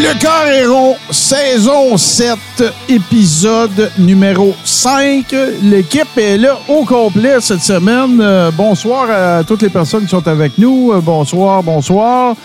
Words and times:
Le 0.00 0.16
Carréron, 0.20 0.94
saison 1.10 1.96
7, 1.96 2.36
épisode 2.88 3.90
numéro 3.98 4.54
5. 4.64 5.34
L'équipe 5.64 6.16
est 6.16 6.38
là 6.38 6.56
au 6.68 6.84
complet 6.84 7.40
cette 7.40 7.62
semaine. 7.62 8.20
Euh, 8.20 8.52
bonsoir 8.52 9.10
à 9.10 9.42
toutes 9.42 9.62
les 9.62 9.68
personnes 9.70 10.04
qui 10.04 10.10
sont 10.10 10.28
avec 10.28 10.56
nous. 10.56 10.92
Euh, 10.92 11.00
bonsoir, 11.00 11.64
bonsoir. 11.64 12.36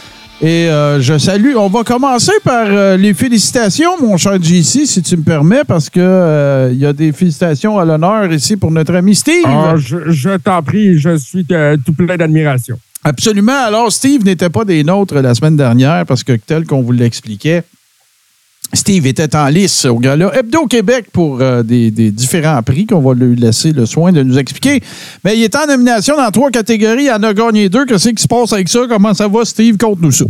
Et 0.41 0.67
euh, 0.67 0.99
je 0.99 1.15
salue. 1.19 1.55
On 1.55 1.67
va 1.67 1.83
commencer 1.83 2.31
par 2.43 2.65
euh, 2.69 2.97
les 2.97 3.13
félicitations, 3.13 4.01
mon 4.01 4.17
cher 4.17 4.41
JC, 4.41 4.87
si 4.87 5.03
tu 5.03 5.15
me 5.15 5.23
permets, 5.23 5.63
parce 5.63 5.91
que 5.91 6.69
il 6.71 6.79
y 6.79 6.87
a 6.87 6.93
des 6.93 7.11
félicitations 7.11 7.77
à 7.77 7.85
l'honneur 7.85 8.33
ici 8.33 8.57
pour 8.57 8.71
notre 8.71 8.95
ami 8.95 9.13
Steve. 9.13 9.45
Ah, 9.45 9.75
je 9.77 10.09
je 10.09 10.37
t'en 10.37 10.63
prie, 10.63 10.97
je 10.97 11.17
suis 11.17 11.45
tout 11.45 11.93
plein 11.93 12.17
d'admiration. 12.17 12.79
Absolument. 13.03 13.65
Alors, 13.65 13.91
Steve 13.91 14.23
n'était 14.23 14.49
pas 14.49 14.65
des 14.65 14.83
nôtres 14.83 15.15
la 15.15 15.35
semaine 15.35 15.57
dernière 15.57 16.05
parce 16.05 16.23
que, 16.23 16.33
tel 16.33 16.65
qu'on 16.65 16.81
vous 16.81 16.93
l'expliquait, 16.93 17.63
Steve 18.73 19.05
était 19.05 19.35
en 19.35 19.47
lice 19.47 19.85
au 19.85 19.99
gala 19.99 20.31
Hebdo 20.35 20.65
Québec 20.65 21.05
pour 21.13 21.41
euh, 21.41 21.61
des, 21.61 21.91
différents 21.91 22.63
prix 22.63 22.87
qu'on 22.87 23.01
va 23.01 23.13
lui 23.13 23.35
laisser 23.35 23.71
le 23.71 23.85
soin 23.85 24.11
de 24.11 24.23
nous 24.23 24.39
expliquer. 24.39 24.81
Mais 25.23 25.37
il 25.37 25.43
est 25.43 25.55
en 25.55 25.67
nomination 25.67 26.17
dans 26.17 26.31
trois 26.31 26.49
catégories. 26.49 27.05
Il 27.05 27.11
en 27.11 27.21
a 27.21 27.33
gagné 27.33 27.69
deux. 27.69 27.85
Qu'est-ce 27.85 28.09
qui 28.09 28.23
se 28.23 28.27
passe 28.27 28.51
avec 28.51 28.69
ça? 28.69 28.81
Comment 28.89 29.13
ça 29.13 29.27
va, 29.27 29.45
Steve? 29.45 29.77
Conte-nous 29.77 30.11
ça. 30.11 30.25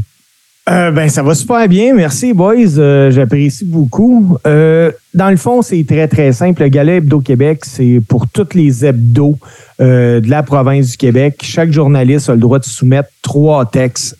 Euh, 0.70 0.91
ben, 0.91 1.09
ça 1.09 1.22
va 1.24 1.35
super 1.35 1.68
bien. 1.68 1.93
Merci, 1.93 2.34
boys. 2.34 2.77
Euh, 2.77 3.12
J'apprécie 3.12 3.65
beaucoup. 3.65 4.38
Euh, 4.48 4.91
dans 5.13 5.29
le 5.29 5.35
fond, 5.35 5.62
c'est 5.62 5.84
très, 5.85 6.07
très 6.07 6.32
simple. 6.32 6.62
Le 6.63 6.70
Gala 6.70 6.93
Hebdo 6.93 7.20
Québec, 7.20 7.65
c'est 7.65 7.99
pour 8.07 8.29
toutes 8.29 8.54
les 8.54 8.85
hebdos 8.85 9.38
euh, 9.82 10.21
de 10.21 10.29
la 10.29 10.41
province 10.41 10.91
du 10.91 10.98
Québec. 10.98 11.41
Chaque 11.43 11.71
journaliste 11.71 12.29
a 12.29 12.34
le 12.34 12.40
droit 12.40 12.60
de 12.60 12.65
soumettre 12.65 13.10
trois 13.21 13.65
textes. 13.65 14.18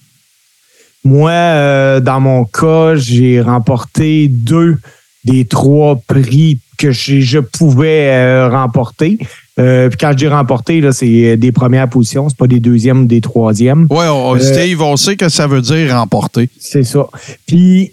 Moi, 1.06 1.32
euh, 1.32 2.00
dans 2.02 2.20
mon 2.20 2.44
cas, 2.44 2.96
j'ai 2.96 3.40
remporté 3.40 4.28
deux 4.28 4.78
des 5.24 5.46
trois 5.46 5.96
prix 5.96 6.60
que 6.78 6.92
je 6.92 7.40
pouvais 7.40 8.10
euh, 8.12 8.50
remporter. 8.50 9.18
Euh, 9.60 9.90
puis 9.90 9.98
quand 10.00 10.12
je 10.12 10.18
dis 10.18 10.28
remporter, 10.28 10.82
là, 10.82 10.92
c'est 10.92 11.38
des 11.38 11.52
premières 11.52 11.88
positions, 11.90 12.28
c'est 12.28 12.38
pas 12.38 12.48
des 12.48 12.60
deuxièmes 12.60 13.04
ou 13.04 13.06
des 13.06 13.22
troisièmes. 13.22 13.88
Oui, 13.90 14.06
Euh, 14.06 14.40
Steve, 14.40 14.82
on 14.82 14.98
sait 14.98 15.16
que 15.16 15.30
ça 15.30 15.46
veut 15.48 15.62
dire 15.62 15.94
remporter. 15.96 16.50
C'est 16.60 16.84
ça. 16.84 17.08
Puis, 17.46 17.92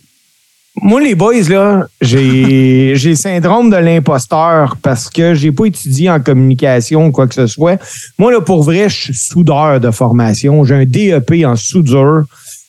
moi, 0.80 1.02
les 1.02 1.14
boys, 1.14 1.42
là, 1.48 1.86
j'ai 2.00 2.92
j'ai 2.94 3.10
le 3.10 3.16
syndrome 3.16 3.68
de 3.70 3.76
l'imposteur 3.76 4.76
parce 4.80 5.10
que 5.10 5.34
j'ai 5.34 5.52
pas 5.52 5.66
étudié 5.66 6.08
en 6.08 6.20
communication 6.20 7.06
ou 7.06 7.10
quoi 7.10 7.26
que 7.26 7.34
ce 7.34 7.46
soit. 7.46 7.78
Moi, 8.18 8.32
là, 8.32 8.40
pour 8.40 8.62
vrai, 8.62 8.88
je 8.88 8.96
suis 8.96 9.14
soudeur 9.14 9.80
de 9.80 9.90
formation. 9.90 10.64
J'ai 10.64 10.74
un 10.74 10.86
DEP 10.86 11.44
en 11.44 11.56
soudure. 11.56 12.24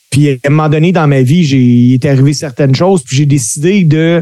Puis, 0.10 0.32
à 0.32 0.36
un 0.48 0.50
moment 0.50 0.68
donné, 0.68 0.92
dans 0.92 1.08
ma 1.08 1.22
vie, 1.22 1.46
j'ai 1.46 1.62
il 1.62 1.94
est 1.94 2.06
arrivé 2.06 2.34
certaines 2.34 2.76
choses. 2.76 3.04
Puis, 3.04 3.16
j'ai 3.16 3.26
décidé 3.26 3.86
de 3.86 4.22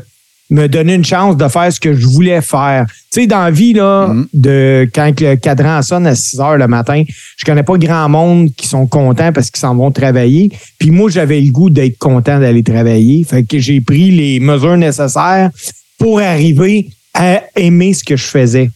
me 0.52 0.68
donner 0.68 0.96
une 0.96 1.06
chance 1.06 1.38
de 1.38 1.48
faire 1.48 1.72
ce 1.72 1.80
que 1.80 1.94
je 1.94 2.06
voulais 2.08 2.42
faire. 2.42 2.86
Tu 3.12 3.22
sais, 3.22 3.28
dans 3.28 3.44
la 3.44 3.52
vie, 3.52 3.74
là, 3.74 4.08
Mhm. 4.08 4.28
de, 4.34 4.90
quand 4.94 5.20
le 5.22 5.36
cadran 5.36 5.82
sonne 5.84 6.08
à 6.08 6.16
6 6.16 6.40
heures 6.40 6.58
le 6.58 6.68
matin, 6.68 7.04
je 7.38 7.46
connais 7.46 7.62
pas 7.64 7.78
grand 7.78 8.10
monde 8.10 8.50
qui 8.56 8.68
sont 8.68 8.88
contents 8.88 9.32
parce 9.32 9.52
qu'ils 9.52 9.60
s'en 9.60 9.76
vont 9.76 9.92
travailler. 9.92 10.52
Puis 10.80 10.90
moi, 10.92 11.10
j'avais 11.12 11.40
le 11.40 11.52
goût 11.52 11.70
d'être 11.70 11.98
content 12.00 12.40
d'aller 12.40 12.64
travailler. 12.64 13.24
Fait 13.24 13.44
que 13.44 13.60
j'ai 13.60 13.80
pris 13.82 14.10
les 14.12 14.40
mesures 14.40 14.78
nécessaires 14.78 15.52
pour 16.00 16.20
arriver 16.20 16.90
à 17.14 17.42
aimer 17.56 17.94
ce 17.94 18.04
que 18.04 18.16
je 18.16 18.24
faisais. 18.26 18.72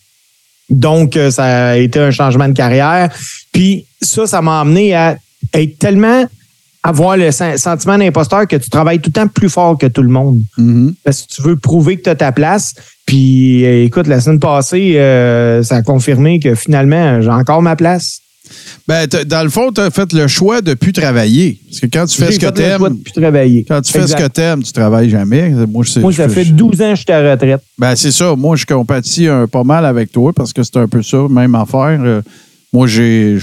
Donc, 0.69 1.17
euh, 1.17 1.31
ça 1.31 1.69
a 1.71 1.77
été 1.77 1.99
un 1.99 2.11
changement 2.11 2.47
de 2.47 2.53
carrière. 2.53 3.09
Puis 3.51 3.85
ça, 4.01 4.27
ça 4.27 4.41
m'a 4.41 4.59
amené 4.61 4.93
à 4.95 5.17
être 5.53 5.77
tellement 5.79 6.25
avoir 6.83 7.15
le 7.17 7.31
sen- 7.31 7.57
sentiment 7.57 7.97
d'imposteur 7.97 8.47
que 8.47 8.57
tu 8.57 8.69
travailles 8.69 8.99
tout 8.99 9.09
le 9.09 9.21
temps 9.21 9.27
plus 9.27 9.49
fort 9.49 9.77
que 9.77 9.85
tout 9.87 10.01
le 10.03 10.09
monde 10.09 10.41
Mhm. 10.57 10.93
parce 11.03 11.21
que 11.21 11.33
tu 11.33 11.41
veux 11.41 11.55
prouver 11.55 11.97
que 11.97 12.03
tu 12.03 12.09
as 12.09 12.15
ta 12.15 12.31
place. 12.31 12.73
Puis, 13.05 13.65
euh, 13.65 13.85
écoute, 13.85 14.07
la 14.07 14.19
semaine 14.19 14.39
passée, 14.39 14.93
euh, 14.97 15.63
ça 15.63 15.77
a 15.77 15.81
confirmé 15.81 16.39
que 16.39 16.55
finalement, 16.55 17.21
j'ai 17.21 17.29
encore 17.29 17.61
ma 17.61 17.75
place. 17.75 18.19
Ben, 18.87 19.07
dans 19.25 19.43
le 19.43 19.49
fond, 19.49 19.71
tu 19.71 19.79
as 19.79 19.89
fait 19.89 20.11
le 20.11 20.27
choix 20.27 20.61
de 20.61 20.73
plus 20.73 20.91
travailler. 20.91 21.59
Parce 21.69 21.79
que 21.79 21.85
quand 21.87 22.05
tu 22.05 22.17
fais 22.21 22.31
ce 22.33 22.39
que 22.39 22.45
le 22.47 22.51
tu 22.51 22.61
choix 22.61 22.89
de 22.89 22.93
aimes, 22.93 22.99
plus 22.99 23.13
travailler. 23.13 23.65
quand 23.67 23.81
tu 23.81 23.91
fais 23.93 24.05
ce 24.05 24.15
que 24.15 24.27
tu 24.27 24.41
aimes, 24.41 24.61
tu 24.63 24.73
travailles 24.73 25.09
jamais. 25.09 25.49
Moi, 25.49 25.83
je- 25.85 25.99
Moi, 26.01 26.11
ça 26.11 26.27
fait 26.27 26.43
je- 26.43 26.51
12 26.51 26.81
ans 26.81 26.89
que 26.91 26.95
je 26.95 27.01
suis 27.03 27.11
à 27.11 27.31
retraite. 27.31 27.61
Ben, 27.77 27.95
c'est 27.95 28.11
ça. 28.11 28.35
Moi, 28.35 28.57
je 28.57 28.65
compatis 28.65 29.27
un, 29.27 29.47
pas 29.47 29.63
mal 29.63 29.85
avec 29.85 30.11
toi 30.11 30.33
parce 30.35 30.51
que 30.51 30.61
c'est 30.61 30.75
un 30.77 30.87
peu 30.89 31.01
ça, 31.01 31.25
même 31.29 31.55
affaire. 31.55 31.97
Euh, 32.03 32.21
moi, 32.73 32.87
j'ai 32.87 33.37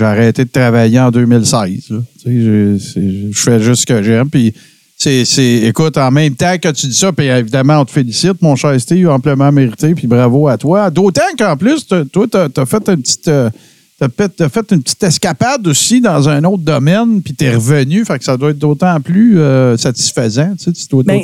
arrêté 0.00 0.44
de 0.44 0.50
travailler 0.50 0.98
en 1.00 1.10
2016. 1.10 1.90
là. 1.90 1.98
Tu 2.22 2.24
sais, 2.24 2.42
j'ai- 2.42 2.78
c'est- 2.78 3.32
Je 3.32 3.40
fais 3.40 3.60
juste 3.62 3.82
ce 3.82 3.86
que 3.86 4.02
j'aime. 4.02 4.28
Puis, 4.28 4.52
c'est, 4.98 5.24
c'est- 5.24 5.62
écoute, 5.62 5.96
en 5.96 6.10
même 6.10 6.34
temps 6.34 6.56
que 6.60 6.68
tu 6.72 6.86
dis 6.88 6.94
ça, 6.94 7.12
puis 7.12 7.26
évidemment, 7.26 7.80
on 7.80 7.84
te 7.84 7.92
félicite, 7.92 8.40
mon 8.42 8.56
cher 8.56 8.78
Steve, 8.80 9.08
amplement 9.08 9.50
mérité, 9.52 9.94
puis 9.94 10.06
bravo 10.06 10.48
à 10.48 10.58
toi. 10.58 10.90
D'autant 10.90 11.22
qu'en 11.38 11.56
plus, 11.56 11.86
toi, 11.86 12.04
tu 12.30 12.36
as, 12.60 12.66
fait 12.66 12.88
une 12.88 13.02
petite. 13.02 13.28
euh, 13.28 13.50
T'as 13.98 14.48
fait, 14.48 14.72
une 14.72 14.82
petite 14.82 15.02
escapade 15.04 15.64
aussi 15.68 16.00
dans 16.00 16.28
un 16.28 16.42
autre 16.42 16.64
domaine, 16.64 17.22
puis 17.22 17.34
t'es 17.34 17.54
revenu, 17.54 18.04
fait 18.04 18.18
que 18.18 18.24
ça 18.24 18.36
doit 18.36 18.50
être 18.50 18.58
d'autant 18.58 19.00
plus 19.00 19.38
euh, 19.38 19.76
satisfaisant. 19.76 20.54
Tu 20.58 20.64
sais, 20.64 20.72
tu 20.72 20.86
dois- 20.90 21.04
Ben, 21.04 21.20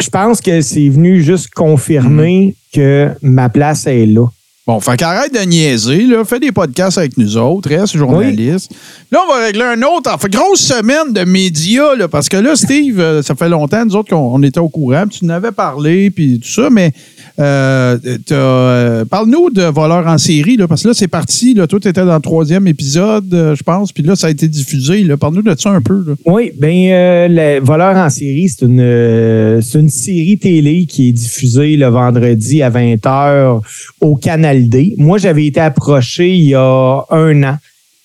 je 0.00 0.08
pense 0.08 0.40
que 0.40 0.62
c'est 0.62 0.88
venu 0.88 1.22
juste 1.22 1.50
confirmer 1.50 2.54
que 2.72 3.10
ma 3.20 3.50
place 3.50 3.86
est 3.86 4.06
là. 4.06 4.24
Bon, 4.68 4.80
fait 4.80 4.98
qu'arrête 4.98 5.32
de 5.32 5.40
niaiser, 5.40 6.02
là. 6.02 6.26
Fais 6.26 6.38
des 6.40 6.52
podcasts 6.52 6.98
avec 6.98 7.16
nous 7.16 7.38
autres, 7.38 7.70
reste 7.70 7.96
journaliste. 7.96 8.70
Là, 9.10 9.20
on 9.24 9.32
va 9.32 9.46
régler 9.46 9.62
un 9.62 9.80
autre. 9.80 10.14
Fait 10.20 10.28
grosse 10.28 10.60
semaine 10.60 11.14
de 11.14 11.24
médias, 11.24 11.94
là, 11.96 12.06
parce 12.06 12.28
que 12.28 12.36
là, 12.36 12.54
Steve, 12.54 13.00
euh, 13.00 13.22
ça 13.22 13.34
fait 13.34 13.48
longtemps, 13.48 13.82
nous 13.86 13.96
autres, 13.96 14.10
qu'on 14.10 14.34
on 14.34 14.42
était 14.42 14.60
au 14.60 14.68
courant, 14.68 15.06
puis 15.08 15.20
tu 15.20 15.24
en 15.24 15.30
avais 15.30 15.52
parlé, 15.52 16.10
puis 16.10 16.38
tout 16.38 16.50
ça, 16.50 16.68
mais 16.68 16.92
euh, 17.38 17.98
euh, 18.32 19.04
parle-nous 19.04 19.50
de 19.50 19.62
voleurs 19.62 20.06
en 20.06 20.18
série, 20.18 20.56
parce 20.68 20.82
que 20.82 20.88
là, 20.88 20.94
c'est 20.94 21.08
parti, 21.08 21.54
là. 21.54 21.66
Toi, 21.66 21.78
t'étais 21.78 22.04
dans 22.04 22.16
le 22.16 22.20
troisième 22.20 22.66
épisode, 22.66 23.32
euh, 23.32 23.54
je 23.54 23.62
pense, 23.62 23.92
puis 23.92 24.02
là, 24.02 24.16
ça 24.16 24.26
a 24.26 24.30
été 24.30 24.48
diffusé. 24.48 25.04
Parle-nous 25.16 25.42
de 25.42 25.54
ça 25.56 25.70
un 25.70 25.80
peu. 25.80 26.16
Oui, 26.26 26.50
ben 26.58 26.90
euh, 26.90 27.28
le 27.30 27.64
Voleur 27.64 27.96
en 27.96 28.10
série, 28.10 28.48
c'est 28.48 28.66
une, 28.66 29.88
série 29.88 30.38
télé 30.38 30.86
qui 30.86 31.10
est 31.10 31.12
diffusée 31.12 31.76
le 31.76 31.86
vendredi 31.86 32.62
à 32.62 32.70
20h 32.70 33.60
au 34.00 34.16
Canal 34.16 34.68
D. 34.68 34.94
Moi, 34.98 35.18
j'avais 35.18 35.46
été 35.46 35.60
approché 35.60 36.34
il 36.34 36.48
y 36.48 36.54
a 36.54 37.04
un 37.10 37.42
an 37.44 37.56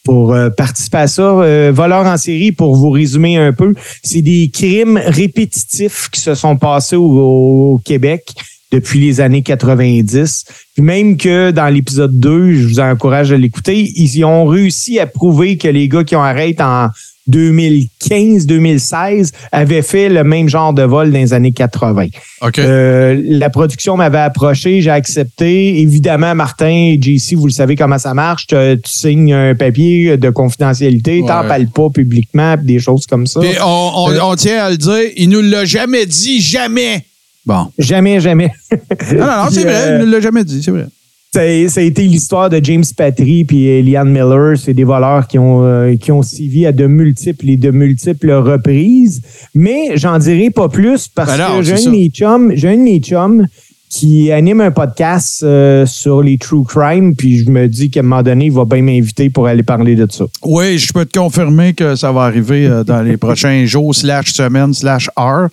pour 0.03 0.35
participer 0.57 0.97
à 0.97 1.07
ça. 1.07 1.23
Euh, 1.23 1.71
Voleur 1.73 2.05
en 2.05 2.17
série, 2.17 2.51
pour 2.51 2.75
vous 2.75 2.89
résumer 2.89 3.38
un 3.38 3.53
peu, 3.53 3.73
c'est 4.03 4.21
des 4.21 4.51
crimes 4.53 5.00
répétitifs 5.03 6.09
qui 6.11 6.19
se 6.19 6.35
sont 6.35 6.57
passés 6.57 6.97
au 6.97 7.79
Québec 7.83 8.33
depuis 8.73 9.00
les 9.00 9.22
années 9.22 9.44
90. 9.44 10.45
Puis 10.73 10.84
même 10.84 11.16
que 11.16 11.51
dans 11.51 11.69
l'épisode 11.69 12.19
2, 12.19 12.53
je 12.56 12.67
vous 12.67 12.79
encourage 12.79 13.31
à 13.31 13.38
l'écouter, 13.38 13.89
ils 13.95 14.17
y 14.17 14.25
ont 14.25 14.45
réussi 14.45 15.00
à 15.00 15.06
prouver 15.07 15.57
que 15.57 15.67
les 15.67 15.88
gars 15.88 16.03
qui 16.03 16.16
ont 16.16 16.23
arrêté 16.23 16.63
en 16.63 16.88
2015-2016 17.29 19.31
avaient 19.51 19.81
fait 19.81 20.09
le 20.09 20.23
même 20.25 20.50
genre 20.50 20.73
de 20.73 20.83
vol 20.83 21.12
dans 21.12 21.17
les 21.19 21.33
années 21.33 21.51
80. 21.53 22.07
OK. 22.41 22.59
Euh, 22.59 23.22
la 23.25 23.50
production 23.50 23.95
m'avait 23.95 24.17
approché, 24.17 24.81
j'ai 24.81 24.89
accepté. 24.89 25.79
Évidemment, 25.79 26.35
Martin 26.35 26.67
et 26.67 27.00
JC, 27.01 27.35
vous 27.35 27.45
le 27.47 27.51
savez 27.53 27.75
comment 27.75 27.97
ça 28.00 28.13
marche. 28.13 28.47
Tu, 28.47 28.56
tu 28.83 28.91
signes 28.91 29.33
un 29.33 29.56
papier 29.56 30.17
de 30.17 30.29
confidentialité, 30.29 31.21
Ouais. 31.21 31.27
t'en 31.27 31.48
parles 31.48 31.68
pas 31.68 31.89
publiquement, 31.89 32.56
des 32.62 32.80
choses 32.80 33.06
comme 33.06 33.27
ça. 33.27 33.39
On, 33.63 33.92
on- 33.95 34.31
on 34.31 34.36
tient 34.36 34.63
à 34.65 34.69
le 34.71 34.77
dire, 34.77 35.12
il 35.15 35.30
nous 35.30 35.42
l'a 35.42 35.63
jamais 35.65 36.06
dit, 36.06 36.42
jamais. 36.42 37.06
Bon. 37.45 37.68
Jamais, 37.78 38.19
jamais. 38.19 38.51
Non, 38.72 39.19
non, 39.19 39.25
non, 39.25 39.50
c'est 39.51 39.63
vrai, 39.63 39.88
euh, 39.88 40.00
il 40.00 40.06
nous 40.06 40.12
l'a 40.12 40.19
jamais 40.19 40.44
dit, 40.44 40.63
c'est 40.63 40.72
vrai. 40.72 40.88
Ça, 41.34 41.42
ça 41.68 41.80
a 41.80 41.84
été 41.84 42.04
l'histoire 42.04 42.48
de 42.48 42.60
James 42.63 42.84
Patry 42.95 43.44
puis 43.44 43.66
Eliane 43.66 44.12
Miller. 44.12 44.56
C'est 44.56 44.75
des 44.75 44.84
voleurs 44.84 45.28
qui 45.28 45.40
ont, 45.40 45.63
euh, 45.66 45.95
qui 45.95 46.12
ont 46.12 46.22
sévi 46.22 46.68
à 46.68 46.72
de 46.72 46.86
multiples 46.86 47.50
et 47.50 47.57
de 47.57 47.72
multiples 47.72 48.31
reprises. 48.31 49.22
Mais 49.56 49.98
j'en 49.98 50.19
dirai 50.19 50.51
pas 50.51 50.69
plus 50.69 51.07
parce 51.07 51.36
Ben 51.36 51.50
non, 51.50 51.57
que 51.57 51.63
j'ai 51.63 51.74
un, 51.74 51.86
de 51.86 51.90
mes 51.90 52.10
chums, 52.10 52.51
j'ai 52.54 52.69
un 52.69 52.78
de 52.78 52.84
mes 52.84 53.00
chums 53.00 53.48
qui 53.89 54.31
anime 54.31 54.62
un 54.62 54.72
podcast 54.72 55.42
euh, 55.44 55.88
sur 55.88 56.22
les 56.22 56.38
true 56.38 56.63
crime. 56.66 57.16
Puis 57.16 57.39
je 57.39 57.50
me 57.50 57.68
dis 57.68 57.89
qu'à 57.89 58.01
un 58.01 58.04
moment 58.04 58.22
donné, 58.22 58.46
il 58.46 58.51
va 58.51 58.66
bien 58.66 58.84
m'inviter 58.84 59.31
pour 59.31 59.48
aller 59.48 59.63
parler 59.63 59.96
de 59.96 60.07
ça. 60.12 60.25
Oui, 60.44 60.78
je 60.78 60.94
peux 60.94 61.06
te 61.06 61.18
confirmer 61.18 61.74
que 61.74 61.96
ça 61.96 62.12
va 62.12 62.22
arriver 62.22 62.68
euh, 62.68 62.84
dans 62.84 63.01
les 63.01 63.18
prochains 63.18 63.66
jours, 63.66 63.96
slash 63.96 64.34
semaines, 64.34 64.74
slash 64.74 65.10
heures. 65.19 65.50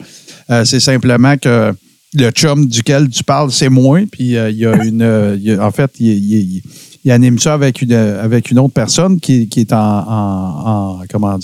Euh, 0.51 0.65
c'est 0.65 0.81
simplement 0.81 1.37
que 1.37 1.73
le 2.15 2.31
chum 2.31 2.67
duquel 2.67 3.09
tu 3.09 3.23
parles, 3.23 3.53
c'est 3.53 3.69
moi. 3.69 4.01
Puis 4.11 4.37
euh, 4.37 4.51
il 4.51 4.57
y 4.57 4.67
a 4.67 4.83
une. 4.85 5.03
euh, 5.03 5.37
y 5.39 5.57
en 5.57 5.71
fait, 5.71 5.93
il, 6.01 6.63
il- 7.05 7.11
anime 7.11 7.39
ça 7.39 7.55
avec 7.55 7.83
une, 7.83 7.93
avec 7.93 8.51
une 8.51 8.59
autre 8.59 8.75
personne 8.75 9.19
qui, 9.21 9.49
qui 9.49 9.61
est 9.61 9.73
en, 9.73 9.77
en, 9.79 10.69
en- 10.99 11.01
comment 11.11 11.37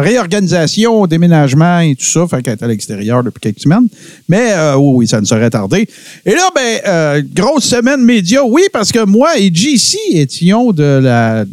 réorganisation, 0.00 1.06
déménagement 1.06 1.80
et 1.80 1.94
tout 1.94 2.04
ça, 2.04 2.26
fait 2.28 2.42
qu'elle 2.42 2.54
est 2.54 2.62
à 2.62 2.66
l'extérieur 2.68 3.22
depuis 3.24 3.40
quelques 3.40 3.60
semaines. 3.60 3.88
Mais 4.28 4.52
euh, 4.52 4.76
oui, 4.76 5.06
ça 5.06 5.20
ne 5.20 5.26
serait 5.26 5.50
tardé. 5.50 5.88
Et 6.26 6.32
là, 6.32 6.48
ben, 6.54 6.78
euh, 6.86 7.22
grosse 7.34 7.64
semaine 7.64 8.02
média, 8.04 8.44
oui, 8.44 8.62
parce 8.72 8.92
que 8.92 9.04
moi 9.04 9.38
et 9.38 9.50
JC 9.52 9.96
étions 10.12 10.72
de 10.72 10.82
la, 11.02 11.44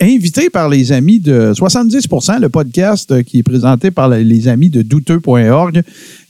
invités 0.00 0.50
par 0.50 0.68
les 0.68 0.92
amis 0.92 1.20
de 1.20 1.52
70% 1.54 2.40
le 2.40 2.48
podcast 2.48 3.22
qui 3.24 3.38
est 3.38 3.42
présenté 3.42 3.90
par 3.90 4.08
les- 4.08 4.48
amis 4.48 4.70
de 4.70 4.82
douteux.org. 4.82 5.82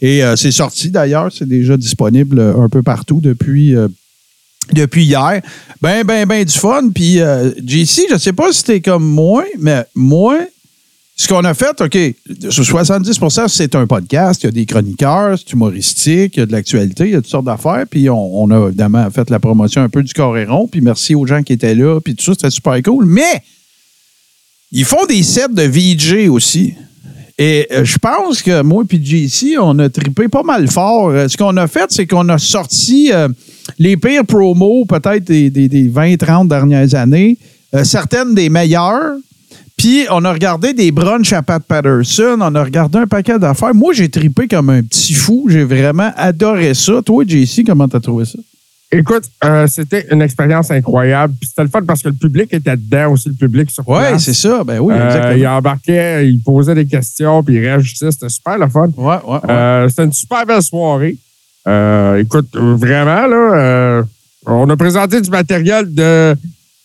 Et 0.03 0.25
euh, 0.25 0.35
c'est 0.37 0.51
sorti 0.51 0.91
d'ailleurs, 0.91 1.31
c'est 1.33 1.49
déjà 1.49 1.77
disponible 1.77 2.41
un 2.41 2.69
peu 2.69 2.83
partout 2.83 3.21
depuis, 3.23 3.75
depuis 4.75 5.05
hier. 5.05 5.41
Ben, 5.81 6.05
ben, 6.05 6.27
ben 6.27 6.45
du 6.45 6.59
fun. 6.59 6.91
Puis, 6.95 7.21
euh, 7.21 7.51
JC, 7.65 8.03
je 8.11 8.19
sais 8.19 8.33
pas 8.33 8.53
si 8.53 8.65
t'es 8.65 8.81
comme 8.81 9.05
moi, 9.05 9.45
mais 9.59 9.85
moi, 9.95 10.39
ce 11.21 11.29
qu'on 11.29 11.45
a 11.45 11.53
fait, 11.53 11.79
OK, 11.83 11.99
sur 12.49 12.65
70% 12.65 13.47
c'est 13.49 13.75
un 13.75 13.87
podcast, 13.87 14.43
il 14.43 14.47
y 14.47 14.49
a 14.49 14.53
des 14.53 14.65
chroniqueurs, 14.65 15.39
c'est 15.39 15.53
humoristique, 15.53 16.37
il 16.37 16.41
y 16.41 16.43
a 16.43 16.47
de 16.47 16.53
l'actualité, 16.53 17.05
il 17.05 17.11
y 17.11 17.15
a 17.15 17.19
toutes 17.19 17.31
sortes 17.31 17.45
d'affaires. 17.45 17.85
Puis 17.91 18.09
on, 18.09 18.51
a 18.51 18.69
évidemment 18.69 19.11
fait 19.11 19.29
la 19.29 19.39
promotion 19.39 19.83
un 19.83 19.91
peu 19.91 20.03
du 20.03 20.15
Coréron, 20.15 20.67
puis 20.67 20.81
merci 20.81 21.15
aux 21.15 21.27
gens 21.27 21.43
qui 21.43 21.53
étaient 21.53 21.75
là, 21.75 22.01
puis 22.01 22.15
tout 22.15 22.25
ça, 22.25 22.33
c'était 22.33 22.51
super 22.51 22.83
cool. 22.83 23.05
Mais 23.05 23.43
ils 24.73 24.87
font 24.87 25.05
des 25.07 25.23
sets 25.23 25.49
de 25.51 25.63
VJ 25.63 26.31
aussi. 26.31 26.73
Et 27.37 27.67
euh, 27.71 27.85
je 27.85 27.99
pense 27.99 28.41
que 28.41 28.63
moi 28.63 28.85
et 28.91 29.05
JC, 29.05 29.59
on 29.61 29.79
a 29.79 29.91
trippé 29.91 30.29
pas 30.29 30.43
mal 30.43 30.69
fort. 30.69 31.11
Euh, 31.11 31.29
Ce 31.29 31.37
qu'on 31.37 31.57
a 31.59 31.67
fait, 31.67 31.91
c'est 31.91 32.07
qu'on 32.07 32.31
a 32.31 32.39
sorti 32.39 33.13
les 33.79 33.97
pires 33.97 34.25
promos, 34.27 34.85
peut-être 34.87 35.25
des, 35.25 35.51
des, 35.51 35.69
des 35.69 35.89
20-30 35.89 36.49
dernières 36.49 36.95
années, 36.95 37.39
euh, 37.75 37.85
certaines 37.85 38.35
des 38.35 38.49
meilleures. 38.49 39.15
Puis 39.77 40.05
on 40.11 40.25
a 40.27 40.33
regardé 40.33 40.75
des 40.75 40.91
brunchs 40.93 41.33
à 41.33 41.41
Pat 41.43 41.63
Patterson, 41.63 42.37
on 42.41 42.55
a 42.55 42.63
regardé 42.65 42.99
un 42.99 43.07
paquet 43.07 43.39
d'affaires. 43.39 43.75
Moi, 43.75 43.95
j'ai 43.95 44.11
trippé 44.11 44.47
comme 44.47 44.69
un 44.69 44.83
petit 44.83 45.15
fou. 45.15 45.47
J'ai 45.49 45.65
vraiment 45.65 46.11
adoré 46.17 46.75
ça. 46.75 47.01
Toi, 47.05 47.25
JC, 47.27 47.65
comment 47.65 47.89
t'as 47.89 48.01
trouvé 48.01 48.27
ça? 48.27 48.39
Écoute, 48.93 49.23
euh, 49.45 49.67
c'était 49.69 50.05
une 50.11 50.21
expérience 50.21 50.71
incroyable. 50.71 51.33
Puis 51.41 51.49
c'était 51.49 51.63
le 51.63 51.69
fun 51.69 51.83
parce 51.87 52.03
que 52.03 52.09
le 52.09 52.15
public 52.15 52.53
était 52.53 52.77
dedans 52.77 53.13
aussi, 53.13 53.29
le 53.29 53.37
public 53.37 53.71
sur 53.71 53.89
Oui, 53.89 53.99
place. 54.01 54.25
c'est 54.25 54.35
ça. 54.35 54.65
Ben 54.65 54.81
oui, 54.81 54.93
Euh, 54.95 55.35
il 55.39 55.47
embarquait, 55.47 56.29
il 56.29 56.43
posait 56.43 56.75
des 56.75 56.87
questions, 56.87 57.43
puis 57.43 57.55
il 57.55 57.61
réagissait. 57.61 58.11
C'était 58.11 58.29
super 58.29 58.59
le 58.59 58.69
fun. 58.69 58.89
Ouais, 58.97 59.07
ouais, 59.07 59.33
ouais. 59.33 59.39
Euh, 59.49 59.89
c'était 59.89 60.05
une 60.05 60.13
super 60.13 60.45
belle 60.45 60.61
soirée. 60.63 61.17
Euh, 61.69 62.17
écoute, 62.19 62.49
vraiment, 62.55 63.27
là, 63.27 63.55
euh, 63.55 64.03
on 64.47 64.69
a 64.71 64.77
présenté 64.77 65.21
du 65.21 65.31
matériel 65.31 65.93
de, 65.93 66.35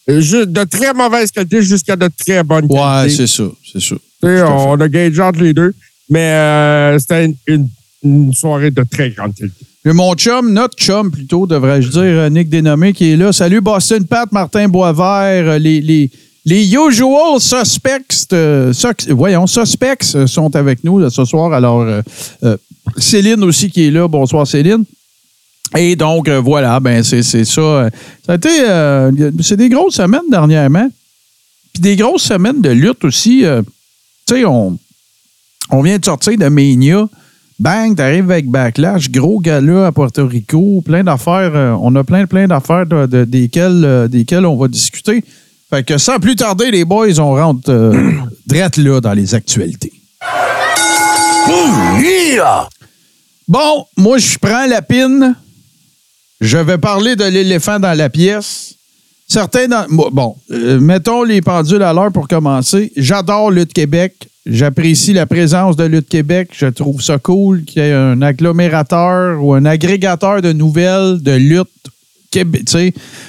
de 0.08 0.64
très 0.66 0.94
mauvaise 0.94 1.32
qualité 1.32 1.62
jusqu'à 1.62 1.96
de 1.96 2.10
très 2.18 2.44
bonne 2.44 2.66
Ouais, 2.66 2.78
qualité. 2.78 3.16
c'est 3.16 3.28
ça, 3.28 3.44
c'est 3.72 3.82
ça. 3.82 3.96
On 4.52 4.80
a 4.80 4.88
gagé 4.90 5.22
entre 5.22 5.42
les 5.42 5.54
deux, 5.54 5.74
mais 6.10 6.32
euh, 6.32 7.00
c'était 7.00 7.26
une, 7.26 7.36
une- 7.48 7.70
une 8.04 8.34
soirée 8.34 8.70
de 8.70 8.84
très 8.84 9.10
grande 9.12 9.34
qualité. 9.34 9.56
J'ai 9.84 9.94
mon 9.94 10.14
chum, 10.16 10.52
notre 10.52 10.76
chum 10.78 11.10
plutôt, 11.12 11.48
devrais-je 11.48 11.90
dire, 11.90 12.30
Nick 12.30 12.50
Dénommé, 12.50 12.92
qui 12.94 13.12
est 13.14 13.16
là. 13.16 13.32
Salut 13.32 13.62
Boston 13.62 14.06
Pat, 14.06 14.32
Martin 14.32 14.68
Boisvert, 14.68 15.58
les, 15.60 15.80
les, 15.82 16.12
les 16.46 16.64
usual 16.76 17.40
suspects, 17.40 18.28
euh, 18.34 18.72
voyons, 19.10 19.48
suspects 19.48 20.04
sont 20.28 20.56
avec 20.56 20.84
nous 20.84 21.10
ce 21.10 21.26
soir. 21.26 21.52
Alors, 21.54 21.82
euh, 21.82 22.02
euh, 22.44 22.56
Céline 22.98 23.44
aussi 23.44 23.72
qui 23.72 23.88
est 23.88 23.92
là. 23.92 24.08
Bonsoir 24.08 24.46
Céline. 24.46 24.84
Et 25.76 25.96
donc, 25.96 26.30
voilà, 26.30 26.80
ben 26.80 27.04
c'est 27.04 27.24
ça. 27.24 27.44
Ça 27.46 28.34
a 28.34 28.36
été, 28.36 28.50
c'est 29.42 29.58
des 29.58 29.68
grosses 29.70 29.96
semaines 29.96 30.30
dernièrement. 30.30 30.88
Puis 31.74 31.82
des 31.82 31.96
grosses 31.96 32.22
semaines 32.24 32.62
de 32.62 32.70
lutte 32.70 33.04
aussi. 33.04 33.44
tu 34.28 34.36
sais, 34.36 34.46
on, 34.46 34.78
on 35.72 35.82
vient 35.82 35.98
de 35.98 36.06
sortir 36.06 36.38
de 36.38 36.48
Mania. 36.48 37.10
Bang, 37.58 37.96
t'arrives 37.96 38.30
avec 38.30 38.48
Backlash, 38.50 39.10
gros 39.10 39.40
gala 39.40 39.88
à 39.88 39.92
Puerto 39.92 40.28
Rico, 40.28 40.82
plein 40.86 41.04
d'affaires. 41.04 41.78
on 41.82 41.96
a 41.96 42.04
plein, 42.04 42.26
plein 42.28 42.48
d'affaires 42.48 42.86
de- 42.86 43.06
de- 43.08 43.24
desquelles, 43.26 44.08
desquelles 44.10 44.46
on 44.46 44.58
va 44.58 44.68
discuter. 44.68 45.24
Fait 45.70 45.84
que 45.84 45.98
sans 45.98 46.20
plus 46.20 46.36
tarder, 46.36 46.72
les 46.72 46.86
boys, 46.86 47.20
on 47.20 47.36
rentre 47.36 47.70
euh, 47.70 47.94
drette 48.48 48.78
là 48.78 49.02
dans 49.02 49.14
les 49.14 49.34
actualités. 49.34 49.94
Bon, 53.48 53.86
moi, 53.98 54.18
je 54.18 54.38
prends 54.38 54.66
la 54.66 54.82
pine. 54.82 55.36
Je 56.42 56.58
vais 56.58 56.78
parler 56.78 57.16
de 57.16 57.26
l'éléphant 57.26 57.80
dans 57.80 57.98
la 57.98 58.10
pièce. 58.10 58.76
Certains 59.28 59.68
dans. 59.68 59.86
Bon, 59.90 60.36
euh, 60.52 60.80
mettons 60.80 61.24
les 61.24 61.42
pendules 61.42 61.82
à 61.82 61.94
l'heure 61.94 62.12
pour 62.12 62.28
commencer. 62.28 62.92
J'adore 62.96 63.52
Lutte 63.52 63.74
Québec. 63.74 64.28
J'apprécie 64.46 65.14
la 65.14 65.26
présence 65.26 65.76
de 65.76 65.86
Lutte 65.86 66.08
Québec. 66.08 66.50
Je 66.54 66.68
trouve 66.68 67.02
ça 67.02 67.18
cool 67.18 67.64
qu'il 67.64 67.82
y 67.82 67.86
ait 67.86 67.94
un 67.94 68.22
agglomérateur 68.22 69.44
ou 69.44 69.54
un 69.54 69.66
agrégateur 69.66 70.44
de 70.44 70.52
nouvelles 70.52 71.22
de 71.22 71.32
lutte 71.32 71.70
Québec, 72.30 72.70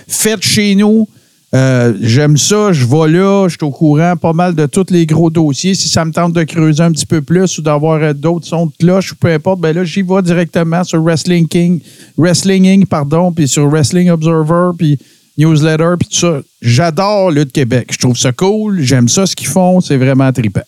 faites 0.08 0.42
chez 0.42 0.74
nous. 0.74 1.08
Euh, 1.54 1.94
J'aime 2.00 2.36
ça, 2.36 2.72
je 2.72 2.84
vais 2.84 3.08
là, 3.08 3.46
je 3.48 3.56
suis 3.56 3.64
au 3.64 3.70
courant 3.70 4.16
pas 4.16 4.32
mal 4.32 4.54
de 4.54 4.66
tous 4.66 4.86
les 4.90 5.06
gros 5.06 5.30
dossiers. 5.30 5.74
Si 5.74 5.88
ça 5.88 6.04
me 6.04 6.12
tente 6.12 6.32
de 6.32 6.42
creuser 6.42 6.82
un 6.82 6.90
petit 6.90 7.06
peu 7.06 7.22
plus 7.22 7.58
ou 7.58 7.62
d'avoir 7.62 8.02
euh, 8.02 8.12
d'autres 8.12 8.46
sons 8.46 8.66
de 8.66 8.72
cloche 8.78 9.12
ou 9.12 9.16
peu 9.16 9.32
importe, 9.32 9.60
ben 9.60 9.74
là, 9.74 9.84
j'y 9.84 10.02
vais 10.02 10.22
directement 10.22 10.82
sur 10.82 11.00
Wrestling 11.02 11.46
King, 11.46 11.80
Wrestling 12.18 12.66
Inc., 12.66 12.88
pardon, 12.88 13.32
puis 13.32 13.46
sur 13.46 13.68
Wrestling 13.68 14.10
Observer, 14.10 14.70
puis 14.76 14.98
Newsletter, 15.38 15.94
puis 15.98 16.08
tout 16.08 16.16
ça. 16.16 16.40
J'adore 16.60 17.30
Lutte 17.30 17.52
Québec. 17.52 17.88
Je 17.92 17.98
trouve 17.98 18.16
ça 18.16 18.32
cool, 18.32 18.80
j'aime 18.80 19.08
ça 19.08 19.26
ce 19.26 19.36
qu'ils 19.36 19.48
font, 19.48 19.80
c'est 19.80 19.96
vraiment 19.96 20.32
trippant. 20.32 20.62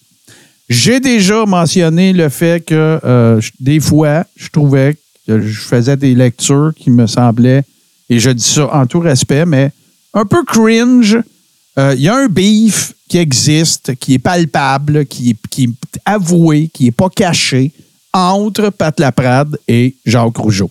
J'ai 0.69 1.01
déjà 1.01 1.47
mentionné 1.47 2.13
le 2.13 2.29
fait 2.29 2.65
que 2.65 3.01
euh, 3.03 3.41
des 3.59 3.81
fois, 3.81 4.25
je 4.37 4.49
trouvais 4.49 4.97
que 5.27 5.41
je 5.41 5.61
faisais 5.61 5.97
des 5.97 6.15
lectures 6.15 6.73
qui 6.77 6.91
me 6.91 7.07
semblaient, 7.07 7.65
et 8.11 8.19
je 8.19 8.31
dis 8.31 8.45
ça 8.45 8.73
en 8.73 8.87
tout 8.87 9.01
respect, 9.01 9.45
mais 9.45 9.73
un 10.15 10.25
peu 10.25 10.45
cringe. 10.45 11.19
Euh, 11.79 11.95
Il 11.97 12.03
y 12.03 12.09
a 12.09 12.17
un 12.17 12.29
beef 12.29 12.93
qui 13.09 13.19
existe, 13.19 13.95
qui 13.97 14.15
est 14.15 14.19
palpable, 14.19 15.07
qui 15.07 15.31
est, 15.31 15.69
avoué, 16.05 16.69
qui 16.73 16.85
n'est 16.85 16.91
pas 16.91 17.09
caché 17.09 17.73
entre 18.13 18.71
Pat 18.71 18.99
Laprade 18.99 19.59
et 19.67 19.95
Jacques 20.05 20.37
Rougeau. 20.37 20.71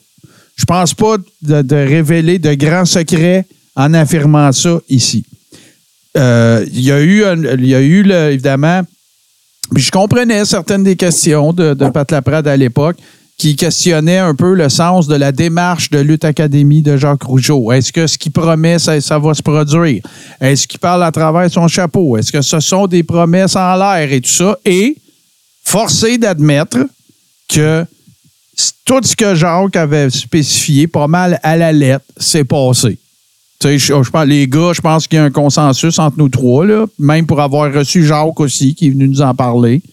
Je 0.55 0.65
pense 0.65 0.93
pas 0.93 1.17
de, 1.41 1.75
révéler 1.75 2.39
de 2.39 2.53
grands 2.55 2.85
secrets 2.85 3.45
en 3.75 3.93
affirmant 3.93 4.51
ça 4.51 4.79
ici. 4.89 5.23
Euh, 6.17 6.65
Il 6.73 6.81
y 6.81 6.91
a 6.91 7.01
eu, 7.01 7.23
y 7.59 7.75
a 7.75 8.31
évidemment, 8.31 8.81
je 9.75 9.91
comprenais 9.91 10.45
certaines 10.45 10.83
des 10.83 10.95
questions 10.95 11.53
de 11.53 11.73
Pat 11.89 12.11
Laprade 12.11 12.47
à 12.47 12.57
l'époque 12.57 12.97
qui 13.37 13.55
questionnaient 13.55 14.17
un 14.17 14.33
peu 14.33 14.55
le 14.55 14.67
sens 14.67 15.07
de 15.07 15.15
la 15.15 15.31
démarche 15.31 15.91
de 15.91 15.99
Lutte 15.99 16.25
Académie 16.25 16.81
de 16.81 16.97
Jacques 16.97 17.23
Rougeau. 17.23 17.71
Est-ce 17.71 17.93
que 17.93 18.07
ce 18.07 18.17
qu'il 18.17 18.31
promet, 18.31 18.79
ça, 18.79 19.19
va 19.19 19.33
se 19.35 19.43
produire? 19.43 20.01
Est-ce 20.41 20.67
qu'il 20.67 20.79
parle 20.79 21.03
à 21.03 21.11
travers 21.11 21.49
son 21.51 21.67
chapeau? 21.67 22.17
Est-ce 22.17 22.31
que 22.31 22.41
ce 22.41 22.59
sont 22.59 22.87
des 22.87 23.03
promesses 23.03 23.55
en 23.55 23.75
l'air 23.75 24.11
et 24.11 24.21
tout 24.21 24.29
ça? 24.29 24.57
Et 24.65 24.97
forcé 25.63 26.17
d'admettre 26.17 26.79
que 27.47 27.85
tout 28.85 29.01
ce 29.03 29.15
que 29.15 29.35
Jacques 29.35 29.75
avait 29.75 30.09
spécifié, 30.09 30.87
pas 30.87 31.07
mal 31.07 31.39
à 31.43 31.55
la 31.55 31.71
lettre, 31.71 32.05
s'est 32.17 32.43
passé. 32.43 32.97
Je, 33.63 34.25
les 34.25 34.47
gars, 34.47 34.71
je 34.73 34.81
pense 34.81 35.07
qu'il 35.07 35.17
y 35.17 35.19
a 35.19 35.25
un 35.25 35.31
consensus 35.31 35.99
entre 35.99 36.17
nous 36.17 36.29
trois, 36.29 36.65
là, 36.65 36.85
même 36.97 37.27
pour 37.27 37.39
avoir 37.39 37.71
reçu 37.71 38.03
Jacques 38.03 38.39
aussi, 38.39 38.73
qui 38.73 38.87
est 38.87 38.89
venu 38.89 39.07
nous 39.07 39.21
en 39.21 39.35
parler. 39.35 39.83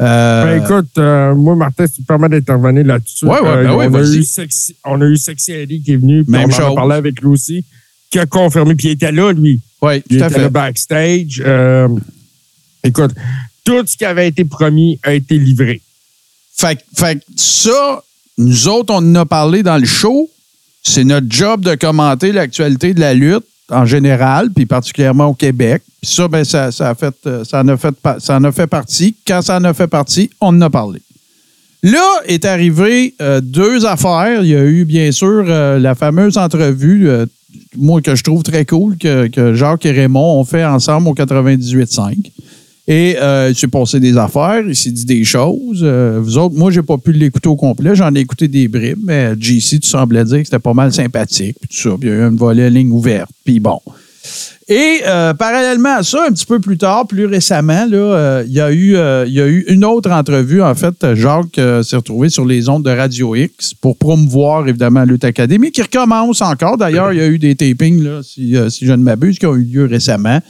Euh, 0.00 0.44
Ben, 0.44 0.64
écoute, 0.64 0.90
euh, 0.98 1.34
moi, 1.34 1.54
Martin, 1.56 1.86
si 1.86 1.94
tu 1.96 2.00
me 2.02 2.06
permets 2.06 2.28
d'intervenir 2.28 2.84
là-dessus. 2.84 3.26
Ouais, 3.26 3.32
ouais, 3.40 3.42
ben 3.42 3.70
euh, 3.70 3.76
oui, 3.76 3.86
on, 3.90 3.94
a 3.94 4.02
eu 4.02 4.22
Sexy, 4.24 4.76
on 4.84 5.00
a 5.00 5.04
eu 5.04 5.16
Sexy 5.16 5.52
Eddie 5.52 5.82
qui 5.82 5.92
est 5.92 5.96
venu, 5.96 6.24
puis 6.24 6.32
Même 6.32 6.48
on 6.48 6.52
en 6.52 6.56
chose. 6.56 6.72
a 6.72 6.74
parlé 6.74 6.94
avec 6.96 7.20
lui 7.20 7.28
aussi, 7.28 7.64
qui 8.10 8.18
a 8.18 8.26
confirmé, 8.26 8.74
puis 8.74 8.88
il 8.88 8.90
était 8.92 9.12
là, 9.12 9.32
lui. 9.32 9.60
oui, 9.82 10.02
tout 10.02 10.14
à 10.14 10.26
était 10.26 10.38
là 10.38 10.44
fait. 10.44 10.50
backstage. 10.50 11.42
Euh, 11.44 11.88
écoute, 12.82 13.10
tout 13.64 13.84
ce 13.86 13.96
qui 13.96 14.04
avait 14.06 14.28
été 14.28 14.44
promis 14.44 14.98
a 15.02 15.12
été 15.12 15.36
livré. 15.38 15.82
Fait, 16.56 16.78
fait 16.96 17.16
que 17.16 17.24
ça, 17.36 18.02
nous 18.38 18.68
autres, 18.68 18.92
on 18.94 18.98
en 18.98 19.14
a 19.16 19.26
parlé 19.26 19.62
dans 19.62 19.76
le 19.78 19.86
show. 19.86 20.30
C'est 20.82 21.04
notre 21.04 21.26
job 21.28 21.60
de 21.62 21.74
commenter 21.74 22.32
l'actualité 22.32 22.94
de 22.94 23.00
la 23.00 23.12
lutte 23.12 23.44
en 23.70 23.84
général, 23.84 24.50
puis 24.50 24.66
particulièrement 24.66 25.26
au 25.26 25.34
Québec. 25.34 25.82
Puis 26.00 26.12
ça, 26.12 26.28
ben, 26.28 26.44
ça, 26.44 26.68
a 26.80 26.94
fait, 26.94 27.14
euh, 27.26 27.44
ça, 27.44 27.60
en 27.60 27.68
a 28.44 28.52
fait, 28.52 28.66
partie. 28.66 29.14
Quand 29.26 29.42
ça 29.42 29.56
en 29.56 29.64
a 29.64 29.74
fait 29.74 29.86
partie, 29.86 30.30
on 30.40 30.48
en 30.48 30.60
a 30.62 30.70
parlé. 30.70 31.00
Là 31.82 32.04
est 32.26 32.44
arrivé 32.44 33.14
euh, 33.22 33.40
deux 33.40 33.86
affaires. 33.86 34.42
Il 34.42 34.48
y 34.48 34.54
a 34.54 34.64
eu, 34.64 34.84
bien 34.84 35.12
sûr, 35.12 35.44
euh, 35.46 35.78
la 35.78 35.94
fameuse 35.94 36.36
entrevue, 36.36 37.08
moi, 37.76 38.00
que 38.02 38.14
je 38.14 38.22
trouve 38.22 38.42
très 38.42 38.64
cool, 38.64 38.96
que, 38.96 39.28
que 39.28 39.54
Jacques 39.54 39.86
et 39.86 39.92
Raymond 39.92 40.40
ont 40.40 40.44
fait 40.44 40.64
ensemble 40.64 41.08
au 41.08 41.14
98.5. 41.14 42.30
Et 42.90 43.16
euh, 43.20 43.50
il 43.50 43.56
s'est 43.56 43.68
passé 43.68 44.00
des 44.00 44.16
affaires, 44.16 44.64
il 44.66 44.74
s'est 44.74 44.90
dit 44.90 45.04
des 45.04 45.22
choses. 45.22 45.80
Euh, 45.82 46.18
vous 46.20 46.36
autres, 46.38 46.56
moi, 46.56 46.72
j'ai 46.72 46.82
pas 46.82 46.98
pu 46.98 47.12
l'écouter 47.12 47.48
au 47.48 47.54
complet. 47.54 47.94
J'en 47.94 48.12
ai 48.16 48.18
écouté 48.18 48.48
des 48.48 48.66
bribes, 48.66 48.98
mais 49.04 49.34
JC, 49.38 49.78
tu 49.80 49.88
semblais 49.88 50.24
dire 50.24 50.38
que 50.38 50.44
c'était 50.44 50.58
pas 50.58 50.74
mal 50.74 50.92
sympathique, 50.92 51.56
puis 51.60 51.68
tout 51.68 51.88
ça. 51.88 51.90
Puis 51.90 52.08
il 52.08 52.12
y 52.12 52.16
a 52.16 52.16
eu 52.16 52.22
un 52.22 52.34
volet 52.34 52.68
ligne 52.68 52.90
ouverte. 52.90 53.30
Puis 53.44 53.60
bon. 53.60 53.78
Et 54.68 55.02
euh, 55.06 55.34
parallèlement 55.34 55.96
à 55.98 56.02
ça, 56.02 56.26
un 56.28 56.32
petit 56.32 56.46
peu 56.46 56.58
plus 56.58 56.78
tard, 56.78 57.06
plus 57.06 57.26
récemment, 57.26 57.86
là, 57.86 57.96
euh, 57.96 58.44
il 58.46 58.52
y, 58.52 58.60
a 58.60 58.72
eu, 58.72 58.96
euh, 58.96 59.24
il 59.26 59.34
y 59.34 59.40
a 59.40 59.46
eu 59.46 59.64
une 59.68 59.84
autre 59.84 60.10
entrevue. 60.10 60.60
En 60.60 60.74
fait, 60.74 61.14
Jacques 61.14 61.58
euh, 61.58 61.84
s'est 61.84 61.96
retrouvé 61.96 62.28
sur 62.28 62.44
les 62.44 62.68
ondes 62.68 62.84
de 62.84 62.90
Radio 62.90 63.36
X 63.36 63.72
pour 63.74 63.98
promouvoir 63.98 64.68
évidemment 64.68 65.04
Lutte 65.04 65.24
Académie, 65.24 65.72
qui 65.72 65.82
recommence 65.82 66.42
encore. 66.42 66.76
D'ailleurs, 66.76 67.12
il 67.12 67.18
y 67.18 67.22
a 67.22 67.26
eu 67.26 67.38
des 67.38 67.54
tapings, 67.54 68.02
là, 68.02 68.20
si, 68.22 68.56
euh, 68.56 68.68
si 68.68 68.84
je 68.84 68.92
ne 68.92 69.02
m'abuse, 69.02 69.38
qui 69.38 69.46
ont 69.46 69.54
eu 69.54 69.64
lieu 69.64 69.86
récemment. 69.86 70.40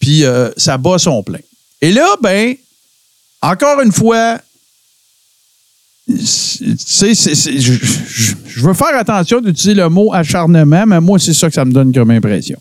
Puis 0.00 0.24
euh, 0.24 0.50
ça 0.56 0.76
bat 0.76 0.98
son 0.98 1.22
plein. 1.22 1.38
Et 1.82 1.90
là, 1.90 2.14
ben, 2.22 2.54
encore 3.42 3.82
une 3.82 3.90
fois, 3.90 4.38
je 6.08 8.60
veux 8.60 8.74
faire 8.74 8.96
attention 8.96 9.40
d'utiliser 9.40 9.74
le 9.74 9.88
mot 9.88 10.12
acharnement, 10.12 10.86
mais 10.86 11.00
moi, 11.00 11.18
c'est 11.18 11.34
ça 11.34 11.48
que 11.48 11.54
ça 11.54 11.64
me 11.64 11.72
donne 11.72 11.92
comme 11.92 12.12
impression. 12.12 12.58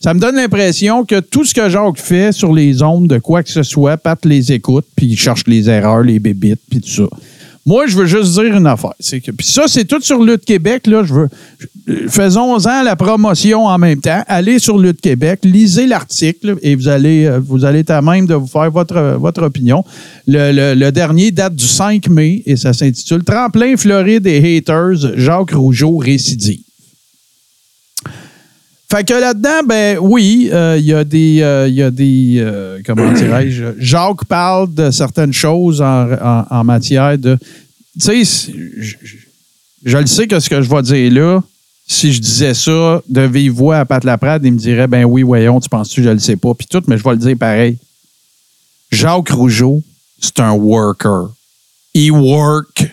Ça 0.00 0.14
me 0.14 0.20
donne 0.20 0.36
l'impression 0.36 1.04
que 1.04 1.20
tout 1.20 1.44
ce 1.44 1.52
que 1.52 1.68
Jacques 1.68 1.98
fait 1.98 2.32
sur 2.32 2.54
les 2.54 2.82
ondes 2.82 3.08
de 3.08 3.18
quoi 3.18 3.42
que 3.42 3.50
ce 3.50 3.64
soit, 3.64 3.96
Pat 3.96 4.24
les 4.24 4.52
écoute, 4.52 4.86
puis 4.96 5.06
il 5.06 5.18
cherche 5.18 5.42
les 5.46 5.68
erreurs, 5.68 6.02
les 6.02 6.20
bébites, 6.20 6.60
puis 6.70 6.80
tout 6.80 6.88
ça. 6.88 7.08
Moi, 7.66 7.86
je 7.86 7.96
veux 7.96 8.06
juste 8.06 8.32
dire 8.32 8.56
une 8.56 8.66
affaire. 8.66 8.94
Que, 8.98 9.30
puis 9.32 9.46
ça, 9.46 9.64
c'est 9.68 9.84
tout 9.84 10.00
sur 10.00 10.22
Lutte 10.22 10.44
Québec. 10.44 10.86
Là, 10.86 11.04
je 11.04 11.12
veux, 11.12 11.28
faisons-en 12.08 12.82
la 12.82 12.96
promotion 12.96 13.66
en 13.66 13.78
même 13.78 14.00
temps. 14.00 14.22
Allez 14.28 14.58
sur 14.58 14.78
Lutte 14.78 15.00
Québec, 15.00 15.40
lisez 15.44 15.86
l'article 15.86 16.56
et 16.62 16.74
vous 16.74 16.88
allez, 16.88 17.26
euh, 17.26 17.38
vous 17.38 17.64
allez 17.64 17.84
à 17.88 18.00
même 18.02 18.26
de 18.26 18.34
vous 18.34 18.46
faire 18.46 18.70
votre, 18.70 19.16
votre 19.18 19.42
opinion. 19.42 19.84
Le, 20.26 20.52
le- 20.52 20.74
le 20.74 20.92
dernier 20.92 21.30
date 21.30 21.54
du 21.54 21.66
5 21.66 22.08
mai 22.08 22.42
et 22.46 22.56
ça 22.56 22.72
s'intitule 22.72 23.24
Tremplin 23.24 23.76
Floride 23.76 24.26
et 24.26 24.56
Haters, 24.58 25.16
Jacques 25.16 25.52
Rougeau 25.52 25.96
récidive. 25.98 26.60
Fait 28.90 29.04
que 29.04 29.14
là-dedans, 29.14 29.62
ben 29.64 29.98
oui, 30.00 30.50
euh, 30.52 30.76
il 30.76 30.84
y 30.84 30.92
a 30.92 31.04
des, 31.04 31.42
euh, 31.42 31.68
il 31.68 31.74
y 31.74 31.82
a 31.82 31.92
des, 31.92 32.38
euh, 32.40 32.80
comment 32.84 33.12
dirais-je, 33.12 33.66
Jacques 33.78 34.24
parle 34.24 34.74
de 34.74 34.90
certaines 34.90 35.32
choses 35.32 35.80
en, 35.80 36.64
matière 36.64 37.16
de, 37.16 37.38
tu 38.00 38.24
sais, 38.24 38.52
je 39.84 39.96
le 39.96 40.06
sais 40.06 40.26
que 40.26 40.40
ce 40.40 40.50
que 40.50 40.60
je 40.60 40.68
vais 40.68 40.82
dire 40.82 41.12
là, 41.12 41.40
si 41.86 42.12
je 42.12 42.20
disais 42.20 42.52
ça 42.52 43.00
de 43.08 43.20
vive 43.20 43.52
voix 43.52 43.78
à 43.78 43.84
Pat 43.84 44.02
Laprade, 44.02 44.44
il 44.44 44.54
me 44.54 44.58
dirait, 44.58 44.88
ben 44.88 45.04
oui, 45.04 45.22
voyons, 45.22 45.60
tu 45.60 45.68
penses-tu, 45.68 46.02
je 46.02 46.10
le 46.10 46.18
sais 46.18 46.36
pas, 46.36 46.52
puis 46.54 46.66
tout, 46.66 46.82
mais 46.88 46.98
je 46.98 47.04
vais 47.04 47.12
le 47.12 47.16
dire 47.18 47.36
pareil. 47.38 47.78
Jacques 48.90 49.30
Rougeau, 49.30 49.84
c'est 50.20 50.40
un 50.40 50.50
worker. 50.50 51.28
Il 51.94 52.10
work 52.10 52.92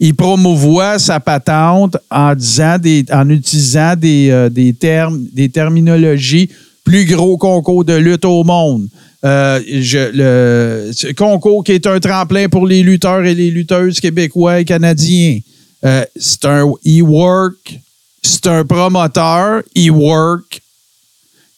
il 0.00 0.14
promouvoit 0.14 0.98
sa 0.98 1.20
patente 1.20 1.96
en 2.10 2.34
disant 2.34 2.78
des, 2.78 3.04
en 3.12 3.28
utilisant 3.28 3.94
des, 3.96 4.28
euh, 4.30 4.48
des 4.48 4.72
termes, 4.74 5.24
des 5.32 5.48
terminologies 5.48 6.48
plus 6.84 7.04
gros 7.06 7.36
concours 7.38 7.84
de 7.84 7.94
lutte 7.94 8.24
au 8.24 8.44
monde. 8.44 8.88
Euh, 9.24 9.58
le 9.66 10.90
ce 10.92 11.12
concours 11.12 11.64
qui 11.64 11.72
est 11.72 11.86
un 11.86 11.98
tremplin 11.98 12.48
pour 12.48 12.66
les 12.66 12.82
lutteurs 12.82 13.24
et 13.24 13.34
les 13.34 13.50
lutteuses 13.50 14.00
québécois 14.00 14.60
et 14.60 14.64
canadiens. 14.66 15.38
Euh, 15.84 16.04
c'est 16.16 16.44
un 16.44 16.66
e-work, 16.86 17.80
c'est 18.22 18.46
un 18.46 18.64
promoteur, 18.64 19.62
e-work. 19.76 20.60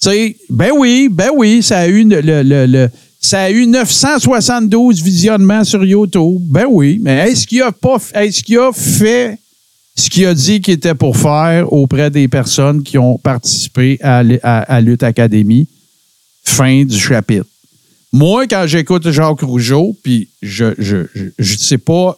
Tu 0.00 0.10
sais, 0.10 0.36
ben 0.50 0.70
oui, 0.76 1.08
ben 1.10 1.30
oui, 1.34 1.62
ça 1.62 1.78
a 1.78 1.86
eu 1.88 2.04
le- 2.04 2.20
le- 2.20 2.66
le- 2.66 2.88
ça 3.26 3.42
a 3.42 3.50
eu 3.50 3.66
972 3.66 5.02
visionnements 5.02 5.64
sur 5.64 5.84
YouTube. 5.84 6.40
Ben 6.42 6.66
oui, 6.68 7.00
mais 7.02 7.28
est-ce 7.28 7.44
qu'il 7.44 7.60
a 7.60 7.72
pas 7.72 7.96
est-ce 8.14 8.40
qu'il 8.42 8.58
a 8.58 8.70
fait 8.72 9.38
ce 9.96 10.08
qu'il 10.08 10.26
a 10.26 10.34
dit 10.34 10.60
qu'il 10.60 10.74
était 10.74 10.94
pour 10.94 11.16
faire 11.16 11.72
auprès 11.72 12.08
des 12.08 12.28
personnes 12.28 12.84
qui 12.84 12.98
ont 12.98 13.18
participé 13.18 13.98
à, 14.00 14.18
à, 14.42 14.80
Lutte 14.80 15.02
Académie? 15.02 15.66
Fin 16.44 16.84
du 16.84 16.96
chapitre. 16.96 17.46
Moi, 18.12 18.46
quand 18.46 18.64
j'écoute 18.68 19.10
Jacques 19.10 19.40
Rougeau, 19.40 19.96
puis 20.04 20.28
je 20.40 20.74
je, 20.78 21.06
je, 21.12 21.24
je 21.36 21.56
sais 21.56 21.78
pas 21.78 22.16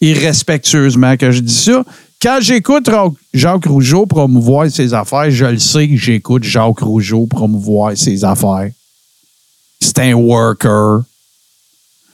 irrespectueusement 0.00 1.18
que 1.18 1.32
je 1.32 1.40
dis 1.40 1.54
ça, 1.54 1.84
quand 2.22 2.38
j'écoute 2.40 2.88
Jacques 3.34 3.66
Rougeau 3.66 4.06
promouvoir 4.06 4.70
ses 4.70 4.94
affaires, 4.94 5.30
je 5.30 5.44
le 5.44 5.58
sais 5.58 5.86
que 5.86 5.96
j'écoute 5.96 6.44
Jacques 6.44 6.80
Rougeau 6.80 7.26
promouvoir 7.26 7.94
ses 7.94 8.24
affaires. 8.24 8.70
C'est 9.86 10.00
un 10.00 10.14
worker. 10.14 11.02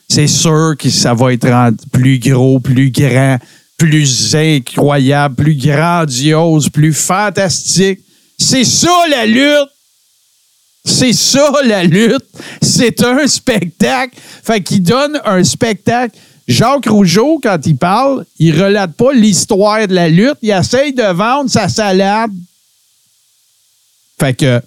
C'est 0.06 0.26
sûr 0.26 0.74
que 0.78 0.90
ça 0.90 1.14
va 1.14 1.32
être 1.32 1.70
plus 1.90 2.18
gros, 2.18 2.60
plus 2.60 2.90
grand, 2.90 3.38
plus 3.78 4.34
incroyable, 4.34 5.36
plus 5.36 5.54
grandiose, 5.56 6.68
plus 6.68 6.92
fantastique. 6.92 8.00
C'est 8.38 8.64
ça 8.64 9.06
la 9.08 9.24
lutte. 9.24 9.70
C'est 10.84 11.14
ça 11.14 11.50
la 11.64 11.82
lutte. 11.84 12.26
C'est 12.60 13.02
un 13.02 13.26
spectacle. 13.26 14.18
Fait 14.44 14.60
qu'il 14.60 14.82
donne 14.82 15.18
un 15.24 15.42
spectacle. 15.42 16.18
Jacques 16.46 16.88
Rougeau, 16.90 17.40
quand 17.42 17.64
il 17.64 17.78
parle, 17.78 18.26
il 18.38 18.62
relate 18.62 18.92
pas 18.92 19.14
l'histoire 19.14 19.88
de 19.88 19.94
la 19.94 20.10
lutte. 20.10 20.36
Il 20.42 20.50
essaye 20.50 20.92
de 20.92 21.10
vendre 21.10 21.48
sa 21.48 21.70
salade. 21.70 22.32
Fait 24.20 24.34
que, 24.34 24.60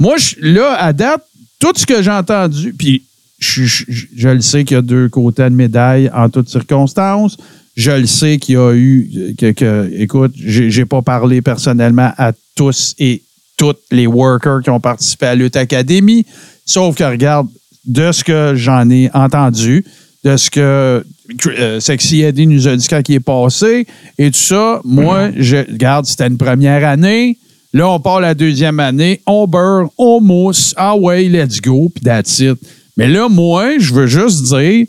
moi, 0.00 0.16
là, 0.40 0.74
à 0.74 0.92
date, 0.92 1.24
tout 1.60 1.72
ce 1.76 1.86
que 1.86 2.02
j'ai 2.02 2.10
entendu, 2.10 2.74
puis 2.76 3.02
je, 3.38 4.28
le 4.28 4.40
sais 4.40 4.64
qu'il 4.64 4.74
y 4.74 4.78
a 4.78 4.82
deux 4.82 5.08
côtés 5.08 5.44
de 5.44 5.48
médaille 5.54 6.10
en 6.12 6.28
toutes 6.28 6.48
circonstances. 6.48 7.36
Je 7.76 7.92
le 7.92 8.06
sais 8.06 8.38
qu'il 8.38 8.54
y 8.56 8.58
a 8.58 8.72
eu, 8.74 9.34
que, 9.38 9.52
que- 9.52 9.90
écoute, 9.96 10.32
j'ai 10.36 10.84
pas 10.84 11.00
parlé 11.02 11.40
personnellement 11.40 12.10
à 12.18 12.32
tous 12.56 12.94
et 12.98 13.22
toutes 13.56 13.80
les 13.90 14.06
workers 14.06 14.62
qui 14.62 14.70
ont 14.70 14.80
participé 14.80 15.26
à 15.26 15.34
Lutte 15.34 15.56
Academy, 15.56 16.26
sauf 16.66 16.96
que, 16.96 17.04
regarde, 17.04 17.46
de 17.86 18.10
ce 18.12 18.24
que 18.24 18.52
j'en 18.56 18.90
ai 18.90 19.08
entendu, 19.14 19.84
de 20.24 20.36
ce 20.36 20.50
que 20.50 21.04
euh, 21.46 21.80
Sexy 21.80 22.22
Eddie 22.22 22.46
nous 22.46 22.68
a 22.68 22.76
dit 22.76 22.86
quand 22.88 23.00
il 23.08 23.14
est 23.14 23.20
passé 23.20 23.86
et 24.18 24.30
tout 24.30 24.38
ça, 24.38 24.80
moi, 24.84 25.30
je 25.36 25.56
regarde, 25.58 26.04
c'était 26.04 26.26
une 26.26 26.36
première 26.36 26.86
année. 26.86 27.38
Là, 27.72 27.88
on 27.88 28.00
part 28.00 28.20
la 28.20 28.34
deuxième 28.34 28.80
année, 28.80 29.20
on 29.26 29.46
beurre, 29.46 29.90
on 29.96 30.20
mousse, 30.20 30.74
ah 30.76 30.96
ouais, 30.96 31.28
let's 31.28 31.60
go, 31.60 31.90
puis 31.94 32.02
that's 32.02 32.40
it. 32.40 32.58
Mais 32.96 33.06
là, 33.06 33.28
moi, 33.28 33.78
je 33.78 33.94
veux 33.94 34.08
juste 34.08 34.42
dire, 34.42 34.86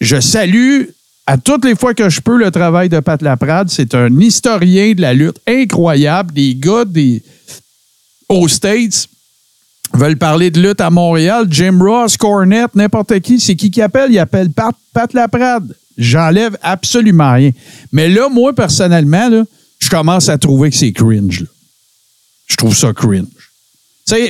je 0.00 0.20
salue 0.20 0.84
à 1.26 1.36
toutes 1.36 1.64
les 1.64 1.74
fois 1.74 1.94
que 1.94 2.08
je 2.08 2.20
peux 2.20 2.36
le 2.38 2.50
travail 2.50 2.88
de 2.88 3.00
Pat 3.00 3.20
Laprade. 3.20 3.68
C'est 3.68 3.94
un 3.94 4.20
historien 4.20 4.92
de 4.92 5.00
la 5.00 5.12
lutte 5.12 5.40
incroyable. 5.46 6.32
Des 6.32 6.54
gars 6.54 6.84
des, 6.84 7.22
aux 8.28 8.46
States 8.46 9.08
veulent 9.92 10.16
parler 10.16 10.50
de 10.50 10.60
lutte 10.60 10.80
à 10.80 10.90
Montréal. 10.90 11.46
Jim 11.50 11.78
Ross, 11.80 12.16
Cornette, 12.16 12.74
n'importe 12.76 13.18
qui. 13.20 13.40
C'est 13.40 13.56
qui 13.56 13.70
qui 13.70 13.82
appelle? 13.82 14.12
Il 14.12 14.18
appelle 14.18 14.50
Pat, 14.50 14.74
Pat 14.94 15.12
Laprade. 15.12 15.74
J'enlève 15.98 16.56
absolument 16.62 17.32
rien. 17.32 17.50
Mais 17.90 18.08
là, 18.08 18.28
moi, 18.28 18.52
personnellement, 18.52 19.28
là, 19.28 19.44
je 19.78 19.88
commence 19.88 20.28
à 20.28 20.38
trouver 20.38 20.70
que 20.70 20.76
c'est 20.76 20.92
cringe. 20.92 21.40
là. 21.40 21.46
Je 22.46 22.56
trouve 22.56 22.76
ça 22.76 22.92
cringe. 22.92 23.24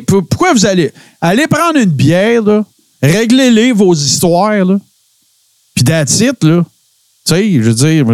Pourquoi 0.06 0.52
vous 0.54 0.64
allez. 0.66 0.90
Allez 1.20 1.46
prendre 1.46 1.78
une 1.78 1.90
bière, 1.90 2.42
là. 2.42 2.64
Réglez-les 3.02 3.72
vos 3.72 3.94
histoires, 3.94 4.64
là. 4.64 4.78
Puis 5.74 5.84
that's 5.84 6.20
it, 6.20 6.42
là. 6.42 6.64
Tu 7.26 7.34
sais, 7.34 7.52
je 7.52 7.60
veux 7.70 7.74
dire, 7.74 8.06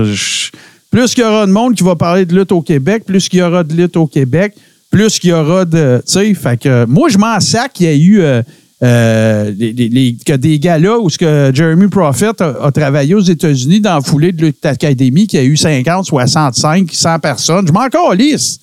plus 0.90 1.14
qu'il 1.14 1.23
y 1.23 1.26
aura 1.26 1.47
de 1.47 1.52
monde 1.52 1.75
qui 1.76 1.85
va 1.85 1.94
parler 1.97 2.26
de 2.26 2.35
lutte 2.35 2.50
au 2.52 2.62
Québec, 2.62 3.04
plus 3.06 3.28
qu'il 3.28 3.38
y 3.38 3.42
aura 3.42 3.62
de 3.62 3.73
lutte 3.75 3.97
au 3.97 4.06
Québec, 4.06 4.54
plus 4.90 5.18
qu'il 5.18 5.30
y 5.30 5.32
aura 5.32 5.64
de. 5.64 6.02
Tu 6.06 6.12
sais, 6.12 6.35
fait 6.35 6.61
que 6.61 6.85
moi, 6.87 7.09
je 7.09 7.18
m'en 7.18 7.38
sac 7.40 7.73
qu'il 7.75 7.87
y 7.87 7.88
a 7.88 7.94
eu. 7.94 8.21
euh, 8.21 8.42
euh, 8.82 9.52
les- 9.56 10.16
que 10.26 10.32
des 10.32 10.59
gars-là 10.59 10.99
où 10.99 11.09
ce 11.09 11.16
que 11.16 11.52
Jeremy 11.54 11.87
Prophet 11.87 12.32
a, 12.42 12.73
travaillé 12.73 13.14
aux 13.14 13.21
États-Unis 13.21 13.80
dans 13.80 13.94
la 13.94 14.00
foulée 14.00 14.32
de 14.32 14.52
Academy, 14.64 15.28
qui 15.28 15.38
a 15.38 15.44
eu 15.44 15.56
50, 15.56 16.04
65, 16.06 16.90
100 16.92 17.18
personnes. 17.21 17.64
Je 17.68 17.73
m'en 17.73 17.88
calisse. 17.88 18.59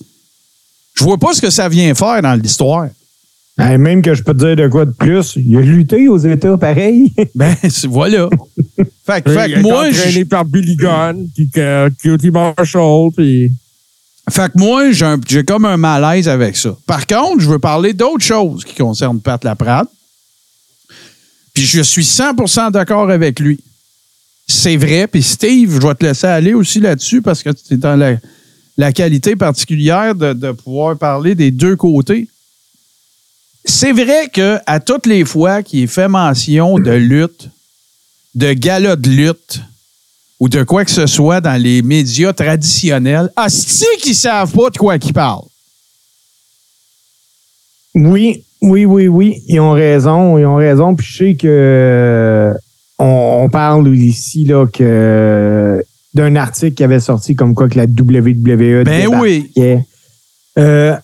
Je 0.96 1.04
vois 1.04 1.18
pas 1.18 1.34
ce 1.34 1.42
que 1.42 1.50
ça 1.50 1.70
vient 1.70 1.94
faire 1.96 2.22
dans 2.22 2.34
l'histoire. 2.34 2.88
Hey, 3.58 3.78
même 3.78 4.02
que 4.02 4.14
je 4.14 4.24
peux 4.24 4.34
te 4.34 4.38
dire 4.40 4.56
de 4.56 4.68
quoi 4.70 4.86
de 4.86 4.92
plus, 4.92 5.34
il 5.36 5.56
a 5.58 5.62
lutté 5.62 6.08
aux 6.08 6.18
États, 6.18 6.58
pareil. 6.58 7.14
Ben, 7.36 7.56
voilà. 7.90 8.30
fait, 9.06 9.22
que- 9.22 9.32
fait 9.32 9.52
que 9.54 9.60
moi, 9.60 9.88
entraîné 9.88 10.12
je- 10.12 10.24
par 10.24 10.46
Billy 10.46 10.76
Gunn, 10.78 11.28
puis 11.36 11.50
Cutie 12.02 12.32
Marshall, 12.32 13.12
puis... 13.16 13.52
Fait 14.30 14.52
que 14.54 14.60
moi, 14.60 14.92
j'ai 14.92 15.44
comme 15.44 15.66
un 15.66 15.76
malaise 15.78 16.30
avec 16.30 16.56
ça. 16.56 16.78
Par 16.86 17.06
contre, 17.08 17.42
je 17.42 17.50
veux 17.50 17.60
parler 17.60 17.94
d'autres 17.94 18.24
choses 18.24 18.64
qui 18.64 18.76
concernent 18.76 19.20
Pat 19.20 19.44
Laprade. 19.44 19.88
Puis 21.54 21.66
je 21.66 21.82
suis 21.82 22.04
100% 22.04 22.72
d'accord 22.72 23.10
avec 23.10 23.40
lui. 23.40 23.60
C'est 24.48 24.78
vrai. 24.78 25.08
Puis 25.08 25.24
Steve, 25.24 25.80
je 25.82 25.88
vais 25.88 25.96
te 25.96 26.06
laisser 26.06 26.28
aller 26.28 26.54
aussi 26.54 26.80
là-dessus 26.80 27.22
parce 27.22 27.42
que 27.44 27.50
tu 27.50 27.74
es 27.74 27.78
dans 27.78 27.96
la, 27.96 28.18
la 28.80 28.94
qualité 28.94 29.36
particulière 29.36 30.16
de, 30.16 30.52
pouvoir 30.54 30.98
parler 30.98 31.36
des 31.36 31.52
deux 31.52 31.76
côtés. 31.76 32.30
C'est 33.66 33.92
vrai 33.92 34.30
que 34.32 34.58
à 34.66 34.80
toutes 34.80 35.06
les 35.06 35.26
fois 35.26 35.64
qu'il 35.64 35.84
est 35.84 35.88
fait 35.88 36.08
mention 36.08 36.80
de 36.80 36.92
lutte, 36.92 37.50
de 38.36 38.54
gala 38.54 38.96
de 38.96 39.10
lutte, 39.10 39.60
ou 40.40 40.48
de 40.48 40.64
quoi 40.64 40.86
que 40.86 40.92
ce 40.92 41.08
soit 41.08 41.42
dans 41.42 41.62
les 41.62 41.82
médias 41.82 42.32
traditionnels, 42.32 43.30
hostie 43.36 43.84
qu'ils 44.02 44.16
savent 44.16 44.54
pas 44.54 44.70
de 44.70 44.78
quoi 44.78 44.98
qu'ils 44.98 45.12
parlent. 45.12 45.44
Oui, 47.96 48.46
oui, 48.62 48.86
oui, 48.86 49.10
oui. 49.10 49.44
Ils 49.48 49.60
ont 49.60 49.74
raison. 49.74 50.38
Ils 50.38 50.46
ont 50.46 50.56
raison. 50.56 50.96
Puis 50.96 51.06
je 51.06 51.18
sais 51.18 51.36
que 51.36 51.48
euh, 51.50 52.54
on, 52.98 53.42
on 53.44 53.50
parle 53.50 53.94
ici 53.94 54.46
là 54.46 54.66
que 54.68 55.84
d'un 56.14 56.36
article 56.36 56.74
qui 56.76 56.84
avait 56.84 57.00
sorti 57.00 57.36
comme 57.36 57.54
quoi 57.54 57.70
que 57.70 57.78
la 57.78 57.84
WWE 57.86 58.84
Ben 58.84 59.08
oui. 59.20 59.52
Euh, 60.58 60.96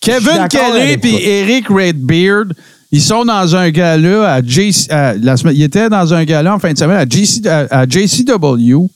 Kevin 0.00 0.48
Kelly 0.48 0.98
et. 1.04 1.40
Eric 1.40 1.68
Redbeard, 1.68 2.46
ils 2.90 3.00
sont 3.02 3.24
dans 3.24 3.54
un 3.54 3.70
gala 3.70 4.32
à 4.34 4.42
JC, 4.42 4.90
à- 4.90 5.14
la 5.14 5.36
semaine, 5.36 5.54
ils 5.56 5.62
étaient 5.62 5.88
dans 5.88 6.12
un 6.12 6.24
gala 6.24 6.54
en 6.54 6.58
fin 6.58 6.72
de 6.72 6.78
semaine 6.78 6.96
à, 6.96 7.04
JC, 7.08 7.46
à, 7.46 7.66
à 7.82 7.86
JCW, 7.86 8.88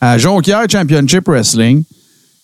à 0.00 0.18
Jonquière 0.18 0.64
Championship 0.68 1.28
Wrestling. 1.28 1.84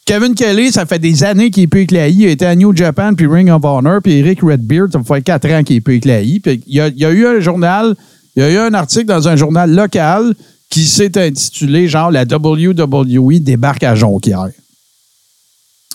Kevin 0.07 0.35
Kelly, 0.35 0.71
ça 0.71 0.85
fait 0.85 0.99
des 0.99 1.25
années 1.25 1.51
qu'il 1.51 1.63
est 1.63 1.67
peu 1.67 1.79
éclairé. 1.79 2.11
Il 2.11 2.27
était 2.27 2.45
à 2.45 2.55
New 2.55 2.77
Japan 2.77 3.15
puis 3.15 3.27
Ring 3.27 3.49
of 3.51 3.65
Honor. 3.65 4.01
Puis 4.03 4.19
Eric 4.19 4.41
Redbeard, 4.43 4.89
ça 4.93 5.01
fait 5.03 5.23
quatre 5.23 5.51
ans 5.51 5.63
qu'il 5.63 5.77
est 5.77 5.89
éclairé. 5.89 6.41
Puis 6.43 6.63
il 6.67 6.75
y, 6.77 6.81
a, 6.81 6.89
il 6.89 6.99
y 6.99 7.05
a 7.07 7.11
eu 7.11 7.27
un 7.27 7.41
journal, 7.41 7.95
il 8.37 8.43
y 8.43 8.47
a 8.47 8.53
eu 8.53 8.59
un 8.59 8.75
article 8.75 9.07
dans 9.07 9.27
un 9.29 9.35
journal 9.37 9.75
local 9.75 10.35
qui 10.75 10.87
s'est 10.87 11.16
intitulé 11.16 11.87
genre 11.87 12.11
La 12.11 12.25
WWE 12.25 13.38
débarque 13.38 13.85
à 13.85 13.95
Jonquière. 13.95 14.49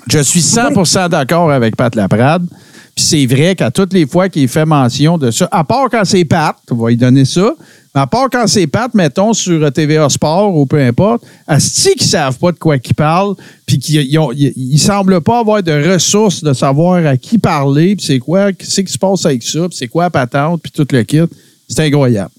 Je 0.08 0.20
suis 0.20 0.40
100% 0.40 1.10
d'accord 1.10 1.52
avec 1.52 1.76
Pat 1.76 1.94
Laprade. 1.94 2.48
Puis 2.96 3.04
c'est 3.04 3.26
vrai 3.26 3.56
qu'à 3.56 3.72
toutes 3.72 3.92
les 3.92 4.08
fois 4.08 4.30
qu'il 4.30 4.48
fait 4.48 4.66
mention 4.66 5.18
de 5.18 5.32
ça, 5.32 5.50
à 5.52 5.66
part 5.66 5.90
quand 5.92 6.06
c'est 6.06 6.24
Pat, 6.24 6.56
on 6.72 6.76
va 6.76 6.90
lui 6.92 6.96
donner 6.96 7.26
ça, 7.26 7.54
mais 7.94 8.00
à 8.00 8.08
part 8.08 8.30
quand 8.32 8.48
c'est 8.48 8.68
Pat, 8.68 8.94
mettons, 8.94 9.34
sur 9.34 9.70
TVA 9.70 10.08
Sport 10.08 10.56
ou 10.56 10.66
peu 10.66 10.82
importe, 10.82 11.26
Asti 11.46 11.96
qu'ils 11.96 12.08
savent 12.08 12.38
pas 12.38 12.54
de 12.54 12.58
quoi 12.58 12.80
qu'ils 12.80 12.96
parlent, 12.96 13.36
puis 13.66 13.80
qu'ils 13.80 14.08
ils 14.10 14.80
semblent 14.80 15.20
pas 15.20 15.40
avoir 15.40 15.62
de 15.62 15.92
ressources 15.92 16.42
de 16.42 16.54
savoir 16.54 17.06
à 17.06 17.18
qui 17.18 17.38
parler, 17.38 17.98
puis 17.98 18.06
c'est 18.06 18.20
quoi, 18.20 18.54
qu'est-ce 18.54 18.80
qui 18.80 18.94
se 18.94 18.98
passe 18.98 19.26
avec 19.26 19.44
ça, 19.44 19.68
puis 19.68 19.78
c'est 19.78 19.90
quoi 19.90 20.04
la 20.04 20.10
patente, 20.10 20.62
puis 20.62 20.72
tout 20.72 20.88
le 20.90 21.04
kit. 21.04 21.20
C'est 21.68 21.82
incroyable. 21.82 22.32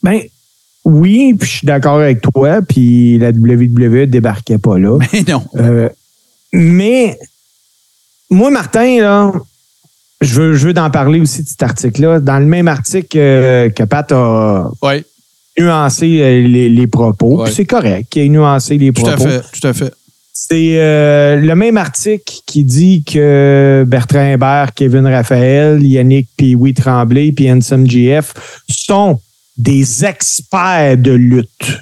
ben 0.00 0.20
oui, 0.86 1.34
puis 1.34 1.48
je 1.50 1.56
suis 1.58 1.66
d'accord 1.66 1.98
avec 1.98 2.20
toi. 2.20 2.62
Puis 2.62 3.18
la 3.18 3.30
WWE 3.30 4.06
débarquait 4.06 4.58
pas 4.58 4.78
là. 4.78 4.98
Mais 5.12 5.24
non. 5.28 5.42
Euh, 5.56 5.88
mais 6.52 7.18
moi, 8.30 8.50
Martin, 8.50 9.00
là, 9.00 9.32
je 10.20 10.40
veux, 10.40 10.54
je 10.54 10.68
veux 10.68 10.74
parler 10.74 11.20
aussi 11.20 11.42
de 11.42 11.48
cet 11.48 11.62
article-là. 11.62 12.20
Dans 12.20 12.38
le 12.38 12.46
même 12.46 12.68
article 12.68 13.18
euh, 13.18 13.68
que 13.68 13.82
Pat 13.82 14.10
a 14.12 14.70
nuancé 15.58 16.20
euh, 16.20 16.46
les, 16.46 16.68
les 16.68 16.86
propos, 16.86 17.38
Ouais. 17.38 17.44
puis 17.46 17.54
c'est 17.54 17.64
correct 17.64 18.06
qu'il 18.10 18.22
ait 18.22 18.28
nuancé 18.28 18.78
les 18.78 18.92
tout 18.92 19.02
propos. 19.02 19.24
à 19.24 19.28
fait, 19.42 19.60
tout 19.60 19.66
à 19.66 19.72
fait. 19.72 19.92
C'est 20.32 20.74
euh, 20.78 21.36
le 21.36 21.54
même 21.56 21.78
article 21.78 22.32
qui 22.46 22.62
dit 22.62 23.02
que 23.04 23.84
Bertrand 23.88 24.24
Hébert, 24.24 24.72
Kevin 24.74 25.06
Raphaël, 25.06 25.82
Yannick 25.82 26.28
Pee-Wee 26.36 26.74
Tremblay 26.74 27.32
puis 27.32 27.50
Hanson 27.50 27.84
GF 27.86 28.34
sont 28.68 29.18
des 29.56 30.04
experts 30.04 30.96
de 30.98 31.12
lutte. 31.12 31.78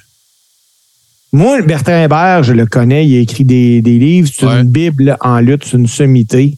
Moi, 1.32 1.62
Bertrand 1.62 2.04
Hébert, 2.04 2.44
je 2.44 2.52
le 2.52 2.66
connais, 2.66 3.06
il 3.06 3.16
a 3.16 3.20
écrit 3.20 3.44
des, 3.44 3.82
des 3.82 3.98
livres, 3.98 4.30
c'est 4.32 4.46
Ouais. 4.46 4.60
une 4.60 4.68
Bible 4.68 5.16
en 5.20 5.40
lutte, 5.40 5.64
c'est 5.64 5.76
une 5.76 5.88
sommité. 5.88 6.56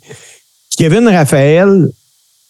Kevin 0.76 1.08
Raphaël, 1.08 1.88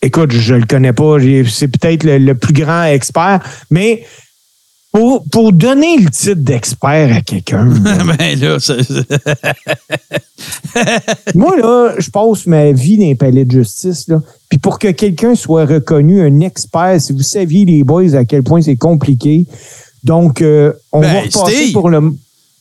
écoute, 0.02 0.32
je 0.32 0.54
le 0.54 0.66
connais 0.66 0.92
pas, 0.92 1.18
c'est 1.48 1.68
peut-être 1.68 2.02
le, 2.02 2.18
le 2.18 2.34
plus 2.34 2.52
grand 2.52 2.84
expert, 2.86 3.40
mais 3.70 4.04
pour, 4.92 5.24
pour 5.30 5.52
donner 5.52 5.98
le 5.98 6.10
titre 6.10 6.40
d'expert 6.40 7.14
à 7.14 7.20
quelqu'un, 7.20 7.66
ben 8.18 8.40
là, 8.40 8.56
Moi, 11.34 11.56
là, 11.58 11.94
je 11.98 12.10
passe 12.10 12.46
ma 12.46 12.72
vie 12.72 12.96
dans 12.96 13.04
les 13.04 13.14
palais 13.14 13.44
de 13.44 13.52
justice. 13.52 14.08
Là. 14.08 14.22
Puis 14.48 14.58
pour 14.58 14.78
que 14.78 14.88
quelqu'un 14.88 15.34
soit 15.34 15.66
reconnu 15.66 16.22
un 16.22 16.40
expert, 16.40 17.00
si 17.00 17.12
vous 17.12 17.22
saviez, 17.22 17.64
les 17.64 17.84
boys, 17.84 18.14
à 18.14 18.24
quel 18.24 18.42
point 18.42 18.62
c'est 18.62 18.76
compliqué. 18.76 19.46
Donc, 20.04 20.40
euh, 20.40 20.72
on 20.92 21.00
Ben, 21.00 21.12
va 21.12 21.20
repasser 21.22 21.56
Steve. 21.56 21.72
pour 21.72 21.90
le. 21.90 22.14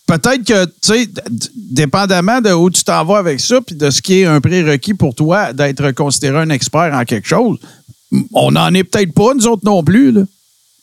peut-être 0.07 0.43
que, 0.43 0.65
tu 0.65 0.71
sais, 0.81 1.07
dépendamment 1.55 2.41
de 2.41 2.51
où 2.51 2.69
tu 2.69 2.83
t'en 2.83 3.05
vas 3.05 3.17
avec 3.17 3.39
ça, 3.39 3.61
puis 3.61 3.75
de 3.75 3.89
ce 3.89 4.01
qui 4.01 4.21
est 4.21 4.25
un 4.25 4.41
prérequis 4.41 4.93
pour 4.93 5.13
toi 5.13 5.53
d'être 5.53 5.91
considéré 5.91 6.39
un 6.39 6.49
expert 6.49 6.91
en 6.93 7.03
quelque 7.03 7.27
chose, 7.27 7.57
on 8.33 8.51
n'en 8.51 8.73
est 8.73 8.83
peut-être 8.83 9.13
pas, 9.13 9.33
nous 9.35 9.47
autres 9.47 9.65
non 9.65 9.83
plus. 9.83 10.11
Là. 10.11 10.21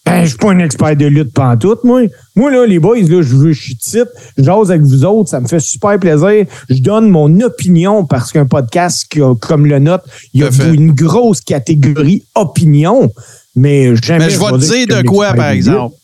Ben, 0.05 0.25
je 0.25 0.31
suis 0.31 0.37
pas 0.39 0.51
un 0.51 0.59
expert 0.59 0.97
de 0.97 1.07
lutte 1.07 1.33
pantoute, 1.33 1.85
moi. 1.85 2.03
Moi, 2.35 2.51
là, 2.51 2.67
les 2.67 2.79
boys, 2.81 2.99
là, 3.01 3.23
je 3.23 3.37
veux, 3.37 3.53
je 3.53 3.63
suis 3.63 3.77
titre, 3.77 4.11
je 4.37 4.43
jase 4.43 4.71
avec 4.71 4.83
vous 4.83 5.05
autres, 5.05 5.31
ça 5.31 5.39
me 5.41 5.47
fait 5.47 5.61
super 5.61 5.99
plaisir. 5.99 6.45
Je 6.69 6.83
donne 6.83 7.09
mon 7.09 7.41
opinion 7.41 8.05
parce 8.05 8.33
qu'un 8.33 8.47
podcast 8.47 9.07
qui 9.09 9.21
a- 9.23 9.35
comme 9.37 9.65
le 9.67 9.79
nôtre, 9.79 10.05
il 10.35 10.41
y 10.41 10.45
a 10.45 10.51
une 10.73 10.93
grosse 10.93 11.41
catégorie 11.41 12.25
opinion. 12.35 13.13
Mais 13.55 13.95
jamais. 13.97 14.27
Mais 14.27 14.31
je 14.31 14.39
vais 14.41 14.51
te 14.53 14.57
dire 14.87 14.87
de 14.97 15.03
quoi, 15.09 15.35
par 15.35 15.51
exemple. 15.51 15.95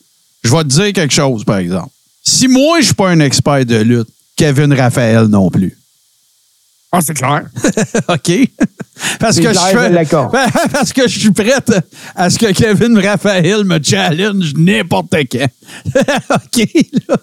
Je 0.45 0.51
vais 0.51 0.63
te 0.63 0.69
dire 0.69 0.93
quelque 0.93 1.15
chose, 1.15 1.45
par 1.45 1.57
exemple. 1.59 1.89
Si 2.23 2.47
moi, 2.47 2.81
je 2.81 2.87
suis 2.87 2.95
pas 2.95 3.09
un 3.09 3.21
expert 3.21 3.65
de 3.67 3.77
lutte, 3.79 4.09
Kevin 4.37 4.73
Raphaël 4.75 5.25
non 5.25 5.51
plus. 5.51 5.77
Ah, 6.93 7.01
c'est 7.01 7.15
clair. 7.15 7.43
OK? 8.09 8.49
Parce 9.21 9.39
que, 9.39 9.49
je 9.53 9.59
fais- 9.59 9.91
parce 10.73 10.93
que 10.93 11.03
je 11.09 11.19
suis 11.19 11.31
prête 11.31 11.71
à 12.15 12.31
ce 12.31 12.39
que 12.39 12.53
Kevin 12.53 12.99
Raphaël 12.99 13.65
me 13.65 13.79
challenge 13.83 14.55
n'importe 14.57 15.15
quand. 15.31 15.49
OK? 16.35 16.67
là. 17.09 17.17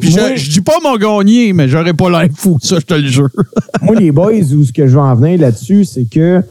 Puis 0.00 0.10
je, 0.10 0.18
Moi- 0.20 0.34
je 0.36 0.50
dis 0.50 0.60
pas 0.60 0.78
mon 0.82 0.96
gagné, 0.96 1.52
mais 1.52 1.68
j'aurais 1.68 1.94
pas 1.94 2.10
l'air 2.10 2.28
fou, 2.34 2.58
ça, 2.62 2.76
je 2.80 2.86
te 2.86 2.94
le 2.94 3.08
jure. 3.08 3.28
moi, 3.82 3.94
les 3.96 4.10
boys, 4.12 4.32
où 4.54 4.64
ce 4.64 4.72
que 4.72 4.86
je 4.86 4.92
veux 4.92 5.00
en 5.00 5.14
venir 5.14 5.40
là-dessus, 5.40 5.84
c'est 5.84 6.04
que, 6.10 6.42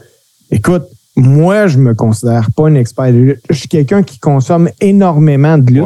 écoute, 0.50 0.84
moi, 1.16 1.66
je 1.68 1.78
me 1.78 1.94
considère 1.94 2.48
pas 2.56 2.68
un 2.68 2.74
expert 2.74 3.12
de 3.12 3.18
lutte. 3.18 3.40
Je 3.50 3.54
suis 3.56 3.68
quelqu'un 3.68 4.02
qui 4.02 4.18
consomme 4.18 4.68
énormément 4.80 5.58
de 5.58 5.72
lutte, 5.72 5.84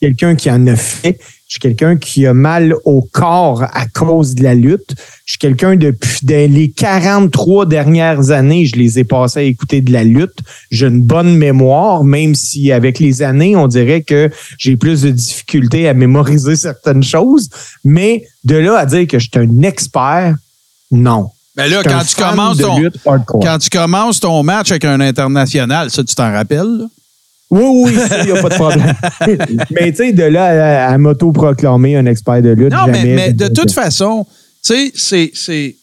quelqu'un 0.00 0.34
qui 0.34 0.50
en 0.50 0.66
a 0.66 0.76
fait. 0.76 1.18
Je 1.48 1.54
suis 1.54 1.60
quelqu'un 1.60 1.96
qui 1.96 2.26
a 2.26 2.34
mal 2.34 2.74
au 2.84 3.00
corps 3.00 3.62
à 3.62 3.86
cause 3.86 4.34
de 4.34 4.42
la 4.42 4.54
lutte. 4.54 4.94
Je 5.24 5.32
suis 5.32 5.38
quelqu'un 5.38 5.76
depuis 5.76 6.26
les 6.26 6.70
43 6.70 7.64
dernières 7.64 8.30
années, 8.30 8.66
je 8.66 8.76
les 8.76 8.98
ai 8.98 9.04
passés 9.04 9.38
à 9.38 9.42
écouter 9.44 9.80
de 9.80 9.90
la 9.90 10.04
lutte. 10.04 10.40
J'ai 10.70 10.88
une 10.88 11.00
bonne 11.00 11.34
mémoire, 11.34 12.04
même 12.04 12.34
si 12.34 12.70
avec 12.70 12.98
les 12.98 13.22
années, 13.22 13.56
on 13.56 13.66
dirait 13.66 14.02
que 14.02 14.30
j'ai 14.58 14.76
plus 14.76 15.00
de 15.00 15.10
difficultés 15.10 15.88
à 15.88 15.94
mémoriser 15.94 16.54
certaines 16.56 17.02
choses. 17.02 17.48
Mais 17.82 18.26
de 18.44 18.56
là 18.56 18.76
à 18.76 18.84
dire 18.84 19.06
que 19.06 19.18
je 19.18 19.30
suis 19.30 19.40
un 19.40 19.62
expert, 19.62 20.36
non. 20.90 21.30
Mais 21.56 21.70
là, 21.70 21.82
quand 21.82 22.04
tu, 22.04 22.14
commences 22.14 22.58
ton, 22.58 22.78
quand 23.40 23.58
tu 23.58 23.70
commences 23.70 24.20
ton 24.20 24.42
match 24.42 24.70
avec 24.70 24.84
un 24.84 25.00
international, 25.00 25.90
ça, 25.90 26.04
tu 26.04 26.14
t'en 26.14 26.30
rappelles? 26.30 26.78
là? 26.78 26.84
Oui, 27.50 27.62
oui, 27.64 27.96
il 28.20 28.26
n'y 28.32 28.38
a 28.38 28.42
pas 28.42 28.48
de 28.50 28.54
problème. 28.54 28.94
mais 29.70 29.90
tu 29.92 29.96
sais, 29.96 30.12
de 30.12 30.22
là 30.24 30.88
à, 30.88 30.92
à 30.92 30.98
m'auto-proclamer 30.98 31.96
un 31.96 32.04
expert 32.06 32.42
de 32.42 32.50
lutte, 32.50 32.72
Non, 32.72 32.86
mais, 32.86 32.94
jamais. 33.00 33.14
mais 33.14 33.32
de 33.32 33.48
toute 33.48 33.72
façon, 33.72 34.26
tu 34.62 34.74
sais, 34.74 34.92
c'est. 34.94 35.30
c'est- 35.34 35.76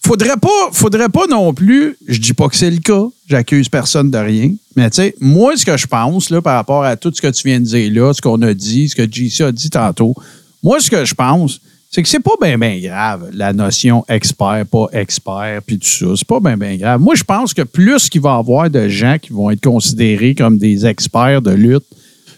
Faudrait 0.00 0.36
pas, 0.40 0.70
faudrait 0.72 1.08
pas 1.10 1.26
non 1.28 1.52
plus, 1.52 1.96
je 2.06 2.18
dis 2.18 2.32
pas 2.32 2.48
que 2.48 2.56
c'est 2.56 2.70
le 2.70 2.78
cas, 2.78 3.02
j'accuse 3.28 3.68
personne 3.68 4.10
de 4.10 4.16
rien, 4.16 4.52
mais 4.74 4.88
tu 4.90 4.96
sais, 4.96 5.14
moi, 5.20 5.54
ce 5.56 5.66
que 5.66 5.76
je 5.76 5.86
pense, 5.86 6.30
là, 6.30 6.40
par 6.40 6.54
rapport 6.54 6.84
à 6.84 6.96
tout 6.96 7.12
ce 7.14 7.20
que 7.20 7.26
tu 7.28 7.46
viens 7.46 7.60
de 7.60 7.64
dire 7.66 7.92
là, 7.92 8.14
ce 8.14 8.22
qu'on 8.22 8.40
a 8.42 8.54
dit, 8.54 8.88
ce 8.88 8.96
que 8.96 9.02
JC 9.10 9.42
a 9.42 9.52
dit 9.52 9.68
tantôt, 9.68 10.14
moi, 10.62 10.80
ce 10.80 10.88
que 10.90 11.04
je 11.04 11.14
pense, 11.14 11.60
c'est 11.90 12.02
que 12.02 12.08
c'est 12.08 12.20
pas 12.20 12.34
bien, 12.40 12.58
bien 12.58 12.78
grave, 12.80 13.30
la 13.32 13.52
notion 13.52 14.04
expert, 14.08 14.64
pas 14.70 14.86
expert, 14.92 15.60
puis 15.66 15.78
tout 15.78 15.86
ça. 15.88 16.06
C'est 16.16 16.26
pas 16.26 16.38
bien, 16.40 16.56
bien 16.56 16.76
grave. 16.76 17.00
Moi, 17.00 17.14
je 17.14 17.24
pense 17.24 17.54
que 17.54 17.62
plus 17.62 18.08
qu'il 18.10 18.20
va 18.20 18.34
y 18.36 18.38
avoir 18.38 18.68
de 18.68 18.88
gens 18.88 19.16
qui 19.20 19.32
vont 19.32 19.50
être 19.50 19.62
considérés 19.64 20.34
comme 20.34 20.58
des 20.58 20.84
experts 20.86 21.40
de 21.42 21.52
lutte, 21.52 21.84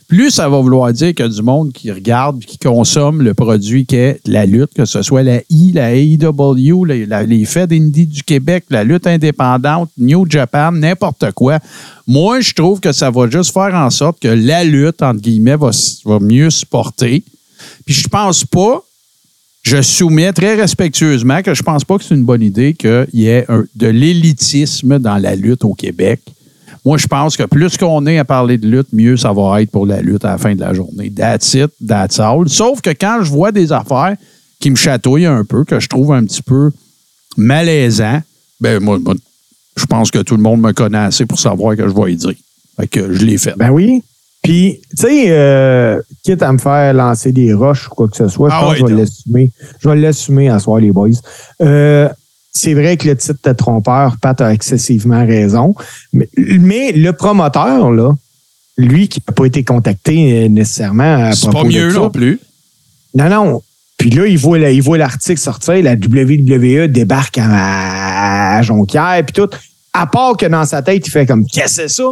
plus 0.06 0.30
ça 0.32 0.48
va 0.48 0.58
vouloir 0.60 0.92
dire 0.92 1.14
qu'il 1.14 1.24
y 1.24 1.28
a 1.28 1.32
du 1.32 1.42
monde 1.42 1.72
qui 1.72 1.90
regarde, 1.90 2.40
qui 2.44 2.58
consomme 2.58 3.22
le 3.22 3.32
produit 3.32 3.86
qu'est 3.86 4.20
la 4.26 4.44
lutte, 4.44 4.74
que 4.74 4.84
ce 4.84 5.02
soit 5.02 5.22
la 5.22 5.40
I, 5.50 5.70
la 5.72 5.94
AEW, 5.94 6.84
la- 6.84 7.22
les 7.22 7.44
Fed 7.44 7.72
Indie 7.72 8.06
du 8.08 8.22
Québec, 8.24 8.64
la 8.70 8.82
lutte 8.82 9.06
indépendante, 9.06 9.88
New 9.98 10.28
Japan, 10.28 10.72
n'importe 10.72 11.30
quoi. 11.32 11.58
Moi, 12.08 12.40
je 12.40 12.54
trouve 12.54 12.80
que 12.80 12.90
ça 12.92 13.10
va 13.10 13.30
juste 13.30 13.52
faire 13.52 13.72
en 13.74 13.90
sorte 13.90 14.20
que 14.20 14.26
la 14.28 14.64
lutte, 14.64 15.00
entre 15.02 15.20
guillemets, 15.20 15.56
va, 15.56 15.70
va 16.04 16.18
mieux 16.20 16.50
se 16.50 16.66
porter. 16.66 17.22
Puis 17.84 17.94
je 17.94 18.08
pense 18.08 18.44
pas, 18.44 18.82
je 19.62 19.82
soumets 19.82 20.32
très 20.32 20.54
respectueusement 20.54 21.42
que 21.42 21.54
je 21.54 21.62
pense 21.62 21.84
pas 21.84 21.98
que 21.98 22.04
c'est 22.04 22.14
une 22.14 22.24
bonne 22.24 22.42
idée 22.42 22.74
qu'il 22.74 23.06
y 23.12 23.26
ait 23.26 23.46
de 23.74 23.86
l'élitisme 23.86 24.98
dans 24.98 25.18
la 25.18 25.36
lutte 25.36 25.64
au 25.64 25.74
Québec. 25.74 26.20
Moi, 26.84 26.96
je 26.96 27.06
pense 27.06 27.36
que 27.36 27.42
plus 27.42 27.76
qu'on 27.76 28.06
est 28.06 28.18
à 28.18 28.24
parler 28.24 28.56
de 28.56 28.66
lutte, 28.66 28.88
mieux 28.92 29.16
ça 29.16 29.32
va 29.32 29.60
être 29.60 29.70
pour 29.70 29.86
la 29.86 30.00
lutte 30.00 30.24
à 30.24 30.32
la 30.32 30.38
fin 30.38 30.54
de 30.54 30.60
la 30.60 30.72
journée. 30.72 31.10
That's 31.10 31.52
it, 31.54 31.70
that's 31.86 32.18
all. 32.18 32.48
Sauf 32.48 32.80
que 32.80 32.90
quand 32.90 33.20
je 33.22 33.30
vois 33.30 33.52
des 33.52 33.70
affaires 33.70 34.16
qui 34.60 34.70
me 34.70 34.76
chatouillent 34.76 35.26
un 35.26 35.44
peu, 35.44 35.64
que 35.64 35.78
je 35.78 35.88
trouve 35.88 36.12
un 36.12 36.24
petit 36.24 36.42
peu 36.42 36.70
malaisant, 37.36 38.22
ben 38.60 38.82
moi, 38.82 38.98
moi, 38.98 39.14
je 39.76 39.84
pense 39.84 40.10
que 40.10 40.18
tout 40.18 40.36
le 40.36 40.42
monde 40.42 40.60
me 40.60 40.72
connaît 40.72 40.98
assez 40.98 41.26
pour 41.26 41.38
savoir 41.38 41.76
que 41.76 41.86
je 41.86 41.94
vais 41.94 42.12
y 42.12 42.16
dire. 42.16 42.34
Fait 42.76 42.88
que 42.88 43.12
je 43.12 43.24
l'ai 43.24 43.36
fait. 43.36 43.54
Ben 43.56 43.70
oui. 43.70 44.02
Puis, 44.42 44.80
tu 44.96 45.02
sais, 45.02 45.24
euh, 45.28 46.00
quitte 46.22 46.42
à 46.42 46.50
me 46.52 46.58
faire 46.58 46.94
lancer 46.94 47.30
des 47.30 47.52
roches 47.52 47.88
ou 47.88 47.90
quoi 47.94 48.08
que 48.08 48.16
ce 48.16 48.28
soit, 48.28 48.48
je 48.48 48.54
Ah 48.54 48.60
pense 48.62 48.70
ouais, 48.72 48.80
que 48.82 48.88
je 48.88 48.94
vais 48.94 49.00
l'assumer. 49.00 49.52
Je 49.80 49.88
vais 49.88 49.96
l'assumer 49.96 50.48
à 50.48 50.58
soir, 50.58 50.78
les 50.80 50.92
boys. 50.92 51.10
Euh, 51.60 52.08
c'est 52.52 52.72
vrai 52.74 52.96
que 52.96 53.06
le 53.06 53.16
titre 53.16 53.38
de 53.44 53.52
trompeur, 53.52 54.16
Pat 54.20 54.40
a 54.40 54.52
excessivement 54.52 55.24
raison. 55.26 55.74
Mais, 56.12 56.28
mais 56.36 56.92
le 56.92 57.12
promoteur, 57.12 57.90
là, 57.92 58.12
lui 58.78 59.08
qui 59.08 59.22
n'a 59.28 59.34
pas 59.34 59.44
été 59.44 59.62
contacté 59.62 60.44
euh, 60.44 60.48
nécessairement 60.48 61.26
à 61.26 61.32
C'est 61.32 61.50
pas 61.52 61.64
mieux 61.64 61.92
non 61.92 62.10
plus. 62.10 62.40
Non, 63.14 63.28
non. 63.28 63.62
Puis 63.98 64.08
là, 64.08 64.26
il 64.26 64.38
voit, 64.38 64.58
la- 64.58 64.70
il 64.70 64.80
voit 64.82 64.96
l'article 64.96 65.38
sortir, 65.38 65.74
la 65.82 65.92
WWE 65.92 66.88
débarque 66.88 67.36
à, 67.38 68.56
à 68.56 68.62
Jonquière, 68.62 69.22
puis 69.26 69.34
tout. 69.34 69.50
À 69.92 70.06
part 70.06 70.36
que 70.38 70.46
dans 70.46 70.64
sa 70.64 70.80
tête, 70.82 71.06
il 71.06 71.10
fait 71.10 71.26
comme, 71.26 71.44
qu'est-ce 71.44 71.82
que 71.82 71.82
c'est 71.82 71.88
ça? 71.88 72.04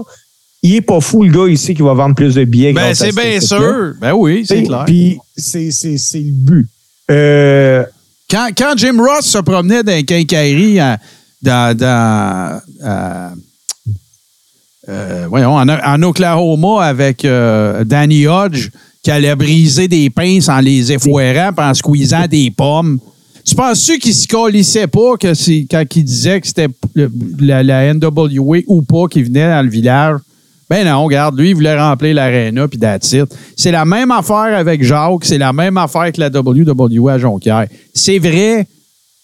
Il 0.62 0.74
est 0.74 0.80
pas 0.80 1.00
fou, 1.00 1.22
le 1.22 1.30
gars, 1.30 1.50
ici, 1.52 1.72
qui 1.74 1.82
va 1.82 1.94
vendre 1.94 2.14
plus 2.16 2.34
de 2.34 2.44
billets. 2.44 2.72
Ben, 2.72 2.94
c'est 2.94 3.10
ce 3.10 3.14
bien 3.14 3.40
sûr. 3.40 3.94
Ben 4.00 4.12
oui, 4.12 4.44
c'est 4.46 4.62
clair. 4.64 4.84
Puis 4.86 5.18
c'est 5.36 5.68
le 6.14 6.30
but. 6.32 6.66
Euh, 7.10 7.84
Quand, 8.30 8.48
quand 8.56 8.74
Jim 8.76 8.96
Ross 8.98 9.24
se 9.24 9.38
promenait 9.38 9.82
dans 9.82 9.92
les 9.92 10.04
quincailleries 10.04 10.80
à- 10.80 10.98
dans, 11.40 11.76
dans 11.76 12.60
à- 12.84 13.32
euh, 14.88 15.26
voyons, 15.28 15.54
en, 15.54 15.68
en 15.68 16.02
Oklahoma 16.02 16.84
avec 16.84 17.24
euh, 17.24 17.84
Danny 17.84 18.26
Hodge 18.26 18.70
qui 19.02 19.10
allait 19.10 19.36
briser 19.36 19.86
des 19.86 20.10
pinces 20.10 20.48
en 20.48 20.58
les 20.60 20.92
effoirant 20.92 21.52
puis 21.56 21.64
en 21.64 21.74
squeezant 21.74 22.26
des 22.26 22.50
pommes. 22.50 22.98
Tu 23.44 23.54
penses-tu 23.54 23.98
qu'il 23.98 24.14
se 24.14 24.26
colissait 24.26 24.86
pas 24.88 25.16
que 25.18 25.28
quand 25.70 25.84
il 25.96 26.04
disait 26.04 26.40
que 26.40 26.46
c'était 26.46 26.68
la, 27.38 27.62
la 27.62 27.94
NWA 27.94 28.58
ou 28.66 28.82
pas 28.82 29.06
qui 29.10 29.22
venait 29.22 29.48
dans 29.48 29.62
le 29.64 29.70
village? 29.70 30.18
Ben 30.70 30.84
non, 30.86 31.04
regarde, 31.04 31.38
lui, 31.38 31.50
il 31.50 31.54
voulait 31.54 31.78
remplir 31.78 32.14
l'aréna 32.14 32.68
puis 32.68 32.78
that's. 32.78 33.14
C'est 33.56 33.70
la 33.70 33.84
même 33.84 34.10
affaire 34.10 34.56
avec 34.56 34.82
Jacques, 34.82 35.24
c'est 35.24 35.38
la 35.38 35.52
même 35.52 35.78
affaire 35.78 36.12
que 36.12 36.20
la 36.20 36.28
WWE 36.28 37.08
à 37.08 37.18
Jonquière. 37.18 37.66
C'est 37.94 38.18
vrai 38.18 38.66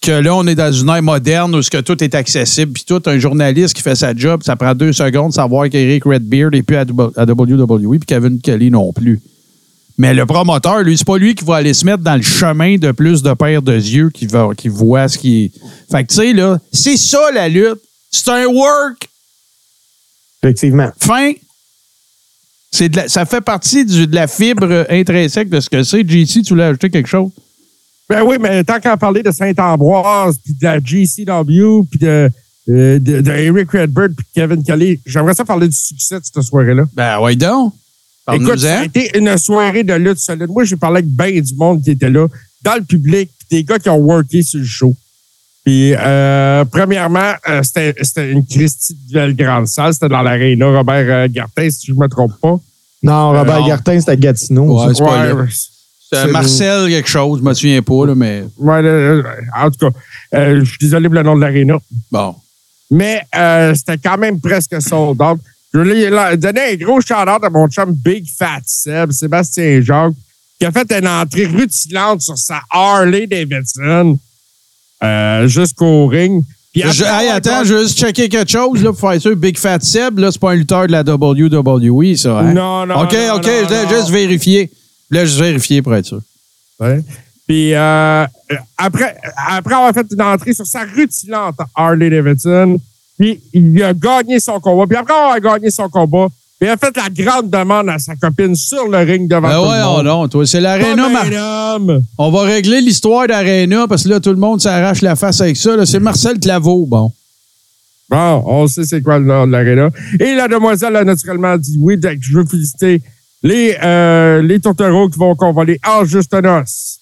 que 0.00 0.11
là, 0.11 0.35
on 0.35 0.46
est 0.46 0.54
dans 0.54 0.72
une 0.72 0.88
ère 0.88 1.02
moderne 1.02 1.54
où 1.54 1.62
ce 1.62 1.70
que 1.70 1.80
tout 1.80 2.02
est 2.02 2.14
accessible, 2.14 2.72
puis 2.72 2.85
tout, 2.87 3.02
un 3.07 3.18
journaliste 3.18 3.74
qui 3.74 3.83
fait 3.83 3.94
sa 3.94 4.14
job, 4.14 4.42
ça 4.42 4.57
prend 4.57 4.74
deux 4.74 4.92
secondes 4.92 5.30
de 5.30 5.35
savoir 5.35 5.68
qu'Eric 5.68 6.04
Redbeard 6.04 6.52
n'est 6.52 6.62
plus 6.62 6.76
à 6.76 6.85
WWE, 6.85 7.98
puis 7.98 8.07
Kevin 8.07 8.40
Kelly 8.40 8.70
non 8.70 8.92
plus. 8.92 9.20
Mais 9.96 10.12
le 10.12 10.26
promoteur, 10.26 10.83
lui, 10.83 10.98
c'est 10.98 11.07
pas 11.07 11.18
lui 11.18 11.35
qui 11.35 11.44
va 11.44 11.57
aller 11.57 11.72
se 11.72 11.87
mettre 11.87 12.02
dans 12.02 12.16
le 12.16 12.22
chemin 12.22 12.76
de 12.76 12.90
plus 12.90 13.22
de 13.22 13.33
paires 13.33 13.62
de 13.62 13.74
yeux 13.74 14.11
qui, 14.11 14.26
va, 14.26 14.48
voit 14.66 15.09
ce 15.09 15.18
qui 15.18 15.44
est. 15.44 15.52
Fait 15.90 16.02
que, 16.02 16.09
tu 16.09 16.16
sais, 16.16 16.33
là, 16.33 16.59
c'est 16.72 16.96
ça 16.96 17.30
la 17.33 17.48
lutte. 17.48 17.80
C'est 18.11 18.30
un 18.30 18.46
work. 18.46 19.09
Effectivement. 20.44 20.90
Fin. 20.98 21.33
C'est 22.70 22.88
de 22.88 22.96
la- 22.96 23.09
ça 23.09 23.24
fait 23.24 23.40
partie 23.40 23.85
du- 23.85 24.07
de 24.07 24.14
la 24.14 24.26
fibre 24.26 24.87
intrinsèque 24.90 25.48
de 25.48 25.61
ce 25.61 25.70
que 25.70 25.83
c'est. 25.83 26.09
JC, 26.09 26.42
tu 26.42 26.50
voulais 26.50 26.64
ajouter 26.64 26.90
quelque 26.90 27.09
chose? 27.09 27.30
Ben 28.09 28.22
oui, 28.22 28.37
mais 28.40 28.62
tant 28.64 28.80
qu'à 28.80 28.96
parler 28.96 29.22
de 29.22 29.30
Saint-Ambroise, 29.30 30.38
puis 30.44 30.54
de 30.54 30.64
la 30.64 30.78
GCW, 30.80 31.85
puis 31.90 31.98
de, 32.00 32.28
euh, 32.68 32.98
de, 32.98 33.20
de 33.20 33.30
Eric 33.30 33.70
Redbird, 33.70 34.14
puis 34.14 34.26
Kevin 34.35 34.62
Kelly, 34.62 35.00
j'aimerais 35.07 35.35
ça 35.35 35.44
parler 35.44 35.68
du 35.68 35.76
succès 35.76 36.18
de 36.20 36.24
cette 36.24 36.42
soirée-là. 36.42 36.85
Ben, 36.92 37.20
ouais, 37.20 37.37
donc. 37.37 37.72
Écoute, 38.33 38.59
ça 38.59 38.78
a 38.78 38.80
Parle-nous-en. 38.80 38.83
été 38.85 39.18
une 39.18 39.38
soirée 39.38 39.85
de 39.85 39.94
lutte 39.94 40.18
solide. 40.18 40.48
Moi, 40.48 40.64
j'ai 40.64 40.76
parlé 40.76 40.98
avec 40.98 41.11
bien 41.11 41.40
du 41.40 41.54
monde 41.54 41.83
qui 41.83 41.90
était 41.92 42.11
là, 42.11 42.26
dans 42.62 42.74
le 42.76 42.83
public, 42.83 43.30
puis 43.38 43.59
des 43.59 43.64
gars 43.64 43.78
qui 43.78 43.88
ont 43.90 43.98
worké 43.98 44.42
sur 44.42 44.59
le 44.61 44.64
show. 44.66 44.94
Puis, 45.64 45.94
euh, 45.98 46.64
premièrement, 46.66 47.33
euh, 47.48 47.62
c'était 47.62 47.94
c'était 48.03 48.31
une 48.31 48.44
Christie 48.46 48.94
de 49.09 49.14
belle 49.14 49.35
grande 49.35 49.66
salle. 49.66 49.94
C'était 49.94 50.09
dans 50.09 50.20
l'aréna 50.22 50.66
Robert 50.66 51.07
euh, 51.09 51.29
Gartin, 51.31 51.70
si 51.70 51.87
je 51.87 51.92
ne 51.92 51.98
me 51.98 52.07
trompe 52.09 52.33
pas. 52.40 52.59
Non, 53.03 53.29
Robert 53.33 53.57
Euh, 53.57 53.61
non. 53.61 53.66
Gartin, 53.68 53.98
c'était 53.98 54.12
à 54.12 54.16
Gatineau. 54.16 54.79
Ouais, 54.87 54.92
c'est 54.94 55.03
pas. 55.05 55.35
Ouais, 55.35 55.46
C'est 55.50 56.16
c'est- 56.22 56.27
Marcel 56.33 56.88
quelque 56.90 57.09
chose, 57.09 57.38
je 57.40 57.44
me 57.44 57.55
souviens 57.55 57.81
pas, 57.83 58.07
là, 58.07 58.14
mais 58.14 58.44
ouais, 58.59 58.83
euh, 58.85 59.22
en 59.57 59.70
tout 59.70 59.90
cas, 59.90 59.98
euh, 60.35 60.61
je 60.62 60.68
suis 60.68 60.79
désolé 60.81 61.09
pour 61.09 61.14
le 61.14 61.22
nom 61.22 61.35
de 61.37 61.40
l'aréna. 61.40 61.77
bon. 62.12 62.35
Mais 62.90 63.22
euh, 63.35 63.74
c'était 63.74 63.96
quand 63.98 64.18
même 64.18 64.38
presque 64.40 64.81
sold 64.83 65.20
out. 65.22 65.40
Je 65.72 65.79
voulais 65.79 66.11
là, 66.11 66.37
donner 66.37 66.61
un 66.72 66.74
gros 66.77 67.00
shout-out 67.00 67.42
à 67.42 67.50
mon 67.50 67.66
chum 67.68 67.92
Big 67.92 68.27
Fat 68.38 68.61
Seb, 68.66 69.11
Sébastien 69.11 69.81
Jacques, 69.81 70.12
qui 70.61 70.66
a 70.66 70.70
fait 70.70 70.92
une 70.92 71.09
entrée 71.09 71.46
rutilante 71.46 72.20
sur 72.20 72.37
sa 72.38 72.61
Harley 72.70 73.27
Davidson 73.27 74.16
euh, 75.04 75.46
jusqu'au 75.48 76.06
ring. 76.06 76.42
Puis 76.72 76.82
Je- 76.82 77.04
après 77.04 77.24
hey, 77.26 77.30
attends, 77.30 77.62
je 77.64 77.74
veux 77.74 77.82
juste 77.84 77.98
checker 77.98 78.28
quelque 78.28 78.50
chose 78.50 78.82
là, 78.82 78.90
pour 78.92 78.98
faire 79.10 79.20
sûr. 79.20 79.36
Big 79.36 79.56
Fat 79.58 79.78
Seb, 79.80 80.18
là, 80.18 80.30
c'est 80.32 80.40
pas 80.40 80.50
un 80.52 80.56
lutteur 80.56 80.86
de 80.86 80.92
la 80.92 81.02
WWE, 81.02 82.16
ça. 82.16 82.38
Hein? 82.40 82.52
Non, 82.52 82.84
non, 82.86 83.02
OK, 83.02 83.12
non, 83.12 83.34
OK, 83.36 83.46
non, 83.46 83.52
je 83.68 83.74
voulais 83.84 83.96
juste 83.96 84.10
vérifier. 84.10 84.70
Je 85.10 85.16
voulais 85.16 85.26
juste 85.26 85.38
vérifier 85.40 85.82
pour 85.82 85.94
être 85.94 86.06
sûr. 86.06 86.20
Ouais. 86.80 87.00
Puis 87.46 87.74
euh, 87.74 88.24
après, 88.78 89.16
après 89.48 89.74
avoir 89.74 89.92
fait 89.92 90.06
une 90.10 90.22
entrée 90.22 90.52
sur 90.54 90.66
sa 90.66 90.80
rutilante 90.84 91.56
Harley 91.76 92.10
Davidson, 92.10 92.80
puis 93.18 93.40
il 93.52 93.80
a 93.82 93.92
gagné 93.94 94.40
son 94.40 94.58
combat. 94.58 94.86
Puis 94.86 94.96
après 94.96 95.14
avoir 95.14 95.40
gagné 95.40 95.70
son 95.70 95.88
combat, 95.88 96.26
il 96.60 96.68
a 96.68 96.76
fait 96.76 96.96
la 96.96 97.10
grande 97.10 97.50
demande 97.50 97.88
à 97.90 97.98
sa 97.98 98.16
copine 98.16 98.54
sur 98.54 98.88
le 98.88 98.98
ring 98.98 99.28
devant 99.28 99.42
Ben 99.48 99.54
tout 99.54 99.68
ouais, 99.68 99.78
le 99.78 99.84
oh 99.84 99.96
monde. 99.96 100.06
non, 100.06 100.28
toi, 100.28 100.46
c'est 100.46 100.60
l'Arena. 100.60 101.08
Mar-. 101.08 102.00
On 102.16 102.30
va 102.30 102.42
régler 102.42 102.80
l'histoire 102.80 103.26
d'Arena 103.26 103.86
parce 103.88 104.04
que 104.04 104.08
là, 104.08 104.20
tout 104.20 104.30
le 104.30 104.36
monde 104.36 104.60
s'arrache 104.60 105.02
la 105.02 105.16
face 105.16 105.40
avec 105.40 105.56
ça. 105.56 105.84
C'est 105.84 106.00
Marcel 106.00 106.38
Claveau, 106.38 106.86
bon. 106.86 107.12
Bon, 108.08 108.42
on 108.46 108.66
sait 108.68 108.84
c'est 108.84 109.02
quoi 109.02 109.18
le 109.18 109.24
nom 109.24 109.46
de 109.46 109.52
l'aréna. 109.52 109.90
Et 110.20 110.34
la 110.34 110.46
demoiselle 110.48 110.96
a 110.96 111.04
naturellement 111.04 111.56
dit 111.56 111.76
oui. 111.80 111.96
Donc, 111.98 112.18
je 112.20 112.38
veux 112.38 112.46
féliciter 112.46 113.02
les, 113.42 113.76
euh, 113.82 114.40
les 114.42 114.60
tourtereaux 114.60 115.08
qui 115.08 115.18
vont 115.18 115.34
convoler 115.34 115.78
en 115.86 116.04
juste 116.04 116.32
noces. 116.34 116.98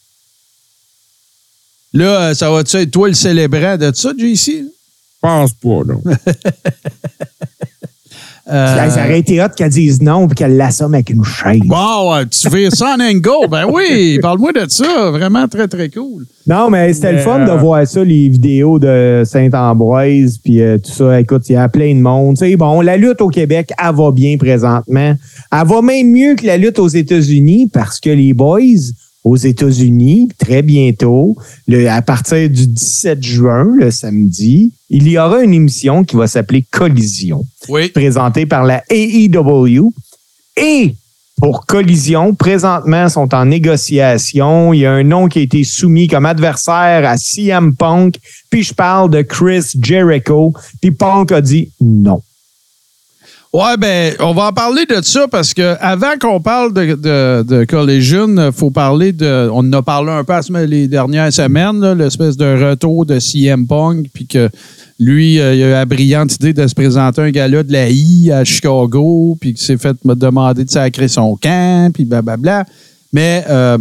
Là, 1.93 2.31
euh, 2.31 2.35
ça 2.35 2.51
va-tu 2.51 2.77
être 2.79 2.91
toi 2.91 3.09
le 3.09 3.15
célébrant 3.15 3.77
de 3.77 3.93
ça, 3.95 4.13
JC? 4.17 4.47
Je 4.47 4.65
pense 5.21 5.53
pas, 5.53 5.83
non. 5.87 6.03
Euh, 8.51 8.89
Ça 8.91 9.05
aurait 9.05 9.21
été 9.21 9.41
hot 9.41 9.49
qu'elle 9.57 9.71
dise 9.71 10.03
non 10.03 10.27
puis 10.27 10.35
qu'elle 10.35 10.57
l'assomme 10.57 10.95
avec 10.95 11.11
une 11.11 11.25
chaise. 11.25 11.61
Bon, 11.65 12.13
euh, 12.13 12.25
tu 12.29 12.49
vires 12.49 12.73
ça 12.73 12.97
en 12.97 13.01
angle. 13.01 13.49
Ben 13.49 13.67
oui, 13.73 14.19
parle-moi 14.21 14.53
de 14.53 14.65
ça. 14.69 15.11
Vraiment 15.11 15.47
très, 15.47 15.69
très 15.69 15.89
cool. 15.89 16.27
Non, 16.47 16.69
mais 16.69 16.93
c'était 16.93 17.13
le 17.13 17.19
fun 17.19 17.45
de 17.45 17.51
euh, 17.51 17.57
voir 17.57 17.87
ça, 17.87 18.03
les 18.03 18.29
vidéos 18.29 18.81
de 18.81 19.23
Saint-Ambroise, 19.25 20.39
puis 20.43 20.61
euh, 20.61 20.77
tout 20.79 20.91
ça. 20.91 21.21
Écoute, 21.21 21.49
il 21.49 21.53
y 21.53 21.57
a 21.57 21.69
plein 21.69 21.95
de 21.95 22.01
monde. 22.01 22.37
Tu 22.37 22.51
sais, 22.51 22.57
bon, 22.57 22.81
la 22.81 22.97
lutte 22.97 23.21
au 23.21 23.29
Québec, 23.29 23.71
elle 23.79 23.95
va 23.95 24.11
bien 24.11 24.37
présentement. 24.37 25.15
Elle 25.53 25.69
va 25.69 25.83
même 25.83 26.11
mieux 26.11 26.35
que 26.35 26.45
la 26.45 26.57
lutte 26.57 26.81
aux 26.81 26.89
États-Unis 26.89 27.71
parce 27.73 28.01
que 28.01 28.11
les 28.11 28.35
boys 28.35 28.61
aux 29.25 29.37
États-Unis, 29.37 30.29
très 30.39 30.63
bientôt, 30.63 31.37
le- 31.69 31.89
à 31.89 32.03
partir 32.03 32.49
du 32.51 32.67
17 32.67 33.23
juin, 33.23 33.67
le 33.79 33.91
samedi, 33.91 34.73
il 34.91 35.07
y 35.09 35.17
aura 35.19 35.43
une 35.43 35.55
émission 35.55 36.03
qui 36.05 36.17
va 36.17 36.27
s'appeler 36.27 36.65
Collision 36.71 37.45
Oui. 37.69 37.89
présenté 37.91 38.47
par 38.47 38.65
la 38.65 38.83
AEW. 38.91 39.93
Et 40.57 40.95
pour 41.41 41.67
Collision, 41.67 42.35
présentement, 42.35 43.09
sont 43.09 43.35
en 43.35 43.47
négociation. 43.47 44.73
Il 44.73 44.81
y 44.81 44.87
a 44.87 44.93
un 44.93 45.03
nom 45.05 45.29
qui 45.29 45.39
a 45.39 45.43
été 45.43 45.65
soumis 45.65 46.07
comme 46.09 46.27
adversaire 46.27 47.09
à 47.09 47.17
CM 47.17 47.75
Punk. 47.75 48.17
Puis 48.51 48.63
je 48.65 48.75
parle 48.75 49.11
de 49.11 49.23
Chris 49.23 49.65
Jericho. 49.81 50.53
Puis 50.81 50.91
Punk 50.91 51.33
a 51.33 51.41
dit 51.41 51.71
non. 51.81 52.23
Ouais, 53.53 53.77
ben, 53.79 54.15
on 54.21 54.33
va 54.33 54.47
en 54.47 54.53
parler 54.55 54.87
de 54.87 55.03
ça 55.03 55.29
parce 55.29 55.53
que 55.53 55.77
avant 55.79 56.17
qu'on 56.19 56.41
parle 56.41 56.73
de, 56.73 56.95
de, 56.95 57.43
de 57.47 57.65
Collision, 57.65 58.51
faut 58.51 58.71
parler 58.71 59.13
de. 59.13 59.51
On 59.53 59.59
en 59.59 59.73
a 59.75 59.83
parlé 59.83 60.11
un 60.11 60.25
peu 60.25 60.65
les 60.65 60.89
dernières 60.89 61.31
semaines, 61.31 61.93
l'espèce 61.93 62.39
de 62.39 62.47
retour 62.71 63.05
de 63.05 63.19
CM 63.19 63.67
Punk, 63.67 64.07
puis 64.15 64.27
que 64.27 64.49
lui, 64.99 65.39
euh, 65.39 65.55
il 65.55 65.63
a 65.65 65.67
eu 65.67 65.71
la 65.73 65.85
brillante 65.85 66.35
idée 66.37 66.55
de 66.55 66.67
se 66.67 66.75
présenter 66.75 67.21
un 67.21 67.31
gala 67.31 67.63
de 67.63 67.73
la 67.75 67.91
I 67.91 68.33
à 68.33 68.43
Chicago, 68.43 69.37
puis 69.39 69.53
qu'il 69.53 69.63
s'est 69.63 69.77
fait 69.77 70.03
me 70.03 70.15
demander 70.15 70.65
de 70.65 70.71
sacrer 70.71 71.09
son 71.09 71.37
camp, 71.37 71.93
puis 71.93 72.07
blablabla. 72.07 72.65
Mais 73.13 73.45
euh, 73.51 73.77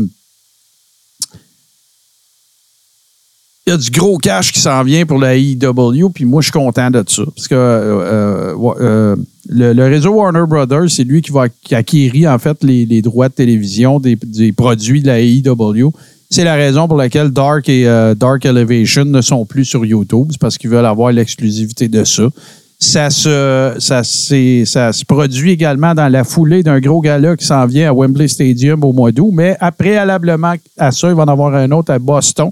y 3.71 3.73
a 3.73 3.77
du 3.77 3.89
gros 3.91 4.17
cash 4.17 4.51
qui 4.51 4.59
s'en 4.59 4.83
vient 4.83 5.05
pour 5.05 5.17
la 5.17 5.35
IW, 5.37 6.09
puis 6.13 6.25
moi, 6.25 6.41
je 6.41 6.45
suis 6.45 6.51
content 6.51 6.89
de 6.91 7.03
ça. 7.07 7.23
Parce 7.35 7.47
que 7.47 7.55
euh, 7.55 8.55
euh, 8.55 8.73
euh, 8.81 9.15
le, 9.49 9.83
réseau 9.83 10.11
Warner 10.11 10.43
Brothers, 10.47 10.89
c'est 10.89 11.03
lui 11.03 11.21
qui 11.21 11.31
va 11.31 11.47
acquérir, 11.71 12.31
en 12.31 12.39
fait, 12.39 12.63
les, 12.63 13.01
droits 13.01 13.29
de 13.29 13.33
télévision 13.33 13.99
des, 13.99 14.17
produits 14.51 15.01
de 15.01 15.07
la 15.07 15.21
IW. 15.21 15.91
C'est 16.29 16.43
la 16.43 16.55
raison 16.55 16.87
pour 16.87 16.97
laquelle 16.97 17.29
Dark 17.31 17.67
et 17.67 17.83
Dark 18.17 18.45
Elevation 18.45 19.05
ne 19.05 19.21
sont 19.21 19.45
plus 19.45 19.65
sur 19.65 19.85
YouTube. 19.85 20.27
C'est 20.31 20.39
parce 20.39 20.57
qu'ils 20.57 20.69
veulent 20.69 20.85
avoir 20.85 21.11
l'exclusivité 21.11 21.89
de 21.89 22.03
ça. 22.05 22.23
Ça 22.79 23.09
se, 23.09 23.75
ça 23.79 24.03
se 24.03 25.05
produit 25.05 25.51
également 25.51 25.93
dans 25.93 26.07
la 26.07 26.23
foulée 26.23 26.63
d'un 26.63 26.79
gros 26.79 27.01
gala 27.01 27.35
qui 27.35 27.45
s'en 27.45 27.65
vient 27.65 27.89
à 27.89 27.93
Wembley 27.93 28.27
Stadium 28.27 28.83
au 28.83 28.93
mois 28.93 29.11
d'août, 29.11 29.29
mais 29.33 29.57
préalablement 29.77 30.53
à 30.77 30.91
ça, 30.91 31.09
il 31.09 31.15
va 31.15 31.23
en 31.23 31.27
avoir 31.27 31.53
un 31.53 31.69
autre 31.71 31.91
à 31.91 31.99
Boston. 31.99 32.49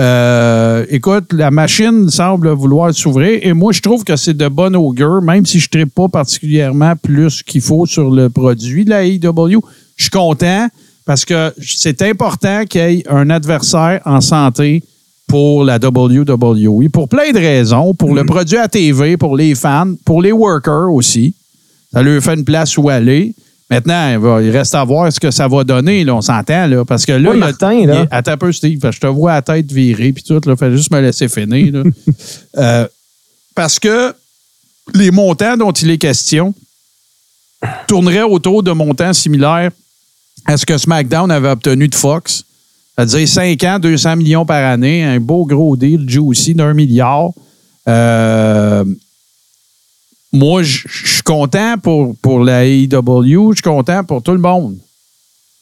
Euh, 0.00 0.84
écoute, 0.90 1.32
la 1.32 1.52
machine 1.52 2.10
semble 2.10 2.48
vouloir 2.50 2.92
s'ouvrir 2.92 3.38
et 3.42 3.52
moi, 3.52 3.72
je 3.72 3.80
trouve 3.80 4.02
que 4.02 4.16
c'est 4.16 4.36
de 4.36 4.48
bon 4.48 4.74
augure, 4.74 5.22
même 5.22 5.46
si 5.46 5.60
je 5.60 5.68
ne 5.76 5.84
pas 5.84 6.08
particulièrement 6.08 6.94
plus 6.96 7.42
qu'il 7.42 7.60
faut 7.60 7.86
sur 7.86 8.10
le 8.10 8.28
produit 8.28 8.84
de 8.84 8.90
la 8.90 9.04
AEW. 9.04 9.60
Je 9.96 10.04
suis 10.04 10.10
content 10.10 10.68
parce 11.04 11.24
que 11.24 11.52
c'est 11.60 12.02
important 12.02 12.64
qu'il 12.64 12.80
y 12.80 12.84
ait 12.84 13.08
un 13.08 13.30
adversaire 13.30 14.00
en 14.04 14.20
santé 14.20 14.82
pour 15.28 15.64
la 15.64 15.78
WWE, 15.78 16.90
pour 16.90 17.08
plein 17.08 17.30
de 17.32 17.38
raisons, 17.38 17.94
pour 17.94 18.14
le 18.14 18.24
produit 18.24 18.58
à 18.58 18.68
TV, 18.68 19.16
pour 19.16 19.36
les 19.36 19.54
fans, 19.54 19.94
pour 20.04 20.20
les 20.20 20.32
workers 20.32 20.92
aussi. 20.92 21.34
Ça 21.92 22.02
lui 22.02 22.20
fait 22.20 22.34
une 22.34 22.44
place 22.44 22.76
où 22.76 22.88
aller. 22.88 23.34
Maintenant, 23.70 24.40
il, 24.40 24.50
reste 24.50 24.74
à 24.74 24.84
voir 24.84 25.10
ce 25.10 25.18
que 25.18 25.30
ça 25.30 25.48
va 25.48 25.64
donner, 25.64 26.04
là, 26.04 26.14
on 26.14 26.20
s'entend, 26.20 26.66
là, 26.66 26.84
parce 26.84 27.06
que 27.06 27.12
là, 27.12 27.30
Oui, 27.30 27.38
Martin, 27.38 27.86
là. 27.86 28.06
attends 28.10 28.32
un 28.32 28.36
peu, 28.36 28.52
Steve, 28.52 28.78
parce 28.78 28.96
que 28.98 29.06
je 29.06 29.08
te 29.08 29.12
vois 29.12 29.32
la 29.32 29.42
tête 29.42 29.72
virée, 29.72 30.12
puis 30.12 30.22
tout, 30.22 30.40
là, 30.44 30.54
fais 30.54 30.70
juste 30.70 30.92
me 30.92 31.00
laisser 31.00 31.28
finir. 31.28 31.72
là. 31.72 31.82
Euh, 32.56 32.86
parce 33.54 33.80
que 33.80 34.14
les 34.94 35.10
montants 35.10 35.56
dont 35.56 35.72
il 35.72 35.90
est 35.90 35.98
question 35.98 36.54
tourneraient 37.88 38.22
autour 38.22 38.62
de 38.62 38.70
montants 38.70 39.12
similaires 39.12 39.70
à 40.46 40.56
ce 40.56 40.66
que 40.66 40.76
SmackDown 40.76 41.30
avait 41.30 41.48
obtenu 41.48 41.88
de 41.88 41.94
Fox. 41.94 42.44
C'est-à-dire 42.94 43.28
5 43.28 43.64
ans, 43.64 43.78
200 43.80 44.16
millions 44.16 44.46
par 44.46 44.62
année, 44.64 45.02
un 45.02 45.18
beau 45.18 45.46
gros 45.46 45.76
deal 45.76 46.08
juicy 46.08 46.54
d'un 46.54 46.74
milliard. 46.74 47.30
Euh, 47.88 48.84
moi, 50.32 50.62
je 50.62 50.82
je 50.88 51.13
suis 51.13 51.13
content 51.24 51.76
pour, 51.82 52.16
pour 52.16 52.40
la 52.40 52.66
AEW, 52.66 53.50
je 53.50 53.56
suis 53.56 53.62
content 53.62 54.04
pour 54.04 54.22
tout 54.22 54.32
le 54.32 54.38
monde. 54.38 54.76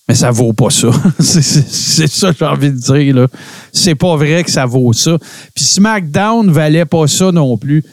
Mais 0.08 0.14
ça 0.14 0.30
vaut 0.30 0.52
pas 0.52 0.70
ça. 0.70 0.90
c'est 1.20 2.08
ça 2.08 2.32
que 2.32 2.38
j'ai 2.38 2.44
envie 2.44 2.70
de 2.70 2.76
dire. 2.76 3.28
C'est 3.72 3.94
pas 3.94 4.16
vrai 4.16 4.42
que 4.42 4.50
ça 4.50 4.66
vaut 4.66 4.92
ça. 4.92 5.16
Puis 5.54 5.64
SmackDown 5.64 6.50
valait 6.50 6.84
pas 6.84 7.06
ça 7.06 7.30
non 7.30 7.56
plus. 7.56 7.84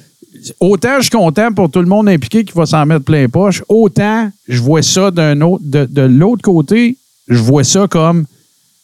Autant 0.59 0.97
je 0.97 1.03
suis 1.03 1.11
content 1.11 1.51
pour 1.53 1.69
tout 1.69 1.79
le 1.79 1.85
monde 1.85 2.09
impliqué 2.09 2.43
qui 2.43 2.53
va 2.53 2.65
s'en 2.65 2.85
mettre 2.85 3.05
plein 3.05 3.27
poche, 3.27 3.61
autant 3.67 4.31
je 4.47 4.61
vois 4.61 4.81
ça 4.81 5.11
d'un 5.11 5.39
autre, 5.41 5.63
de, 5.65 5.85
de 5.85 6.01
l'autre 6.01 6.41
côté, 6.41 6.97
je 7.27 7.39
vois 7.39 7.63
ça 7.63 7.87
comme 7.87 8.25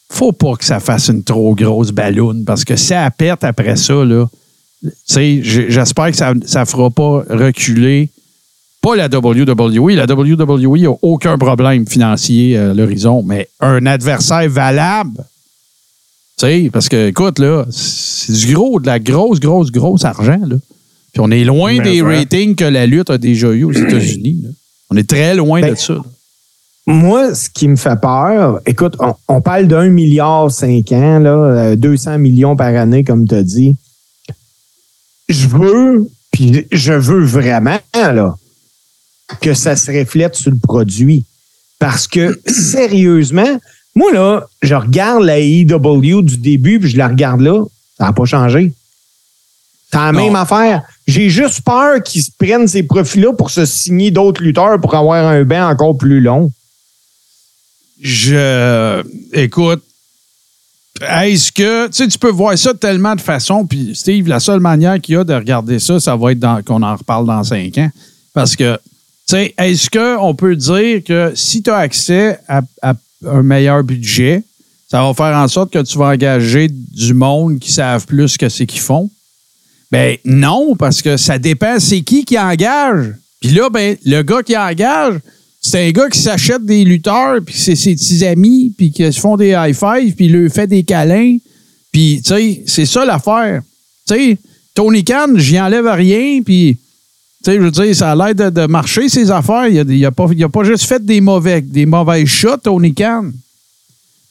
faut 0.08 0.32
pas 0.32 0.54
que 0.54 0.64
ça 0.64 0.80
fasse 0.80 1.08
une 1.08 1.24
trop 1.24 1.54
grosse 1.54 1.90
balloune 1.90 2.44
parce 2.44 2.64
que 2.64 2.74
elle 2.74 3.10
pète 3.12 3.42
après 3.42 3.76
ça, 3.76 4.04
là, 4.04 4.26
j'espère 5.08 6.10
que 6.10 6.16
ça 6.16 6.34
ne 6.34 6.64
fera 6.64 6.90
pas 6.90 7.24
reculer 7.28 8.10
pas 8.82 8.96
la 8.96 9.06
WWE. 9.08 9.90
La 9.94 10.04
WWE 10.04 10.78
n'a 10.82 10.90
aucun 11.02 11.38
problème 11.38 11.86
financier 11.86 12.56
à 12.56 12.72
l'horizon, 12.74 13.22
mais 13.24 13.48
un 13.60 13.84
adversaire 13.86 14.48
valable. 14.48 15.24
Tu 16.38 16.46
sais, 16.46 16.70
parce 16.72 16.88
que, 16.88 17.08
écoute, 17.08 17.38
là, 17.38 17.64
c'est 17.70 18.32
du 18.32 18.54
gros, 18.54 18.78
de 18.78 18.86
la 18.86 18.98
grosse, 18.98 19.40
grosse, 19.40 19.72
grosse 19.72 20.04
argent, 20.04 20.40
là. 20.46 20.56
Puis 21.12 21.20
on 21.24 21.30
est 21.30 21.44
loin 21.44 21.78
Mais 21.78 21.80
des 21.92 22.02
ratings 22.02 22.54
que 22.54 22.64
la 22.66 22.84
lutte 22.86 23.08
a 23.08 23.16
déjà 23.16 23.48
eu 23.52 23.64
aux 23.64 23.72
États-Unis. 23.86 24.44
On 24.90 24.96
est 24.96 25.08
très 25.08 25.34
loin 25.34 25.62
Ben, 25.62 25.70
de 25.72 25.78
ça. 25.78 25.94
là. 25.94 26.02
Moi, 26.88 27.34
ce 27.34 27.48
qui 27.48 27.66
me 27.66 27.74
fait 27.76 27.98
peur, 28.00 28.60
écoute, 28.66 28.94
on, 29.00 29.14
on 29.26 29.40
parle 29.40 29.66
d'un 29.66 29.88
milliard 29.88 30.50
cinq 30.52 30.92
ans, 30.92 31.18
là, 31.18 31.30
euh, 31.30 31.76
200 31.76 32.18
millions 32.18 32.54
par 32.54 32.68
année, 32.76 33.02
comme 33.02 33.26
tu 33.26 33.34
as 33.34 33.42
dit. 33.42 33.76
Je 35.28 35.48
veux, 35.48 36.08
puis 36.30 36.66
je 36.70 36.92
veux 36.92 37.24
vraiment, 37.24 37.78
là, 37.94 38.36
que 39.40 39.54
ça 39.54 39.76
se 39.76 39.90
reflète 39.90 40.34
sur 40.34 40.50
le 40.50 40.58
produit. 40.58 41.24
Parce 41.78 42.06
que, 42.06 42.40
sérieusement, 42.46 43.58
moi, 43.94 44.12
là, 44.12 44.46
je 44.62 44.74
regarde 44.74 45.24
la 45.24 45.38
AEW 45.38 46.22
du 46.22 46.36
début, 46.38 46.78
puis 46.80 46.90
je 46.90 46.96
la 46.96 47.08
regarde 47.08 47.40
là, 47.40 47.64
ça 47.98 48.04
n'a 48.04 48.12
pas 48.12 48.24
changé. 48.24 48.72
C'est 49.90 49.98
la 49.98 50.12
Non. 50.12 50.24
même 50.24 50.36
affaire. 50.36 50.82
J'ai 51.06 51.30
juste 51.30 51.62
peur 51.62 52.02
qu'ils 52.02 52.22
se 52.22 52.30
prennent 52.36 52.66
ces 52.66 52.82
profils-là 52.82 53.32
pour 53.32 53.50
se 53.50 53.64
signer 53.64 54.10
d'autres 54.10 54.42
lutteurs 54.42 54.80
pour 54.80 54.94
avoir 54.94 55.24
un 55.26 55.44
bain 55.44 55.68
encore 55.68 55.96
plus 55.96 56.20
long. 56.20 56.50
Je. 58.00 59.02
Écoute. 59.32 59.82
Est-ce 61.00 61.52
que. 61.52 61.86
Tu 61.88 61.92
sais, 61.92 62.08
tu 62.08 62.18
peux 62.18 62.30
voir 62.30 62.56
ça 62.58 62.72
de 62.72 62.78
tellement 62.78 63.14
de 63.14 63.20
façons. 63.20 63.66
Puis, 63.66 63.94
Steve, 63.94 64.28
la 64.28 64.40
seule 64.40 64.60
manière 64.60 65.00
qu'il 65.00 65.14
y 65.14 65.18
a 65.18 65.24
de 65.24 65.34
regarder 65.34 65.78
ça, 65.78 66.00
ça 66.00 66.16
va 66.16 66.32
être 66.32 66.62
qu'on 66.64 66.82
en 66.82 66.96
reparle 66.96 67.26
dans 67.26 67.44
cinq 67.44 67.78
ans. 67.78 67.90
Parce 68.32 68.56
que, 68.56 68.78
sais, 69.26 69.54
est-ce 69.58 69.90
qu'on 69.90 70.34
peut 70.34 70.56
dire 70.56 71.02
que 71.04 71.32
si 71.34 71.62
tu 71.62 71.70
as 71.70 71.76
accès 71.76 72.38
à, 72.48 72.62
un 73.24 73.42
meilleur 73.42 73.82
budget, 73.82 74.42
ça 74.88 75.02
va 75.02 75.14
faire 75.14 75.36
en 75.36 75.48
sorte 75.48 75.72
que 75.72 75.82
tu 75.82 75.98
vas 75.98 76.08
engager 76.08 76.68
du 76.68 77.14
monde 77.14 77.58
qui 77.58 77.72
savent 77.72 78.06
plus 78.06 78.36
que 78.36 78.48
c'est 78.48 78.66
qu'ils 78.66 78.80
font? 78.80 79.10
Ben 79.90 80.16
non, 80.24 80.76
parce 80.76 81.02
que 81.02 81.16
ça 81.16 81.38
dépend 81.38 81.78
c'est 81.78 82.02
qui 82.02 82.24
qui 82.24 82.38
engage. 82.38 83.14
Puis 83.40 83.50
là, 83.50 83.68
ben, 83.70 83.96
le 84.04 84.22
gars 84.22 84.42
qui 84.42 84.56
engage, 84.56 85.20
c'est 85.60 85.88
un 85.88 85.90
gars 85.90 86.08
qui 86.08 86.20
s'achète 86.20 86.64
des 86.64 86.84
lutteurs, 86.84 87.40
puis 87.44 87.54
c'est 87.56 87.74
ses 87.74 87.94
petits 87.94 88.24
amis, 88.24 88.72
puis 88.76 88.92
qui 88.92 89.12
se 89.12 89.18
font 89.18 89.36
des 89.36 89.50
high-fives, 89.50 90.14
puis 90.14 90.28
leur 90.28 90.50
fait 90.50 90.66
des 90.66 90.84
câlins. 90.84 91.38
Puis, 91.92 92.20
tu 92.22 92.28
sais, 92.28 92.62
c'est 92.66 92.86
ça 92.86 93.04
l'affaire. 93.04 93.62
Tu 94.06 94.14
sais, 94.14 94.38
Tony 94.74 95.02
Khan, 95.02 95.32
j'y 95.34 95.58
enlève 95.58 95.86
rien, 95.86 96.40
puis, 96.42 96.76
tu 97.46 97.52
sais, 97.52 97.58
je 97.58 97.62
veux 97.62 97.70
dire, 97.70 97.94
ça 97.94 98.10
a 98.12 98.16
l'air 98.16 98.34
de, 98.34 98.50
de 98.60 98.66
marcher, 98.66 99.08
ses 99.08 99.30
affaires. 99.30 99.68
Il 99.68 99.78
a, 99.78 99.82
il 99.86 100.04
a 100.04 100.10
pas, 100.10 100.26
il 100.32 100.42
a 100.42 100.48
pas 100.48 100.64
juste 100.64 100.84
fait 100.84 101.04
des 101.04 101.20
mauvais, 101.20 101.60
des 101.60 101.86
mauvais 101.86 102.26
shots, 102.26 102.56
Tony 102.64 102.92
Khan. 102.92 103.30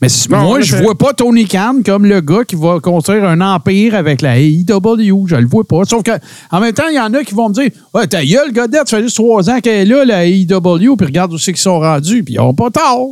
Mais 0.02 0.10
Non, 0.30 0.42
moi, 0.44 0.60
je 0.60 0.76
c'est- 0.76 0.82
vois 0.84 0.96
pas 0.98 1.14
Tony 1.14 1.48
Khan 1.48 1.76
comme 1.86 2.06
le 2.06 2.20
gars 2.20 2.44
qui 2.44 2.56
va 2.58 2.82
construire 2.82 3.24
un 3.24 3.40
empire 3.40 3.96
avec 3.96 4.22
la 4.22 4.38
AEW. 4.38 5.28
Je 5.28 5.38
le 5.38 5.48
vois 5.48 5.64
pas. 5.64 5.86
Sauf 5.86 6.04
que, 6.04 6.12
en 6.52 6.60
même 6.60 6.74
temps, 6.74 6.90
il 6.90 6.96
y 6.96 7.00
en 7.00 7.14
a 7.14 7.24
qui 7.24 7.34
vont 7.34 7.48
me 7.48 7.54
dire 7.54 7.70
Ouais, 7.94 8.06
ta 8.06 8.24
gueule, 8.26 8.52
Godette, 8.52 8.90
ça 8.90 8.98
fait 8.98 9.04
juste 9.04 9.16
trois 9.16 9.50
ans 9.50 9.62
qu'elle 9.62 9.88
est 9.90 9.94
là, 9.96 10.04
la 10.04 10.26
AEW, 10.26 10.98
puis 10.98 11.06
regarde 11.06 11.32
où 11.32 11.38
c'est 11.38 11.54
qu'ils 11.54 11.62
sont 11.62 11.80
rendus, 11.80 12.24
puis 12.24 12.34
ils 12.34 12.40
ont 12.42 12.54
pas 12.54 12.70
tort. 12.70 13.08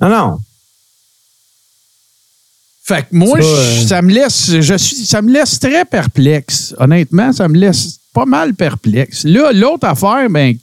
Non, 0.00 0.08
non. 0.08 0.38
Fait 2.82 3.02
que 3.02 3.08
moi, 3.16 3.38
euh, 3.38 3.86
ça 3.86 4.00
me 4.00 4.12
laisse, 4.12 4.60
je 4.60 4.74
suis, 4.76 5.04
ça 5.04 5.20
me 5.20 5.32
laisse 5.32 5.58
très 5.58 5.84
perplexe. 5.84 6.74
Honnêtement, 6.78 7.32
ça 7.32 7.48
me 7.48 7.56
laisse 7.58 7.98
pas 8.16 8.24
mal 8.24 8.54
perplexe. 8.54 9.24
Là, 9.24 9.52
l'autre 9.52 9.86
affaire, 9.86 10.30
ben, 10.30 10.56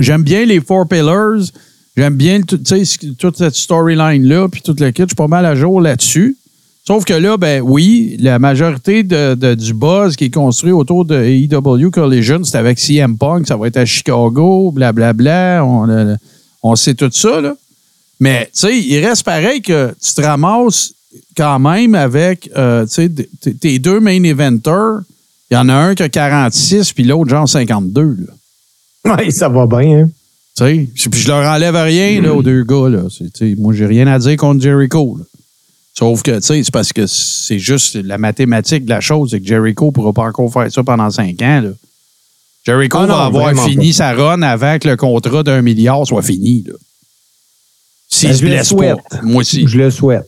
j'aime 0.00 0.24
bien 0.24 0.44
les 0.44 0.60
Four 0.60 0.88
Pillars. 0.88 1.52
J'aime 1.96 2.16
bien 2.16 2.40
toute 2.40 3.36
cette 3.36 3.54
storyline-là, 3.54 4.48
puis 4.48 4.60
toute 4.60 4.80
le 4.80 4.90
kit. 4.90 5.02
Je 5.02 5.10
suis 5.10 5.14
pas 5.14 5.28
mal 5.28 5.46
à 5.46 5.54
jour 5.54 5.80
là-dessus. 5.80 6.36
Sauf 6.84 7.04
que 7.04 7.14
là, 7.14 7.36
ben 7.36 7.62
oui, 7.62 8.16
la 8.18 8.40
majorité 8.40 9.04
de, 9.04 9.54
du 9.54 9.72
buzz 9.72 10.16
qui 10.16 10.24
est 10.24 10.34
construit 10.34 10.72
autour 10.72 11.04
de 11.04 11.14
AEW 11.14 11.90
Collision, 11.92 12.42
c'est 12.42 12.58
avec 12.58 12.80
CM 12.80 13.16
Punk, 13.16 13.46
ça 13.46 13.56
va 13.56 13.68
être 13.68 13.76
à 13.76 13.84
Chicago, 13.84 14.72
blablabla. 14.72 15.64
On, 15.64 15.88
euh, 15.88 16.16
on 16.62 16.74
sait 16.74 16.94
tout 16.94 17.10
ça, 17.12 17.40
là. 17.40 17.54
Mais, 18.18 18.46
tu 18.46 18.60
sais, 18.60 18.76
il 18.76 19.06
reste 19.06 19.22
pareil 19.22 19.62
que 19.62 19.94
tu 20.02 20.14
te 20.14 20.22
ramasses 20.22 20.92
quand 21.36 21.60
même 21.60 21.94
avec, 21.94 22.50
euh, 22.56 22.84
tes 23.60 23.78
deux 23.78 24.00
main 24.00 24.22
eventers. 24.24 25.02
Il 25.50 25.54
y 25.54 25.56
en 25.56 25.68
a 25.68 25.74
un 25.74 25.94
qui 25.94 26.02
a 26.02 26.08
46, 26.08 26.92
puis 26.92 27.04
l'autre, 27.04 27.30
genre 27.30 27.48
52, 27.48 28.02
là. 28.02 29.16
Oui, 29.18 29.30
ça 29.30 29.48
va 29.48 29.66
bien. 29.66 30.00
Hein? 30.04 30.10
Tu 30.56 30.88
sais, 30.96 31.08
puis 31.10 31.20
je 31.20 31.28
leur 31.28 31.44
enlève 31.48 31.76
rien 31.76 32.20
là, 32.20 32.34
aux 32.34 32.42
deux 32.42 32.64
gars. 32.64 32.88
Là. 32.88 33.02
Moi, 33.58 33.74
j'ai 33.74 33.86
rien 33.86 34.06
à 34.08 34.18
dire 34.18 34.36
contre 34.36 34.60
Jericho. 34.62 35.16
là. 35.18 35.24
Sauf 35.96 36.22
que, 36.22 36.36
tu 36.36 36.42
sais, 36.42 36.62
c'est 36.64 36.72
parce 36.72 36.92
que 36.92 37.06
c'est 37.06 37.58
juste 37.58 37.94
la 37.94 38.18
mathématique 38.18 38.84
de 38.84 38.90
la 38.90 39.00
chose, 39.00 39.30
c'est 39.30 39.40
que 39.40 39.46
Jericho 39.46 39.86
ne 39.86 39.90
pourra 39.92 40.12
pas 40.12 40.24
encore 40.24 40.52
faire 40.52 40.70
ça 40.72 40.82
pendant 40.82 41.10
cinq 41.10 41.40
ans. 41.42 41.60
Là. 41.62 41.70
Jericho 42.66 42.98
Ah 43.00 43.06
non, 43.06 43.14
va 43.14 43.24
avoir 43.26 43.64
fini 43.66 43.92
sa 43.92 44.12
run 44.12 44.42
avant 44.42 44.78
que 44.78 44.88
le 44.88 44.96
contrat 44.96 45.42
d'un 45.44 45.62
milliard 45.62 46.04
soit 46.06 46.22
fini. 46.22 46.64
Là. 46.66 46.74
S'il 48.08 48.28
Ben, 48.30 48.34
se 48.34 48.40
je 48.40 48.44
le 48.46 48.50
blesse 48.50 48.68
souhaite. 48.68 48.96
pas. 49.10 49.22
Moi 49.22 49.40
aussi. 49.42 49.66
Je 49.68 49.78
le 49.78 49.90
souhaite. 49.90 50.26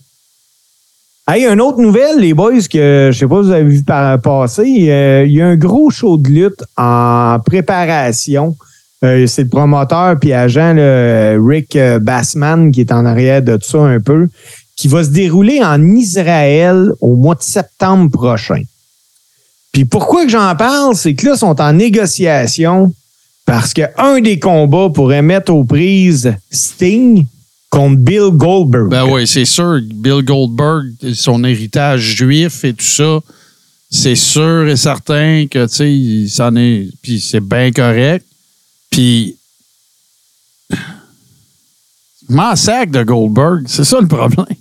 Hey, 1.31 1.45
une 1.45 1.61
autre 1.61 1.79
nouvelle, 1.79 2.21
les 2.21 2.33
boys, 2.33 2.63
que 2.73 3.11
je 3.13 3.19
sais 3.19 3.27
pas 3.27 3.43
si 3.43 3.49
vous 3.49 3.53
avez 3.53 3.65
vu 3.65 3.83
par 3.83 4.19
passer. 4.19 4.87
euh, 4.89 5.27
Il 5.27 5.33
y 5.33 5.43
a 5.43 5.47
un 5.47 5.57
gros 5.57 5.91
show 5.91 6.17
de 6.17 6.27
lutte 6.27 6.65
en 6.75 7.39
préparation. 7.45 8.57
Euh, 9.05 9.27
c'est 9.27 9.43
le 9.43 9.51
promoteur 9.51 10.19
puis 10.19 10.33
agent 10.33 10.75
Rick 11.47 11.77
euh, 11.77 11.99
Bassman 11.99 12.73
qui 12.73 12.81
est 12.81 12.91
en 12.93 13.05
arrière 13.05 13.43
de 13.43 13.59
ça 13.61 13.79
un 13.79 14.01
peu, 14.01 14.29
qui 14.75 14.89
va 14.89 15.05
se 15.05 15.11
dérouler 15.11 15.63
en 15.63 15.85
Israël 15.95 16.93
au 17.03 17.15
mois 17.15 17.35
de 17.35 17.43
septembre 17.43 18.11
prochain. 18.11 18.63
Puis 19.71 19.85
pourquoi 19.85 20.25
que 20.25 20.31
j'en 20.31 20.57
parle, 20.57 20.97
c'est 20.97 21.15
que 21.15 21.27
là, 21.27 21.33
ils 21.35 21.39
sont 21.39 21.61
en 21.61 21.75
négociation 21.75 22.95
parce 23.45 23.75
qu'un 23.75 24.21
des 24.23 24.39
combats 24.39 24.89
pourrait 24.89 25.21
mettre 25.21 25.53
aux 25.53 25.65
prises 25.65 26.35
Sting 26.51 27.27
contre 27.71 27.97
Bill 27.97 28.31
Goldberg. 28.33 28.89
Ben 28.89 29.05
oui, 29.05 29.27
c'est 29.27 29.45
sûr. 29.45 29.81
Bill 29.83 30.23
Goldberg, 30.23 30.87
son 31.15 31.45
héritage 31.45 32.01
juif 32.17 32.65
et 32.65 32.73
tout 32.75 32.85
ça, 32.85 33.21
c'est 33.91 34.17
sûr 34.17 34.69
et 34.69 34.77
certain 34.77 35.47
que, 35.51 35.67
tu 35.67 35.75
sais, 35.75 35.93
il 35.93 36.29
s'en 36.29 36.55
est. 36.57 36.89
Puis 37.03 37.21
c'est 37.21 37.41
bien 37.41 37.71
correct. 37.73 38.27
Puis. 38.91 39.37
Sac 42.57 42.91
de 42.91 43.03
Goldberg. 43.03 43.65
C'est 43.67 43.85
ça 43.85 44.01
le 44.01 44.09
problème. 44.09 44.47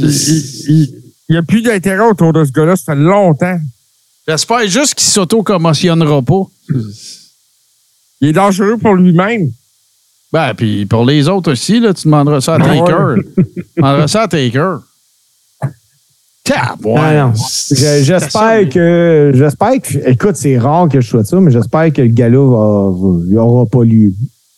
Il 0.00 1.34
n'y 1.34 1.36
a 1.36 1.42
plus 1.42 1.60
d'intérêt 1.60 2.08
autour 2.08 2.32
de 2.32 2.42
ce 2.44 2.52
gars-là, 2.52 2.74
ça 2.74 2.94
fait 2.94 2.98
longtemps. 2.98 3.60
J'espère 4.26 4.66
juste 4.66 4.94
qu'il 4.94 5.06
s'auto-commotionnera 5.06 6.22
pas. 6.22 6.42
Il 8.20 8.28
est 8.28 8.32
dangereux 8.32 8.78
pour 8.78 8.94
lui-même. 8.94 9.52
Ben, 10.32 10.52
puis 10.54 10.84
pour 10.86 11.04
les 11.06 11.26
autres 11.28 11.52
aussi, 11.52 11.80
là, 11.80 11.94
tu 11.94 12.04
demanderas 12.04 12.40
ça 12.40 12.54
à 12.54 12.58
Ben 12.58 12.84
Taker. 12.84 13.22
tu 13.36 13.62
demanderas 13.76 14.08
ça 14.08 14.22
à 14.22 14.28
Taker. 14.28 14.76
Ah 16.50 16.76
J'espère 18.02 18.68
que. 18.70 19.32
J'espère 19.34 19.82
que. 19.82 20.08
Écoute, 20.10 20.36
c'est 20.36 20.58
rare 20.58 20.88
que 20.88 21.00
je 21.00 21.08
sois 21.08 21.24
ça, 21.24 21.38
mais 21.40 21.50
j'espère 21.50 21.92
que 21.92 22.00
le 22.02 22.08
gala 22.08 22.38
va, 22.38 22.90
va- 22.90 23.20
il 23.30 23.38
aura 23.38 23.66
pas 23.66 23.84
lieu. 23.84 24.12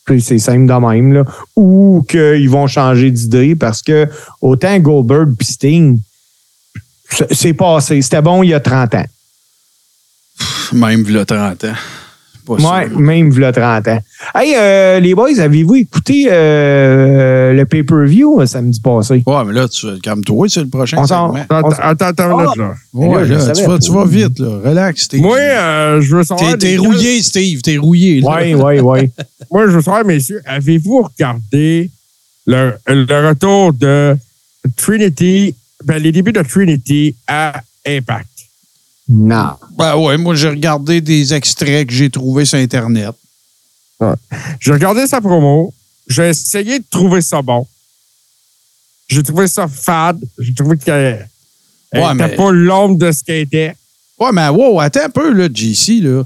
Puis 0.05 0.21
c'est 0.21 0.39
simple 0.39 0.67
de 0.67 0.73
même, 0.87 1.13
là. 1.13 1.25
Ou 1.55 2.03
qu'ils 2.07 2.49
vont 2.49 2.67
changer 2.67 3.11
d'idée 3.11 3.55
parce 3.55 3.81
que 3.81 4.07
autant 4.41 4.77
Goldberg 4.79 5.35
puis 5.37 5.47
Sting, 5.47 5.99
c'est- 7.31 7.53
passé. 7.53 8.01
C'était 8.01 8.21
bon 8.21 8.41
il 8.43 8.49
y 8.49 8.53
a 8.53 8.59
30 8.61 8.95
ans. 8.95 9.05
Même 10.73 11.03
le 11.07 11.25
30 11.25 11.65
ans. 11.65 11.73
Pas 12.45 12.53
Ouais, 12.53 12.87
sûr. 12.89 12.99
même 12.99 13.29
v'là 13.29 13.51
30 13.51 13.87
ans. 13.87 13.99
Hey, 14.35 14.55
euh, 14.57 14.99
les 14.99 15.13
boys, 15.15 15.39
avez-vous 15.39 15.75
écouté 15.75 16.27
euh, 16.31 17.53
le 17.53 17.65
pay-per-view 17.65 18.41
euh, 18.41 18.45
samedi 18.45 18.79
passé? 18.79 19.23
Ouais, 19.25 19.45
mais 19.45 19.53
là, 19.53 19.67
tu 19.67 19.87
calme-toi, 20.01 20.47
c'est 20.49 20.61
le 20.61 20.67
prochain 20.67 20.97
On 20.99 21.05
s'en- 21.07 21.33
segment. 21.33 21.45
Attends, 21.49 21.69
attends, 21.81 22.05
attends 22.05 22.53
là. 22.55 22.73
Ouais, 22.93 23.27
là, 23.27 23.39
savais 23.39 23.53
tu, 23.63 23.67
vas, 23.69 23.79
tu 23.79 23.91
vas 23.91 24.05
vite, 24.05 24.39
là. 24.39 24.59
Relax, 24.63 25.03
Steve. 25.03 25.21
Moi, 25.21 25.37
euh, 25.37 26.01
je 26.01 26.15
veux 26.15 26.23
savoir. 26.23 26.57
T'es, 26.57 26.77
rouillé, 26.77 27.21
Steve. 27.21 27.61
T'es 27.61 27.77
rouillé. 27.77 28.21
là. 28.21 28.39
Oui, 28.41 28.53
oui, 28.55 28.79
oui. 28.79 29.09
Moi, 29.51 29.67
je 29.67 29.71
veux 29.71 29.81
savoir, 29.81 30.05
messieurs, 30.05 30.41
avez-vous 30.45 31.03
regardé 31.03 31.89
le, 32.47 32.73
le 32.87 33.27
retour 33.29 33.73
de 33.73 34.15
Trinity, 34.77 35.55
ben, 35.83 35.97
les 36.01 36.11
débuts 36.11 36.31
de 36.33 36.41
Trinity 36.41 37.15
à 37.27 37.53
Impact? 37.87 38.27
Non. 39.13 39.57
Ben 39.77 39.97
ouais, 39.97 40.17
moi, 40.17 40.35
j'ai 40.35 40.47
regardé 40.49 41.01
des 41.01 41.33
extraits 41.33 41.85
que 41.87 41.93
j'ai 41.93 42.09
trouvés 42.09 42.45
sur 42.45 42.57
Internet. 42.57 43.13
J'ai 44.59 44.71
regardé 44.71 45.05
sa 45.05 45.19
promo. 45.19 45.73
J'ai 46.07 46.29
essayé 46.29 46.79
de 46.79 46.85
trouver 46.89 47.21
ça 47.21 47.41
bon. 47.41 47.67
J'ai 49.07 49.21
trouvé 49.21 49.47
ça 49.47 49.67
fade. 49.67 50.19
J'ai 50.39 50.53
trouvé 50.53 50.77
qu'elle 50.77 51.27
elle 51.91 52.01
Ouais, 52.01 52.13
était 52.13 52.27
mais- 52.29 52.35
pas 52.37 52.51
l'ombre 52.51 52.97
de 52.97 53.11
ce 53.11 53.21
qu'elle 53.23 53.41
était. 53.41 53.75
Ouais, 54.17 54.31
mais 54.31 54.47
wow, 54.47 54.79
attends 54.79 55.03
un 55.05 55.09
peu, 55.09 55.33
là, 55.33 55.49
JC, 55.53 55.99
là. 56.01 56.23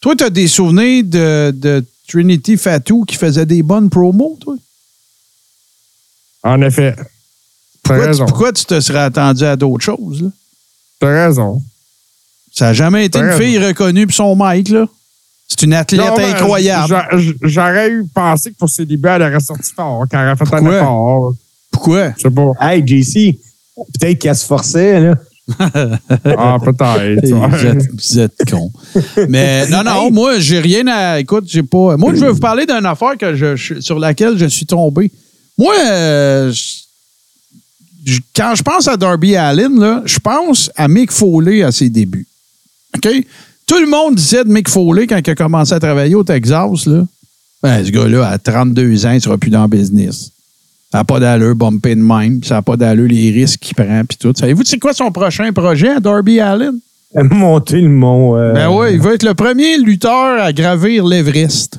Toi, 0.00 0.14
t'as 0.16 0.30
des 0.30 0.48
souvenirs 0.48 1.04
de, 1.04 1.50
de 1.50 1.84
Trinity 2.08 2.56
Fatou 2.56 3.04
qui 3.04 3.16
faisait 3.16 3.44
des 3.44 3.62
bonnes 3.62 3.90
promos, 3.90 4.38
toi? 4.40 4.56
En 6.44 6.62
effet. 6.62 6.94
Pourquoi, 7.82 8.04
tu, 8.04 8.08
raison. 8.08 8.26
pourquoi 8.26 8.52
tu 8.52 8.64
te 8.64 8.80
serais 8.80 9.00
attendu 9.00 9.44
à 9.44 9.56
d'autres 9.56 9.84
choses, 9.84 10.22
là? 10.22 10.28
T'as 11.00 11.26
raison. 11.26 11.62
Ça 12.58 12.64
n'a 12.66 12.72
jamais 12.72 13.04
été 13.06 13.18
une 13.20 13.30
fille 13.32 13.58
reconnue 13.64 14.06
pour 14.06 14.16
son 14.16 14.36
mic, 14.36 14.68
là. 14.70 14.86
C'est 15.46 15.62
une 15.62 15.74
athlète 15.74 16.00
Non, 16.00 16.18
incroyable. 16.18 16.88
j'a- 16.88 17.08
j'a- 17.16 17.32
J'aurais 17.42 17.88
eu 17.90 18.04
pensé 18.12 18.50
que 18.50 18.56
pour 18.56 18.68
ses 18.68 18.84
débuts, 18.84 19.08
elle 19.08 19.22
aurait 19.22 19.38
sorti 19.40 19.70
fort, 19.74 20.04
qu'elle 20.10 20.20
aurait 20.26 20.36
fait 20.36 20.42
un 20.42 20.46
Pourquoi? 20.58 20.76
effort. 20.76 21.32
Pourquoi? 21.70 22.12
Je 22.16 22.22
sais 22.22 22.30
pas. 22.30 22.52
Hey, 22.60 22.82
JC, 22.84 23.38
peut-être 23.98 24.18
qu'elle 24.18 24.34
se 24.36 24.44
forçait, 24.44 25.00
là. 25.00 25.14
Ah, 26.36 26.58
peut-être. 26.62 27.00
Hey, 27.24 27.32
vous, 27.32 27.66
êtes, 27.66 27.90
vous 27.92 28.18
êtes 28.18 28.50
con. 28.50 28.70
Mais 29.28 29.66
non, 29.70 29.82
non, 29.84 30.10
moi, 30.10 30.38
j'ai 30.40 30.58
rien 30.58 30.86
à. 30.88 31.20
Écoute, 31.20 31.44
j'ai 31.46 31.62
pas. 31.62 31.96
Moi, 31.96 32.12
je 32.14 32.20
vais 32.20 32.30
vous 32.32 32.40
parler 32.40 32.66
d'une 32.66 32.84
affaire 32.84 33.16
que 33.16 33.34
je, 33.34 33.80
sur 33.80 33.98
laquelle 33.98 34.36
je 34.36 34.46
suis 34.46 34.66
tombé. 34.66 35.10
Moi, 35.56 35.74
euh, 35.78 36.52
je- 38.04 38.18
quand 38.36 38.54
je 38.54 38.62
pense 38.62 38.86
à 38.88 38.96
Darby 38.98 39.36
Allin, 39.36 39.78
là, 39.78 40.02
je 40.04 40.18
pense 40.18 40.70
à 40.76 40.88
Mick 40.88 41.10
Foley 41.12 41.62
à 41.62 41.72
ses 41.72 41.88
débuts. 41.88 42.26
OK? 43.04 43.08
Tout 43.66 43.78
le 43.80 43.86
monde 43.86 44.14
disait 44.14 44.44
de 44.44 44.48
Mick 44.50 44.68
Foley 44.68 45.06
quand 45.06 45.18
il 45.18 45.30
a 45.30 45.34
commencé 45.34 45.72
à 45.72 45.80
travailler 45.80 46.14
au 46.14 46.24
Texas, 46.24 46.86
là. 46.86 47.04
Ben, 47.62 47.84
ce 47.84 47.90
gars-là, 47.90 48.28
à 48.28 48.38
32 48.38 49.04
ans, 49.06 49.10
il 49.12 49.20
sera 49.20 49.36
plus 49.36 49.50
dans 49.50 49.62
le 49.62 49.68
business. 49.68 50.30
Ça 50.92 50.98
n'a 50.98 51.04
pas 51.04 51.20
d'allure, 51.20 51.54
bumper 51.54 51.96
de 51.96 52.00
même, 52.00 52.42
ça 52.44 52.54
n'a 52.54 52.62
pas 52.62 52.76
d'allure 52.76 53.08
les 53.08 53.30
risques 53.30 53.60
qu'il 53.60 53.74
prend, 53.74 54.02
puis 54.08 54.16
tout. 54.16 54.32
Savez-vous, 54.34 54.62
c'est 54.64 54.78
quoi 54.78 54.94
son 54.94 55.10
prochain 55.10 55.52
projet 55.52 55.88
à 55.90 56.00
Darby 56.00 56.40
Allin? 56.40 56.74
Monter 57.14 57.80
le 57.80 57.88
mont. 57.88 58.36
euh, 58.36 58.52
Ben 58.54 58.70
oui, 58.70 58.92
il 58.94 59.00
va 59.00 59.14
être 59.14 59.22
le 59.24 59.34
premier 59.34 59.76
lutteur 59.78 60.40
à 60.42 60.52
gravir 60.52 61.04
l'Everest. 61.06 61.78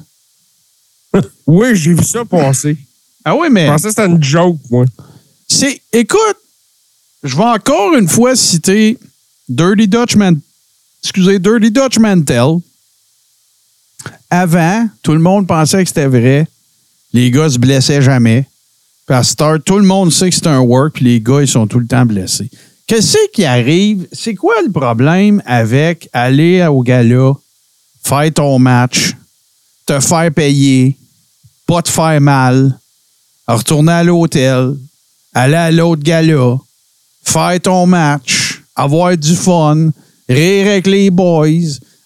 Oui, 1.48 1.70
j'ai 1.76 1.94
vu 1.94 2.04
ça 2.04 2.24
passer. 2.26 2.78
Ah 3.26 3.36
oui, 3.36 3.48
Je 3.48 3.54
mais 3.54 3.66
pensais 3.68 3.84
que 3.86 3.90
c'était 3.90 4.06
une 4.06 4.22
joke, 4.24 4.58
moi. 4.70 4.86
c'est. 5.48 5.82
Écoute, 5.92 6.38
je 7.24 7.36
vais 7.36 7.44
encore 7.44 7.96
une 7.96 8.08
fois 8.08 8.36
citer 8.36 8.98
Dirty 9.48 9.88
Dutch 9.88 10.16
Man. 10.16 10.40
Excusez, 11.04 11.40
Dirty 11.40 11.72
Dutch 11.72 11.98
Mantel. 11.98 12.60
Avant, 14.30 14.88
tout 15.02 15.14
le 15.14 15.20
monde 15.20 15.48
pensait 15.48 15.84
que 15.84 15.88
c'était 15.88 16.08
vrai. 16.08 16.48
Les 17.14 17.32
gars 17.32 17.50
se 17.50 17.58
blessaient 17.58 18.02
jamais. 18.02 18.46
Puis 19.08 19.18
tout 19.66 19.78
le 19.78 19.86
monde 19.86 20.12
sait 20.12 20.30
que 20.30 20.36
c'est 20.36 20.48
un 20.48 20.60
work, 20.60 21.00
les 21.00 21.20
gars, 21.20 21.42
ils 21.42 21.48
sont 21.48 21.66
tout 21.66 21.80
le 21.80 21.88
temps 21.88 22.06
blessés. 22.06 22.50
Qu'est-ce 22.86 23.18
qui 23.34 23.44
arrive? 23.44 24.08
C'est 24.12 24.36
quoi 24.36 24.56
le 24.64 24.72
problème 24.72 25.42
avec 25.46 26.10
aller 26.14 26.66
au 26.68 26.84
gala, 26.84 27.34
faire 28.04 28.34
ton 28.34 28.60
match, 28.60 29.14
te 29.86 30.00
faire 30.00 30.32
payer, 30.32 30.96
pas 31.66 31.82
te 31.82 31.90
faire 31.90 32.22
mal, 32.22 32.78
retourner 33.48 33.92
à 33.92 34.04
l'hôtel, 34.04 34.76
aller 35.34 35.56
à 35.56 35.72
l'autre 35.72 36.04
gala, 36.04 36.58
faire 37.24 37.60
ton 37.62 37.88
match, 37.88 38.62
avoir 38.76 39.18
du 39.18 39.36
fun, 39.36 39.90
rire 40.30 40.68
avec 40.68 40.88
les 40.88 41.10
boys, 41.10 41.48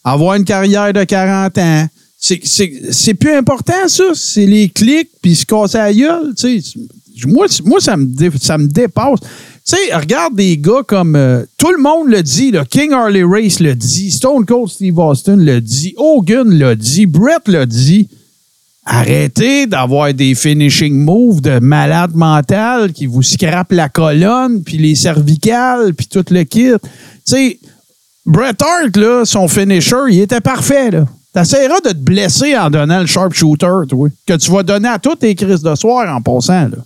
avoir 0.03 0.35
une 0.35 0.45
carrière 0.45 0.93
de 0.93 1.03
40 1.03 1.57
ans. 1.57 1.87
C'est- 2.17 3.13
plus 3.15 3.33
important, 3.33 3.87
ça. 3.87 4.03
C'est 4.15 4.45
les 4.45 4.69
clics 4.69 5.09
puis 5.21 5.35
se 5.35 5.45
casser 5.45 5.77
la 5.77 5.93
gueule. 5.93 6.33
tu 6.37 6.61
sais. 6.61 6.79
Moi, 7.27 7.45
moi 7.65 7.79
ça, 7.79 7.95
me 7.97 8.07
ça 8.41 8.57
me 8.57 8.67
dépasse. 8.67 9.19
Tu 9.19 9.75
sais, 9.75 9.93
regarde 9.95 10.35
des 10.35 10.57
gars 10.57 10.81
comme. 10.87 11.15
euh, 11.15 11.43
tout 11.57 11.71
le 11.71 11.81
monde 11.81 12.07
le 12.07 12.23
dit. 12.23 12.51
là. 12.51 12.63
King 12.65 12.91
Harley 12.93 13.23
Race 13.23 13.59
le 13.59 13.75
dit. 13.75 14.09
Stone 14.11 14.45
Cold 14.45 14.69
Steve 14.69 14.97
Austin 14.97 15.35
le 15.35 15.59
dit. 15.61 15.93
Hogan 15.97 16.49
l'a 16.57 16.75
dit. 16.75 17.05
Brett 17.05 17.47
l'a 17.47 17.65
dit. 17.65 18.07
Arrêtez 18.85 19.65
d'avoir 19.67 20.13
des 20.13 20.35
finishing 20.35 20.93
moves 20.93 21.39
de 21.41 21.59
malade 21.59 22.11
mental 22.15 22.91
qui 22.91 23.05
vous 23.05 23.23
scrapent 23.23 23.71
la 23.71 23.87
colonne, 23.87 24.61
puis 24.63 24.77
les 24.77 24.95
cervicales, 24.95 25.93
puis 25.93 26.07
tout 26.07 26.25
le 26.31 26.43
kit. 26.43 26.71
Tu 26.73 26.79
sais, 27.23 27.59
Bret 28.25 28.55
Hart, 28.61 28.95
là, 28.95 29.23
son 29.25 29.47
finisher, 29.47 29.95
il 30.09 30.21
était 30.21 30.41
parfait. 30.41 30.91
là. 30.91 31.05
T'essaieras 31.33 31.81
de 31.81 31.89
te 31.89 31.97
blesser 31.97 32.55
en 32.55 32.69
donnant 32.69 32.99
le 32.99 33.07
sharpshooter, 33.07 33.87
toi, 33.89 34.07
que 34.25 34.33
tu 34.37 34.51
vas 34.51 34.63
donner 34.63 34.87
à 34.87 34.99
tous 34.99 35.15
tes 35.15 35.33
crises 35.33 35.63
de 35.63 35.75
soir 35.75 36.15
en 36.15 36.21
passant. 36.21 36.69
Là. 36.69 36.77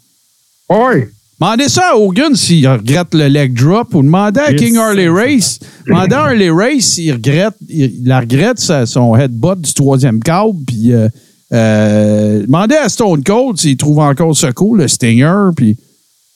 Oui. 0.70 1.04
Demandez 1.40 1.70
ça 1.70 1.92
à 1.94 1.96
Hogan 1.98 2.36
s'il 2.36 2.68
regrette 2.68 3.14
le 3.14 3.28
leg 3.28 3.54
drop 3.54 3.94
ou 3.94 4.02
demandez 4.02 4.40
à 4.40 4.52
Yes, 4.52 4.60
King 4.60 4.78
Harley 4.78 5.08
Race. 5.08 5.60
Demandez 5.86 6.16
à 6.16 6.22
Harley 6.24 6.50
Race 6.50 6.84
s'il 6.84 7.14
regrette, 7.14 7.54
il, 7.70 8.06
la 8.06 8.22
regrette 8.22 8.60
son 8.60 9.16
headbutt 9.16 9.62
du 9.62 9.74
troisième 9.74 10.20
câble. 10.20 10.58
Puis 10.66 10.94
euh, 10.94 11.08
euh, 11.54 12.42
demandez 12.42 12.76
à 12.76 12.90
Stone 12.90 13.24
Cold 13.24 13.58
s'il 13.58 13.78
trouve 13.78 14.00
encore 14.00 14.36
ce 14.36 14.48
cool, 14.48 14.80
le 14.80 14.88
Stinger. 14.88 15.52
Puis 15.56 15.78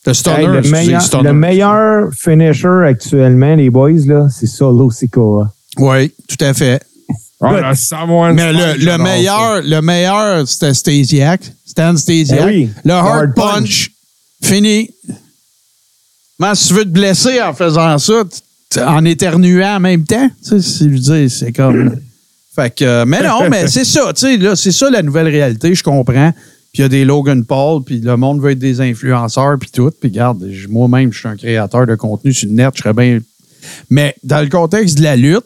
le 0.05 0.13
Stunner. 0.13 0.37
hey, 0.39 0.47
le, 0.47 0.57
excusez, 0.59 0.71
meilleur, 0.85 1.01
Stunner. 1.01 1.23
le 1.23 1.33
meilleur 1.33 2.09
finisher 2.13 2.85
actuellement, 2.87 3.55
les 3.55 3.69
boys, 3.69 3.91
là, 4.05 4.27
c'est 4.29 4.47
Solo 4.47 4.89
Sikoa. 4.91 5.53
Oui, 5.77 6.11
tout 6.27 6.43
à 6.43 6.53
fait. 6.53 6.81
Ah, 7.43 7.73
Mais 8.33 8.51
le, 8.53 8.97
meilleur, 8.97 9.61
le 9.63 9.81
meilleur, 9.81 10.47
c'était 10.47 10.73
Stasiak. 10.73 11.41
Stan 11.65 11.95
Stasiak. 11.97 12.39
Ben 12.39 12.45
oui, 12.45 12.69
le 12.83 12.93
hard, 12.93 13.07
hard 13.07 13.33
punch. 13.35 13.53
punch. 13.53 13.91
Fini. 14.43 14.91
Mais 16.39 16.55
si 16.55 16.67
tu 16.69 16.73
veux 16.75 16.83
te 16.83 16.89
blesser 16.89 17.41
en 17.41 17.53
faisant 17.53 17.97
ça, 17.97 18.23
en 18.85 19.05
éternuant 19.05 19.75
en 19.75 19.79
même 19.79 20.03
temps, 20.05 20.29
tu 20.43 20.49
sais, 20.49 20.61
c'est- 20.61 20.83
je 20.85 20.89
veux 20.89 20.99
dire, 20.99 21.31
c'est 21.31 21.51
comme. 21.51 21.95
Fait 22.55 22.75
que, 22.75 22.83
euh, 22.83 23.05
mais 23.05 23.21
non, 23.23 23.49
mais 23.49 23.67
c'est 23.67 23.85
ça, 23.85 24.11
tu 24.13 24.21
sais, 24.25 24.37
là, 24.37 24.57
c'est 24.57 24.73
ça 24.73 24.89
la 24.89 25.01
nouvelle 25.01 25.29
réalité, 25.29 25.73
je 25.73 25.81
comprends. 25.83 26.33
Puis 26.73 26.79
il 26.79 26.81
y 26.83 26.85
a 26.85 26.89
des 26.89 27.03
Logan 27.05 27.43
Paul, 27.43 27.83
puis 27.83 27.99
le 27.99 28.15
monde 28.15 28.41
veut 28.41 28.51
être 28.51 28.59
des 28.59 28.79
influenceurs, 28.79 29.57
puis 29.59 29.69
tout. 29.69 29.91
Puis 29.99 30.09
regarde, 30.09 30.41
moi-même, 30.69 31.11
je 31.11 31.19
suis 31.19 31.27
un 31.27 31.35
créateur 31.35 31.85
de 31.85 31.95
contenu 31.95 32.31
sur 32.33 32.47
le 32.47 32.55
net, 32.55 32.71
je 32.75 32.81
serais 32.81 32.93
bien. 32.93 33.19
Mais 33.89 34.15
dans 34.23 34.41
le 34.41 34.47
contexte 34.49 34.97
de 34.97 35.03
la 35.03 35.15
lutte, 35.17 35.43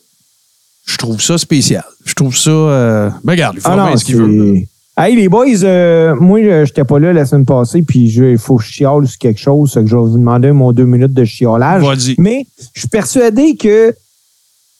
je 0.85 0.97
trouve 0.97 1.19
ça 1.19 1.37
spécial. 1.39 1.83
Je 2.05 2.13
trouve 2.13 2.37
ça. 2.37 2.51
euh, 2.51 3.09
Ben, 3.23 3.31
regarde, 3.33 3.55
il 3.57 3.61
faut 3.61 3.69
bien 3.71 3.97
ce 3.97 4.05
qu'il 4.05 4.17
veut. 4.17 4.55
Hey, 4.97 5.15
les 5.15 5.27
boys, 5.27 5.47
euh, 5.63 6.15
moi, 6.15 6.41
je 6.41 6.61
n'étais 6.61 6.83
pas 6.85 6.99
là 6.99 7.11
la 7.11 7.25
semaine 7.25 7.43
passée, 7.45 7.81
puis 7.81 8.07
il 8.07 8.37
faut 8.37 8.55
que 8.57 8.63
je 8.63 8.71
chiale 8.71 9.05
sur 9.07 9.17
quelque 9.17 9.39
chose, 9.41 9.73
que 9.73 9.85
je 9.85 9.95
vais 9.95 10.01
vous 10.01 10.17
demander 10.17 10.51
mon 10.51 10.71
deux 10.71 10.85
minutes 10.85 11.11
de 11.13 11.25
chiolage. 11.25 11.83
Vas-y. 11.83 12.15
Mais 12.17 12.45
je 12.73 12.81
suis 12.81 12.87
persuadé 12.87 13.57
que 13.57 13.93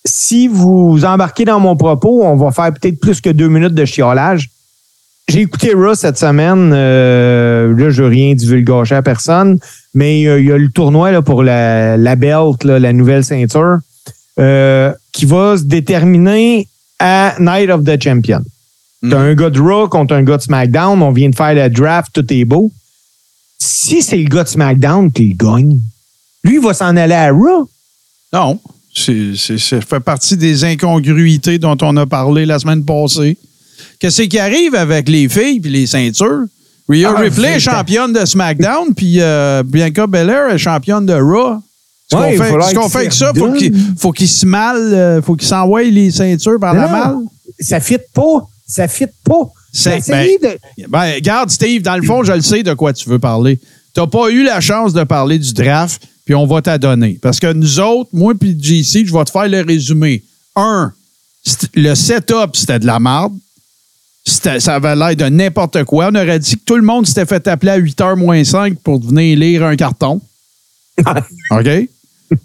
si 0.06 0.48
vous 0.48 1.04
embarquez 1.04 1.44
dans 1.44 1.60
mon 1.60 1.76
propos, 1.76 2.24
on 2.24 2.36
va 2.38 2.52
faire 2.52 2.72
peut-être 2.74 3.00
plus 3.00 3.20
que 3.20 3.30
deux 3.32 3.50
minutes 3.50 3.74
de 3.74 3.84
chiolage. 3.84 4.50
J'ai 5.28 5.42
écouté 5.42 5.74
Raw 5.74 5.96
cette 5.96 6.18
semaine. 6.20 6.72
euh, 6.74 7.76
là, 7.76 7.90
je 7.90 8.04
veux 8.04 8.10
rien 8.10 8.34
divulgacher 8.36 8.96
à 8.96 9.02
personne, 9.02 9.58
mais 9.94 10.26
euh, 10.28 10.40
il 10.40 10.46
y 10.48 10.52
a 10.52 10.58
le 10.58 10.70
tournoi 10.70 11.12
là, 11.12 11.22
pour 11.24 11.42
la, 11.44 11.98
la 11.98 12.16
belt, 12.16 12.64
là, 12.64 12.78
la 12.80 12.94
nouvelle 12.94 13.24
ceinture, 13.24 13.78
euh, 14.40 14.94
qui 15.12 15.26
va 15.26 15.58
se 15.58 15.64
déterminer 15.64 16.68
à 17.00 17.36
Night 17.40 17.70
of 17.72 17.84
the 17.84 18.02
Champion. 18.02 18.42
T'as 19.10 19.20
un 19.20 19.34
gars 19.36 19.50
de 19.50 19.60
Raw 19.60 19.88
contre 19.88 20.14
un 20.16 20.24
gars 20.24 20.38
de 20.38 20.42
SmackDown. 20.44 21.02
On 21.02 21.12
vient 21.12 21.30
de 21.30 21.36
faire 21.36 21.54
la 21.54 21.70
draft, 21.70 22.10
tout 22.14 22.26
est 22.34 22.46
beau. 22.46 22.72
Si 23.60 24.02
c'est 24.02 24.18
le 24.18 24.28
gars 24.30 24.44
de 24.44 24.50
SmackDown 24.50 25.12
qui 25.12 25.34
gagne, 25.34 25.80
Lui, 26.44 26.56
il 26.56 26.62
va 26.62 26.74
s'en 26.76 26.96
aller 26.96 27.14
à 27.16 27.32
Raw. 27.32 27.68
Non. 28.32 28.60
C'est, 28.94 29.32
c'est- 29.36 29.58
ça 29.58 29.82
fait 29.82 30.00
partie 30.00 30.38
des 30.38 30.64
incongruités 30.64 31.58
dont 31.60 31.76
on 31.82 31.98
a 31.98 32.06
parlé 32.06 32.46
la 32.46 32.60
semaine 32.60 32.84
passée. 32.86 33.38
Qu'est-ce 34.00 34.24
qui 34.24 34.40
arrive 34.40 34.76
avec 34.76 35.10
les 35.10 35.28
filles 35.30 35.60
puis 35.60 35.72
les 35.72 35.88
ceintures? 35.88 36.44
Rhea 36.88 37.14
Ah, 37.16 37.20
Ripley 37.20 37.50
est 37.50 37.54
c'est- 37.54 37.60
championne 37.72 38.14
de 38.14 38.24
SmackDown, 38.26 38.94
puis 38.96 39.20
euh, 39.20 39.64
Bianca 39.66 40.06
Belair 40.08 40.50
est 40.52 40.58
championne 40.58 41.06
de 41.06 41.14
Raw. 41.14 41.60
Ce 42.12 42.16
Ouais, 42.16 42.38
qu'on 42.38 42.44
fait, 42.44 42.92
ce 42.92 42.98
avec 42.98 43.14
ça, 43.14 43.32
faut 43.36 43.52
qu'il 43.54 43.74
faut 43.98 44.12
qu'il 44.12 44.28
se 44.30 44.46
mal, 44.46 44.78
euh, 44.78 45.22
faut 45.24 45.36
qu'il 45.36 45.48
s'envoie 45.48 45.82
les 45.84 46.12
ceintures 46.12 46.60
par 46.60 46.76
la 46.76 46.88
malle. 46.88 47.16
Ça 47.60 47.80
fit 47.80 47.98
pas. 48.14 48.48
Ça 48.68 48.88
fit 48.88 49.06
pas. 49.24 49.50
C'est- 49.74 49.98
essayé 49.98 50.38
de. 50.38 50.58
Ben, 50.88 51.16
regarde, 51.16 51.50
Steve, 51.50 51.82
dans 51.82 51.96
le 51.98 52.04
fond, 52.04 52.24
je 52.24 52.32
le 52.34 52.42
sais 52.42 52.62
de 52.62 52.74
quoi 52.76 52.94
tu 52.94 53.10
veux 53.10 53.18
parler. 53.20 53.60
Tu 53.96 54.00
n'as 54.00 54.08
pas 54.08 54.30
eu 54.30 54.44
la 54.44 54.62
chance 54.62 54.94
de 54.94 55.04
parler 55.04 55.40
du 55.40 55.52
draft, 55.54 56.04
puis 56.26 56.36
on 56.36 56.46
va 56.46 56.62
t'adonner. 56.62 57.18
Parce 57.22 57.40
que 57.40 57.52
nous 57.52 57.80
autres, 57.80 58.10
moi 58.14 58.34
puis 58.40 58.56
JC, 58.62 59.06
je 59.06 59.12
vais 59.12 59.24
te 59.26 59.32
faire 59.32 59.48
le 59.48 59.62
résumé. 59.62 60.24
Un, 60.56 60.94
le 61.76 61.96
setup, 61.96 62.56
c'était 62.56 62.80
de 62.80 62.86
la 62.86 63.00
merde. 63.00 63.34
Ça 64.28 64.76
avait 64.76 64.96
l'air 64.96 65.16
de 65.16 65.26
n'importe 65.26 65.84
quoi. 65.84 66.10
On 66.12 66.16
aurait 66.16 66.40
dit 66.40 66.56
que 66.58 66.64
tout 66.66 66.76
le 66.78 66.82
monde 66.82 67.06
s'était 67.06 67.26
fait 67.28 67.48
appeler 67.48 67.72
à 67.74 67.80
8h 67.80 68.16
moins 68.18 68.44
5 68.44 68.80
pour 68.80 69.00
venir 69.00 69.38
lire 69.38 69.64
un 69.64 69.76
carton. 69.76 70.20
OK? 71.52 71.70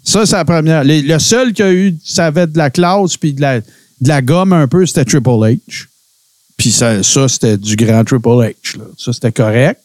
Ça, 0.03 0.25
c'est 0.25 0.35
la 0.35 0.45
première. 0.45 0.83
Les- 0.83 1.01
le 1.01 1.17
seul 1.17 1.53
qui 1.53 1.63
a 1.63 1.71
eu, 1.73 1.95
ça 2.05 2.27
avait 2.27 2.45
de 2.47 2.57
la 2.57 2.69
classe 2.69 3.17
puis 3.17 3.33
de 3.33 3.41
la, 3.41 3.61
de 3.61 3.65
la 4.07 4.21
gomme 4.21 4.53
un 4.53 4.67
peu, 4.67 4.85
c'était 4.85 5.05
Triple 5.05 5.29
H. 5.29 5.87
Puis 6.55 6.71
ça, 6.71 7.01
ça 7.01 7.27
c'était 7.27 7.57
du 7.57 7.75
grand 7.75 8.03
Triple 8.03 8.27
H. 8.29 8.77
Là. 8.77 8.83
Ça, 8.97 9.11
c'était 9.11 9.31
correct. 9.31 9.79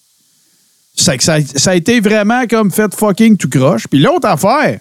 Ça, 0.97 1.15
ça, 1.19 1.39
ça 1.55 1.71
a 1.71 1.75
été 1.75 2.01
vraiment 2.01 2.47
comme 2.47 2.71
fait 2.71 2.95
fucking 2.95 3.39
tout 3.39 3.49
croche. 3.49 3.87
Puis 3.89 4.01
l'autre 4.01 4.29
affaire, 4.29 4.81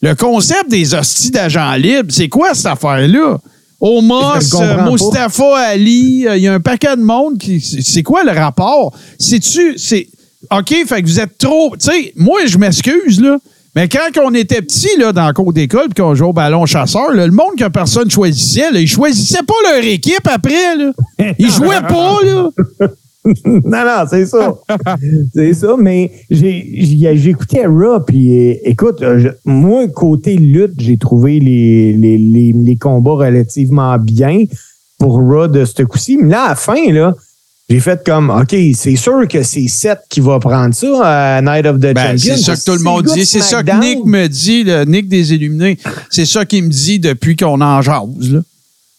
le 0.00 0.14
concept 0.14 0.70
des 0.70 0.94
hosties 0.94 1.30
d'agents 1.30 1.74
libres, 1.74 2.10
c'est 2.12 2.28
quoi 2.30 2.54
cette 2.54 2.66
affaire-là? 2.66 3.38
Omos, 3.84 4.54
euh. 4.60 4.90
Mustafa 4.90 5.56
Ali, 5.58 6.26
euh, 6.26 6.38
il 6.38 6.42
y 6.42 6.48
a 6.48 6.54
un 6.54 6.60
paquet 6.60 6.96
de 6.96 7.02
monde 7.02 7.36
qui. 7.36 7.60
C'est 7.60 7.82
c'est 7.82 8.02
quoi 8.02 8.24
le 8.24 8.32
rapport? 8.32 8.94
C'est-tu. 9.18 9.78
C'est. 9.78 10.08
OK, 10.50 10.74
fait 10.86 11.02
que 11.02 11.06
vous 11.06 11.20
êtes 11.20 11.36
trop. 11.36 11.76
Tu 11.76 11.90
sais, 11.90 12.12
moi, 12.16 12.46
je 12.46 12.56
m'excuse, 12.56 13.20
là. 13.20 13.38
Mais 13.76 13.88
quand 13.88 14.08
on 14.22 14.32
était 14.34 14.62
petit, 14.62 14.96
là, 14.98 15.12
dans 15.12 15.26
le 15.26 15.32
cours 15.32 15.52
d'école, 15.52 15.88
puis 15.94 16.02
qu'on 16.02 16.14
jouait 16.14 16.28
au 16.28 16.32
ballon 16.32 16.64
chasseur, 16.64 17.12
là, 17.12 17.26
le 17.26 17.32
monde 17.32 17.56
que 17.58 17.68
personne 17.68 18.10
choisissait, 18.10 18.70
là, 18.70 18.80
ils 18.80 18.88
choisissaient 18.88 19.42
pas 19.42 19.54
leur 19.70 19.84
équipe 19.84 20.26
après, 20.26 20.76
là. 20.76 20.92
Ils 21.38 21.50
jouaient 21.50 21.82
pas, 21.82 22.18
là. 22.22 22.50
Non, 23.44 23.62
non, 23.64 24.04
c'est 24.08 24.26
ça. 24.26 24.54
c'est 25.34 25.54
ça, 25.54 25.74
mais 25.78 26.10
écouté 27.30 27.64
Raw, 27.66 28.00
puis 28.06 28.50
euh, 28.50 28.54
écoute, 28.64 29.00
euh, 29.02 29.18
je- 29.18 29.28
moi, 29.50 29.88
côté 29.88 30.36
lutte, 30.36 30.74
j'ai 30.78 30.98
trouvé 30.98 31.40
les, 31.40 31.92
les, 31.94 32.18
les, 32.18 32.52
les 32.52 32.76
combats 32.76 33.12
relativement 33.26 33.96
bien 33.98 34.44
pour 34.98 35.14
Raw 35.20 35.48
de 35.48 35.64
ce 35.64 35.82
coup-ci. 35.84 36.18
Mais 36.20 36.28
là, 36.30 36.44
à 36.44 36.48
la 36.50 36.54
fin, 36.54 36.92
là, 36.92 37.14
j'ai 37.70 37.80
fait 37.80 38.04
comme, 38.04 38.28
OK, 38.28 38.54
c'est 38.74 38.96
sûr 38.96 39.26
que 39.26 39.42
c'est 39.42 39.68
Seth 39.68 40.00
qui 40.10 40.20
va 40.20 40.38
prendre 40.38 40.74
ça 40.74 41.36
à 41.36 41.40
Night 41.40 41.64
of 41.64 41.78
the 41.78 41.94
Ben, 41.94 42.18
Champions. 42.18 42.18
c'est 42.18 42.36
ça 42.36 42.56
que 42.56 42.64
tout 42.64 42.76
le 42.76 42.84
monde 42.84 43.04
dit. 43.14 43.24
C'est 43.24 43.40
ça 43.40 43.62
que 43.62 43.80
Nick 43.80 44.04
me 44.04 44.26
dit, 44.26 44.64
le 44.64 44.84
Nick 44.84 45.08
des 45.08 45.32
Illuminés. 45.32 45.78
C'est 46.10 46.26
ça 46.26 46.44
qu'il 46.44 46.64
me 46.64 46.68
dit 46.68 46.98
depuis 47.00 47.36
qu'on 47.36 47.60
en 47.62 47.80
jase. 47.80 48.32
là. 48.32 48.40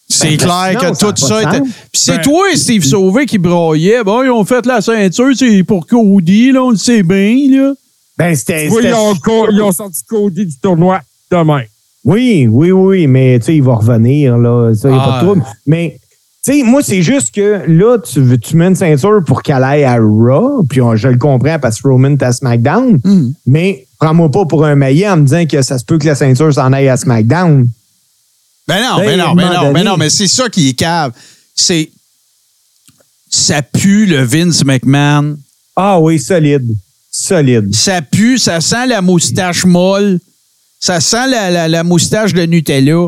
C'est 0.08 0.38
Ben, 0.38 0.38
clair 0.38 0.80
que 0.80 0.90
tout 1.00 1.26
ça 1.26 1.44
de 1.44 1.48
était. 1.50 1.62
Puis 1.62 1.72
c'est 1.94 2.18
Ben- 2.18 2.22
toi, 2.24 2.46
Steve 2.56 2.84
Sauvé, 2.86 3.26
qui 3.26 3.38
broyait. 3.40 4.04
Bon, 4.04 4.24
ils 4.24 4.30
ont 4.30 4.46
fait 4.46 4.66
la 4.66 4.80
ceinture, 4.82 5.32
c'est 5.36 5.64
pour 5.64 5.88
Cody, 5.88 6.52
là, 6.52 6.64
on 6.64 6.70
le 6.72 6.78
sait 6.78 7.02
bien, 7.04 7.36
là. 7.50 7.74
Ben, 8.18 8.36
c'était. 8.36 8.70
Oui, 8.72 8.84
ils 8.84 8.94
ont, 8.94 9.16
co- 9.16 9.48
ils 9.52 9.62
ont 9.62 9.72
sorti 9.72 10.02
Cody 10.08 10.46
du 10.46 10.56
tournoi 10.62 11.02
demain. 11.32 11.64
Oui, 12.04 12.48
oui, 12.50 12.72
oui, 12.72 13.08
mais 13.08 13.40
tu 13.40 13.46
sais, 13.46 13.56
il 13.56 13.64
va 13.64 13.74
revenir, 13.76 14.38
là. 14.38 14.74
Ça, 14.76 14.90
il 14.90 14.94
n'y 14.94 14.98
a 15.00 15.04
pas 15.04 15.16
Ah. 15.18 15.22
de 15.22 15.26
trouble. 15.26 15.44
Mais, 15.66 15.98
tu 16.46 16.54
sais, 16.54 16.64
moi, 16.64 16.84
c'est 16.84 17.02
juste 17.02 17.34
que 17.34 17.62
là, 17.68 17.98
tu, 17.98 18.22
veux- 18.22 18.38
tu 18.38 18.56
mets 18.58 18.68
une 18.68 18.76
ceinture 18.76 19.24
pour 19.26 19.42
qu'elle 19.42 19.64
aille 19.64 19.84
à 19.86 19.98
Raw, 19.98 20.64
puis 20.70 20.82
on- 20.82 20.96
je 20.96 21.08
le 21.08 21.18
comprends 21.18 21.58
parce 21.60 21.82
que 21.82 21.88
Roman 21.88 22.12
est 22.12 22.22
à 22.24 22.32
SmackDown, 22.32 23.00
Hmm. 23.04 23.32
mais 23.48 23.88
prends-moi 24.00 24.30
pas 24.30 24.46
pour 24.46 24.64
un 24.66 24.76
maillet 24.76 25.10
en 25.10 25.18
me 25.18 25.24
disant 25.24 25.46
que 25.48 25.64
ça 25.64 25.80
se 25.80 25.84
peut 25.84 25.98
que 25.98 26.06
la 26.06 26.14
ceinture 26.14 26.54
s'en 26.54 26.72
aille 26.74 26.90
à 26.90 26.96
SmackDown. 26.98 27.68
Ben 28.68 28.82
non, 28.82 28.98
Ben, 28.98 29.06
ben 29.06 29.20
un 29.20 29.26
non, 29.28 29.36
ben 29.36 29.54
non, 29.54 29.72
ben 29.72 29.84
non, 29.84 29.98
mais 29.98 30.10
c'est 30.10 30.28
ça 30.28 30.50
qui 30.50 30.70
est 30.70 30.74
cave. 30.74 31.12
C'est. 31.54 31.92
Ça 33.30 33.62
pue 33.62 34.06
le 34.06 34.22
Vince 34.24 34.64
McMahon. 34.64 35.38
Ah 35.76 36.00
oui, 36.00 36.20
solide. 36.20 36.68
Solide. 37.12 37.74
Ça 37.76 38.02
pue, 38.02 38.38
ça 38.38 38.62
sent 38.62 38.88
la 38.88 39.02
moustache 39.02 39.66
molle. 39.66 40.20
Ça 40.80 41.00
sent 41.00 41.28
la, 41.30 41.50
la- 41.52 41.68
la 41.68 41.84
moustache 41.84 42.34
de 42.34 42.44
Nutella. 42.46 43.08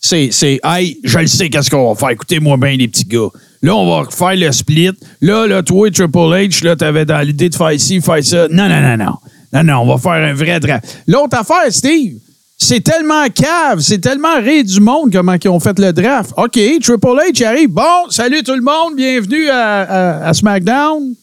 C'est, 0.00 0.30
c'est, 0.30 0.60
hey, 0.64 0.98
je 1.04 1.18
le 1.18 1.26
sais 1.26 1.48
qu'est-ce 1.50 1.70
qu'on 1.70 1.92
va 1.92 1.98
faire. 1.98 2.10
Écoutez-moi 2.10 2.56
bien, 2.58 2.76
les 2.76 2.86
petits 2.88 3.04
gars. 3.04 3.28
Là, 3.62 3.74
on 3.74 4.02
va 4.02 4.08
faire 4.10 4.36
le 4.36 4.52
split. 4.52 4.90
Là, 5.20 5.46
là, 5.46 5.62
toi, 5.62 5.90
Triple 5.90 6.18
H, 6.18 6.64
là, 6.64 6.76
t'avais 6.76 7.04
dans 7.04 7.20
l'idée 7.20 7.48
de 7.48 7.54
faire 7.54 7.72
ici, 7.72 8.00
faire 8.00 8.24
ça. 8.24 8.46
Non, 8.48 8.68
non, 8.68 8.80
non, 8.80 8.96
non. 8.96 9.14
Non, 9.52 9.62
non, 9.64 9.78
on 9.82 9.96
va 9.96 9.98
faire 9.98 10.24
un 10.28 10.34
vrai 10.34 10.60
draft. 10.60 10.84
L'autre 11.06 11.36
affaire, 11.38 11.70
Steve, 11.72 12.18
c'est 12.58 12.80
tellement 12.80 13.26
cave, 13.28 13.80
c'est 13.80 13.98
tellement 13.98 14.40
rire 14.40 14.64
du 14.64 14.80
monde 14.80 15.12
comment 15.12 15.34
ils 15.42 15.48
ont 15.48 15.60
fait 15.60 15.78
le 15.78 15.92
draft. 15.92 16.32
OK, 16.36 16.58
Triple 16.82 17.20
H 17.30 17.44
arrive. 17.44 17.68
Bon, 17.68 18.10
salut 18.10 18.42
tout 18.42 18.54
le 18.54 18.62
monde, 18.62 18.96
bienvenue 18.96 19.48
à, 19.50 20.32
SmackDown. 20.32 21.14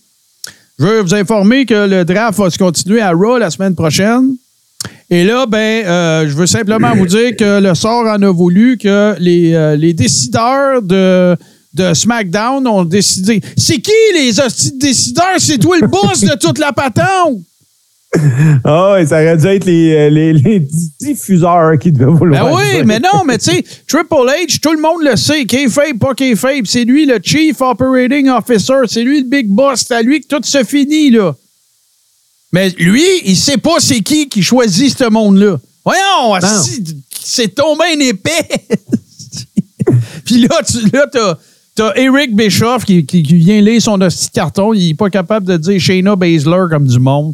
Je 0.77 0.85
veux 0.85 1.01
vous 1.01 1.13
informer 1.15 1.65
que 1.65 1.87
le 1.87 2.05
draft 2.05 2.37
va 2.39 2.49
se 2.49 2.57
continuer 2.57 3.01
à 3.01 3.11
Raw 3.11 3.37
la 3.37 3.49
semaine 3.49 3.73
prochaine. 3.75 4.35
Et 5.09 5.23
là, 5.23 5.45
ben, 5.45 5.85
euh, 5.85 6.27
je 6.27 6.33
veux 6.33 6.45
simplement 6.45 6.93
vous 6.95 7.07
dire 7.07 7.35
que 7.35 7.59
le 7.59 7.73
sort 7.73 8.05
en 8.05 8.21
a 8.21 8.31
voulu 8.31 8.77
que 8.77 9.15
les, 9.19 9.53
euh, 9.53 9.93
décideurs 9.93 10.81
de, 10.81 11.35
de 11.73 11.93
SmackDown 11.93 12.65
ont 12.67 12.83
décidé. 12.83 13.41
C'est 13.57 13.79
qui 13.79 13.91
les 14.13 14.31
décideurs? 14.75 15.35
C'est 15.39 15.57
toi 15.57 15.77
le 15.79 15.87
boss 15.87 16.21
de 16.21 16.37
toute 16.39 16.59
la 16.59 16.73
patente! 16.73 17.39
Ah 18.63 18.95
oui, 18.95 19.07
ça 19.07 19.15
aurait 19.15 19.37
dû 19.37 19.47
être 19.47 19.65
les, 19.65 19.93
euh, 19.93 20.09
les, 20.09 20.33
les 20.33 20.67
diffuseurs 21.01 21.77
qui 21.79 21.91
devaient 21.91 22.11
vouloir. 22.11 22.45
Ben 22.45 22.55
oui, 22.55 22.83
mais 22.85 22.99
non, 22.99 23.23
mais 23.25 23.37
tu 23.37 23.51
sais, 23.51 23.63
Triple 23.87 24.27
H, 24.27 24.59
tout 24.59 24.73
le 24.73 24.81
monde 24.81 25.03
le 25.03 25.15
sait. 25.15 25.45
Kayfabe, 25.45 25.97
pas 25.99 26.13
Kayfabe, 26.13 26.65
c'est 26.65 26.85
lui 26.85 27.05
le 27.05 27.19
Chief 27.21 27.59
Operating 27.61 28.29
Officer. 28.29 28.87
C'est 28.87 29.03
lui 29.03 29.21
le 29.21 29.27
Big 29.27 29.47
Boss. 29.47 29.85
C'est 29.87 29.95
à 29.95 30.01
lui 30.01 30.21
que 30.21 30.27
tout 30.27 30.43
se 30.43 30.63
finit, 30.63 31.09
là. 31.11 31.35
Mais 32.51 32.69
lui, 32.77 33.03
il 33.25 33.35
sait 33.35 33.57
pas 33.57 33.79
c'est 33.79 34.01
qui 34.01 34.29
qui 34.29 34.43
choisit 34.43 34.95
ce 34.95 35.09
monde-là. 35.09 35.59
Voyons, 35.83 36.39
c'est 37.19 37.55
tombé 37.55 37.83
un 37.95 37.99
épais. 37.99 38.47
Puis 40.23 40.47
là, 40.47 40.59
tu 40.65 40.89
là, 40.91 41.07
t'as, 41.11 41.37
t'as 41.75 41.93
Eric 41.95 42.35
Bischoff 42.35 42.85
qui, 42.85 43.05
qui, 43.05 43.23
qui 43.23 43.35
vient 43.35 43.59
lire 43.59 43.81
son 43.81 43.97
petit 43.97 44.29
carton. 44.29 44.73
Il 44.73 44.91
est 44.91 44.93
pas 44.93 45.09
capable 45.09 45.47
de 45.47 45.57
dire 45.57 45.79
Shayna 45.79 46.15
Baszler 46.15 46.65
comme 46.69 46.87
du 46.87 46.99
monde. 46.99 47.33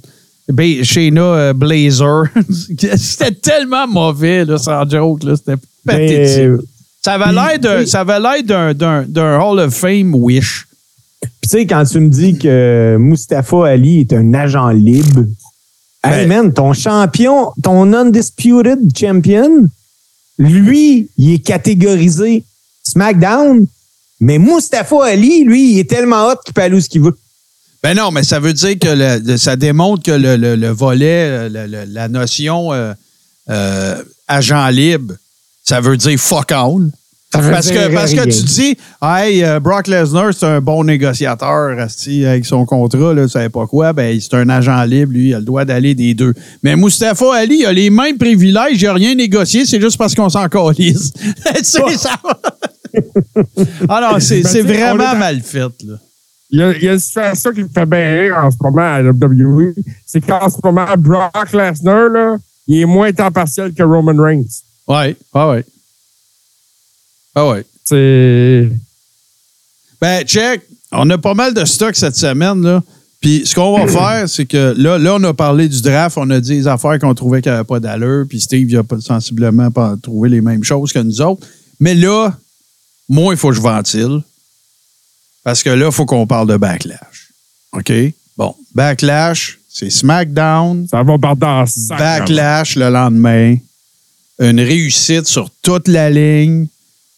Ba- 0.50 0.84
Shayna 0.84 1.22
euh, 1.22 1.54
Blazer. 1.54 2.24
C'était 2.98 3.32
tellement 3.32 3.88
mauvais, 3.88 4.46
là, 4.46 4.58
sans 4.58 4.88
joke. 4.90 5.24
Là. 5.24 5.36
C'était 5.36 5.62
pathétique. 5.86 6.40
euh, 6.40 6.58
ça 7.02 7.14
avait 7.14 7.32
l'air 7.32 7.60
d'un, 7.60 7.86
ça 7.86 8.02
avait 8.02 8.20
l'air 8.20 8.44
d'un, 8.44 8.74
d'un, 8.74 9.04
d'un 9.04 9.40
Hall 9.40 9.60
of 9.60 9.74
Fame 9.74 10.14
Wish. 10.16 10.66
Puis 11.22 11.32
tu 11.44 11.50
sais, 11.50 11.66
quand 11.66 11.84
tu 11.86 12.00
me 12.00 12.10
dis 12.10 12.38
que 12.38 12.98
Mustafa 13.00 13.66
Ali 13.68 14.02
est 14.02 14.14
un 14.14 14.34
agent 14.34 14.70
libre, 14.70 15.22
hey 16.04 16.26
Ben- 16.26 16.28
man, 16.28 16.54
ton 16.54 16.74
champion, 16.74 17.52
ton 17.64 17.94
undisputed 17.94 18.80
champion, 18.98 19.68
lui, 20.38 21.10
il 21.18 21.34
est 21.36 21.40
catégorisé 21.40 22.44
SmackDown, 22.84 23.66
mais 24.20 24.38
Mustafa 24.40 25.04
Ali, 25.06 25.44
lui, 25.44 25.74
il 25.74 25.80
est 25.80 25.90
tellement 25.90 26.28
hot 26.28 26.36
qu'il 26.44 26.54
peut 26.54 26.62
aller 26.62 26.76
où 26.76 26.82
ce 26.82 26.90
qu'il 26.90 27.02
veut. 27.02 27.18
Ben 27.84 27.96
non, 27.96 28.12
mais 28.12 28.24
ça 28.24 28.40
veut 28.40 28.54
dire 28.54 28.78
que 28.78 28.90
le- 28.90 29.22
le- 29.26 29.38
ça 29.38 29.56
démontre 29.56 30.04
que 30.04 30.12
le, 30.12 30.36
le- 30.36 30.56
le 30.56 30.70
volet, 30.70 31.50
euh, 31.50 31.86
la 31.88 32.08
notion 32.10 32.74
euh, 32.74 32.94
euh, 33.50 34.04
agent 34.28 34.68
libre, 34.70 35.14
ça 35.64 35.80
veut 35.80 35.96
dire 35.98 36.20
fuck 36.20 36.52
all. 36.52 36.90
Parce 37.52 37.70
que, 37.70 37.94
parce 37.94 38.12
que 38.16 38.24
tu 38.24 38.44
dis, 38.44 38.78
hey, 39.04 39.44
Brock 39.62 39.86
Lesnar, 39.88 40.34
c'est 40.34 40.48
un 40.48 40.62
bon 40.62 40.84
négociateur, 40.84 41.78
avec 42.26 42.44
son 42.46 42.66
contrat, 42.66 43.14
là, 43.14 43.28
savais 43.28 43.50
pas 43.50 43.68
quoi, 43.68 43.94
ben, 43.94 44.20
c'est 44.20 44.34
un 44.34 44.50
agent 44.50 44.84
libre, 44.86 45.14
lui, 45.14 45.30
il 45.30 45.34
a 45.36 45.40
le 45.40 45.46
droit 45.46 45.64
d'aller 45.64 45.94
des 45.94 46.16
deux. 46.16 46.34
Mais 46.64 46.76
Mustafa 46.76 47.36
Ali, 47.36 47.60
il 47.60 47.66
a 47.68 47.72
les 47.72 47.92
mêmes 47.92 48.18
privilèges, 48.18 48.82
il 48.82 48.86
n'a 48.86 48.94
rien 48.94 49.14
négocié, 49.14 49.66
c'est 49.68 49.80
juste 49.80 49.98
parce 50.00 50.16
qu'on 50.16 50.30
s'en 50.30 50.48
calisse. 50.50 51.12
Tu 51.56 51.64
sais, 51.64 51.98
ça 51.98 52.16
va. 52.24 52.40
non, 54.14 54.20
c'est 54.20 54.42
Ben, 54.42 54.66
vraiment 54.66 55.16
mal 55.16 55.40
fait, 55.42 55.72
là. 55.86 55.94
Il 56.52 56.60
y, 56.60 56.64
a, 56.64 56.72
il 56.76 56.84
y 56.84 56.90
a 56.90 56.94
une 56.94 57.00
situation 57.00 57.52
qui 57.52 57.62
me 57.64 57.68
fait 57.68 57.86
bien 57.86 58.22
rire 58.22 58.38
en 58.44 58.50
ce 58.50 58.58
moment 58.62 58.82
à 58.82 59.02
WWE. 59.04 59.76
C'est 60.06 60.20
qu'en 60.22 60.50
ce 60.50 60.58
moment, 60.64 60.88
Brock 60.98 61.52
Lesnar, 61.54 62.10
là, 62.10 62.38
il 62.68 62.82
est 62.82 62.86
moins 62.86 63.12
temps 63.14 63.32
partiel 63.32 63.72
que 63.74 63.84
Roman 63.84 64.16
Reigns. 64.22 64.46
Ouais, 64.88 65.16
ah 65.34 65.50
ouais. 65.52 65.64
Ah 67.36 67.48
ouais. 67.50 67.64
C'est. 67.86 68.70
Ben, 70.02 70.24
check, 70.26 70.62
on 70.92 71.10
a 71.10 71.18
pas 71.18 71.34
mal 71.36 71.54
de 71.54 71.64
stock 71.66 71.96
cette 71.96 72.16
semaine, 72.16 72.62
là. 72.64 72.82
Puis 73.22 73.46
ce 73.46 73.54
qu'on 73.54 73.78
va 73.78 73.86
faire, 73.88 74.30
c'est 74.30 74.46
que 74.46 74.74
là, 74.78 74.98
là, 74.98 75.16
on 75.16 75.24
a 75.26 75.34
parlé 75.34 75.68
du 75.68 75.82
draft, 75.82 76.18
on 76.18 76.30
a 76.30 76.40
dit 76.40 76.54
les 76.54 76.68
affaires 76.68 76.98
qu'on 77.00 77.14
trouvait 77.14 77.42
qu'il 77.42 77.52
n'y 77.52 77.58
avait 77.58 77.66
pas 77.68 77.80
d'allure, 77.82 78.26
puis 78.28 78.40
Steve, 78.40 78.70
il 78.72 78.78
a 78.78 78.84
pas- 78.84 79.00
sensiblement 79.02 79.70
pas 79.72 79.96
trouvé 80.02 80.30
les 80.30 80.40
mêmes 80.42 80.64
choses 80.64 80.94
que 80.94 81.00
nous 81.00 81.22
autres. 81.22 81.46
Mais 81.82 81.96
là, 81.96 82.34
moi, 83.10 83.34
il 83.34 83.38
faut 83.38 83.50
que 83.50 83.56
je 83.56 83.62
ventile. 83.62 84.22
Parce 85.44 85.64
que 85.64 85.70
là, 85.70 85.88
il 85.88 85.92
faut 85.92 86.06
qu'on 86.06 86.28
parle 86.28 86.48
de 86.48 86.58
backlash. 86.58 87.30
OK? 87.74 87.92
Bon, 88.38 88.56
backlash, 88.74 89.60
c'est 89.70 89.90
SmackDown. 89.90 90.88
Ça 90.90 91.04
va 91.04 91.18
par 91.18 91.36
dans 91.36 91.66
Backlash 91.90 92.76
le 92.76 92.90
lendemain. 92.90 93.56
Une 94.40 94.60
réussite 94.60 95.26
sur 95.26 95.50
toute 95.62 95.88
la 95.88 96.10
ligne. 96.10 96.68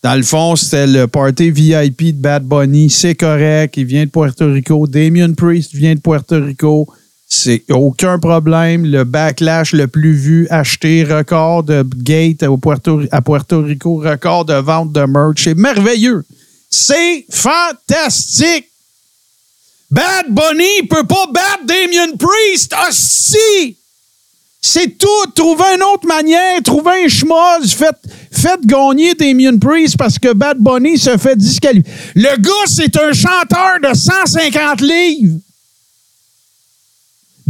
Dans 0.04 0.16
le 0.16 0.24
fond, 0.24 0.56
c'était 0.56 0.88
le 0.88 1.06
party 1.08 1.52
VIP 1.52 2.02
de 2.16 2.22
Bad 2.22 2.44
Bunny. 2.44 2.90
C'est 2.90 3.14
correct. 3.14 3.78
Il 3.78 3.86
vient 3.86 4.06
de 4.06 4.10
Puerto 4.10 4.52
Rico. 4.52 4.88
Damien 4.88 5.34
Priest 5.34 5.74
vient 5.76 5.94
de 5.94 6.00
Puerto 6.00 6.44
Rico. 6.44 6.88
C'est 7.28 7.64
aucun 7.70 8.18
problème. 8.18 8.84
Le 8.86 9.04
backlash 9.04 9.74
le 9.74 9.88
plus 9.88 10.14
vu, 10.14 10.48
acheté, 10.50 11.04
record 11.04 11.64
de 11.64 11.86
gate 11.98 12.42
au 12.44 12.58
Puerto- 12.58 13.04
à 13.12 13.22
Puerto 13.22 13.62
Rico, 13.62 13.98
record 13.98 14.46
de 14.46 14.56
vente 14.56 14.92
de 14.92 15.02
merch. 15.06 15.44
C'est 15.44 15.56
merveilleux. 15.56 16.26
C'est 16.72 17.26
fantastique. 17.30 18.70
Bad 19.92 20.28
Bunny 20.30 20.88
peut 20.90 21.06
pas 21.06 21.28
battre 21.28 21.66
Damien 21.66 22.16
Priest. 22.18 22.74
Ah, 22.76 22.90
si! 22.92 23.76
C'est 24.62 24.98
tout. 24.98 25.32
Trouvez 25.36 25.76
une 25.76 25.84
autre 25.84 26.08
manière. 26.08 26.62
Trouvez 26.64 27.04
un 27.06 27.10
schmoz. 27.10 27.74
Faites, 27.74 28.00
faites 28.32 28.66
gagner 28.66 29.14
Damien 29.16 29.58
Priest 29.58 29.98
parce 29.98 30.18
que 30.18 30.32
Bad 30.34 30.58
Bunny 30.60 30.98
se 30.98 31.18
fait 31.18 31.36
disqualifier. 31.36 31.92
Le 32.16 32.38
gars, 32.38 32.68
c'est 32.68 32.96
un 32.98 33.12
chanteur 33.12 33.80
de 33.84 33.94
150 33.94 34.82
livres. 34.82 35.40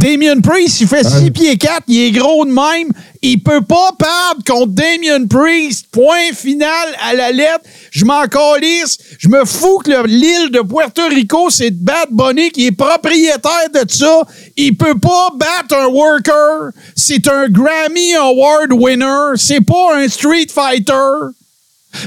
Damien 0.02 0.40
Priest, 0.40 0.80
il 0.80 0.88
fait 0.88 1.04
6 1.04 1.30
pieds 1.30 1.56
4, 1.56 1.82
il 1.86 2.00
est 2.00 2.10
gros 2.10 2.44
de 2.44 2.50
même. 2.50 2.88
Il 3.22 3.40
peut 3.42 3.60
pas 3.60 3.90
perdre 3.96 4.42
contre 4.44 4.72
Damien 4.72 5.26
Priest. 5.28 5.86
Point 5.92 6.32
final 6.34 6.88
à 7.00 7.14
la 7.14 7.30
lettre. 7.30 7.60
Je 7.92 8.04
m'en 8.04 8.24
calisse. 8.26 8.98
Je 9.18 9.28
me 9.28 9.44
fous 9.44 9.78
que 9.78 9.90
le- 9.90 10.06
l'île 10.06 10.50
de 10.50 10.60
Puerto 10.60 11.02
Rico, 11.08 11.50
c'est 11.50 11.70
Bad 11.70 12.08
Bunny 12.10 12.50
qui 12.50 12.66
est 12.66 12.72
propriétaire 12.72 13.70
de 13.72 13.88
ça. 13.88 14.22
Il 14.56 14.76
peut 14.76 14.98
pas 14.98 15.28
battre 15.36 15.76
un 15.76 15.86
worker. 15.86 16.72
C'est 16.96 17.28
un 17.28 17.48
Grammy 17.48 18.14
Award 18.16 18.72
winner. 18.72 19.36
C'est 19.36 19.60
pas 19.64 19.96
un 19.98 20.08
Street 20.08 20.48
Fighter. 20.52 21.30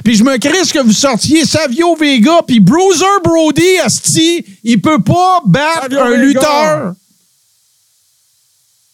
Puis 0.03 0.15
je 0.15 0.23
me 0.23 0.37
crisse 0.37 0.73
que 0.73 0.79
vous 0.79 0.91
sortiez 0.91 1.45
Savio 1.45 1.95
Vega 1.95 2.41
puis 2.45 2.59
Bruiser 2.59 3.05
Brody, 3.23 3.77
asti, 3.83 4.43
il 4.63 4.81
peut 4.81 4.99
pas 5.01 5.41
battre 5.45 5.83
Savio 5.83 5.99
un 6.01 6.09
Vega. 6.09 6.21
lutteur. 6.23 6.93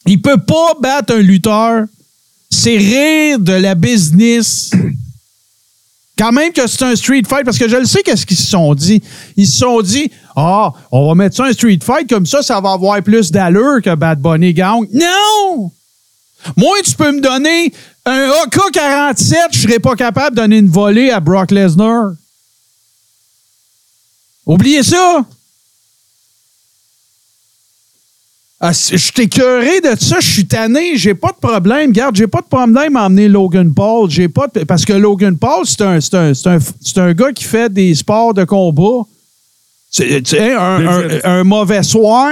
Il 0.06 0.22
peut 0.22 0.38
pas 0.38 0.74
battre 0.80 1.16
un 1.16 1.20
lutteur. 1.20 1.86
C'est 2.49 2.78
rire 2.78 3.39
de 3.39 3.54
la 3.54 3.76
business. 3.76 4.72
Quand 6.18 6.32
même 6.32 6.52
que 6.52 6.68
c'est 6.68 6.84
un 6.84 6.95
street 6.95 7.24
fight, 7.28 7.45
parce 7.45 7.58
que 7.58 7.68
je 7.68 7.78
le 7.78 7.86
sais 7.86 8.04
qu'est-ce 8.04 8.26
qu'ils 8.26 8.38
se 8.38 8.47
sont 8.47 8.76
dit. 8.76 9.02
Ils 9.38 9.47
se 9.47 9.60
sont 9.60 9.82
dit, 9.82 10.12
ah, 10.36 10.72
on 10.91 11.08
va 11.08 11.16
mettre 11.16 11.36
ça 11.36 11.45
un 11.45 11.54
street 11.54 11.80
fight, 11.84 12.08
comme 12.08 12.26
ça, 12.26 12.43
ça 12.43 12.62
va 12.62 12.74
avoir 12.74 13.02
plus 13.02 13.32
d'allure 13.32 13.82
que 13.82 13.95
Bad 13.95 14.20
Bunny 14.20 14.54
Gang. 14.54 14.88
Non! 14.93 15.72
Moi, 16.58 16.78
tu 16.84 16.93
peux 16.93 17.12
me 17.12 17.22
donner 17.22 17.74
un 18.06 18.30
AK-47, 18.43 19.36
je 19.52 19.60
serais 19.60 19.80
pas 19.80 19.95
capable 19.95 20.36
de 20.36 20.41
donner 20.41 20.58
une 20.58 20.70
volée 20.70 21.10
à 21.10 21.20
Brock 21.20 21.52
Lesnar. 21.52 22.14
Oubliez 24.45 24.84
ça! 24.84 25.26
Ah, 28.64 28.74
je 28.74 28.95
suis 28.95 29.12
écœuré 29.24 29.82
de 29.82 29.99
ça, 29.99 30.20
je 30.20 30.30
suis 30.32 30.45
tanné, 30.45 30.95
j'ai 30.95 31.16
pas 31.16 31.30
de 31.32 31.47
problème. 31.47 31.91
Garde, 31.91 32.16
j'ai 32.16 32.28
pas 32.28 32.41
de 32.41 32.45
problème 32.45 32.95
à 32.95 33.05
emmener 33.07 33.28
Logan 33.28 33.74
Paul. 33.74 34.07
J'ai 34.09 34.28
pas 34.28 34.45
de- 34.53 34.64
parce 34.66 34.86
que 34.86 34.93
Logan 34.93 35.36
Paul, 35.36 35.66
c'est 35.66 35.82
un, 35.82 35.97
un, 35.97 36.32
un, 36.45 36.59
un 36.97 37.14
gars 37.14 37.32
qui 37.34 37.43
fait 37.43 37.74
des 37.74 37.95
sports 37.95 38.36
de 38.36 38.43
combat. 38.43 39.03
Tu 39.91 40.03
sais, 40.26 40.53
un 41.24 41.43
mauvais 41.43 41.82
soir 41.82 42.30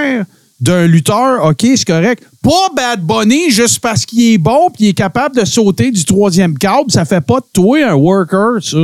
d'un 0.61 0.85
lutteur, 0.85 1.43
OK, 1.45 1.61
c'est 1.61 1.85
correct. 1.87 2.23
Pas 2.43 2.69
Bad 2.75 3.01
Bunny 3.01 3.49
juste 3.49 3.79
parce 3.79 4.05
qu'il 4.05 4.33
est 4.33 4.37
bon 4.37 4.69
puis 4.73 4.85
il 4.85 4.89
est 4.89 4.93
capable 4.93 5.35
de 5.35 5.45
sauter 5.45 5.89
du 5.89 6.05
troisième 6.05 6.57
câble. 6.57 6.91
Ça 6.91 7.05
fait 7.05 7.21
pas 7.21 7.39
de 7.39 7.45
toi 7.51 7.79
un 7.89 7.93
worker, 7.95 8.61
ça. 8.61 8.77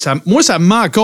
Ça- 0.00 0.14
moi, 0.26 0.42
ça 0.42 0.58
me 0.60 0.64
manque. 0.66 0.96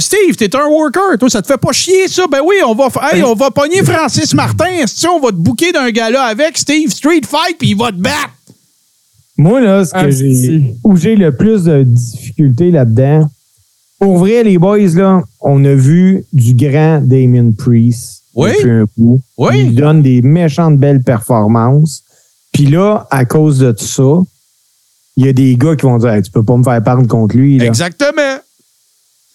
Steve, 0.00 0.34
t'es 0.36 0.54
un 0.56 0.66
worker. 0.66 1.16
Toi, 1.18 1.30
ça 1.30 1.40
te 1.40 1.46
fait 1.46 1.56
pas 1.56 1.70
chier, 1.72 2.08
ça? 2.08 2.24
Ben 2.30 2.40
oui, 2.44 2.56
on 2.66 2.74
va, 2.74 2.88
hey, 3.12 3.22
on 3.22 3.34
va 3.34 3.50
pogner 3.52 3.82
Francis 3.84 4.34
Martin. 4.34 4.70
esti, 4.82 5.06
on 5.06 5.20
va 5.20 5.28
te 5.28 5.36
bouquer 5.36 5.70
d'un 5.70 5.90
gars-là 5.90 6.24
avec 6.24 6.58
Steve 6.58 6.90
Street 6.90 7.20
Fight, 7.28 7.56
puis 7.58 7.70
il 7.70 7.76
va 7.76 7.92
te 7.92 7.96
battre. 7.98 8.30
Moi, 9.38 9.60
là, 9.60 9.84
ce 9.84 9.92
que 9.92 9.98
Ah, 9.98 10.10
j'ai, 10.10 10.34
si. 10.34 10.64
où 10.84 10.96
j'ai 10.96 11.14
le 11.16 11.34
plus 11.34 11.62
de 11.64 11.84
difficultés 11.84 12.70
là-dedans, 12.72 13.28
pour 14.00 14.18
vrai, 14.18 14.42
les 14.42 14.58
boys, 14.58 14.78
là, 14.94 15.22
on 15.40 15.64
a 15.64 15.74
vu 15.74 16.24
du 16.32 16.54
grand 16.54 17.00
Damien 17.02 17.52
Priest 17.56 18.24
Oui. 18.34 18.50
depuis 18.56 18.70
un 18.70 18.86
coup. 18.86 19.20
Oui. 19.38 19.60
Il 19.66 19.74
donne 19.76 20.02
des 20.02 20.22
méchantes 20.22 20.76
belles 20.76 21.02
performances. 21.02 22.02
Puis 22.52 22.66
là, 22.66 23.06
à 23.10 23.24
cause 23.24 23.58
de 23.60 23.70
tout 23.72 23.84
ça, 23.84 24.22
il 25.20 25.26
y 25.26 25.28
a 25.28 25.32
des 25.34 25.54
gars 25.56 25.76
qui 25.76 25.82
vont 25.82 25.98
dire 25.98 26.10
Hey, 26.10 26.22
Tu 26.22 26.30
peux 26.30 26.42
pas 26.42 26.56
me 26.56 26.62
faire 26.64 26.82
perdre 26.82 27.06
contre 27.06 27.36
lui. 27.36 27.58
Là. 27.58 27.66
Exactement. 27.66 28.38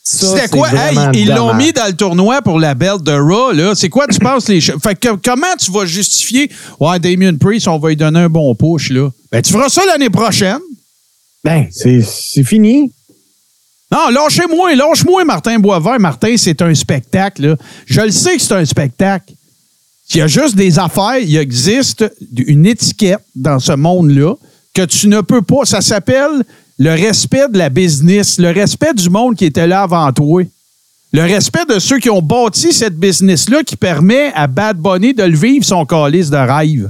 C'était 0.03 0.47
quoi? 0.49 0.69
Hey, 0.71 0.97
ils 1.13 1.29
l'ont 1.29 1.53
mis 1.55 1.73
dans 1.73 1.87
le 1.87 1.93
tournoi 1.93 2.41
pour 2.41 2.59
la 2.59 2.75
belle 2.75 3.01
de 3.01 3.11
Raw, 3.11 3.51
là. 3.53 3.73
C'est 3.75 3.89
quoi, 3.89 4.05
tu 4.07 4.19
penses, 4.19 4.47
les 4.47 4.61
Fait 4.61 4.95
que 4.99 5.15
comment 5.23 5.47
tu 5.59 5.71
vas 5.71 5.85
justifier, 5.85 6.49
ouais, 6.79 6.99
Damien 6.99 7.35
Priest, 7.35 7.67
on 7.67 7.79
va 7.79 7.89
lui 7.89 7.95
donner 7.95 8.19
un 8.19 8.29
bon 8.29 8.53
push, 8.53 8.91
là? 8.91 9.09
Ben, 9.31 9.41
tu 9.41 9.51
feras 9.51 9.69
ça 9.69 9.81
l'année 9.85 10.11
prochaine. 10.11 10.59
Ben, 11.43 11.67
c'est, 11.71 12.01
c'est 12.01 12.43
fini. 12.43 12.91
Non, 13.91 14.09
lâchez-moi, 14.09 14.75
lâche-moi 14.75 15.23
Martin 15.25 15.57
Boisvert. 15.57 15.99
Martin, 15.99 16.35
c'est 16.37 16.61
un 16.61 16.73
spectacle. 16.75 17.47
là. 17.47 17.55
Je 17.85 18.01
le 18.01 18.11
sais 18.11 18.35
que 18.35 18.41
c'est 18.41 18.53
un 18.53 18.65
spectacle. 18.65 19.33
Il 20.11 20.17
y 20.17 20.21
a 20.21 20.27
juste 20.27 20.55
des 20.55 20.77
affaires, 20.77 21.17
il 21.17 21.35
existe 21.37 22.05
une 22.35 22.65
étiquette 22.67 23.23
dans 23.35 23.59
ce 23.59 23.71
monde-là 23.71 24.35
que 24.75 24.83
tu 24.83 25.07
ne 25.07 25.21
peux 25.21 25.41
pas. 25.41 25.65
Ça 25.65 25.81
s'appelle 25.81 26.43
le 26.77 26.91
respect 26.91 27.47
de 27.49 27.57
la 27.57 27.69
business, 27.69 28.37
le 28.37 28.51
respect 28.51 28.93
du 28.93 29.09
monde 29.09 29.35
qui 29.35 29.45
était 29.45 29.65
là 29.65 29.83
avant 29.83 30.11
toi. 30.11 30.43
Le 31.13 31.21
respect 31.21 31.65
de 31.65 31.79
ceux 31.79 31.97
qui 31.99 32.09
ont 32.09 32.21
bâti 32.21 32.73
cette 32.73 32.97
business-là 32.97 33.63
qui 33.63 33.77
permet 33.77 34.33
à 34.33 34.47
Bad 34.47 34.77
Bunny 34.77 35.13
de 35.13 35.23
le 35.23 35.37
vivre 35.37 35.63
son 35.65 35.85
calice 35.85 36.29
de 36.29 36.35
rêve. 36.35 36.89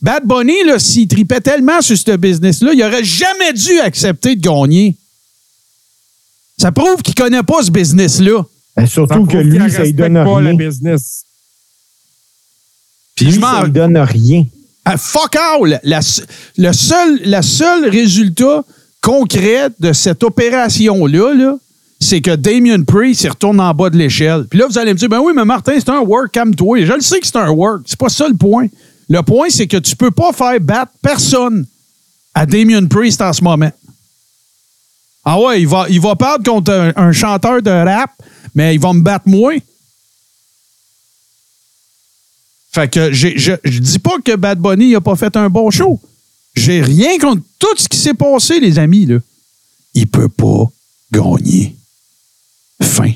Bad 0.00 0.24
Bunny, 0.24 0.64
là, 0.64 0.78
s'il 0.78 1.06
tripait 1.06 1.42
tellement 1.42 1.82
sur 1.82 1.96
ce 1.96 2.16
business-là, 2.16 2.72
il 2.72 2.82
aurait 2.82 3.04
jamais 3.04 3.52
dû 3.52 3.78
accepter 3.80 4.34
de 4.34 4.40
gagner. 4.40 4.96
Ça 6.56 6.72
prouve 6.72 7.02
qu'il 7.02 7.14
connaît 7.14 7.42
pas 7.42 7.62
ce 7.62 7.70
business-là. 7.70 8.42
Ben, 8.74 8.86
Ça 8.86 8.92
surtout 8.92 9.26
que 9.26 9.36
lui, 9.36 9.58
ça 9.58 9.64
respecte 9.64 9.84
lui 9.86 9.92
donne 9.92 10.14
pas 10.14 10.36
rien. 10.36 10.50
le 10.52 10.56
business. 10.56 11.24
Puis 13.14 13.26
Lui, 13.26 13.32
je 13.34 13.40
ça 13.40 13.52
m'en 13.52 13.62
lui 13.64 13.70
donne 13.70 13.98
rien. 13.98 14.44
Ah, 14.90 14.96
fuck 14.96 15.36
all! 15.36 15.78
La, 15.84 16.00
le 16.56 16.72
seul, 16.72 17.88
résultat 17.90 18.64
concret 19.02 19.68
de 19.78 19.92
cette 19.92 20.22
opération-là, 20.22 21.34
là, 21.34 21.58
c'est 22.00 22.22
que 22.22 22.34
Damien 22.34 22.82
Priest 22.84 23.22
il 23.22 23.28
retourne 23.28 23.60
en 23.60 23.74
bas 23.74 23.90
de 23.90 23.98
l'échelle. 23.98 24.46
Puis 24.48 24.58
là, 24.58 24.66
vous 24.66 24.78
allez 24.78 24.94
me 24.94 24.98
dire, 24.98 25.10
ben 25.10 25.20
oui, 25.20 25.34
mais 25.36 25.44
Martin, 25.44 25.74
c'est 25.76 25.90
un 25.90 26.00
work, 26.00 26.32
calme-toi. 26.32 26.86
Je 26.86 26.92
le 26.94 27.02
sais 27.02 27.20
que 27.20 27.26
c'est 27.26 27.36
un 27.36 27.50
work. 27.50 27.82
C'est 27.84 27.98
pas 27.98 28.08
ça 28.08 28.28
le 28.28 28.34
point. 28.34 28.68
Le 29.10 29.22
point, 29.22 29.48
c'est 29.50 29.66
que 29.66 29.76
tu 29.76 29.94
peux 29.94 30.10
pas 30.10 30.32
faire 30.32 30.58
battre 30.58 30.92
personne 31.02 31.66
à 32.32 32.46
Damien 32.46 32.86
Priest 32.86 33.20
en 33.20 33.34
ce 33.34 33.44
moment. 33.44 33.70
Ah 35.22 35.38
ouais, 35.38 35.60
il 35.60 35.68
va, 35.68 36.16
perdre 36.16 36.50
contre 36.50 36.72
un, 36.72 36.92
un 36.96 37.12
chanteur 37.12 37.60
de 37.60 37.70
rap, 37.70 38.10
mais 38.54 38.74
il 38.74 38.80
va 38.80 38.94
me 38.94 39.02
battre 39.02 39.28
moi. 39.28 39.52
Fait 42.70 42.88
que 42.88 43.12
j'ai- 43.12 43.38
je, 43.38 43.52
je 43.64 43.78
dis 43.78 43.98
pas 43.98 44.18
que 44.24 44.36
Bad 44.36 44.58
Bunny 44.58 44.94
a 44.94 45.00
pas 45.00 45.16
fait 45.16 45.36
un 45.36 45.48
bon 45.48 45.70
show. 45.70 46.00
J'ai 46.54 46.80
rien 46.82 47.18
contre 47.18 47.42
tout 47.58 47.76
ce 47.76 47.88
qui 47.88 47.96
s'est 47.98 48.14
passé, 48.14 48.60
les 48.60 48.78
amis. 48.78 49.06
Là. 49.06 49.18
Il 49.94 50.06
peut 50.06 50.28
pas 50.28 50.64
gagner. 51.12 51.76
Fin. 52.82 53.12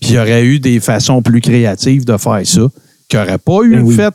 Puis 0.00 0.10
il 0.10 0.12
y 0.14 0.18
aurait 0.18 0.44
eu 0.44 0.58
des 0.60 0.80
façons 0.80 1.22
plus 1.22 1.40
créatives 1.40 2.04
de 2.04 2.16
faire 2.16 2.42
ça, 2.44 2.68
qui 3.08 3.16
n'auraient 3.16 3.38
pas 3.38 3.62
eu 3.64 3.76
Ben 3.76 3.82
oui. 3.82 3.94
fait, 3.94 4.14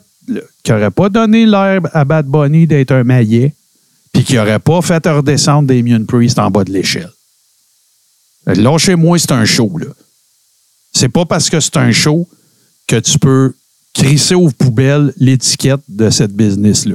qui 0.62 0.70
n'auraient 0.72 0.90
pas 0.90 1.08
donné 1.08 1.46
l'air 1.46 1.80
à 1.94 2.04
Bad 2.04 2.26
Bunny 2.26 2.66
d'être 2.66 2.92
un 2.92 3.04
maillet, 3.04 3.54
puis 4.12 4.24
qui 4.24 4.34
n'auraient 4.34 4.58
pas 4.58 4.80
fait 4.82 5.06
redescendre 5.06 5.68
Damien 5.68 6.04
Priest 6.04 6.38
en 6.38 6.50
bas 6.50 6.64
de 6.64 6.72
l'échelle. 6.72 7.10
Lâchez-moi, 8.46 9.18
c'est 9.18 9.32
un 9.32 9.44
show, 9.44 9.76
là. 9.78 9.86
C'est 10.92 11.08
pas 11.10 11.26
parce 11.26 11.50
que 11.50 11.60
c'est 11.60 11.76
un 11.76 11.92
show 11.92 12.26
que 12.86 12.96
tu 12.96 13.18
peux 13.18 13.54
crisser 14.02 14.34
aux 14.34 14.50
poubelles 14.50 15.12
l'étiquette 15.18 15.80
de 15.88 16.10
cette 16.10 16.32
business-là. 16.32 16.94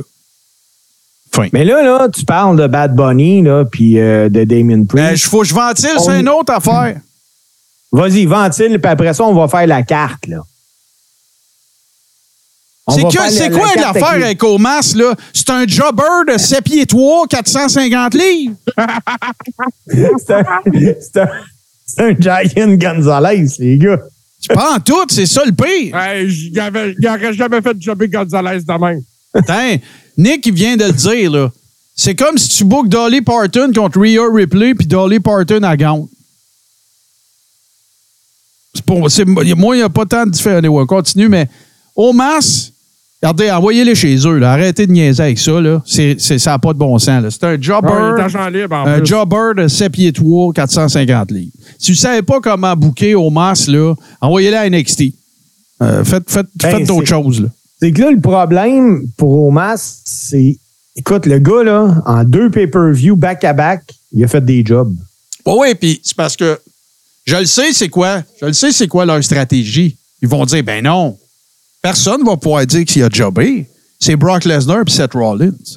Fin. 1.31 1.47
Mais 1.51 1.63
là, 1.65 1.81
là, 1.81 2.09
tu 2.09 2.25
parles 2.25 2.57
de 2.57 2.67
Bad 2.67 2.95
Bunny, 2.95 3.41
là, 3.41 3.65
puis 3.65 3.99
euh, 3.99 4.29
de 4.29 4.43
Damien 4.43 4.77
Ben, 4.79 4.87
Priest. 4.87 5.23
je 5.23 5.29
faut 5.29 5.41
que 5.41 5.47
je 5.47 5.53
ventile, 5.55 5.89
On- 5.97 6.03
c'est 6.03 6.19
une 6.19 6.29
autre 6.29 6.53
affaire. 6.53 6.99
Vas-y, 7.91 8.25
ventile, 8.25 8.79
puis 8.79 8.91
après 8.91 9.13
ça, 9.13 9.23
on 9.23 9.33
va 9.33 9.47
faire 9.47 9.65
la 9.67 9.81
carte, 9.83 10.27
là. 10.27 10.41
C'est 12.89 13.01
la- 13.01 13.49
quoi 13.49 13.67
l'affaire 13.75 14.07
avec- 14.09 14.23
avec 14.25 14.43
Omas, 14.43 14.93
là? 14.95 15.15
C'est 15.31 15.49
un 15.49 15.65
jobber 15.65 16.03
de 16.33 16.37
7 16.37 16.63
pieds 16.65 16.85
3, 16.85 17.27
450 17.27 18.13
livres. 18.13 18.55
C'est 19.87 20.33
un, 20.33 20.43
c'est 20.99 21.17
un- 21.21 21.29
c'est 21.85 22.01
un 22.01 22.15
Giant 22.19 22.73
Gonzalez, 22.75 23.45
les 23.59 23.77
gars. 23.77 23.99
Tu 24.43 24.49
prends 24.53 24.77
tout, 24.79 25.05
c'est 25.09 25.25
ça 25.25 25.43
le 25.45 25.53
pire. 25.53 25.95
Hey, 25.95 26.27
il 26.51 26.59
avait- 26.59 26.93
il 26.99 27.07
aurait 27.07 27.33
jamais 27.33 27.61
fait 27.61 27.77
jobber 27.79 28.09
Gonzalez 28.09 28.59
de 28.61 28.79
même. 28.85 29.01
Attends, 29.33 29.81
Nick, 30.17 30.45
il 30.45 30.53
vient 30.53 30.75
de 30.75 30.83
le 30.83 30.91
dire, 30.91 31.31
là. 31.31 31.51
C'est 31.95 32.13
comme 32.13 32.37
si 32.37 32.49
tu 32.49 32.65
bookes 32.65 32.89
Dolly 32.89 33.21
Parton 33.21 33.71
contre 33.73 33.99
Rhea 34.01 34.19
Ripley 34.29 34.75
puis 34.75 34.85
Dolly 34.85 35.19
Parton 35.21 35.63
à. 35.63 35.77
C'est 38.75 38.83
pour, 38.85 38.99
moi, 38.99 39.75
il 39.75 39.77
n'y 39.77 39.81
a 39.83 39.89
pas 39.89 40.05
tant 40.05 40.25
de 40.25 40.31
différence. 40.31 40.67
Ouais, 40.67 40.85
continue, 40.87 41.29
mais 41.29 41.47
au 41.95 42.11
masse, 42.11 42.72
regardez, 43.23 43.49
envoyez-les 43.51 43.95
chez 43.95 44.15
eux. 44.27 44.37
Là. 44.37 44.51
Arrêtez 44.51 44.85
de 44.85 44.91
niaiser 44.91 45.23
avec 45.23 45.39
ça. 45.39 45.59
Là. 45.61 45.81
C'est, 45.85 46.17
c'est- 46.19 46.37
ça 46.39 46.51
n'a 46.51 46.59
pas 46.59 46.73
de 46.73 46.77
bon 46.77 46.99
sens. 46.99 47.23
Là. 47.23 47.31
C'est 47.31 47.43
un 47.45 47.59
jobber. 47.61 48.21
Agent 48.21 48.49
libre 48.49 48.75
en 48.75 48.85
Un 48.85 48.97
plus. 48.99 49.05
jobber 49.07 49.61
de 49.63 49.67
7 49.67 49.91
pieds 49.91 50.11
3, 50.11 50.53
450 50.53 51.31
livres. 51.31 51.51
Si 51.79 51.91
vous 51.91 51.95
ne 51.95 51.99
savez 52.01 52.21
pas 52.21 52.39
comment 52.41 52.75
booker 52.75 53.15
au 53.15 53.29
là, 53.31 53.95
envoyez-les 54.21 54.57
à 54.57 54.69
NXT. 54.69 55.13
Euh, 55.81 56.03
faites 56.03 56.29
faites, 56.29 56.47
Ben, 56.61 56.69
faites 56.77 56.87
d'autres 56.87 57.01
c'est- 57.07 57.13
choses. 57.13 57.41
Là. 57.41 57.47
C'est 57.79 57.91
que 57.91 58.01
là, 58.01 58.11
le 58.11 58.19
problème 58.21 59.01
pour 59.17 59.47
Omas, 59.47 60.01
c'est. 60.05 60.57
Écoute, 60.95 61.25
le 61.25 61.39
gars, 61.39 61.63
là, 61.63 61.95
en 62.05 62.23
deux 62.23 62.49
pay-per-view 62.51 63.15
back-à-back, 63.15 63.81
il 64.13 64.23
a 64.23 64.27
fait 64.27 64.45
des 64.45 64.63
jobs. 64.63 64.93
Oui, 65.45 65.53
oui, 65.59 65.75
puis 65.75 65.99
c'est 66.03 66.15
parce 66.15 66.37
que 66.37 66.59
je 67.25 67.35
le 67.35 67.45
sais, 67.45 67.73
c'est 67.73 67.89
quoi? 67.89 68.21
Je 68.39 68.45
le 68.45 68.53
sais, 68.53 68.71
c'est 68.71 68.87
quoi 68.87 69.05
leur 69.05 69.21
stratégie. 69.23 69.97
Ils 70.21 70.27
vont 70.29 70.45
dire, 70.45 70.63
ben 70.63 70.83
non, 70.83 71.17
personne 71.83 72.21
ne 72.21 72.25
va 72.25 72.37
pouvoir 72.37 72.65
dire 72.65 72.85
qu'il 72.85 73.03
a 73.03 73.09
jobé. 73.11 73.67
C'est 73.99 74.15
Brock 74.15 74.45
Lesnar 74.45 74.83
et 74.87 74.89
Seth 74.89 75.13
Rollins. 75.13 75.51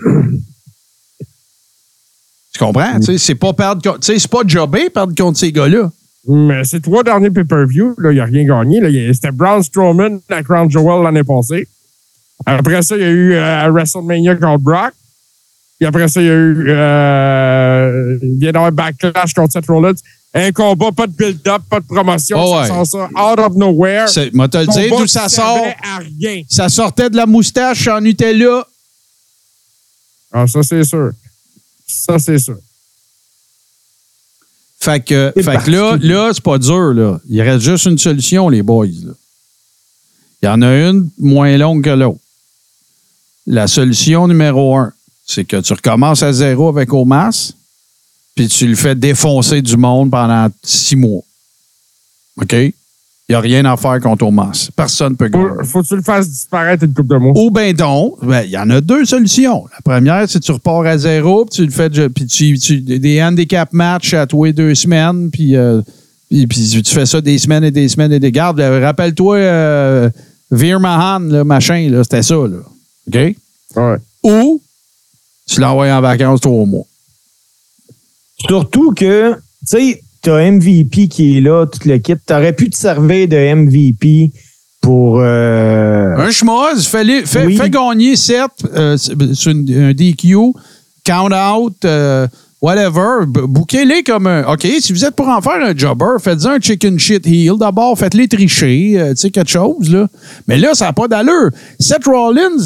tu 2.53 2.59
comprends? 2.59 3.03
Sais, 3.03 3.19
C'est 3.19 3.35
pas 3.35 3.53
perdre, 3.53 3.99
c'est 4.01 4.27
pas 4.29 4.41
jobber 4.47 4.89
perdre 4.89 5.15
contre 5.15 5.39
ces 5.39 5.53
gars-là. 5.53 5.91
Mais 6.29 6.65
ces 6.65 6.81
trois 6.81 7.05
derniers 7.05 7.31
pay-per-view, 7.31 7.95
il 7.99 8.17
n'a 8.17 8.25
rien 8.25 8.45
gagné. 8.45 8.79
y 8.89 9.15
C'était 9.15 9.31
Braun 9.31 9.63
Strowman 9.63 10.21
à 10.31 10.43
Crown 10.43 10.71
Jewel 10.71 11.05
l'année 11.05 11.23
passée. 11.23 11.69
Après 12.45 12.83
ça, 12.83 12.97
il 12.97 13.03
y 13.03 13.05
a 13.05 13.11
eu 13.11 13.35
euh, 13.35 13.71
WrestleMania 13.71 14.35
contre 14.37 14.63
Brock. 14.63 14.93
Puis 15.79 15.87
après 15.87 16.09
ça, 16.09 16.21
il 16.21 16.27
y 16.27 16.31
a 16.31 16.35
eu. 16.35 16.67
Euh, 16.69 17.76
il 18.23 18.39
vient 18.39 18.53
d'avoir 18.53 18.73
Backlash 18.73 19.35
contre 19.35 19.53
Seth 19.53 19.67
Rollins. 19.67 19.95
Un 20.35 20.53
combat, 20.53 20.93
pas 20.93 21.07
de 21.07 21.13
build-up, 21.13 21.63
pas 21.71 21.81
de 21.81 21.87
promotion. 21.87 22.37
Oh 22.39 22.57
ça 22.61 22.69
sort 22.69 22.87
ça 22.87 23.09
out 23.15 23.39
of 23.39 23.55
nowhere. 23.57 24.07
Moi, 24.35 24.49
te 24.49 24.59
le 24.59 24.67
dire, 24.67 24.99
d'où 24.99 25.07
ça 25.07 25.29
sort. 25.29 25.65
à 25.83 25.99
rien. 25.99 26.43
Ça 26.49 26.69
sortait 26.69 27.09
de 27.09 27.17
la 27.17 27.25
moustache 27.27 27.89
en 27.89 28.01
Nutella. 28.03 28.67
Ah, 30.33 30.47
ça, 30.47 30.63
c'est 30.63 30.85
sûr. 30.85 31.13
Ça, 31.87 32.19
c'est 32.19 32.39
sûr. 32.39 32.59
Fait 34.79 35.01
que, 35.03 35.33
fait 35.35 35.65
que 35.65 35.71
là, 35.71 35.97
là 36.01 36.31
c'est 36.35 36.43
pas 36.43 36.59
dur. 36.59 36.93
Là. 36.93 37.19
Il 37.29 37.41
reste 37.41 37.65
juste 37.65 37.87
une 37.87 37.99
solution, 37.99 38.49
les 38.49 38.63
boys. 38.63 38.87
là. 38.87 39.13
Il 40.43 40.47
y 40.47 40.49
en 40.49 40.61
a 40.63 40.69
une 40.91 41.09
moins 41.19 41.57
longue 41.57 41.83
que 41.83 41.91
l'autre. 41.91 42.21
La 43.47 43.67
solution 43.67 44.29
numéro 44.29 44.77
un, 44.77 44.93
c'est 45.27 45.45
que 45.45 45.61
tu 45.61 45.73
recommences 45.73 46.23
à 46.23 46.33
zéro 46.33 46.69
avec 46.69 46.93
Omas, 46.93 47.53
puis 48.37 48.47
tu 48.47 48.69
le 48.69 48.77
fais 48.77 48.95
défoncer 48.95 49.63
du 49.63 49.77
monde 49.77 50.11
pendant 50.13 50.49
six 50.63 50.95
mois. 50.95 51.23
OK? 52.41 52.53
Il 52.53 53.33
n'y 53.33 53.35
a 53.35 53.41
rien 53.41 53.65
à 53.65 53.77
faire 53.77 53.99
contre 54.01 54.25
Omas. 54.25 54.69
Personne 54.77 55.13
ne 55.13 55.17
peut 55.17 55.27
gagner. 55.27 55.47
Faut, 55.65 55.83
que 55.83 55.89
tu 55.89 55.97
le 55.97 56.03
fasses 56.03 56.29
disparaître 56.31 56.85
une 56.85 56.95
coupe 56.95 57.09
de 57.09 57.17
mots. 57.17 57.33
Ou 57.35 57.51
ben 57.51 57.73
donc, 57.75 58.25
ben, 58.25 58.43
il 58.43 58.51
y 58.51 58.57
en 58.59 58.71
a 58.71 58.81
deux 58.81 59.05
solutions. 59.05 59.65
La 59.73 59.81
première, 59.83 60.29
c'est 60.31 60.39
que 60.39 60.45
tu 60.45 60.53
repars 60.53 60.87
à 60.87 60.97
zéro, 60.97 61.45
puis 61.45 61.57
tu 61.57 61.65
le 61.65 61.73
fais, 61.73 61.91
puis 62.09 62.27
tu, 62.27 62.57
tu- 62.57 62.81
des 62.83 63.21
handicap 63.21 63.73
matchs 63.73 64.15
à 64.15 64.29
tous 64.29 64.45
les 64.45 64.53
deux 64.53 64.77
semaines, 64.77 65.31
puis, 65.33 65.57
euh, 65.57 65.81
puis, 66.31 66.47
puis 66.47 66.83
tu 66.85 66.95
fais 66.95 67.07
ça 67.07 67.21
des 67.21 67.39
semaines 67.39 67.65
et 67.65 67.73
des 67.73 67.89
semaines 67.89 68.13
et 68.13 68.21
des 68.21 68.31
gardes. 68.31 68.61
Euh, 68.61 68.81
Rappelle-toi, 68.81 69.37
euh, 69.39 70.11
Veer 70.53 70.79
Mahan, 70.79 71.19
là, 71.21 71.43
machin, 71.43 71.89
là, 71.91 72.05
c'était 72.05 72.23
ça, 72.23 72.35
là. 72.35 72.59
OK? 73.09 73.35
Ouais. 73.75 73.97
Ou 74.23 74.63
tu 75.49 75.59
l'envoies 75.61 75.91
en 75.93 76.01
vacances 76.01 76.41
trois 76.43 76.65
mois. 76.65 76.85
Surtout 78.39 78.93
que, 78.93 79.33
tu 79.35 79.39
sais, 79.65 80.03
t'as 80.23 80.51
MVP 80.51 81.09
qui 81.09 81.39
est 81.39 81.41
là, 81.41 81.67
tout 81.67 81.81
le 81.89 81.99
kit. 81.99 82.15
T'aurais 82.27 82.53
pu 82.53 82.71
te 82.71 82.77
servir 82.77 83.29
de 83.29 83.37
MVP 83.37 84.33
pour. 84.81 85.21
euh, 85.21 86.15
Un 86.17 86.31
schmoz, 86.31 86.87
fais, 86.87 87.25
fais, 87.27 87.47
Oui. 87.47 87.57
fais 87.57 87.71
gagner 87.71 88.17
7 88.17 88.51
sur 89.35 89.51
une- 89.53 89.73
un 89.75 89.93
DQ, 89.95 90.37
count 91.05 91.31
out, 91.33 91.77
euh, 91.85 92.27
whatever. 92.61 93.27
Bouquez-les 93.27 94.03
comme 94.03 94.27
un. 94.27 94.45
OK, 94.53 94.67
si 94.81 94.93
vous 94.93 95.05
êtes 95.05 95.15
pour 95.15 95.29
en 95.29 95.41
faire 95.41 95.65
un 95.65 95.77
jobber, 95.77 96.17
faites-en 96.21 96.51
un 96.51 96.61
chicken 96.61 96.99
shit 96.99 97.27
heel. 97.27 97.59
D'abord, 97.59 97.99
faites-les 97.99 98.29
tricher, 98.29 98.99
euh, 98.99 99.11
tu 99.11 99.23
sais, 99.23 99.31
quelque 99.31 99.51
chose, 99.51 99.91
là. 99.91 100.09
Mais 100.47 100.59
là, 100.59 100.75
ça 100.75 100.87
n'a 100.87 100.93
pas 100.93 101.09
d'allure. 101.09 101.51
Seth 101.79 102.05
Rollins, 102.05 102.59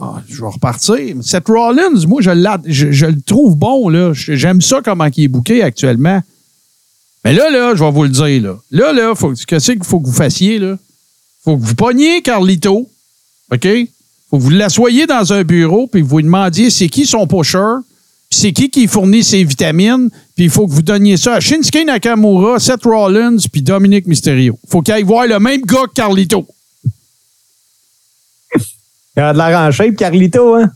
ah, 0.00 0.22
je 0.28 0.40
vais 0.40 0.48
repartir. 0.48 1.16
Seth 1.22 1.48
Rollins, 1.48 2.06
moi, 2.06 2.20
je, 2.22 3.06
le 3.06 3.20
trouve 3.22 3.56
bon, 3.56 3.88
là. 3.88 4.12
J'aime 4.14 4.60
ça 4.60 4.80
comment 4.84 5.08
il 5.16 5.24
est 5.24 5.28
bouqué 5.28 5.62
actuellement. 5.62 6.22
Mais 7.24 7.32
là, 7.32 7.50
là, 7.50 7.74
je 7.74 7.84
vais 7.84 7.90
vous 7.90 8.02
le 8.02 8.08
dire, 8.08 8.42
là. 8.42 8.58
Là, 8.70 8.92
là, 8.92 9.14
faut, 9.14 9.32
qu'est-ce 9.46 9.72
qu'il 9.72 9.84
faut 9.84 10.00
que 10.00 10.06
vous 10.06 10.12
fassiez, 10.12 10.58
là? 10.58 10.76
faut 11.44 11.56
que 11.56 11.62
vous 11.62 11.74
pogniez 11.74 12.22
Carlito, 12.22 12.88
OK? 13.52 13.68
faut 14.30 14.38
que 14.38 14.42
vous 14.42 14.50
l'assoyez 14.50 15.06
dans 15.06 15.32
un 15.32 15.42
bureau, 15.42 15.86
puis 15.86 16.00
vous 16.00 16.18
lui 16.18 16.24
demandiez 16.24 16.70
c'est 16.70 16.88
qui 16.88 17.04
son 17.04 17.26
pusher, 17.26 17.76
c'est 18.34 18.52
qui 18.52 18.70
qui 18.70 18.86
fournit 18.86 19.22
ses 19.22 19.44
vitamines, 19.44 20.08
puis 20.34 20.44
il 20.44 20.50
faut 20.50 20.66
que 20.66 20.72
vous 20.72 20.82
donniez 20.82 21.16
ça 21.16 21.34
à 21.34 21.40
Shinsuke 21.40 21.84
Nakamura, 21.86 22.58
Seth 22.58 22.84
Rollins, 22.84 23.36
puis 23.52 23.62
Dominique 23.62 24.06
Mysterio. 24.06 24.58
faut 24.68 24.80
qu'il 24.82 24.94
aille 24.94 25.02
voir 25.02 25.26
le 25.26 25.38
même 25.38 25.60
gars 25.62 25.86
que 25.86 25.92
Carlito. 25.94 26.46
Il 29.16 29.22
a 29.22 29.32
de 29.32 29.38
la 29.38 29.70
shape, 29.70 29.96
Carlito, 29.96 30.54
hein? 30.54 30.70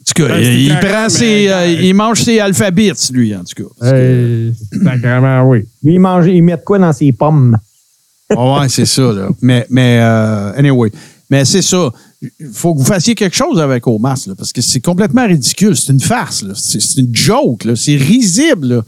En 0.00 0.04
tout 0.04 0.14
cas, 0.14 0.28
Ben, 0.34 0.42
il, 0.42 0.76
prend 0.80 1.08
ses, 1.08 1.48
euh, 1.48 1.68
il 1.80 1.94
mange 1.94 2.22
ses 2.22 2.40
alphabets, 2.40 2.92
lui, 3.12 3.34
en 3.36 3.44
tout 3.44 3.62
cas. 3.62 3.68
Parce 3.78 3.92
que- 3.92 4.52
sacrément, 4.82 5.44
oui. 5.48 5.60
Lui, 5.84 5.94
il 5.94 6.00
mange, 6.00 6.26
il 6.26 6.42
met 6.42 6.56
de 6.56 6.62
quoi 6.62 6.80
dans 6.80 6.92
ses 6.92 7.12
pommes? 7.12 7.56
Ah 8.30 8.60
ouais, 8.60 8.68
c'est 8.68 8.86
ça, 8.86 9.12
là. 9.12 9.28
Mais, 9.40 9.64
mais 9.70 10.00
euh, 10.02 10.52
anyway. 10.58 10.90
Mais 11.30 11.44
c'est 11.44 11.62
ça. 11.62 11.88
Il 12.38 12.46
faut 12.52 12.72
que 12.74 12.78
vous 12.78 12.84
fassiez 12.84 13.14
quelque 13.16 13.34
chose 13.36 13.58
avec 13.60 13.86
Omas, 13.86 14.24
là, 14.28 14.34
parce 14.36 14.52
que 14.52 14.60
c'est 14.60 14.80
complètement 14.80 15.26
ridicule. 15.26 15.76
C'est 15.76 15.92
une 15.92 16.00
farce. 16.00 16.44
C'est 16.54 17.00
une 17.00 17.14
joke. 17.14 17.66
C'est 17.74 17.96
risible, 17.96 18.66
là. 18.76 18.82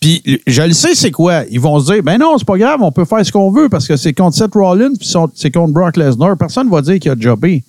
Puis, 0.00 0.22
je 0.46 0.62
le 0.62 0.72
sais, 0.72 0.94
c'est 0.94 1.10
quoi? 1.10 1.42
Ils 1.50 1.58
vont 1.60 1.80
se 1.80 1.92
dire, 1.92 2.02
ben 2.04 2.18
non, 2.18 2.38
c'est 2.38 2.46
pas 2.46 2.56
grave, 2.56 2.80
on 2.82 2.92
peut 2.92 3.04
faire 3.04 3.26
ce 3.26 3.32
qu'on 3.32 3.50
veut 3.50 3.68
parce 3.68 3.86
que 3.86 3.96
c'est 3.96 4.12
contre 4.12 4.36
Seth 4.36 4.52
Rollins 4.54 4.92
puis 4.98 5.10
c'est 5.34 5.50
contre 5.50 5.72
Brock 5.72 5.96
Lesnar. 5.96 6.36
Personne 6.38 6.66
ne 6.68 6.70
va 6.72 6.80
dire 6.82 7.00
qu'il 7.00 7.10
a 7.10 7.16
jobé. 7.18 7.64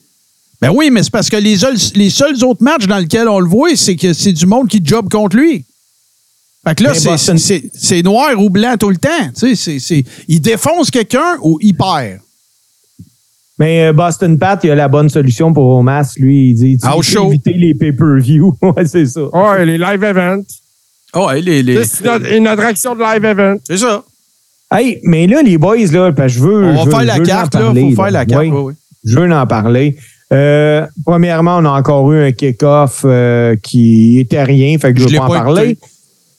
Ben 0.62 0.70
oui, 0.72 0.90
mais 0.92 1.02
c'est 1.02 1.10
parce 1.12 1.28
que 1.30 1.38
les, 1.38 1.58
seuls- 1.58 1.76
les 1.96 2.10
seuls 2.12 2.44
autres 2.44 2.62
matchs 2.64 2.86
dans 2.86 3.00
lesquels 3.00 3.28
on 3.28 3.40
le 3.40 3.48
voit, 3.50 3.76
c'est 3.76 3.96
que 3.96 4.14
c'est 4.14 4.32
du 4.34 4.46
monde 4.46 4.68
qui 4.68 4.80
job 4.84 5.10
contre 5.10 5.38
lui. 5.38 5.66
Fait 6.68 6.76
que 6.76 6.84
là, 6.84 6.92
Mais 6.94 7.00
c'est- 7.00 8.04
noir 8.04 8.38
ou 8.40 8.50
blanc 8.52 8.76
tout 8.80 8.90
le 8.90 8.98
temps. 8.98 9.10
Tu 9.36 9.56
sais, 9.56 10.06
il 10.28 10.40
défonce 10.40 10.92
quelqu'un 10.92 11.38
ou 11.42 11.58
il 11.62 11.74
perd. 11.76 12.20
Mais 13.60 13.88
euh, 13.88 13.93
Boston 13.93 14.38
Pat, 14.39 14.60
il 14.64 14.72
a 14.72 14.76
la 14.76 14.88
bonne 14.88 15.10
solution 15.10 15.51
pour 15.53 15.68
Omas. 15.78 16.14
Lui, 16.18 16.51
il 16.51 16.53
dit 16.55 16.78
tu 16.78 17.03
show. 17.03 17.28
éviter 17.28 17.53
les 17.53 17.74
pay-per-view. 17.76 18.55
ouais, 18.62 18.86
c'est 18.86 19.05
ça. 19.05 19.22
Ouais, 19.36 19.66
les 19.66 19.78
live 19.78 20.03
events. 20.03 20.43
Ah 21.14 21.26
ouais, 21.26 21.41
les, 21.41 21.62
les- 21.64 21.84
C'est 21.84 22.07
une, 22.07 22.26
une 22.38 22.47
attraction 22.47 22.95
de 22.95 23.01
live 23.01 23.26
event. 23.26 23.57
C'est 23.68 23.78
ça. 23.78 24.03
Hey, 24.72 24.99
mais 25.03 25.28
là, 25.28 25.41
les 25.41 25.57
boys, 25.57 25.76
là, 25.91 26.12
parce 26.12 26.34
que 26.34 26.39
je 26.39 26.43
veux. 26.43 26.64
On 26.66 26.86
va 26.86 26.91
faire 26.91 27.05
la 27.05 27.16
je 27.16 27.20
veux 27.20 27.26
carte, 27.26 27.55
en 27.55 27.60
là. 27.60 27.66
parler, 27.66 27.89
faut 27.95 28.01
faire 28.03 28.12
la 28.12 28.26
carte. 28.26 28.43
Oui, 28.43 28.49
oui, 28.51 28.62
oui. 28.66 28.74
je 29.03 29.20
veux 29.20 29.32
en 29.32 29.47
parler. 29.47 29.97
Euh, 30.32 30.86
premièrement, 31.05 31.57
on 31.57 31.66
a 31.66 31.72
encore 31.72 32.12
eu 32.14 32.24
un 32.28 32.32
kick-off 32.32 33.01
euh, 33.03 33.55
qui 33.64 34.20
était 34.20 34.43
rien, 34.43 34.78
fait 34.78 34.93
que 34.93 34.99
je 34.99 35.07
Je 35.07 35.14
veux 35.14 35.18
pas 35.18 35.26
en 35.26 35.28
pas 35.30 35.39
parler. 35.39 35.70
écouté. 35.72 35.88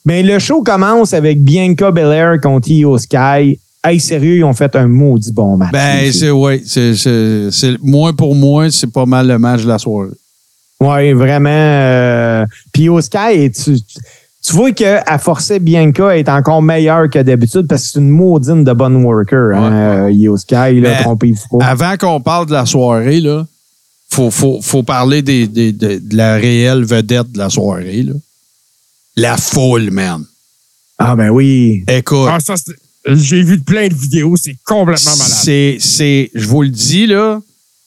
Mais 0.05 0.23
le 0.23 0.39
show 0.39 0.63
commence 0.63 1.13
avec 1.13 1.43
Bianca 1.43 1.91
Belair 1.91 2.39
contre 2.41 2.69
Io 2.71 2.97
Sky. 2.97 3.59
Hey, 3.83 3.99
sérieux, 3.99 4.35
ils 4.37 4.43
ont 4.43 4.53
fait 4.53 4.75
un 4.75 4.87
maudit 4.87 5.31
bon 5.31 5.57
match. 5.57 5.71
Ben, 5.71 6.11
c'est, 6.11 6.29
oui. 6.29 6.61
C'est, 6.65 6.95
c'est, 6.95 7.49
c'est- 7.51 7.77
moi, 7.81 8.13
pour 8.13 8.35
moi, 8.35 8.69
c'est 8.69 8.91
pas 8.91 9.05
mal 9.07 9.27
le 9.27 9.39
match 9.39 9.63
de 9.63 9.67
la 9.67 9.79
soirée. 9.79 10.09
Oui, 10.79 11.13
vraiment. 11.13 11.49
Euh, 11.49 12.45
puis 12.71 12.83
Io 12.83 13.01
Sky, 13.01 13.51
tu, 13.51 13.79
tu 14.43 14.53
vois 14.53 14.71
qu'elle 14.71 15.03
forçait 15.19 15.59
Bianca 15.59 16.15
être 16.17 16.29
encore 16.29 16.61
meilleure 16.61 17.09
que 17.09 17.19
d'habitude 17.19 17.67
parce 17.67 17.83
que 17.83 17.89
c'est 17.93 17.99
une 17.99 18.09
maudine 18.09 18.63
de 18.63 18.73
bonne 18.73 18.97
worker, 19.03 19.55
hein, 19.55 19.71
euh, 20.07 20.11
Io 20.11 20.37
Sky, 20.37 20.79
là, 20.79 21.03
pas. 21.03 21.65
Avant 21.65 21.97
qu'on 21.97 22.19
parle 22.21 22.47
de 22.47 22.53
la 22.53 22.65
soirée, 22.65 23.19
là, 23.19 23.45
faut, 24.09 24.29
faut, 24.31 24.59
faut 24.61 24.83
parler 24.83 25.21
des, 25.21 25.47
des- 25.47 25.71
de, 25.71 25.99
de 25.99 26.15
la 26.17 26.35
réelle 26.35 26.83
vedette 26.83 27.31
de 27.31 27.37
la 27.37 27.49
soirée, 27.49 28.03
là. 28.03 28.13
La 29.15 29.37
foule, 29.37 29.89
man. 29.91 30.23
Ah, 30.97 31.15
ben 31.15 31.29
oui. 31.29 31.83
Écoute, 31.87 32.27
Ah, 32.29 32.39
ça, 32.39 32.55
c'est- 32.57 32.75
j'ai 33.05 33.41
vu 33.43 33.59
plein 33.59 33.87
de 33.87 33.93
vidéos, 33.93 34.35
c'est 34.37 34.55
complètement 34.65 35.15
malade. 35.15 35.31
c'est, 35.31 35.77
c'est, 35.79 36.29
je 36.35 36.45
vous 36.47 36.61
le 36.63 36.69
dis, 36.69 37.07
là, 37.07 37.41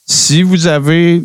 si 0.05 0.43
vous 0.43 0.67
avez 0.67 1.23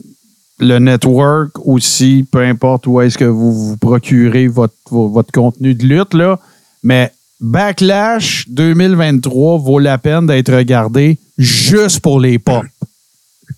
le 0.59 0.79
network 0.79 1.51
aussi, 1.67 2.25
peu 2.31 2.41
importe 2.45 2.87
où 2.87 3.01
est-ce 3.01 3.17
que 3.19 3.25
vous 3.25 3.53
vous 3.71 3.77
procurez 3.77 4.47
votre, 4.47 4.75
vo- 4.91 5.09
votre 5.09 5.33
contenu 5.33 5.75
de 5.75 5.85
lutte, 5.87 6.15
là, 6.15 6.39
mais 6.83 7.11
Backlash 7.41 8.45
2023 8.49 9.59
vaut 9.59 9.79
la 9.79 9.97
peine 9.99 10.27
d'être 10.27 10.53
regardé 10.55 11.19
juste 11.39 12.01
pour 12.01 12.21
les 12.21 12.39
pop. 12.39 12.65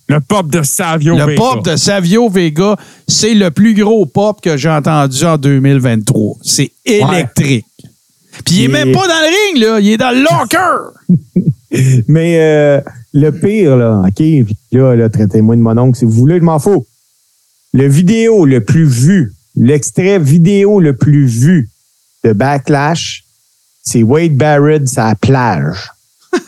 Le 0.08 0.20
pop 0.20 0.48
de 0.50 0.62
Savio 0.62 1.16
Le 1.16 1.24
Vega. 1.26 1.36
pop 1.40 1.64
de 1.64 1.76
Savio 1.76 2.28
Vega, 2.28 2.76
c'est 3.08 3.34
le 3.34 3.50
plus 3.50 3.74
gros 3.74 4.06
pop 4.06 4.40
que 4.40 4.56
j'ai 4.56 4.68
entendu 4.68 5.24
en 5.24 5.36
2023. 5.36 6.36
C'est 6.42 6.70
électrique. 6.84 7.64
Puis 8.44 8.54
il 8.56 8.64
est 8.64 8.68
même 8.68 8.92
pas 8.92 9.06
dans 9.06 9.20
le 9.20 9.28
ring, 9.28 9.62
là. 9.62 9.80
Il 9.80 9.88
est 9.90 9.96
dans 9.96 10.10
le 10.10 10.22
locker. 10.22 10.92
Mais 12.08 12.38
euh, 12.40 12.80
le 13.14 13.30
pire, 13.30 13.76
là, 13.76 14.02
OK, 14.06 14.22
là, 14.72 14.94
là 14.94 15.08
traitez-moi 15.08 15.56
de 15.56 15.60
mon 15.60 15.76
oncle 15.78 15.98
si 15.98 16.04
vous 16.04 16.12
voulez, 16.12 16.38
je 16.38 16.44
m'en 16.44 16.58
fous. 16.58 16.86
Le 17.72 17.88
vidéo 17.88 18.44
le 18.44 18.62
plus 18.62 18.84
vu, 18.86 19.32
l'extrait 19.56 20.18
vidéo 20.18 20.80
le 20.80 20.94
plus 20.94 21.26
vu 21.26 21.70
de 22.24 22.32
Backlash, 22.32 23.24
c'est 23.82 24.02
Wade 24.02 24.36
Barrett 24.36 24.82
la 24.96 25.14
plage. 25.14 25.90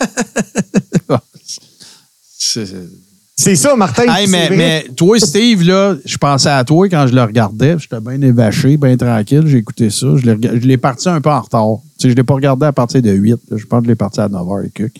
C'est- 3.36 3.56
ça, 3.56 3.74
Martin. 3.74 4.04
Hey, 4.14 4.26
mais, 4.28 4.84
toi, 4.96 5.18
Steve, 5.18 5.62
là, 5.64 5.96
je 6.04 6.16
pensais 6.16 6.48
à 6.48 6.62
toi 6.64 6.88
quand 6.88 7.06
je 7.08 7.14
le 7.14 7.22
regardais. 7.22 7.76
J'étais 7.78 8.00
bien 8.00 8.20
évaché, 8.22 8.76
bien 8.76 8.96
tranquille. 8.96 9.42
J'ai 9.46 9.58
écouté 9.58 9.90
ça. 9.90 10.06
Je 10.22 10.30
l'ai 10.66 10.76
parti 10.76 11.08
un 11.08 11.20
peu 11.20 11.30
en 11.30 11.40
retard. 11.40 11.78
Tu 11.98 12.02
sais, 12.02 12.08
je 12.08 12.12
ne 12.12 12.16
l'ai 12.18 12.22
pas 12.22 12.34
regardé 12.34 12.64
à 12.66 12.72
partir 12.72 13.02
de 13.02 13.10
8. 13.10 13.30
là. 13.50 13.56
Je 13.56 13.64
pense 13.66 13.80
que 13.80 13.86
je 13.86 13.90
l'ai 13.90 13.96
parti 13.96 14.20
à 14.20 14.28
9h 14.28 14.66
et 14.66 14.70
quelques. 14.70 14.92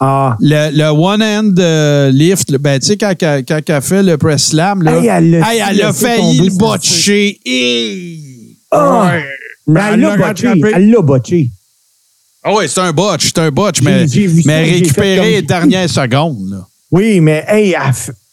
Ah. 0.00 0.36
Le, 0.40 0.70
le 0.76 0.88
one-hand 0.90 1.58
euh, 1.58 2.10
lift, 2.10 2.52
ben, 2.58 2.78
tu 2.78 2.86
sais, 2.86 2.96
quand, 2.96 3.14
quand, 3.18 3.40
quand 3.46 3.60
elle 3.66 3.74
a 3.74 3.80
fait 3.80 4.02
le 4.02 4.16
press 4.18 4.48
slam, 4.48 4.82
là, 4.82 4.98
Hey, 4.98 5.06
elle 5.06 5.30
l'a 5.30 5.52
hey, 5.54 5.58
elle 5.66 5.82
a 5.82 5.88
laissé 5.88 6.04
failli 6.06 6.36
tomber 6.38 6.50
le 6.50 6.56
botcher. 6.56 7.40
Ah! 8.70 9.06
Ouais. 9.06 9.24
Mais 9.68 9.80
elle 9.88 9.94
elle 9.94 10.00
l'a 10.00 10.16
botché. 10.16 10.48
Elle 10.74 10.90
l'a 10.90 11.00
botché. 11.00 11.50
Ah 12.42 12.54
ouais, 12.54 12.68
c'est 12.68 12.80
un 12.80 12.92
botch, 12.92 13.26
c'est 13.26 13.38
un 13.38 13.50
botch, 13.50 13.80
mais, 13.82 14.06
mais 14.44 14.82
comme- 14.94 15.04
les 15.04 15.42
dernières 15.42 15.90
secondes. 15.90 16.48
Là. 16.50 16.66
Oui, 16.90 17.20
mais 17.20 17.44
hey, 17.48 17.74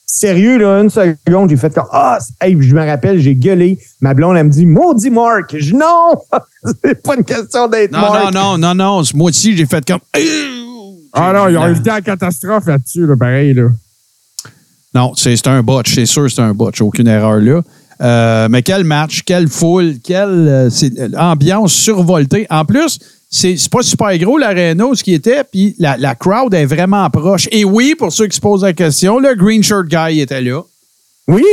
sérieux, 0.05 0.57
là, 0.57 0.81
une 0.81 0.89
seconde, 0.89 1.49
j'ai 1.49 1.57
fait 1.57 1.73
comme 1.73 1.87
Ah, 1.91 2.19
hey, 2.41 2.55
je 2.59 2.75
me 2.75 2.85
rappelle, 2.85 3.19
j'ai 3.19 3.35
gueulé. 3.35 3.79
Ma 4.01 4.13
blonde, 4.13 4.37
elle 4.37 4.45
me 4.45 4.51
dit 4.51 4.65
Maudit 4.65 5.09
Mark. 5.09 5.55
Je 5.57 5.73
non! 5.73 6.13
c'est 6.83 7.01
pas 7.01 7.15
une 7.15 7.23
question 7.23 7.67
d'être 7.67 7.91
Non, 7.91 7.99
Mark. 7.99 8.33
non, 8.33 8.57
non, 8.57 8.57
non, 8.57 8.75
non. 8.75 9.03
Moi 9.15 9.29
aussi, 9.29 9.57
j'ai 9.57 9.65
fait 9.65 9.83
comme. 9.85 9.99
Ah 11.13 11.31
non, 11.33 11.47
ils 11.47 11.57
ont 11.57 11.67
évité 11.67 11.89
la 11.89 12.01
catastrophe 12.01 12.65
là-dessus, 12.65 13.05
là, 13.05 13.15
pareil. 13.15 13.53
Là. 13.53 13.69
Non, 14.95 15.13
c'est 15.15 15.47
un 15.47 15.63
botch, 15.63 15.95
c'est 15.95 16.05
sûr, 16.05 16.29
c'est 16.29 16.41
un 16.41 16.53
botch, 16.53 16.81
aucune 16.81 17.07
erreur 17.07 17.39
là. 17.39 17.61
Euh, 18.01 18.47
mais 18.49 18.61
quel 18.61 18.83
match, 18.83 19.23
quelle 19.23 19.47
foule, 19.47 19.95
quelle 20.03 20.47
euh, 20.47 20.69
euh, 20.83 21.09
ambiance 21.17 21.73
survoltée. 21.73 22.45
En 22.49 22.65
plus, 22.65 22.99
c'est 23.35 23.57
c'est 23.57 23.71
pas 23.71 23.81
super 23.81 24.15
gros 24.19 24.37
l'aréna 24.37 24.85
ce 24.93 25.03
qui 25.03 25.13
était, 25.15 25.43
puis 25.43 25.75
la, 25.79 25.97
la 25.97 26.13
crowd 26.13 26.53
est 26.53 26.65
vraiment 26.65 27.09
proche. 27.09 27.47
Et 27.51 27.65
oui, 27.65 27.95
pour 27.97 28.11
ceux 28.11 28.27
qui 28.27 28.35
se 28.35 28.41
posent 28.41 28.61
la 28.63 28.73
question, 28.73 29.17
le 29.19 29.33
green 29.35 29.63
shirt 29.63 29.87
guy 29.87 30.19
était 30.21 30.41
là. 30.41 30.61
Oui! 31.27 31.43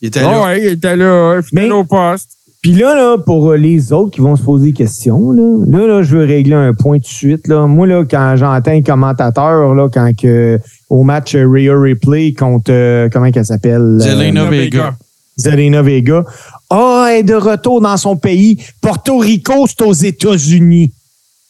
Il 0.00 0.08
était 0.08 0.20
Ah 0.20 0.30
là. 0.30 0.42
ouais, 0.44 0.60
il 0.60 0.66
était 0.68 0.94
là, 0.94 1.40
fidèle 1.42 1.64
Mais- 1.68 1.70
au 1.74 1.84
poste. 1.84 2.30
Puis 2.62 2.74
là, 2.74 2.94
là, 2.96 3.16
pour 3.18 3.50
euh, 3.52 3.56
les 3.56 3.92
autres 3.92 4.10
qui 4.10 4.20
vont 4.20 4.34
se 4.34 4.42
poser 4.42 4.66
des 4.66 4.72
questions, 4.72 5.30
là, 5.30 5.56
là, 5.68 5.86
là, 5.86 6.02
je 6.02 6.16
veux 6.16 6.24
régler 6.24 6.54
un 6.54 6.74
point 6.74 6.96
tout 6.98 7.02
de 7.04 7.06
suite. 7.08 7.46
Là. 7.46 7.66
Moi, 7.66 7.86
là, 7.86 8.04
quand 8.10 8.34
j'entends 8.36 8.72
un 8.72 8.82
commentateur, 8.82 9.72
là, 9.74 9.88
quand 9.92 10.10
que, 10.20 10.58
au 10.90 11.04
match 11.04 11.34
euh, 11.36 11.46
Rhea 11.48 11.78
Ripley 11.78 12.32
contre, 12.32 12.72
euh, 12.72 13.08
comment 13.12 13.30
qu'elle 13.30 13.44
s'appelle? 13.46 13.98
Zelina 14.00 14.44
Euh, 14.46 14.50
Vega. 14.50 14.94
Zelina 15.36 15.82
Vega. 15.82 16.24
Ah, 16.70 17.06
elle 17.10 17.18
est 17.20 17.22
de 17.22 17.34
retour 17.34 17.80
dans 17.80 17.96
son 17.96 18.16
pays. 18.16 18.58
Porto 18.80 19.18
Rico, 19.18 19.66
c'est 19.68 19.82
aux 19.82 19.92
États-Unis. 19.92 20.90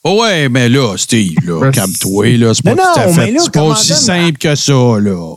Oh 0.08 0.22
ouais, 0.22 0.48
mais 0.48 0.68
là, 0.68 0.94
Steve, 0.96 1.34
là, 1.44 1.60
Ben, 1.62 1.70
calme-toi, 1.72 2.36
là. 2.38 2.54
C'est 2.54 2.62
pas 2.64 2.74
Non, 2.74 2.82
tout 2.94 3.00
à 3.00 3.06
non, 3.06 3.12
fait. 3.12 3.26
mais 3.26 3.32
là, 3.32 3.40
C'est 3.42 3.50
pas 3.52 3.58
comment 3.60 3.72
aussi 3.72 3.88
ça, 3.88 3.94
simple 3.96 4.38
que 4.38 4.54
ça, 4.54 4.72
là. 4.72 5.34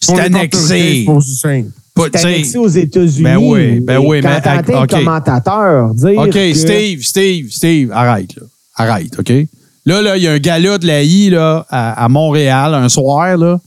C'est 0.00 0.14
les 0.14 0.20
annexé. 0.20 0.94
C'est 1.00 1.04
pas 1.06 1.12
aussi 1.12 1.36
simple. 1.36 1.68
Pas- 1.94 2.04
C'est 2.14 2.24
annexé 2.26 2.58
aux 2.58 2.68
États-Unis. 2.68 3.22
Ben 3.22 3.36
oui, 3.36 3.80
ben 3.80 3.98
oui, 3.98 4.20
mais- 4.22 4.40
t'entends 4.40 4.82
OK. 4.82 4.90
commentateur 4.90 5.94
dire 5.94 6.18
OK, 6.20 6.30
que- 6.30 6.54
Steve, 6.54 7.02
Steve, 7.02 7.50
Steve, 7.50 7.90
arrête, 7.92 8.34
là. 8.36 8.42
Arrête, 8.76 9.18
OK? 9.18 9.32
Là, 9.84 10.02
là, 10.02 10.16
il 10.16 10.22
y 10.22 10.26
a 10.28 10.32
un 10.32 10.38
gala 10.38 10.78
de 10.78 10.86
la 10.86 11.02
I 11.02 11.30
là, 11.30 11.66
à, 11.68 12.04
à 12.04 12.08
Montréal 12.08 12.74
un 12.74 12.88
soir, 12.88 13.36
là. 13.36 13.60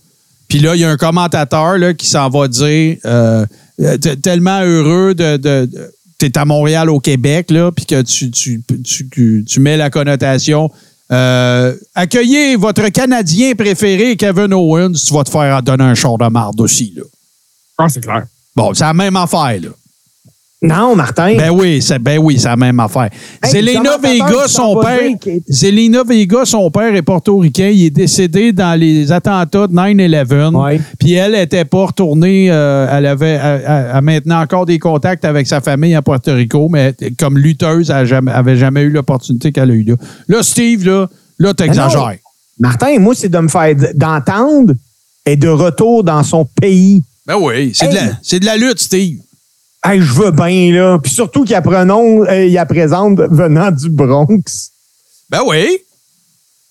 Puis 0.47 0.59
là, 0.59 0.75
il 0.75 0.81
y 0.81 0.83
a 0.85 0.89
un 0.89 0.97
commentateur 0.97 1.77
là, 1.77 1.93
qui 1.93 2.07
s'en 2.07 2.29
va 2.29 2.47
dire 2.47 2.97
euh, 3.05 3.45
euh, 3.81 3.97
tellement 4.23 4.61
heureux 4.61 5.13
de. 5.13 5.37
de, 5.37 5.65
de- 5.65 5.91
T'es 6.21 6.37
à 6.37 6.45
Montréal 6.45 6.87
au 6.91 6.99
Québec, 6.99 7.49
là, 7.49 7.71
puis 7.71 7.83
que 7.87 7.99
tu, 8.03 8.29
tu, 8.29 8.61
tu, 8.85 9.43
tu- 9.43 9.59
mets 9.59 9.75
la 9.75 9.89
connotation. 9.89 10.69
euh, 11.11 11.75
accueillez 11.95 12.55
votre 12.57 12.89
Canadien 12.89 13.55
préféré, 13.55 14.15
Kevin 14.15 14.53
Owens, 14.53 14.91
tu 14.93 15.11
vas 15.15 15.23
te 15.23 15.31
faire 15.31 15.63
donner 15.63 15.83
un 15.83 15.95
char 15.95 16.19
de 16.19 16.27
marde 16.27 16.61
aussi. 16.61 16.93
Là. 16.95 17.01
Ah, 17.79 17.89
c'est 17.89 18.01
clair. 18.01 18.27
Bon, 18.55 18.71
c'est 18.75 18.83
la 18.83 18.93
même 18.93 19.15
affaire. 19.15 19.59
Là. 19.61 19.69
Non, 20.63 20.95
Martin. 20.95 21.35
Ben 21.37 21.49
oui, 21.49 21.81
c'est 21.81 21.97
ben 21.97 22.19
oui, 22.19 22.37
la 22.43 22.55
même 22.55 22.79
affaire. 22.79 23.09
Hey, 23.41 23.49
Zelena 23.51 23.97
Vega, 23.97 24.47
son 24.47 24.79
père, 24.79 25.01
est- 25.01 25.41
Zelena 25.51 26.03
Vega, 26.03 26.45
son 26.45 26.69
père 26.69 26.93
est 26.93 27.01
portoricain. 27.01 27.69
Il 27.73 27.85
est 27.85 27.89
décédé 27.89 28.51
dans 28.53 28.79
les 28.79 29.11
attentats 29.11 29.65
de 29.65 29.73
9/11. 29.73 30.55
Ouais. 30.55 30.79
Puis 30.99 31.13
elle 31.13 31.33
était 31.33 31.65
pas 31.65 31.85
retournée. 31.87 32.51
euh, 32.51 32.85
elle 32.91 33.07
avait, 33.07 33.39
elle, 33.41 33.63
elle 33.65 33.91
a 33.91 34.01
maintenant 34.01 34.39
encore 34.39 34.67
des 34.67 34.77
contacts 34.77 35.25
avec 35.25 35.47
sa 35.47 35.61
famille 35.61 35.95
à 35.95 36.03
Porto 36.03 36.31
Rico, 36.31 36.69
mais 36.69 36.93
comme 37.17 37.39
lutteuse, 37.39 37.89
elle 37.89 38.05
jamais- 38.05 38.31
avait 38.31 38.55
jamais 38.57 38.81
eu 38.81 38.91
l'opportunité 38.91 39.51
qu'elle 39.51 39.71
a 39.71 39.73
eue 39.73 39.83
là. 39.83 39.95
Là, 40.27 40.43
Steve, 40.43 40.85
là, 40.85 41.07
là, 41.39 41.55
t'exagères. 41.55 42.17
Martin, 42.59 42.99
moi, 42.99 43.15
c'est 43.15 43.29
de 43.29 43.39
me 43.39 43.47
faire 43.47 43.73
d'entendre 43.95 44.75
et 45.25 45.35
de 45.35 45.47
retour 45.47 46.03
dans 46.03 46.21
son 46.21 46.45
pays. 46.45 47.01
Ben 47.25 47.35
oui, 47.39 47.71
c'est 47.73 47.87
de, 47.89 47.95
la- 47.95 48.39
de 48.39 48.45
la 48.45 48.57
lutte, 48.57 48.77
Steve. 48.79 49.17
Hey, 49.83 49.99
je 49.99 50.13
veux 50.13 50.31
bien, 50.31 50.71
là. 50.73 50.99
Puis 51.01 51.11
surtout 51.11 51.43
qu'il 51.43 51.55
apprenons, 51.55 52.23
euh, 52.25 52.45
il 52.45 52.65
présente 52.69 53.19
venant 53.19 53.71
du 53.71 53.89
Bronx. 53.89 54.69
Ben 55.29 55.39
oui. 55.47 55.79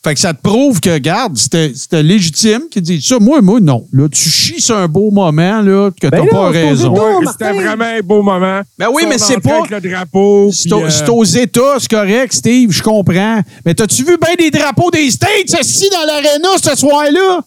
Fait 0.03 0.15
que 0.15 0.21
ça 0.21 0.33
te 0.33 0.41
prouve 0.41 0.81
que, 0.81 0.97
garde, 0.97 1.37
c'était 1.37 1.73
c'était 1.75 2.03
légitime 2.03 2.63
qu'il 2.71 2.81
dit 2.81 3.03
ça. 3.03 3.19
Moi, 3.19 3.43
moi, 3.43 3.61
non. 3.61 3.87
Là, 3.93 4.09
tu 4.09 4.31
chies 4.31 4.61
sur 4.61 4.77
un 4.77 4.89
beau 4.89 5.11
moment, 5.11 5.61
là, 5.61 5.91
que 5.91 6.07
t'as 6.07 6.11
Ben 6.11 6.25
là, 6.25 6.31
pas 6.31 6.49
raison. 6.49 6.95
Ouais. 6.95 7.27
C'était 7.31 7.53
vraiment 7.53 7.85
un 7.85 8.01
beau 8.01 8.23
moment. 8.23 8.63
Ben 8.79 8.89
oui, 8.91 9.03
mais 9.07 9.19
c'est 9.19 9.41
pas- 9.41 9.61
le 9.69 9.81
drapeau. 9.81 10.51
C'est 10.53 10.73
euh, 10.73 10.89
c'est 10.89 11.09
aux 11.11 11.25
États, 11.25 11.77
c'est 11.79 11.91
correct, 11.91 12.33
Steve, 12.33 12.71
je 12.71 12.83
comprends. 12.83 13.41
Mais 13.67 13.75
t'as-tu 13.75 14.05
vu 14.05 14.17
bien 14.17 14.35
des 14.39 14.51
drapeaux 14.51 14.91
des 14.91 15.11
States 15.11 15.53
assis 15.59 15.91
dans 15.91 16.07
l'aréna 16.07 16.49
ce 16.63 16.75
soir-là? 16.77 17.41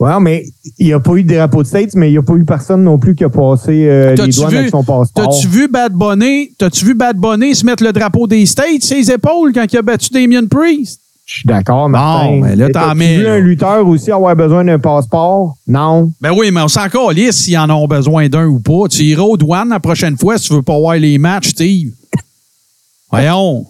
Ouais, 0.00 0.18
mais 0.18 0.44
il 0.78 0.86
n'y 0.86 0.92
a 0.94 0.98
pas 1.00 1.12
eu 1.14 1.22
de 1.22 1.34
drapeau 1.34 1.62
de 1.62 1.68
States, 1.68 1.94
mais 1.94 2.08
il 2.08 2.12
n'y 2.12 2.18
a 2.18 2.22
pas 2.22 2.32
eu 2.32 2.44
personne 2.46 2.82
non 2.82 2.98
plus 2.98 3.14
qui 3.14 3.22
a 3.22 3.28
passé 3.28 3.86
euh, 3.86 4.14
les 4.16 4.28
douanes 4.32 4.50
vu- 4.50 4.56
avec 4.56 4.70
son 4.70 4.82
passeport. 4.82 5.12
T'as-tu 5.28 5.46
vu 5.46 5.68
Bad 5.68 5.92
Bunny? 5.92 6.52
T'as-tu 6.56 6.86
vu 6.86 6.94
Bad 6.94 7.18
Bunny 7.18 7.54
se 7.54 7.66
mettre 7.66 7.84
le 7.84 7.92
drapeau 7.92 8.26
des 8.26 8.46
States 8.46 8.82
sur 8.82 8.96
les 8.96 9.10
épaules 9.12 9.52
quand 9.52 9.66
il 9.70 9.76
a 9.76 9.82
battu 9.82 10.08
Damien 10.10 10.46
Priest? 10.46 11.00
Je 11.26 11.34
suis 11.40 11.46
d'accord, 11.46 11.88
Martin. 11.90 12.40
mais 12.42 12.56
là, 12.56 12.68
Et 12.68 12.72
t'en 12.72 12.80
t'as-tu 12.80 12.96
mets, 12.96 13.16
vu 13.18 13.22
là. 13.24 13.34
un 13.34 13.38
lutteur 13.40 13.86
aussi 13.86 14.10
avoir 14.10 14.34
besoin 14.34 14.64
d'un 14.64 14.78
passeport? 14.78 15.54
Non. 15.68 16.10
Ben 16.20 16.32
oui, 16.34 16.50
mais 16.50 16.62
on 16.62 16.68
s'en 16.68 16.88
calisse 16.88 17.36
s'ils 17.36 17.58
en 17.58 17.68
ont 17.70 17.86
besoin 17.86 18.26
d'un 18.28 18.46
ou 18.46 18.58
pas. 18.58 18.88
Tu 18.88 19.02
iras 19.02 19.22
aux 19.24 19.36
douanes 19.36 19.68
la 19.68 19.80
prochaine 19.80 20.16
fois 20.16 20.38
si 20.38 20.48
tu 20.48 20.54
veux 20.54 20.62
pas 20.62 20.78
voir 20.78 20.96
les 20.96 21.18
matchs, 21.18 21.50
Steve. 21.50 21.92
Voyons. 23.12 23.66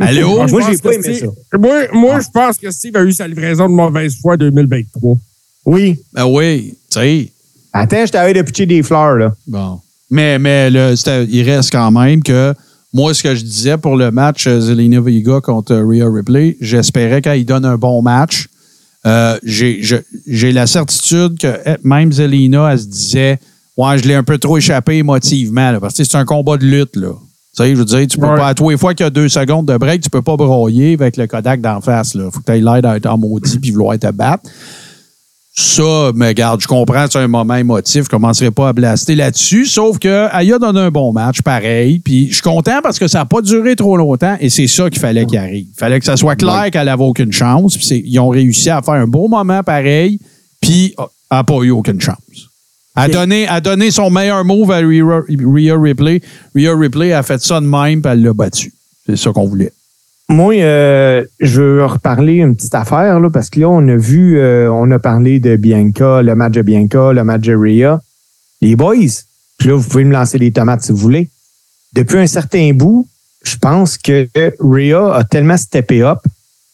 Allô? 0.00 0.46
Je 0.46 0.52
Moi, 0.52 0.62
j'ai 0.68 0.78
pas 0.78 0.92
aimé 0.94 1.14
ça. 1.14 1.26
Moi, 1.58 1.74
moi 1.92 2.20
je 2.20 2.26
pense 2.32 2.58
que 2.58 2.70
Steve 2.70 2.96
a 2.96 3.02
eu 3.04 3.12
sa 3.12 3.28
livraison 3.28 3.64
de 3.68 3.72
mauvaise 3.72 4.16
foi 4.20 4.36
2023. 4.36 5.16
Oui. 5.66 5.98
Ben 6.12 6.26
oui, 6.26 6.74
tu 6.90 6.98
sais. 6.98 7.32
Attends, 7.72 8.06
je 8.06 8.12
t'avais 8.12 8.32
de 8.34 8.42
pitcher 8.42 8.66
des 8.66 8.82
fleurs, 8.82 9.16
là. 9.16 9.34
Bon. 9.46 9.80
Mais, 10.10 10.38
mais 10.38 10.70
le, 10.70 10.94
il 11.28 11.42
reste 11.50 11.72
quand 11.72 11.90
même 11.90 12.22
que 12.22 12.54
moi, 12.92 13.12
ce 13.12 13.22
que 13.22 13.34
je 13.34 13.42
disais 13.42 13.76
pour 13.76 13.96
le 13.96 14.10
match 14.12 14.46
euh, 14.46 14.60
Zelina 14.60 15.00
Vega 15.00 15.40
contre 15.40 15.72
euh, 15.72 15.84
Rhea 15.84 16.08
Ripley, 16.08 16.56
j'espérais 16.60 17.20
qu'elle 17.20 17.44
donne 17.44 17.64
un 17.64 17.76
bon 17.76 18.02
match. 18.02 18.46
Euh, 19.06 19.36
j'ai, 19.42 20.52
la 20.52 20.66
certitude 20.66 21.36
que 21.38 21.58
eh, 21.66 21.74
même 21.82 22.12
Zelina, 22.12 22.72
elle 22.72 22.78
se 22.78 22.86
disait 22.86 23.38
Ouais, 23.76 23.98
je 23.98 24.06
l'ai 24.06 24.14
un 24.14 24.22
peu 24.22 24.38
trop 24.38 24.56
échappé 24.56 24.98
émotivement, 24.98 25.72
là, 25.72 25.80
parce 25.80 25.94
que 25.96 26.04
c'est 26.04 26.16
un 26.16 26.24
combat 26.24 26.56
de 26.56 26.64
lutte. 26.64 26.94
Là. 26.94 27.08
Tu 27.56 27.64
sais, 27.64 27.70
je 27.70 27.74
veux 27.76 27.84
dire, 27.84 28.06
tu 28.06 28.18
peux 28.18 28.26
Ouais. 28.26 28.36
pas, 28.36 28.48
à 28.48 28.54
tous 28.54 28.70
les 28.70 28.76
fois 28.78 28.94
qu'il 28.94 29.02
y 29.04 29.06
a 29.06 29.10
deux 29.10 29.28
secondes 29.28 29.66
de 29.66 29.76
break, 29.76 30.00
tu 30.02 30.10
peux 30.10 30.22
pas 30.22 30.36
broyer 30.36 30.92
avec 30.94 31.16
le 31.16 31.26
Kodak 31.26 31.60
d'en 31.60 31.80
face. 31.80 32.14
Il 32.14 32.22
faut 32.32 32.38
que 32.38 32.44
tu 32.46 32.52
aies 32.52 32.60
l'air 32.60 32.80
d'être 32.80 33.06
en 33.06 33.18
maudit 33.18 33.58
puis 33.58 33.72
vouloir 33.72 33.98
te 33.98 34.10
battre. 34.12 34.44
Ça, 35.56 36.10
mais 36.16 36.28
regarde, 36.28 36.60
je 36.60 36.66
comprends, 36.66 37.06
c'est 37.08 37.18
un 37.18 37.28
moment 37.28 37.54
émotif, 37.54 38.04
je 38.04 38.08
commencerai 38.08 38.50
pas 38.50 38.70
à 38.70 38.72
blaster 38.72 39.14
là-dessus, 39.14 39.66
sauf 39.66 40.00
que 40.00 40.26
Aya 40.32 40.58
donne 40.58 40.76
un 40.76 40.90
bon 40.90 41.12
match, 41.12 41.42
pareil, 41.42 42.00
puis 42.00 42.26
je 42.28 42.34
suis 42.34 42.42
content 42.42 42.80
parce 42.82 42.98
que 42.98 43.06
ça 43.06 43.18
n'a 43.18 43.24
pas 43.24 43.40
duré 43.40 43.76
trop 43.76 43.96
longtemps, 43.96 44.36
et 44.40 44.50
c'est 44.50 44.66
ça 44.66 44.90
qu'il 44.90 44.98
fallait 44.98 45.26
qu'il 45.26 45.38
arrive. 45.38 45.66
Il 45.70 45.78
fallait 45.78 46.00
que 46.00 46.06
ça 46.06 46.16
soit 46.16 46.34
clair 46.34 46.72
qu'elle 46.72 46.86
n'avait 46.86 47.04
aucune 47.04 47.30
chance, 47.30 47.76
puis 47.76 48.02
ils 48.04 48.18
ont 48.18 48.30
réussi 48.30 48.68
à 48.68 48.82
faire 48.82 48.94
un 48.94 49.06
beau 49.06 49.28
moment 49.28 49.62
pareil, 49.62 50.18
puis 50.60 50.92
elle 50.98 51.04
n'a 51.30 51.44
pas 51.44 51.62
eu 51.62 51.70
aucune 51.70 52.00
chance. 52.00 52.18
A 52.96 53.06
donné, 53.06 53.46
a 53.46 53.60
donné 53.60 53.92
son 53.92 54.10
meilleur 54.10 54.44
move 54.44 54.72
à 54.72 54.78
Rhea, 54.78 55.22
Rhea 55.28 55.76
Ripley. 55.80 56.20
Rhea 56.56 56.76
Ripley 56.76 57.12
a 57.12 57.22
fait 57.22 57.40
ça 57.40 57.60
de 57.60 57.66
même, 57.66 58.02
puis 58.02 58.10
elle 58.12 58.22
l'a 58.22 58.32
battu. 58.32 58.74
C'est 59.06 59.16
ça 59.16 59.30
qu'on 59.30 59.46
voulait. 59.46 59.72
Moi, 60.28 60.54
euh, 60.54 61.24
je 61.38 61.60
veux 61.60 61.84
reparler 61.84 62.36
une 62.36 62.56
petite 62.56 62.74
affaire, 62.74 63.20
là, 63.20 63.28
parce 63.30 63.50
que 63.50 63.60
là, 63.60 63.68
on 63.68 63.86
a 63.88 63.96
vu, 63.96 64.38
euh, 64.38 64.70
on 64.72 64.90
a 64.90 64.98
parlé 64.98 65.38
de 65.38 65.56
Bianca, 65.56 66.22
le 66.22 66.34
match 66.34 66.52
de 66.52 66.62
Bianca, 66.62 67.12
le 67.12 67.24
match 67.24 67.42
de 67.42 67.54
Rhea. 67.54 68.00
Les 68.62 68.74
boys, 68.74 68.94
puis 69.58 69.68
là, 69.68 69.74
vous 69.74 69.86
pouvez 69.86 70.04
me 70.04 70.12
lancer 70.12 70.38
les 70.38 70.50
tomates 70.50 70.82
si 70.82 70.92
vous 70.92 70.98
voulez. 70.98 71.28
Depuis 71.92 72.16
un 72.16 72.26
certain 72.26 72.72
bout, 72.72 73.06
je 73.42 73.56
pense 73.56 73.98
que 73.98 74.26
Rhea 74.60 75.14
a 75.14 75.24
tellement 75.24 75.58
steppé 75.58 76.02
up 76.02 76.18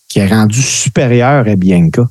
qu'il 0.08 0.22
est 0.22 0.28
rendu 0.28 0.62
supérieur 0.62 1.46
à 1.48 1.56
Bianca. 1.56 2.08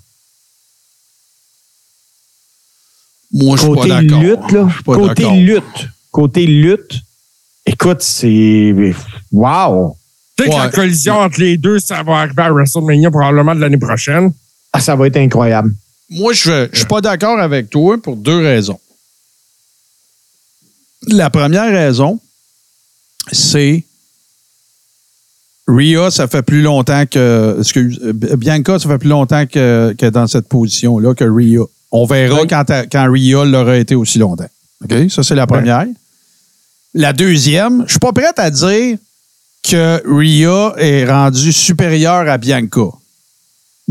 Moi, 3.31 3.55
je 3.55 3.61
suis 3.61 3.69
pas 3.69 3.75
Côté 3.75 3.89
d'accord. 3.89 4.21
lutte, 4.21 4.51
là. 4.51 4.67
Pas 4.85 4.95
Côté 4.95 5.29
lutte. 5.31 5.89
Côté 6.11 6.45
lutte. 6.45 7.01
Écoute, 7.65 8.01
c'est. 8.01 8.73
Wow! 9.31 9.95
Tu 10.43 10.45
sais 10.45 10.55
que 10.55 10.55
la 10.63 10.69
collision 10.69 11.15
entre 11.19 11.39
les 11.41 11.57
deux, 11.57 11.79
ça 11.79 12.01
va 12.03 12.19
arriver 12.19 12.41
à 12.43 12.51
WrestleMania 12.51 13.11
probablement 13.11 13.55
de 13.55 13.59
l'année 13.59 13.77
prochaine. 13.77 14.31
Ah, 14.71 14.79
ça 14.79 14.95
va 14.95 15.07
être 15.07 15.17
incroyable. 15.17 15.73
Moi, 16.09 16.33
je 16.33 16.69
ne 16.69 16.75
suis 16.75 16.85
pas 16.85 17.01
d'accord 17.01 17.39
avec 17.39 17.69
toi 17.69 17.97
pour 18.01 18.15
deux 18.15 18.39
raisons. 18.39 18.79
La 21.07 21.29
première 21.29 21.71
raison, 21.71 22.19
c'est 23.31 23.83
Rhea, 25.67 26.09
ça 26.11 26.27
fait 26.27 26.41
plus 26.41 26.61
longtemps 26.61 27.05
que. 27.05 27.57
Excuse, 27.59 27.99
Bianca, 28.01 28.79
ça 28.79 28.89
fait 28.89 28.97
plus 28.97 29.09
longtemps 29.09 29.45
que, 29.45 29.95
que 29.97 30.05
dans 30.07 30.27
cette 30.27 30.47
position-là 30.47 31.13
que 31.13 31.23
Rhea. 31.25 31.63
On 31.91 32.05
verra 32.05 32.41
Oui. 32.41 32.47
quand, 32.47 32.65
quand 32.91 33.11
Rhea 33.11 33.45
l'aura 33.45 33.77
été 33.77 33.95
aussi 33.95 34.19
longtemps. 34.19 34.49
OK? 34.83 35.09
Ça, 35.09 35.23
c'est 35.23 35.35
la 35.35 35.47
première. 35.47 35.85
La 36.93 37.13
deuxième, 37.13 37.83
je 37.85 37.91
suis 37.91 37.99
pas 37.99 38.13
prête 38.13 38.37
à 38.39 38.49
dire 38.49 38.97
que 39.63 40.01
Rhea 40.05 40.73
est 40.77 41.05
rendue 41.05 41.51
supérieure 41.53 42.27
à 42.29 42.37
Bianca 42.37 42.89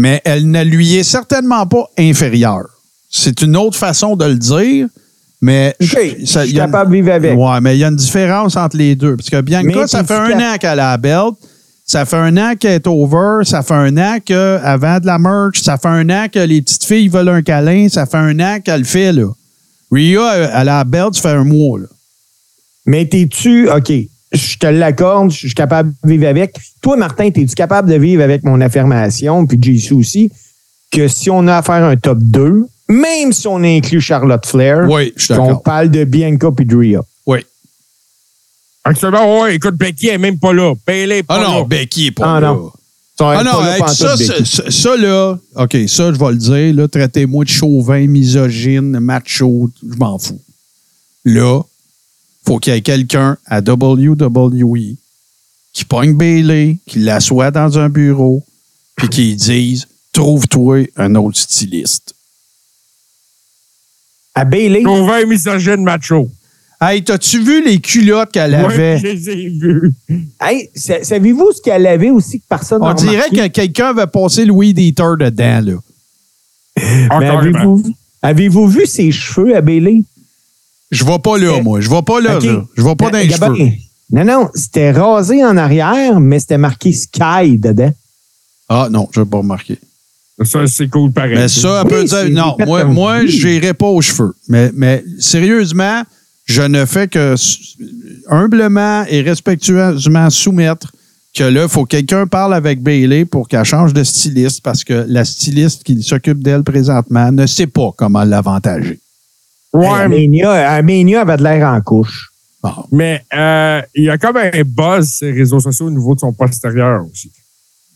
mais 0.00 0.22
elle 0.24 0.48
ne 0.48 0.62
lui 0.62 0.94
est 0.94 1.02
certainement 1.02 1.66
pas 1.66 1.90
inférieure. 1.98 2.68
C'est 3.10 3.42
une 3.42 3.56
autre 3.56 3.76
façon 3.76 4.14
de 4.14 4.26
le 4.26 4.36
dire, 4.36 4.86
mais 5.40 5.74
OK, 5.82 5.88
ça- 5.88 5.98
je 6.00 6.08
suis 6.24 6.50
il 6.50 6.54
y 6.56 6.60
a 6.60 6.64
une- 6.66 6.70
capable 6.70 6.92
de 6.92 6.96
vivre 6.98 7.10
avec. 7.12 7.36
Ouais, 7.36 7.60
mais 7.60 7.74
il 7.76 7.80
y 7.80 7.84
a 7.84 7.88
une 7.88 7.96
différence 7.96 8.56
entre 8.56 8.76
les 8.76 8.94
deux. 8.94 9.16
Parce 9.16 9.28
que 9.28 9.40
Bianca, 9.40 9.66
Mais 9.66 9.86
ça 9.88 10.04
fait 10.04 10.14
un 10.14 10.38
an 10.38 10.56
qu'elle 10.56 10.70
a 10.70 10.90
la 10.92 10.96
belt. 10.98 11.34
Ça 11.84 12.04
fait 12.04 12.14
un 12.16 12.36
an 12.36 12.54
qu'elle 12.54 12.74
est 12.74 12.86
over. 12.86 13.44
Ça 13.44 13.62
fait 13.64 13.74
un 13.74 13.96
an 13.96 14.18
qu'elle 14.24 14.60
vend 14.78 15.00
de 15.00 15.06
la 15.06 15.18
merch. 15.18 15.62
Ça 15.62 15.76
fait 15.78 15.88
un 15.88 16.08
an 16.10 16.26
que 16.32 16.38
les 16.38 16.62
petites 16.62 16.84
filles 16.84 17.08
veulent 17.08 17.30
un 17.30 17.42
câlin. 17.42 17.88
Ça 17.88 18.06
fait 18.06 18.18
un 18.18 18.38
an 18.38 18.60
qu'elle 18.64 18.82
le 18.82 18.86
fait, 18.86 19.12
là. 19.12 19.26
Rhea, 19.90 20.32
elle 20.36 20.50
a 20.54 20.62
la 20.64 20.84
belt, 20.84 21.14
ça 21.16 21.22
fait 21.22 21.28
un 21.36 21.42
mois, 21.44 21.80
là. 21.80 21.86
Mais 22.86 23.04
t'es-tu, 23.04 23.68
OK, 23.68 23.92
je 24.32 24.56
te 24.58 24.66
l'accorde, 24.66 25.30
je 25.30 25.38
suis 25.38 25.54
capable 25.54 25.92
de 26.04 26.08
vivre 26.08 26.26
avec. 26.26 26.56
Toi, 26.82 26.96
Martin, 26.96 27.30
t'es-tu 27.30 27.54
capable 27.54 27.90
de 27.90 27.96
vivre 27.96 28.22
avec 28.22 28.42
mon 28.44 28.60
affirmation, 28.60 29.46
puis 29.46 29.58
JC 29.60 29.92
aussi, 29.92 30.30
que 30.90 31.08
si 31.08 31.30
on 31.30 31.46
a 31.46 31.56
à 31.58 31.62
faire 31.62 31.84
un 31.84 31.96
top 31.96 32.18
2, 32.20 32.66
même 32.90 33.32
si 33.32 33.46
on 33.46 33.62
inclut 33.62 34.00
Charlotte 34.00 34.44
Flair, 34.46 34.86
Oui, 34.88 35.12
je 35.16 35.24
suis 35.24 35.34
parle 35.64 35.90
de 35.90 36.04
Bianca 36.04 36.50
puis 36.56 36.64
de 36.64 36.76
Rhea? 36.76 37.00
Oui. 37.26 37.38
Actuellement, 38.84 39.42
ouais, 39.42 39.56
écoute, 39.56 39.74
Becky 39.76 40.08
est 40.08 40.18
même 40.18 40.38
pas 40.38 40.52
là. 40.52 40.72
Bailey 40.86 41.18
est 41.18 41.22
pas 41.22 41.36
Ah 41.38 41.42
non, 41.42 41.58
là. 41.60 41.64
Becky 41.64 42.06
est 42.06 42.10
pas 42.12 42.36
Ah 42.36 42.40
là. 42.40 42.48
non. 42.48 42.72
Ah 43.20 43.42
non, 43.44 43.50
pas 43.52 43.76
hey, 43.76 43.94
ça, 43.94 44.16
Becky. 44.16 44.26
ça, 44.26 44.44
ça, 44.44 44.70
ça, 44.70 44.96
là, 44.96 45.38
OK, 45.56 45.76
ça, 45.88 46.12
je 46.12 46.18
vais 46.18 46.30
le 46.30 46.36
dire, 46.36 46.74
là, 46.74 46.88
traitez-moi 46.88 47.44
de 47.44 47.50
chauvin, 47.50 48.06
misogyne, 48.06 48.98
macho, 49.00 49.68
je 49.82 49.96
m'en 49.96 50.18
fous. 50.18 50.40
Là, 51.24 51.60
faut 52.48 52.58
qu'il 52.58 52.72
y 52.72 52.76
ait 52.76 52.80
quelqu'un 52.80 53.36
à 53.46 53.60
WWE 53.60 54.96
qui 55.74 55.84
pogne 55.84 56.14
Bailey, 56.14 56.78
qui 56.86 56.98
l'assoit 57.00 57.50
dans 57.50 57.78
un 57.78 57.90
bureau, 57.90 58.42
puis 58.96 59.08
qui 59.08 59.36
dise 59.36 59.86
Trouve-toi 60.12 60.86
un 60.96 61.14
autre 61.14 61.36
styliste. 61.38 62.14
À 64.34 64.44
Bailey, 64.46 64.82
Chauvin, 64.82 65.26
misogyne, 65.26 65.82
macho. 65.82 66.30
Hey, 66.80 67.04
t'as-tu 67.04 67.42
vu 67.42 67.62
les 67.64 67.80
culottes 67.80 68.32
qu'elle 68.32 68.54
avait? 68.54 68.98
je 68.98 69.06
les 69.08 69.30
ai 69.30 69.48
vus. 69.48 69.92
hey, 70.40 70.70
sa- 70.74 71.04
savez-vous 71.04 71.52
ce 71.52 71.60
qu'elle 71.60 71.86
avait 71.86 72.10
aussi 72.10 72.40
que 72.40 72.46
personne 72.48 72.80
n'a 72.80 72.90
On 72.90 72.94
dirait 72.94 73.28
que 73.30 73.46
quelqu'un 73.48 73.88
avait 73.88 74.06
passé 74.06 74.44
le 74.46 74.52
weed 74.52 74.78
eater 74.78 75.16
dedans, 75.18 75.60
là. 75.60 75.74
Avez-vous, 77.10 77.82
avez-vous 78.22 78.68
vu 78.68 78.86
ses 78.86 79.10
cheveux 79.12 79.54
à 79.54 79.60
Bailey? 79.60 80.02
Je 80.90 81.04
vais 81.04 81.18
pas 81.18 81.36
là, 81.38 81.54
Eh, 81.58 81.62
moi. 81.62 81.80
Je 81.80 81.90
vais 81.90 82.02
pas 82.02 82.20
là. 82.20 82.38
Je 82.40 82.82
vais 82.82 82.96
pas 82.96 83.10
dans 83.10 83.18
les 83.18 83.28
Gabin, 83.28 83.54
cheveux. 83.54 83.70
Non, 84.10 84.24
non, 84.24 84.48
c'était 84.54 84.90
rasé 84.90 85.44
en 85.44 85.56
arrière, 85.56 86.18
mais 86.18 86.40
c'était 86.40 86.56
marqué 86.58 86.92
Sky 86.92 87.58
dedans. 87.58 87.92
Ah 88.68 88.88
non, 88.90 89.08
je 89.12 89.20
vais 89.20 89.26
pas 89.26 89.38
remarquer. 89.38 89.78
Ça, 90.44 90.66
c'est 90.66 90.88
cool 90.88 91.10
pareil. 91.12 91.34
Mais 91.34 91.48
ça, 91.48 91.82
elle 91.84 91.92
Oui, 91.92 91.98
peut 92.00 92.04
dire, 92.04 92.30
non, 92.30 92.56
moi, 92.64 92.84
moi 92.84 93.26
je 93.26 93.48
n'irai 93.48 93.74
pas 93.74 93.88
aux 93.88 94.00
cheveux. 94.00 94.34
Mais, 94.48 94.70
mais 94.74 95.04
sérieusement, 95.18 96.02
je 96.44 96.62
ne 96.62 96.84
fais 96.86 97.08
que 97.08 97.34
humblement 98.28 99.04
et 99.08 99.20
respectueusement 99.22 100.30
soumettre 100.30 100.92
que 101.34 101.44
là, 101.44 101.64
il 101.64 101.68
faut 101.68 101.84
que 101.84 101.90
quelqu'un 101.90 102.26
parle 102.26 102.54
avec 102.54 102.82
Bailey 102.82 103.24
pour 103.24 103.48
qu'elle 103.48 103.64
change 103.64 103.92
de 103.92 104.02
styliste 104.04 104.62
parce 104.62 104.84
que 104.84 105.04
la 105.08 105.24
styliste 105.24 105.82
qui 105.84 106.02
s'occupe 106.02 106.42
d'elle 106.42 106.62
présentement 106.62 107.30
ne 107.32 107.46
sait 107.46 107.66
pas 107.66 107.90
comment 107.96 108.24
l'avantager. 108.24 108.98
Ouais, 109.72 110.08
Mania, 110.08 110.50
à 110.70 110.82
Mania 110.82 111.20
avait 111.22 111.36
de 111.36 111.42
l'air 111.42 111.66
en 111.68 111.80
couche. 111.80 112.30
Bon. 112.62 112.72
mais, 112.90 113.22
euh, 113.34 113.80
il 113.94 114.04
y 114.04 114.10
a 114.10 114.18
comme 114.18 114.36
un 114.36 114.50
buzz 114.64 115.18
les 115.22 115.30
réseaux 115.32 115.60
sociaux 115.60 115.86
au 115.86 115.90
niveau 115.90 116.14
de 116.14 116.20
son 116.20 116.32
postérieur 116.32 117.04
aussi. 117.10 117.30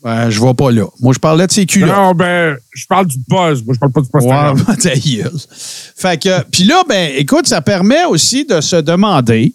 Ben, 0.01 0.29
je 0.29 0.41
vais 0.41 0.53
pas 0.53 0.71
là. 0.71 0.85
Moi, 1.01 1.13
je 1.13 1.19
parlais 1.19 1.47
de 1.47 1.51
ses 1.51 1.65
culottes. 1.65 1.89
Non, 1.89 2.13
ben, 2.13 2.55
je 2.73 2.85
parle 2.87 3.07
du 3.07 3.17
buzz. 3.27 3.63
Moi, 3.65 3.73
je 3.73 3.79
parle 3.79 3.91
pas 3.91 4.01
du 4.01 4.09
postérieur. 4.09 4.55
Ouais, 4.55 4.75
ta 4.81 4.95
gueule. 4.95 5.31
Fait 5.95 6.21
que, 6.21 6.43
puis 6.51 6.63
là, 6.65 6.81
ben, 6.87 7.11
écoute, 7.17 7.47
ça 7.47 7.61
permet 7.61 8.05
aussi 8.05 8.45
de 8.45 8.59
se 8.61 8.75
demander. 8.77 9.53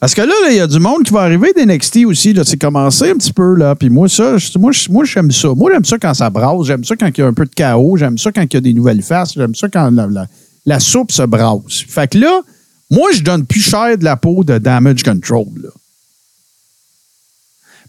Parce 0.00 0.14
que 0.14 0.22
là, 0.22 0.32
il 0.50 0.56
y 0.56 0.60
a 0.60 0.66
du 0.66 0.78
monde 0.80 1.04
qui 1.04 1.12
va 1.12 1.20
arriver 1.20 1.52
d'NXT 1.54 2.04
aussi. 2.06 2.32
Là, 2.32 2.44
c'est 2.44 2.56
commencé 2.60 3.10
un 3.10 3.14
petit 3.14 3.32
peu. 3.32 3.54
là. 3.54 3.74
Puis 3.74 3.88
moi, 3.88 4.08
ça, 4.08 4.36
moi, 4.56 4.72
moi, 4.90 5.04
j'aime 5.04 5.30
ça. 5.30 5.48
Moi, 5.54 5.70
j'aime 5.72 5.84
ça 5.84 5.96
quand 5.98 6.12
ça 6.14 6.28
brasse. 6.28 6.66
J'aime 6.66 6.82
ça 6.84 6.96
quand 6.96 7.08
il 7.08 7.20
y 7.20 7.22
a 7.22 7.26
un 7.28 7.32
peu 7.34 7.44
de 7.44 7.54
chaos. 7.54 7.96
J'aime 7.96 8.18
ça 8.18 8.32
quand 8.32 8.42
il 8.42 8.52
y 8.54 8.56
a 8.56 8.60
des 8.60 8.72
nouvelles 8.74 9.02
faces. 9.02 9.34
J'aime 9.34 9.54
ça 9.54 9.68
quand 9.68 9.90
la, 9.90 10.06
la- 10.06 10.26
la 10.66 10.80
soupe 10.80 11.12
se 11.12 11.22
brasse. 11.22 11.84
Fait 11.88 12.10
que 12.10 12.18
là, 12.18 12.42
moi, 12.90 13.10
je 13.14 13.22
donne 13.22 13.46
plus 13.46 13.60
cher 13.60 13.96
de 13.96 14.04
la 14.04 14.16
peau 14.16 14.44
de 14.44 14.58
Damage 14.58 15.02
Control. 15.02 15.70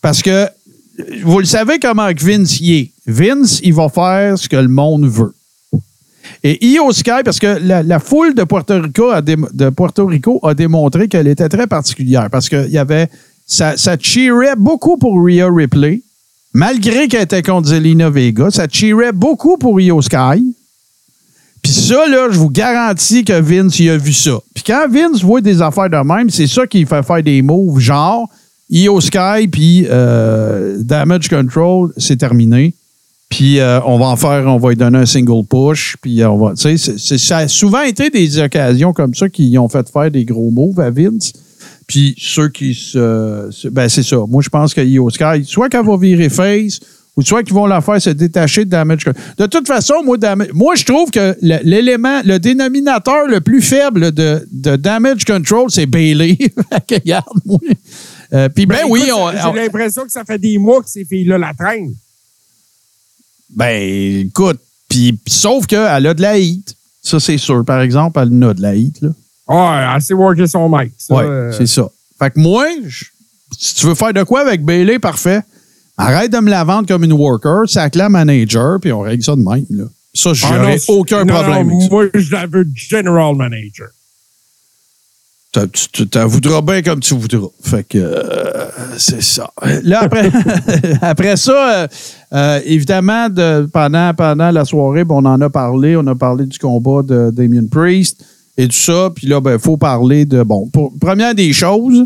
Parce 0.02 0.22
que 0.22 0.48
vous 1.24 1.40
le 1.40 1.46
savez 1.46 1.80
comment 1.80 2.10
Vince 2.16 2.60
y 2.60 2.74
est. 2.74 2.92
Vince, 3.06 3.60
il 3.64 3.74
va 3.74 3.90
faire 3.90 4.38
ce 4.38 4.48
que 4.48 4.56
le 4.56 4.68
monde 4.68 5.06
veut. 5.06 5.34
Et 6.44 6.66
Io 6.66 6.92
Sky, 6.92 7.24
parce 7.24 7.40
que 7.40 7.60
la, 7.62 8.00
foule 8.00 8.34
de 8.34 8.44
Puerto 8.44 8.82
Rico 10.06 10.40
a, 10.46 10.54
démontré 10.54 11.08
qu'elle 11.08 11.28
était 11.28 11.50
très 11.50 11.68
particulière 11.68 12.30
parce 12.30 12.50
que 12.50 12.68
y 12.70 12.78
avait, 12.78 13.10
ça, 13.46 13.76
ça 13.78 13.98
cheerait 14.00 14.56
beaucoup 14.56 14.98
pour 14.98 15.22
Rhea 15.22 15.48
Ripley, 15.50 16.02
malgré 16.54 17.08
qu'elle 17.08 17.24
était 17.24 17.42
contre 17.42 17.70
Zelina 17.70 18.10
Vega. 18.10 18.52
Ça 18.52 18.68
cheerait 18.70 19.12
beaucoup 19.12 19.58
pour 19.58 19.80
Io 19.82 20.02
Sky. 20.02 20.56
Puis 21.64 21.72
ça, 21.72 22.08
là, 22.08 22.28
je 22.30 22.38
vous 22.38 22.50
garantis 22.50 23.24
que 23.24 23.40
Vince 23.40 23.80
y 23.80 23.90
a 23.90 23.98
vu 23.98 24.14
ça. 24.14 24.38
Puis 24.54 24.64
quand 24.68 24.86
Vince 24.90 25.24
voit 25.24 25.42
des 25.42 25.62
affaires 25.62 25.90
de 25.90 26.06
même, 26.06 26.30
c'est 26.30 26.46
ça 26.46 26.68
qui 26.68 26.86
fait 26.86 27.04
faire 27.04 27.24
des 27.24 27.42
moves 27.42 27.80
genre 27.80 28.30
Io 28.70 29.00
Sky 29.00 29.48
puis 29.50 29.88
euh, 29.90 30.78
Damage 30.80 31.30
Control, 31.30 31.94
c'est 31.98 32.18
terminé. 32.18 32.76
Puis 33.30 33.60
euh, 33.60 33.80
on 33.86 33.98
va 33.98 34.08
en 34.08 34.16
faire, 34.16 34.46
on 34.46 34.58
va 34.58 34.70
lui 34.70 34.76
donner 34.76 35.00
un 35.00 35.06
single 35.06 35.46
push. 35.48 35.96
Puis 36.02 36.24
on 36.26 36.38
va, 36.38 36.54
tu 36.54 36.78
sais, 36.78 37.18
ça 37.18 37.38
a 37.38 37.48
souvent 37.48 37.82
été 37.82 38.10
des 38.10 38.40
occasions 38.40 38.92
comme 38.92 39.16
ça 39.16 39.30
qui 39.30 39.58
ont 39.58 39.70
fait 39.70 39.90
faire 39.90 40.12
des 40.12 40.26
gros 40.26 40.52
moves 40.52 40.80
à 40.82 40.92
Vince. 40.92 41.32
Puis 41.88 42.14
ceux 42.18 42.50
qui 42.50 42.74
se, 42.76 43.70
ben 43.70 43.88
c'est 43.88 44.04
ça. 44.04 44.18
Moi 44.28 44.42
je 44.44 44.50
pense 44.50 44.74
que 44.74 44.82
Sky, 44.82 45.46
soit 45.46 45.70
qu'elle 45.70 45.86
va 45.86 45.98
virer 45.98 46.30
face, 46.30 46.80
ou 47.16 47.22
soit 47.22 47.44
qu'ils 47.44 47.54
vont 47.54 47.68
la 47.68 47.80
faire 47.82 48.02
se 48.02 48.10
détacher 48.10 48.66
de 48.66 48.72
Damage 48.72 49.04
Control. 49.06 49.24
De 49.38 49.46
toute 49.46 49.68
façon, 49.68 49.96
moi, 50.04 50.18
moi 50.54 50.76
je 50.76 50.84
trouve 50.84 51.12
que 51.12 51.36
l'élément, 51.42 52.22
le 52.26 52.40
dénominateur 52.40 53.28
le 53.28 53.40
plus 53.42 53.62
faible 53.62 54.12
de, 54.12 54.48
de 54.52 54.76
Damage 54.76 55.24
Control, 55.26 55.70
c'est 55.70 55.86
Bailey. 55.86 56.38
Euh, 58.34 58.50
Puis 58.50 58.66
ben, 58.66 58.78
Ben, 58.82 58.86
oui, 58.90 59.02
écoute, 59.06 59.14
on, 59.16 59.32
J'ai 59.32 59.46
on- 59.46 59.54
l'impression 59.54 60.04
que 60.06 60.12
ça 60.12 60.24
fait 60.26 60.40
des 60.40 60.58
mois 60.58 60.82
que 60.82 60.90
ces 60.90 61.06
filles-là 61.06 61.38
la 61.38 61.54
traînent. 61.54 61.94
Ben, 63.56 64.26
écoute, 64.28 64.60
Puis, 64.90 65.20
sauf 65.28 65.68
qu'elle 65.68 66.08
a 66.08 66.14
de 66.16 66.22
la 66.22 66.40
heat. 66.40 66.76
Ça, 67.02 67.20
c'est 67.20 67.38
sûr. 67.38 67.64
Par 67.66 67.82
exemple, 67.82 68.20
elle 68.20 68.44
a 68.44 68.54
de 68.56 68.62
la 68.62 68.76
heat. 68.76 69.02
Là. 69.02 69.10
Ouais, 69.48 69.94
elle 69.96 70.02
sait 70.02 70.14
worker 70.16 70.48
son 70.48 70.68
mic. 70.70 70.92
Ouais, 71.10 71.24
euh, 71.24 71.52
c'est 71.52 71.68
ça. 71.68 71.88
Fait 72.18 72.32
que 72.32 72.40
moi, 72.40 72.66
je- 72.88 73.06
si 73.60 73.76
tu 73.76 73.86
veux 73.86 73.96
faire 73.96 74.14
de 74.14 74.24
quoi 74.24 74.42
avec 74.42 74.64
Bailey, 74.64 74.98
parfait. 75.00 75.42
Arrête 75.98 76.32
de 76.32 76.40
me 76.40 76.50
la 76.50 76.64
vendre 76.64 76.88
comme 76.88 77.04
une 77.04 77.14
worker, 77.14 77.68
sac 77.68 77.96
la 77.96 78.10
manager, 78.10 78.80
puis 78.82 78.92
on 78.92 79.02
règle 79.02 79.24
ça 79.24 79.36
de 79.36 79.42
même. 79.42 79.66
Là. 79.70 79.86
Ça, 80.14 80.32
ah 80.32 80.34
j'aurais 80.34 80.76
non, 80.76 80.82
aucun 80.88 81.26
non, 81.26 81.34
problème 81.34 81.68
non, 81.68 81.74
avec 81.74 81.82
ça. 81.82 81.90
Moi, 81.90 82.06
je 82.14 82.32
la 82.32 82.46
veux 82.48 82.68
general 82.76 83.36
manager. 83.36 83.90
Tu 85.94 86.08
t'en 86.08 86.26
voudras 86.26 86.62
bien 86.62 86.82
comme 86.82 87.00
tu 87.00 87.14
voudras. 87.14 87.48
Fait 87.62 87.84
que 87.84 88.00
euh, 88.00 88.70
c'est 88.98 89.22
ça. 89.22 89.52
Là, 89.84 90.02
après, 90.02 90.32
après 91.02 91.38
ça, 91.38 91.84
euh, 91.84 91.88
euh, 92.34 92.60
évidemment, 92.66 93.30
de, 93.30 93.70
pendant, 93.72 94.16
pendant 94.16 94.50
la 94.50 94.66
soirée, 94.66 95.04
ben, 95.04 95.14
on 95.16 95.26
en 95.26 95.40
a 95.42 95.50
parlé. 95.52 95.96
On 95.96 96.08
a 96.08 96.16
parlé 96.16 96.48
du 96.48 96.58
combat 96.58 97.04
de 97.04 97.30
Damien 97.32 97.68
Priest 97.70 98.26
et 98.58 98.68
tout 98.68 98.74
ça. 98.74 99.12
Puis 99.16 99.28
là, 99.28 99.40
il 99.46 99.60
faut 99.60 99.78
parler 99.78 100.26
de. 100.26 100.42
Bon, 100.42 100.68
pour- 100.70 100.92
première 101.00 101.36
des 101.36 101.54
choses, 101.54 102.04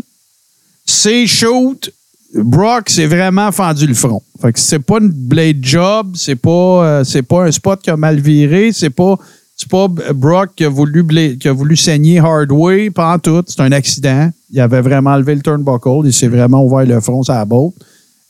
c'est 0.84 1.26
shoot. 1.26 1.90
Brock 2.34 2.90
s'est 2.90 3.06
vraiment 3.06 3.50
fendu 3.52 3.86
le 3.86 3.94
front. 3.94 4.22
Fait 4.40 4.52
que 4.52 4.60
c'est 4.60 4.78
pas 4.78 4.98
une 5.00 5.08
blade 5.08 5.58
job, 5.62 6.12
c'est 6.14 6.36
pas, 6.36 6.50
euh, 6.50 7.04
c'est 7.04 7.22
pas 7.22 7.44
un 7.44 7.50
spot 7.50 7.80
qui 7.80 7.90
a 7.90 7.96
mal 7.96 8.20
viré, 8.20 8.70
c'est 8.72 8.90
pas, 8.90 9.16
c'est 9.56 9.68
pas 9.68 9.88
Brock 9.88 10.50
qui 10.54 10.64
a 10.64 10.68
voulu, 10.68 11.04
qui 11.38 11.48
a 11.48 11.52
voulu 11.52 11.76
saigner 11.76 12.18
Hardway, 12.18 12.90
en 12.96 13.18
tout. 13.18 13.42
C'est 13.46 13.60
un 13.60 13.72
accident. 13.72 14.30
Il 14.50 14.60
avait 14.60 14.82
vraiment 14.82 15.16
levé 15.16 15.34
le 15.34 15.40
turnbuckle, 15.40 16.06
il 16.06 16.12
s'est 16.12 16.28
vraiment 16.28 16.64
ouvert 16.64 16.86
le 16.86 17.00
front 17.00 17.22
sur 17.22 17.34
la. 17.34 17.46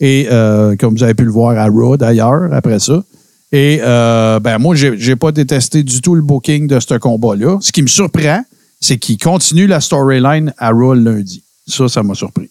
Et 0.00 0.28
euh, 0.30 0.76
comme 0.76 0.94
vous 0.94 1.02
avez 1.02 1.14
pu 1.14 1.24
le 1.24 1.30
voir 1.30 1.58
à 1.58 1.66
Raw 1.66 1.96
d'ailleurs, 1.96 2.52
après 2.52 2.78
ça. 2.78 3.02
Et 3.50 3.80
euh, 3.82 4.38
ben 4.40 4.58
moi, 4.58 4.74
j'ai 4.74 4.96
j'ai 4.98 5.16
pas 5.16 5.32
détesté 5.32 5.82
du 5.82 6.00
tout 6.00 6.14
le 6.14 6.22
booking 6.22 6.66
de 6.66 6.78
ce 6.78 6.94
combat-là. 6.94 7.58
Ce 7.60 7.72
qui 7.72 7.82
me 7.82 7.88
surprend, 7.88 8.42
c'est 8.80 8.98
qu'il 8.98 9.18
continue 9.18 9.66
la 9.66 9.80
storyline 9.80 10.52
à 10.58 10.70
Raw 10.70 10.94
lundi. 10.94 11.42
Ça, 11.66 11.88
ça 11.88 12.02
m'a 12.02 12.14
surpris. 12.14 12.48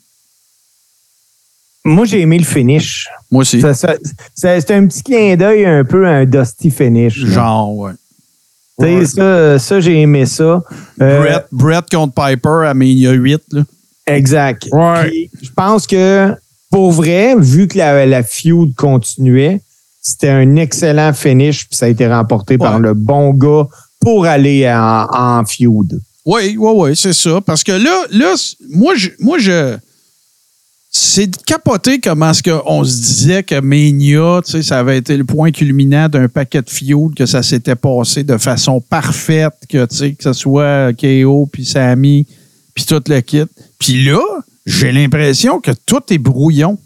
Moi, 1.88 2.06
j'ai 2.06 2.20
aimé 2.22 2.38
le 2.38 2.44
finish. 2.44 3.08
Moi 3.32 3.42
aussi. 3.42 3.62
Ça- 3.62 3.74
ça- 3.74 3.96
ça- 4.36 4.60
C'est 4.60 4.72
un 4.72 4.86
petit 4.88 5.04
clin 5.04 5.36
d'œil 5.38 5.66
un 5.66 5.84
peu 5.86 6.06
à 6.06 6.12
un 6.18 6.26
Dusty 6.26 6.70
finish. 6.70 7.18
Genre, 7.26 7.76
ouais. 7.76 7.92
Tu 8.80 8.86
sais, 8.86 9.06
ça, 9.06 9.58
ça 9.60 9.80
j'ai 9.80 10.02
aimé 10.02 10.26
ça. 10.26 10.62
Euh, 11.02 11.20
Brett, 11.20 11.46
Brett 11.52 11.86
contre 11.90 12.14
Piper 12.14 12.68
à 12.68 12.74
Mania 12.74 13.12
8. 13.12 13.42
Là. 13.54 13.64
Exact. 14.06 14.68
Ouais. 14.72 15.04
Puis, 15.10 15.30
je 15.42 15.50
pense 15.56 15.88
que, 15.88 16.34
pour 16.70 16.92
vrai, 16.92 17.36
vu 17.38 17.68
que 17.68 17.78
la, 17.78 18.06
la 18.06 18.22
feud 18.24 18.76
continuait, 18.76 19.62
c'était 20.02 20.30
un 20.30 20.58
excellent 20.58 21.14
finish, 21.14 21.68
puis 21.68 21.76
ça 21.76 21.86
a 21.86 21.90
été 21.90 22.08
remporté 22.08 22.58
par 22.58 22.80
le 22.80 22.94
bon 22.94 23.32
gars 23.34 23.68
pour 24.00 24.26
aller 24.26 24.70
en, 24.70 25.08
en 25.12 25.46
feud. 25.46 26.00
Oui, 26.26 26.56
oui, 26.60 26.72
oui, 26.76 26.96
c'est 26.96 27.14
ça. 27.14 27.40
Parce 27.42 27.64
que 27.64 27.72
là, 27.72 28.06
là 28.12 28.36
moi, 28.70 28.94
je, 28.96 29.10
moi, 29.20 29.38
je. 29.40 29.78
C'est 31.00 31.28
de 31.28 31.38
capoter 31.46 32.00
comment 32.00 32.32
est-ce 32.32 32.42
qu'on 32.42 32.84
se 32.84 32.98
disait 32.98 33.44
que 33.44 33.60
Mania, 33.60 34.42
tu 34.44 34.54
sais, 34.54 34.64
ça 34.64 34.80
avait 34.80 34.98
été 34.98 35.16
le 35.16 35.26
point 35.26 35.52
culminant 35.52 36.10
d'un 36.10 36.28
paquet 36.28 36.64
de 36.64 36.70
feud, 36.72 37.14
que 37.16 37.28
ça 37.28 37.44
s'était 37.44 37.76
passé 37.76 38.24
de 38.24 38.36
façon 38.38 38.82
parfaite, 38.82 39.54
que, 39.70 39.86
tu 39.86 39.96
sais, 39.96 40.14
que 40.14 40.24
ce 40.24 40.34
soit 40.34 40.94
KO, 41.00 41.48
puis 41.52 41.66
Sammy, 41.66 42.26
puis 42.74 42.86
tout 42.86 43.04
le 43.08 43.22
kit. 43.22 43.44
Puis 43.78 44.06
là, 44.06 44.20
j'ai 44.66 44.92
l'impression 44.92 45.60
que 45.60 45.70
tout 45.86 46.02
est 46.10 46.18
brouillon. 46.18 46.80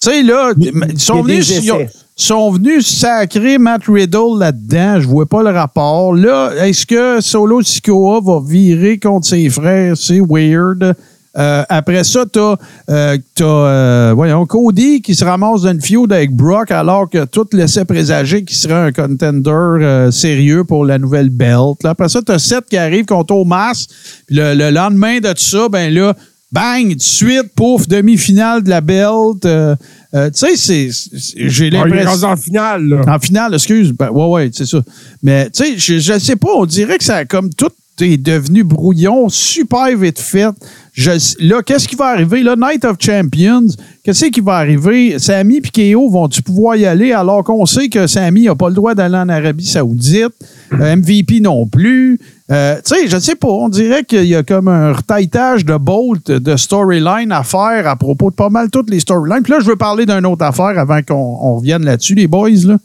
Tu 0.00 0.08
sais, 0.08 0.22
là, 0.22 0.54
ils 0.56 0.98
sont 0.98 1.22
venus... 1.22 1.50
ils 1.50 1.88
sont 2.16 2.52
venus 2.52 2.86
sacrer 2.86 3.58
Matt 3.58 3.82
Riddle 3.86 4.38
là-dedans. 4.38 4.98
Je 4.98 5.06
vois 5.06 5.26
pas 5.26 5.42
le 5.42 5.50
rapport. 5.50 6.14
Là, 6.14 6.52
est-ce 6.66 6.86
que 6.86 7.20
Solo 7.20 7.62
Sikoa 7.62 8.20
va 8.20 8.40
virer 8.42 8.98
contre 8.98 9.26
ses 9.26 9.50
frères? 9.50 9.94
C'est 9.96 10.20
weird. 10.20 10.96
Euh, 11.38 11.62
après 11.70 12.04
ça, 12.04 12.24
t'as, 12.30 12.56
euh, 12.90 13.16
t'as, 13.34 13.44
euh, 13.44 14.12
voyons, 14.14 14.44
Cody 14.44 15.00
qui 15.00 15.14
se 15.14 15.24
ramasse 15.24 15.62
dans 15.62 15.70
une 15.72 15.80
feud 15.80 16.12
avec 16.12 16.30
Brock 16.32 16.70
alors 16.70 17.08
que 17.08 17.24
tout 17.24 17.46
laissait 17.52 17.86
présager 17.86 18.44
qu'il 18.44 18.56
serait 18.56 18.74
un 18.74 18.92
contender 18.92 19.50
euh, 19.50 20.10
sérieux 20.10 20.64
pour 20.64 20.84
la 20.84 20.98
nouvelle 20.98 21.30
belt. 21.30 21.82
Là, 21.84 21.90
après 21.90 22.10
ça, 22.10 22.20
t'as 22.20 22.38
Seth 22.38 22.66
qui 22.68 22.76
arrive 22.76 23.06
contre 23.06 23.34
Omas. 23.34 23.86
Puis 24.26 24.36
le, 24.36 24.54
le 24.54 24.70
lendemain 24.70 25.20
de 25.20 25.28
tout 25.32 25.42
ça, 25.42 25.68
ben 25.70 25.92
là, 25.94 26.14
bang, 26.50 26.94
de 26.94 27.00
suite, 27.00 27.54
pouf, 27.56 27.88
demi-finale 27.88 28.62
de 28.62 28.68
la 28.68 28.82
belt. 28.82 29.46
Euh, 29.46 29.74
tu 30.12 30.54
sais, 30.54 30.90
j'ai 31.34 31.70
Ah, 31.72 31.86
l'impression... 31.86 32.28
en 32.28 32.36
finale, 32.36 32.84
là. 32.84 33.00
En 33.08 33.18
finale, 33.18 33.54
excuse. 33.54 33.92
Ben, 33.98 34.10
ouais, 34.10 34.26
ouais, 34.26 34.50
c'est 34.52 34.66
ça. 34.66 34.82
Mais, 35.22 35.48
tu 35.48 35.64
sais, 35.64 35.78
je, 35.78 35.98
je 35.98 36.18
sais 36.18 36.36
pas, 36.36 36.50
on 36.54 36.66
dirait 36.66 36.98
que 36.98 37.04
ça 37.04 37.16
a 37.16 37.24
comme 37.24 37.48
tout 37.54 37.70
est 38.00 38.16
devenu 38.16 38.64
brouillon, 38.64 39.28
super 39.28 39.96
vite 39.96 40.18
fait. 40.18 40.48
Là, 40.94 41.62
qu'est-ce 41.62 41.88
qui 41.88 41.96
va 41.96 42.06
arriver? 42.08 42.42
Là, 42.42 42.54
Night 42.54 42.84
of 42.84 42.96
Champions, 43.00 43.66
qu'est-ce 44.04 44.26
qui 44.26 44.40
va 44.40 44.56
arriver? 44.56 45.18
Sami 45.18 45.56
et 45.56 45.94
KO 45.94 46.10
vont-tu 46.10 46.42
pouvoir 46.42 46.76
y 46.76 46.84
aller 46.84 47.12
alors 47.12 47.42
qu'on 47.44 47.64
sait 47.64 47.88
que 47.88 48.06
Sami 48.06 48.44
n'a 48.44 48.54
pas 48.54 48.68
le 48.68 48.74
droit 48.74 48.94
d'aller 48.94 49.16
en 49.16 49.28
Arabie 49.30 49.64
Saoudite? 49.64 50.34
Euh, 50.74 50.96
MVP 50.96 51.40
non 51.40 51.66
plus. 51.66 52.20
Euh, 52.50 52.76
tu 52.84 52.94
sais, 52.94 53.08
je 53.08 53.18
sais 53.18 53.36
pas, 53.36 53.48
on 53.48 53.70
dirait 53.70 54.04
qu'il 54.04 54.26
y 54.26 54.34
a 54.34 54.42
comme 54.42 54.68
un 54.68 54.92
retailletage 54.92 55.64
de 55.64 55.76
Bolt, 55.78 56.30
de 56.30 56.56
storyline 56.56 57.32
à 57.32 57.42
faire 57.42 57.88
à 57.88 57.96
propos 57.96 58.30
de 58.30 58.34
pas 58.34 58.50
mal 58.50 58.68
toutes 58.68 58.90
les 58.90 59.00
storylines. 59.00 59.42
Puis 59.42 59.52
là, 59.52 59.60
je 59.60 59.66
veux 59.66 59.76
parler 59.76 60.04
d'une 60.04 60.26
autre 60.26 60.44
affaire 60.44 60.78
avant 60.78 61.00
qu'on 61.00 61.14
on 61.14 61.56
revienne 61.56 61.84
là-dessus, 61.84 62.14
les 62.14 62.26
boys. 62.26 62.50
Là. 62.66 62.76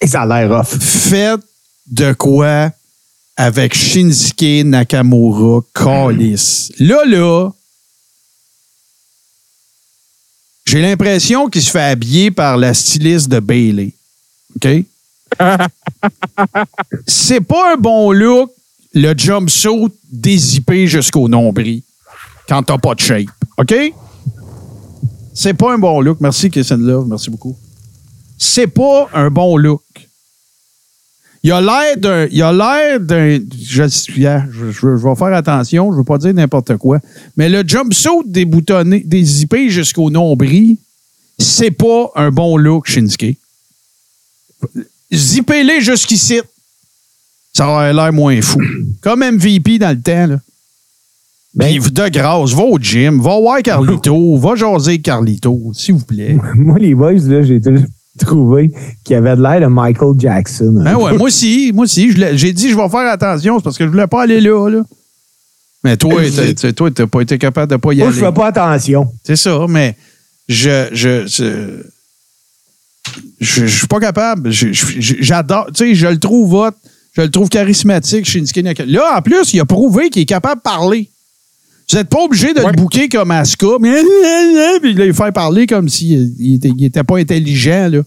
Et 0.00 0.06
ça 0.06 0.22
a 0.22 0.26
l'air 0.26 0.50
off. 0.50 0.76
Faites 0.78 1.40
de 1.86 2.12
quoi 2.12 2.70
avec 3.36 3.74
Shinsuke 3.74 4.64
Nakamura, 4.64 5.60
Callis. 5.74 6.70
Là, 6.78 7.04
là, 7.06 7.50
j'ai 10.66 10.82
l'impression 10.82 11.48
qu'il 11.48 11.62
se 11.62 11.70
fait 11.70 11.80
habiller 11.80 12.30
par 12.30 12.56
la 12.56 12.74
styliste 12.74 13.28
de 13.28 13.40
Bailey. 13.40 13.92
OK? 14.56 14.68
C'est 17.06 17.40
pas 17.40 17.74
un 17.74 17.76
bon 17.76 18.12
look, 18.12 18.50
le 18.92 19.14
jumpsuit 19.16 19.88
dézippé 20.10 20.86
jusqu'au 20.86 21.28
nombril 21.28 21.82
quand 22.48 22.62
t'as 22.62 22.78
pas 22.78 22.94
de 22.94 23.00
shape. 23.00 23.30
OK? 23.58 23.74
C'est 25.32 25.54
pas 25.54 25.74
un 25.74 25.78
bon 25.78 26.00
look. 26.00 26.18
Merci, 26.20 26.50
and 26.70 26.76
Love. 26.76 27.06
Merci 27.08 27.30
beaucoup. 27.30 27.56
C'est 28.42 28.68
pas 28.68 29.06
un 29.12 29.30
bon 29.30 29.58
look. 29.58 29.82
Il 31.42 31.52
a 31.52 31.60
l'air 31.60 31.96
d'un. 31.98 32.26
Il 32.30 32.42
a 32.42 32.52
l'air 32.52 32.98
d'un. 32.98 33.38
Je, 33.62 33.86
je, 33.86 34.86
vais 34.86 35.14
faire 35.14 35.34
attention, 35.34 35.92
je 35.92 35.98
veux 35.98 36.04
pas 36.04 36.16
dire 36.16 36.32
n'importe 36.32 36.76
quoi. 36.78 37.00
Mais 37.36 37.50
le 37.50 37.62
jumpsuit 37.66 38.22
déboutonné, 38.24 39.00
dézippé 39.00 39.68
jusqu'au 39.68 40.08
nombril, 40.10 40.78
c'est 41.38 41.70
pas 41.70 42.10
un 42.16 42.30
bon 42.30 42.56
look, 42.56 42.88
Shinsuke. 42.88 43.36
Zippez-les 45.12 45.82
jusqu'ici. 45.82 46.40
Ça 47.52 47.68
aurait 47.68 47.92
l'air 47.92 48.12
moins 48.12 48.40
fou. 48.40 48.60
Comme 49.02 49.20
MVP 49.20 49.78
dans 49.78 49.94
le 49.94 50.00
temps, 50.00 50.26
là. 50.26 50.40
Ben- 51.52 51.78
Puis 51.78 51.90
de 51.90 52.08
grâce, 52.08 52.52
va 52.52 52.62
au 52.62 52.78
gym, 52.78 53.20
va 53.20 53.38
voir 53.38 53.60
Carlito, 53.60 54.38
va 54.38 54.54
jaser 54.54 54.98
Carlito, 55.00 55.72
s'il 55.74 55.94
vous 55.94 56.04
plaît. 56.04 56.38
Moi, 56.54 56.78
les 56.78 56.94
boys, 56.94 57.12
là, 57.12 57.42
j'ai 57.42 57.60
toujours 57.60 57.84
trouvé 58.18 58.70
qu'il 59.04 59.16
avait 59.16 59.36
de 59.36 59.42
l'air 59.42 59.60
de 59.60 59.66
Michael 59.66 60.12
Jackson. 60.18 60.82
Ben 60.84 60.96
ouais, 60.96 61.16
moi 61.16 61.28
aussi, 61.28 61.70
moi 61.74 61.84
aussi. 61.84 62.12
J'ai 62.36 62.52
dit 62.52 62.70
je 62.70 62.76
vais 62.76 62.88
faire 62.88 63.10
attention, 63.10 63.58
c'est 63.58 63.64
parce 63.64 63.78
que 63.78 63.84
je 63.84 63.90
voulais 63.90 64.06
pas 64.06 64.22
aller 64.22 64.40
là. 64.40 64.68
là. 64.68 64.82
Mais 65.84 65.96
toi, 65.96 66.20
toi, 66.76 66.90
t'as 66.90 67.06
pas 67.06 67.20
été 67.22 67.38
capable 67.38 67.70
de 67.72 67.76
pas 67.76 67.92
y 67.92 67.98
Moi, 67.98 68.08
aller. 68.08 68.16
je 68.16 68.20
fais 68.24 68.32
pas 68.32 68.48
attention. 68.48 69.10
C'est 69.24 69.36
ça, 69.36 69.64
mais 69.68 69.96
je 70.48 70.88
je 70.92 71.26
je, 71.26 71.82
je, 73.40 73.66
je 73.66 73.76
suis 73.78 73.86
pas 73.86 74.00
capable. 74.00 74.50
J'adore, 74.50 75.66
tu 75.68 75.74
sais, 75.86 75.94
je 75.94 76.06
le 76.06 76.18
trouve 76.18 76.52
hot, 76.54 76.70
je 77.16 77.22
le 77.22 77.30
trouve 77.30 77.48
charismatique, 77.48 78.26
Shinsuke 78.28 78.58
Nakamura. 78.62 78.92
Là, 78.92 79.18
en 79.18 79.22
plus, 79.22 79.54
il 79.54 79.60
a 79.60 79.64
prouvé 79.64 80.10
qu'il 80.10 80.22
est 80.22 80.26
capable 80.26 80.56
de 80.56 80.62
parler. 80.62 81.10
Vous 81.90 81.96
n'êtes 81.96 82.08
pas 82.08 82.22
obligé 82.22 82.52
de 82.54 82.60
Ouais. 82.60 82.70
le 82.70 82.76
bouquer 82.76 83.08
comme 83.08 83.30
Asuka, 83.30 83.66
mais 83.80 83.94
puis 84.82 84.94
de 84.94 85.02
le 85.04 85.12
faire 85.12 85.32
parler 85.32 85.66
comme 85.66 85.88
s'il 85.88 86.34
il 86.38 86.54
était, 86.56 86.70
il 86.76 86.84
était 86.84 87.02
pas 87.04 87.18
intelligent, 87.18 87.88
là. 87.90 88.00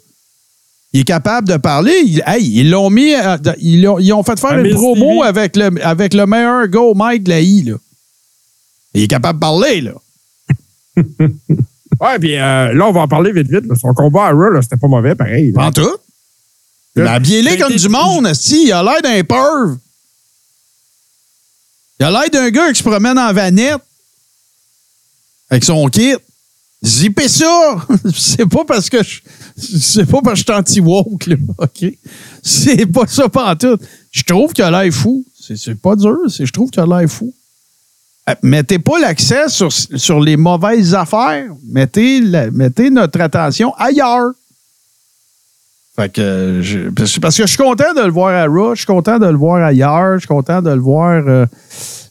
Il 0.94 1.02
est 1.02 1.06
capable 1.06 1.48
de 1.50 1.58
parler. 1.58 1.94
Il- 2.06 2.24
hey, 2.28 2.60
ils 2.60 2.70
l'ont 2.70 2.90
mis. 2.92 3.14
à- 3.16 3.40
ils, 3.60 3.82
l'ont- 3.82 3.98
ils 4.00 4.14
ont 4.14 4.22
fait 4.24 4.40
faire 4.40 4.52
Un 4.52 4.58
une 4.60 4.64
Miss 4.68 4.74
promo 4.76 5.06
TV. 5.24 5.28
avec 5.28 5.56
le, 5.58 5.86
avec 5.86 6.14
le 6.14 6.26
meilleur 6.28 6.68
go 6.68 6.94
Mike 6.94 7.24
de 7.24 7.30
la 7.32 7.42
I, 7.42 7.64
là. 7.64 7.76
Il 8.94 9.02
est 9.04 9.08
capable 9.08 9.40
de 9.40 9.42
parler, 9.42 9.82
là. 9.82 9.94
Ouais, 12.02 12.20
puis 12.20 12.36
euh, 12.36 12.74
là, 12.74 12.88
on 12.88 12.92
va 12.92 13.02
en 13.02 13.08
parler 13.08 13.32
vite, 13.32 13.50
vite. 13.50 13.66
là. 13.68 13.76
Son 13.80 13.94
combat 13.94 14.26
à 14.28 14.32
Raw, 14.32 14.50
là, 14.50 14.62
c'était 14.62 14.78
pas 14.78 14.88
mauvais, 14.88 15.16
pareil. 15.16 15.52
là. 15.52 15.68
En 15.68 15.72
tout. 15.72 15.88
Mais 16.96 17.58
comme 17.58 17.76
du 17.76 17.88
monde, 17.90 18.28
esti. 18.28 18.66
Il 18.66 18.72
a 18.72 18.84
l'air 18.84 19.02
d'un 19.02 19.24
perv. 19.24 19.78
Il 22.00 22.06
a 22.06 22.12
l'air 22.12 22.30
d'un 22.30 22.50
gars 22.50 22.72
qui 22.72 22.80
se 22.80 22.84
promène 22.84 23.18
en 23.18 23.32
vanette. 23.34 23.82
Avec 25.50 25.64
son 25.64 25.88
kit. 25.88 26.16
Zippez 26.84 27.30
ça! 27.30 27.76
c'est 28.16 28.46
pas 28.46 28.66
parce 28.66 28.90
que 28.90 29.02
je. 29.04 29.22
C'est 29.56 30.06
pas 30.06 30.22
parce 30.22 30.42
que 30.42 30.48
je 30.48 30.52
suis 30.52 30.60
anti-woke, 30.60 31.28
là, 31.28 31.36
OK? 31.60 31.86
C'est 32.42 32.86
pas 32.88 33.08
ça 33.08 33.30
pantoute. 33.30 33.82
Je 34.12 34.24
trouve 34.24 34.52
qu'il 34.52 34.64
a 34.64 34.72
l'air 34.72 34.92
fou. 34.94 35.24
C'est, 35.40 35.76
pas 35.76 35.96
dur, 35.96 36.18
je 36.28 36.52
trouve 36.52 36.70
qu'il 36.72 36.82
a 36.82 36.86
l'air 36.86 37.10
fou. 37.10 37.34
Euh, 38.30 38.36
Mettez 38.42 38.80
pas 38.80 39.00
l'accent 39.00 39.48
sur, 39.48 39.72
sur 39.72 40.20
les 40.20 40.38
mauvaises 40.38 40.96
affaires. 40.96 41.52
Mettez, 41.68 42.22
mettez 42.52 42.90
notre 42.90 43.20
attention 43.22 43.74
ailleurs. 43.76 44.32
Fait 45.96 46.12
que, 46.12 46.90
parce 47.20 47.38
que 47.38 47.44
je 47.44 47.48
suis 47.48 47.58
content 47.58 47.94
de 47.96 48.02
le 48.02 48.12
voir 48.12 48.34
à 48.34 48.46
Raw, 48.48 48.74
je 48.74 48.80
suis 48.80 48.86
content 48.88 49.20
de 49.20 49.28
le 49.28 49.38
voir 49.38 49.64
ailleurs, 49.64 50.16
je 50.16 50.20
suis 50.22 50.28
content 50.28 50.62
de 50.62 50.72
le 50.72 50.80
voir. 50.82 51.24
euh, 51.28 51.46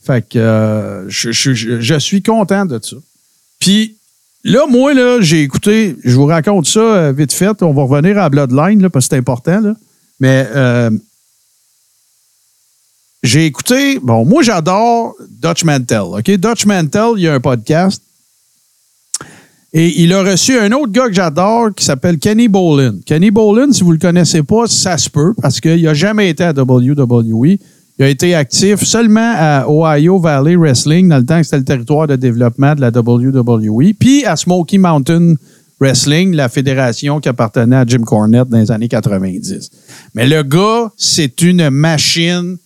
fait 0.04 0.22
que, 0.28 0.38
euh, 0.38 1.08
je, 1.08 1.32
je- 1.32 1.80
je- 1.80 1.98
suis 1.98 2.22
content 2.22 2.64
de 2.64 2.78
ça. 2.82 2.96
Puis, 3.58 3.96
là, 4.44 4.66
moi, 4.68 4.94
là, 4.94 5.18
j'ai 5.20 5.42
écouté, 5.42 5.96
je 6.04 6.14
vous 6.14 6.26
raconte 6.26 6.66
ça 6.66 6.80
euh, 6.80 7.12
vite 7.12 7.32
fait. 7.32 7.60
On 7.62 7.72
va 7.72 7.82
revenir 7.82 8.18
à 8.18 8.28
Bloodline, 8.28 8.82
là, 8.82 8.88
parce 8.90 9.06
que 9.08 9.14
c'est 9.14 9.18
important, 9.18 9.60
là. 9.60 9.74
Mais, 10.20 10.46
j'ai 13.22 13.46
écouté, 13.46 13.98
bon, 14.02 14.24
moi, 14.24 14.42
j'adore 14.42 15.14
Dutch 15.40 15.64
Mantel, 15.64 16.00
OK? 16.00 16.30
Dutch 16.38 16.66
Mantel, 16.66 17.12
il 17.16 17.22
y 17.22 17.28
a 17.28 17.34
un 17.34 17.40
podcast. 17.40 18.02
Et 19.74 20.02
il 20.02 20.12
a 20.12 20.22
reçu 20.22 20.58
un 20.58 20.70
autre 20.72 20.92
gars 20.92 21.08
que 21.08 21.14
j'adore 21.14 21.74
qui 21.74 21.84
s'appelle 21.84 22.18
Kenny 22.18 22.46
Bolin. 22.46 22.96
Kenny 23.06 23.30
Bolin, 23.30 23.72
si 23.72 23.82
vous 23.82 23.92
le 23.92 23.98
connaissez 23.98 24.42
pas, 24.42 24.66
ça 24.66 24.98
se 24.98 25.08
peut 25.08 25.32
parce 25.40 25.60
qu'il 25.60 25.82
n'a 25.82 25.94
jamais 25.94 26.28
été 26.28 26.44
à 26.44 26.52
WWE. 26.52 27.56
Il 27.98 28.04
a 28.04 28.08
été 28.08 28.34
actif 28.34 28.82
seulement 28.82 29.32
à 29.34 29.66
Ohio 29.68 30.18
Valley 30.18 30.56
Wrestling 30.56 31.08
dans 31.08 31.18
le 31.18 31.24
temps 31.24 31.38
que 31.38 31.44
c'était 31.44 31.58
le 31.58 31.64
territoire 31.64 32.06
de 32.06 32.16
développement 32.16 32.74
de 32.74 32.82
la 32.82 32.88
WWE. 32.88 33.94
Puis 33.98 34.26
à 34.26 34.36
Smoky 34.36 34.76
Mountain 34.76 35.36
Wrestling, 35.80 36.34
la 36.34 36.48
fédération 36.50 37.20
qui 37.20 37.30
appartenait 37.30 37.76
à 37.76 37.84
Jim 37.86 38.02
Cornette 38.02 38.48
dans 38.48 38.58
les 38.58 38.70
années 38.70 38.88
90. 38.88 39.70
Mais 40.14 40.26
le 40.26 40.42
gars, 40.42 40.92
c'est 40.98 41.40
une 41.40 41.70
machine. 41.70 42.58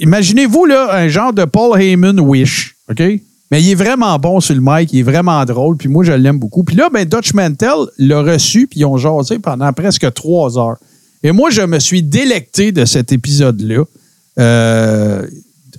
Imaginez-vous 0.00 0.66
un 0.70 1.08
genre 1.08 1.32
de 1.32 1.44
Paul 1.44 1.80
Heyman 1.80 2.20
Wish, 2.20 2.76
OK? 2.90 3.02
Mais 3.50 3.62
il 3.62 3.70
est 3.70 3.74
vraiment 3.76 4.18
bon 4.18 4.40
sur 4.40 4.54
le 4.54 4.60
mic, 4.62 4.92
il 4.92 4.98
est 5.00 5.02
vraiment 5.04 5.44
drôle, 5.44 5.76
puis 5.76 5.88
moi 5.88 6.04
je 6.04 6.12
l'aime 6.12 6.38
beaucoup. 6.38 6.64
Puis 6.64 6.74
là, 6.76 6.88
ben 6.92 7.04
Dutch 7.04 7.32
Mantel 7.32 7.86
l'a 7.98 8.20
reçu, 8.22 8.66
puis 8.66 8.80
ils 8.80 8.84
ont 8.84 8.96
jasé 8.96 9.38
pendant 9.38 9.72
presque 9.72 10.12
trois 10.14 10.58
heures. 10.58 10.76
Et 11.22 11.32
moi, 11.32 11.50
je 11.50 11.62
me 11.62 11.78
suis 11.78 12.02
délecté 12.02 12.72
de 12.72 12.84
cet 12.84 13.10
épisode-là. 13.12 13.82
Euh, 14.38 15.26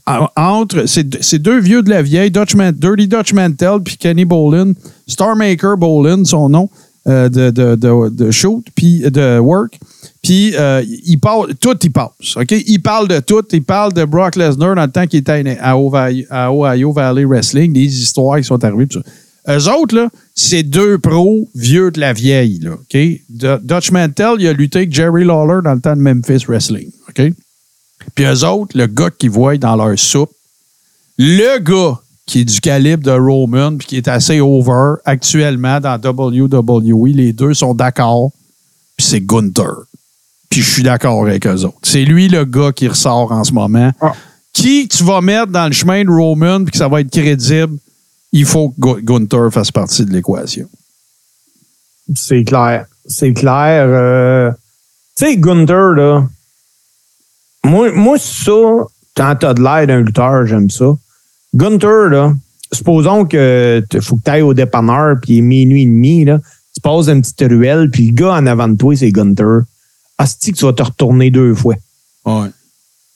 en- 0.06 0.28
entre 0.36 0.86
ces, 0.86 1.04
deux 1.40 1.60
vieux 1.60 1.82
de 1.84 1.90
la 1.90 2.02
vieille, 2.02 2.32
Dutch 2.32 2.56
Dirty 2.56 3.08
Dutch 3.08 3.34
Mantel 3.34 3.80
puis 3.84 3.98
Kenny 3.98 4.26
Bolin, 4.26 4.72
Starmaker 5.08 5.78
Bolin, 5.78 6.24
son 6.26 6.50
nom 6.50 6.70
euh, 7.08 7.30
de, 7.30 8.32
shoot, 8.32 8.66
puis 8.76 9.00
de 9.00 9.40
work. 9.40 9.80
Puis 10.24 10.54
euh, 10.56 10.84
il 11.06 11.18
parle, 11.18 11.56
tout 11.56 11.78
il 11.82 11.92
passe, 11.92 12.36
OK? 12.36 12.52
Il 12.52 12.80
parle 12.80 13.08
de 13.08 13.20
tout. 13.20 13.44
Il 13.54 13.64
parle 13.64 13.94
de 13.94 14.04
Brock 14.04 14.36
Lesnar 14.36 14.76
dans 14.76 14.82
le 14.82 14.92
temps 14.92 15.08
qu'il 15.08 15.20
était 15.20 15.58
à 15.60 15.78
Ohio, 15.78 16.26
à 16.30 16.52
Ohio 16.52 16.92
Valley 16.92 17.24
Wrestling, 17.24 17.72
des 17.72 18.02
histoires 18.02 18.38
qui 18.38 18.44
sont 18.44 18.62
arrivées. 18.64 18.88
tout. 18.88 19.04
Eux 19.50 19.70
autres, 19.70 20.10
c'est 20.36 20.64
deux 20.64 20.98
pros 20.98 21.48
vieux 21.56 21.92
de 21.92 22.02
la 22.02 22.12
vieille, 22.12 22.60
là, 22.60 22.74
OK? 22.74 22.98
Dutch 23.64 23.92
Mantel, 23.92 24.36
il 24.40 24.48
a 24.48 24.54
lutté 24.54 24.80
avec 24.80 24.94
Jerry 24.94 25.24
Lawler 25.24 25.62
dans 25.64 25.74
le 25.74 25.80
temps 25.80 25.96
de 25.96 26.02
Memphis 26.02 26.44
Wrestling, 26.48 26.92
OK? 27.08 27.32
Puis 28.16 28.26
eux 28.26 28.44
autres, 28.44 28.78
le 28.78 28.88
gars 28.88 29.10
qu'ils 29.10 29.30
voient 29.30 29.58
dans 29.58 29.78
leur 29.78 29.98
soupe, 29.98 30.32
le 31.18 31.60
gars 31.60 32.02
qui 32.28 32.42
est 32.42 32.46
du 32.46 32.60
calibre 32.62 33.04
de 33.04 33.12
Roman 33.12 33.76
puis 33.78 33.88
qui 33.88 33.98
est 33.98 34.08
assez 34.08 34.40
over 34.40 34.96
actuellement 35.06 35.80
dans 35.80 35.98
WWE, 36.00 37.08
les 37.16 37.34
deux 37.34 37.54
sont 37.56 37.74
d'accord, 37.74 38.32
puis 38.96 39.08
c'est 39.08 39.22
Gunther. 39.22 39.74
Puis 40.50 40.62
je 40.62 40.70
suis 40.70 40.84
d'accord 40.84 41.24
avec 41.26 41.48
eux 41.48 41.64
autres. 41.66 41.78
C'est 41.84 42.06
lui 42.06 42.28
le 42.30 42.46
gars 42.46 42.72
qui 42.72 42.88
ressort 42.88 43.32
en 43.32 43.44
ce 43.44 43.52
moment. 43.54 43.92
Ah. 44.02 44.14
Qui 44.54 44.88
tu 44.88 45.04
vas 45.04 45.22
mettre 45.22 45.52
dans 45.52 45.66
le 45.68 45.72
chemin 45.74 46.04
de 46.04 46.10
Roman 46.10 46.64
puis 46.64 46.72
que 46.72 46.78
ça 46.78 46.88
va 46.88 47.02
être 47.02 47.12
crédible, 47.12 47.78
il 48.32 48.46
faut 48.46 48.70
que 48.70 48.80
Gu- 48.80 49.02
Gunther 49.04 49.52
fasse 49.52 49.72
partie 49.72 50.06
de 50.06 50.12
l'équation. 50.12 50.68
C'est 52.16 52.44
clair. 52.44 52.86
C'est 53.08 53.34
clair. 53.34 53.86
euh, 53.88 54.52
tu 55.18 55.26
sais, 55.26 55.38
Gunther, 55.38 55.94
là. 55.96 56.28
Moi, 57.64 57.92
moi, 57.94 58.18
ça, 58.18 58.52
quand 59.16 59.36
t'as 59.40 59.54
de 59.54 59.62
l'air 59.62 59.88
d'un 59.88 60.02
lutteur, 60.02 60.46
j'aime 60.46 60.70
ça. 60.70 60.94
Gunther, 61.56 62.10
là, 62.10 62.34
supposons 62.72 63.26
que 63.26 63.84
faut 64.02 64.16
que 64.18 64.22
tu 64.24 64.32
ailles 64.32 64.42
au 64.42 64.54
dépanneur, 64.54 65.16
puis 65.22 65.34
il 65.34 65.38
est 65.40 65.42
minuit 65.42 65.84
et 65.84 65.86
demi, 65.86 66.26
là. 66.26 66.40
Tu 66.76 66.82
passes 66.82 67.08
une 67.08 67.22
petite 67.22 67.42
ruelle, 67.50 67.90
puis 67.90 68.08
le 68.08 68.14
gars 68.14 68.34
en 68.34 68.46
avant 68.46 68.68
de 68.68 68.76
toi, 68.76 68.96
c'est 68.96 69.12
Gunther. 69.12 69.62
Asti 70.20 70.52
que 70.52 70.58
tu 70.58 70.66
vas 70.66 70.74
te 70.74 70.84
retourner 70.84 71.32
deux 71.32 71.56
fois. 71.56 71.76
Ouais. 72.26 72.50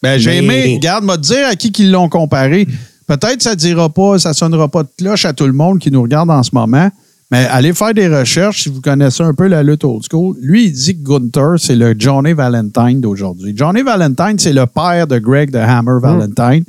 Ben, 0.02 0.18
j'ai 0.18 0.42
Mais- 0.42 0.64
aimé, 0.70 0.76
regarde, 0.76 1.04
m'a 1.04 1.18
dire 1.18 1.48
à 1.48 1.56
qui 1.56 1.72
qu'ils 1.72 1.92
l'ont 1.92 2.10
comparé. 2.10 2.68
Peut-être 3.08 3.42
ça 3.42 3.56
dira 3.56 3.90
pas, 3.90 4.18
ça 4.18 4.34
sonnera 4.34 4.68
pas 4.68 4.84
de 4.84 4.90
cloche 4.98 5.26
à 5.26 5.34
tout 5.34 5.46
le 5.46 5.54
monde 5.54 5.80
qui 5.80 5.92
nous 5.92 6.02
regarde 6.02 6.32
en 6.32 6.42
ce 6.42 6.52
moment, 6.54 6.90
mais 7.30 7.46
allez 7.52 7.74
faire 7.74 7.94
des 7.94 8.08
recherches 8.08 8.64
si 8.64 8.70
vous 8.70 8.82
connaissez 8.82 9.22
un 9.22 9.34
peu 9.34 9.48
la 9.48 9.62
lutte 9.64 9.84
old 9.84 10.04
school. 10.10 10.36
Lui, 10.42 10.66
il 10.66 10.72
dit 10.72 10.98
que 10.98 11.04
Gunther, 11.04 11.56
c'est 11.60 11.76
le 11.76 11.94
Johnny 11.98 12.34
Valentine 12.34 13.02
d'aujourd'hui. 13.02 13.54
Johnny 13.56 13.84
Valentine, 13.84 14.40
c'est 14.40 14.54
le 14.54 14.66
père 14.66 15.06
de 15.08 15.20
Greg 15.20 15.52
the 15.52 15.58
Hammer 15.58 16.00
Valentine. 16.02 16.64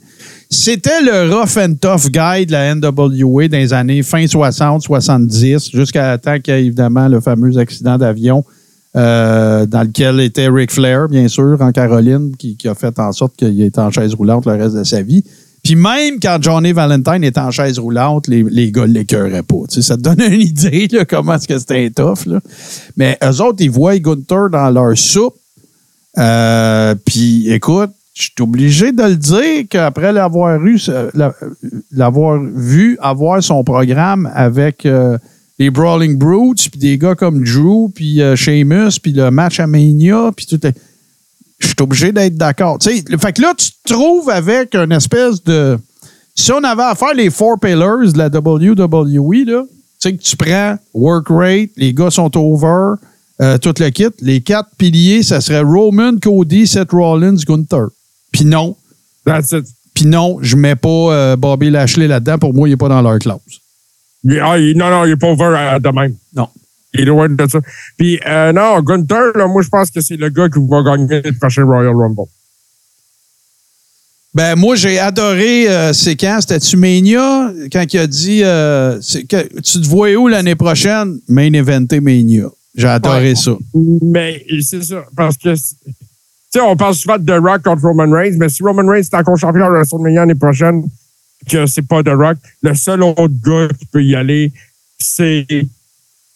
C'était 0.53 1.00
le 1.00 1.34
rough 1.34 1.57
and 1.57 1.76
tough 1.80 2.11
guy 2.11 2.44
de 2.44 2.53
la 2.53 2.74
NWA 2.74 3.48
dans 3.48 3.57
les 3.57 3.72
années 3.72 4.03
fin 4.03 4.26
60, 4.26 4.82
70, 4.82 5.70
jusqu'à 5.72 6.18
temps 6.18 6.38
qu'il 6.40 6.53
y 6.53 6.57
ait 6.59 6.66
évidemment 6.66 7.09
le 7.09 7.22
fameux 7.22 7.57
accident 7.57 7.96
d'avion 7.96 8.44
euh, 8.94 9.64
dans 9.64 9.80
lequel 9.80 10.20
était 10.20 10.48
Ric 10.48 10.70
Flair, 10.70 11.09
bien 11.09 11.26
sûr, 11.28 11.57
en 11.59 11.72
Caroline, 11.72 12.36
qui, 12.36 12.59
a 12.66 12.74
fait 12.74 12.98
en 12.98 13.12
sorte 13.12 13.34
qu'il 13.34 13.62
était 13.62 13.78
en 13.78 13.90
chaise 13.90 14.12
roulante 14.12 14.44
le 14.44 14.53
reste 14.53 14.76
de 14.76 14.84
sa 14.84 15.00
vie. 15.00 15.24
Puis 15.64 15.74
même 15.74 16.20
quand 16.20 16.36
Johnny 16.38 16.72
Valentine 16.72 17.24
était 17.24 17.40
en 17.40 17.50
chaise 17.50 17.78
roulante, 17.78 18.28
les, 18.28 18.70
gars 18.70 18.86
ne 18.86 18.92
l'écœuraient 18.92 19.42
pas. 19.42 19.62
Ça 19.70 19.96
te 19.96 20.03
donne 20.03 20.20
une 20.20 20.42
idée 20.42 20.86
là, 20.92 21.07
comment 21.07 21.36
est-ce 21.36 21.48
que 21.48 21.59
c'était 21.59 21.88
tough. 21.88 22.28
Mais 22.98 23.16
eux 23.24 23.40
autres, 23.40 23.61
ils 23.61 23.70
voient 23.70 23.98
Gunther 23.98 24.50
dans 24.50 24.68
leur 24.68 24.98
soupe. 24.98 25.34
Euh, 26.18 26.94
Puis 27.07 27.50
écoute, 27.50 27.92
je 28.14 28.22
suis 28.24 28.32
obligé 28.40 28.92
de 28.92 29.02
le 29.02 29.16
dire 29.16 29.64
qu'après 29.70 30.12
l'avoir 30.12 30.60
eu, 30.64 30.78
la- 31.14 31.34
l'avoir 31.90 32.38
vu 32.42 32.98
avoir 33.00 33.42
son 33.42 33.64
programme 33.64 34.30
avec 34.34 34.84
euh, 34.86 35.16
les 35.58 35.70
Brawling 35.70 36.18
Brutes, 36.18 36.70
puis 36.70 36.78
des 36.80 36.98
gars 36.98 37.14
comme 37.14 37.42
Drew, 37.44 37.88
puis 37.94 38.20
euh, 38.20 38.36
Sheamus, 38.36 38.98
puis 39.02 39.12
le 39.12 39.30
match 39.30 39.60
à 39.60 39.66
Mania, 39.66 40.30
puis 40.36 40.46
tout. 40.46 40.60
Je 41.58 41.66
suis 41.68 41.76
obligé 41.80 42.10
d'être 42.10 42.34
d'accord. 42.36 42.78
Fait 42.82 43.02
que 43.32 43.40
là, 43.40 43.54
tu 43.56 43.70
te 43.70 43.92
trouves 43.92 44.28
avec 44.28 44.74
une 44.74 44.90
espèce 44.92 45.42
de. 45.44 45.78
Si 46.34 46.50
on 46.50 46.62
avait 46.64 46.82
à 46.82 46.94
faire 46.96 47.14
les 47.14 47.30
four 47.30 47.58
pillars 47.61 48.12
de 48.12 48.18
la 48.18 48.26
WWE, 48.26 49.45
là, 49.46 49.62
tu 49.62 49.68
sais 50.00 50.12
que 50.16 50.22
tu 50.22 50.37
prends 50.37 50.76
work 50.92 51.26
rate, 51.30 51.70
les 51.76 51.95
gars 51.95 52.11
sont 52.11 52.37
over, 52.37 52.95
euh, 53.41 53.58
tout 53.58 53.74
le 53.78 53.91
kit. 53.91 54.07
Les 54.20 54.41
quatre 54.41 54.70
piliers, 54.76 55.22
ça 55.22 55.41
serait 55.41 55.61
Roman, 55.61 56.16
Cody, 56.20 56.66
Seth 56.66 56.91
Rollins, 56.91 57.37
Gunther. 57.46 57.87
Puis 58.33 58.45
non, 58.45 58.76
That's 59.25 59.53
it. 59.53 59.67
puis 59.95 60.07
non, 60.07 60.38
je 60.42 60.57
mets 60.57 60.75
pas 60.76 60.88
euh, 60.88 61.37
Bobby 61.37 61.71
Lashley 61.71 62.09
là-dedans. 62.09 62.38
Pour 62.38 62.54
moi, 62.54 62.67
il 62.68 62.72
n'est 62.72 62.76
pas 62.76 62.88
dans 62.88 63.03
leur 63.03 63.18
clause. 63.18 63.38
Il- 64.25 64.41
ah, 64.41 64.59
il- 64.59 64.76
non, 64.76 64.91
non, 64.91 65.04
il 65.04 65.13
est 65.13 65.17
pas 65.17 65.29
over 65.29 65.45
euh, 65.57 65.79
de 65.79 65.88
même. 65.91 66.14
Non. 66.34 66.49
Il 66.95 67.00
est 67.00 67.04
loin 67.04 67.29
de 67.29 67.46
ça. 67.49 67.59
Puis, 67.96 68.21
euh, 68.26 68.53
non, 68.53 68.80
Gunther, 68.83 69.33
là, 69.34 69.46
moi, 69.46 69.63
je 69.63 69.68
pense 69.68 69.91
que 69.91 70.00
c'est 70.00 70.17
le 70.17 70.29
gars 70.29 70.49
qui 70.49 70.59
va 70.68 70.83
gagner 70.83 71.22
le 71.22 71.33
prochain 71.33 71.64
Royal 71.64 71.95
Rumble. 71.95 72.29
Ben, 74.34 74.57
moi, 74.57 74.76
j'ai 74.76 74.99
adoré, 74.99 75.68
euh, 75.68 75.92
c'est 75.92 76.17
quand? 76.17 76.38
C'était-tu 76.41 76.76
Mania? 76.79 77.53
Quand 77.71 77.84
il 77.92 77.99
a 77.99 78.07
dit, 78.07 78.41
euh, 78.42 78.99
que- 79.29 79.61
tu 79.61 79.80
te 79.80 79.87
vois 79.87 80.14
où 80.14 80.26
l'année 80.29 80.54
prochaine? 80.54 81.18
Main 81.29 81.53
Eventé 81.53 82.00
Mania. 82.00 82.49
J'ai 82.75 82.88
adoré 82.88 83.30
Ouais. 83.30 83.34
ça. 83.34 83.53
Mais 83.75 84.42
c'est 84.63 84.83
ça, 84.83 85.04
parce 85.14 85.37
que, 85.37 85.50
sais, 86.58 86.61
on 86.61 86.76
parle 86.76 86.95
souvent 86.95 87.18
de 87.18 87.24
The 87.24 87.41
Rock 87.42 87.62
contre 87.62 87.83
Roman 87.83 88.11
Reigns, 88.11 88.37
mais 88.38 88.49
si 88.49 88.62
Roman 88.62 88.87
Reigns 88.87 89.00
est 89.03 89.14
encore 89.14 89.37
champion 89.38 89.66
de 89.66 89.72
WrestleMania 89.72 90.20
l'année 90.20 90.34
prochaine, 90.34 90.84
que 91.49 91.66
c'est 91.66 91.83
pas 91.83 92.03
The 92.03 92.11
Rock, 92.14 92.37
le 92.62 92.74
seul 92.74 93.03
autre 93.03 93.29
gars 93.45 93.68
qui 93.79 93.87
peut 93.87 94.03
y 94.04 94.14
aller, 94.14 94.53
c'est 94.99 95.46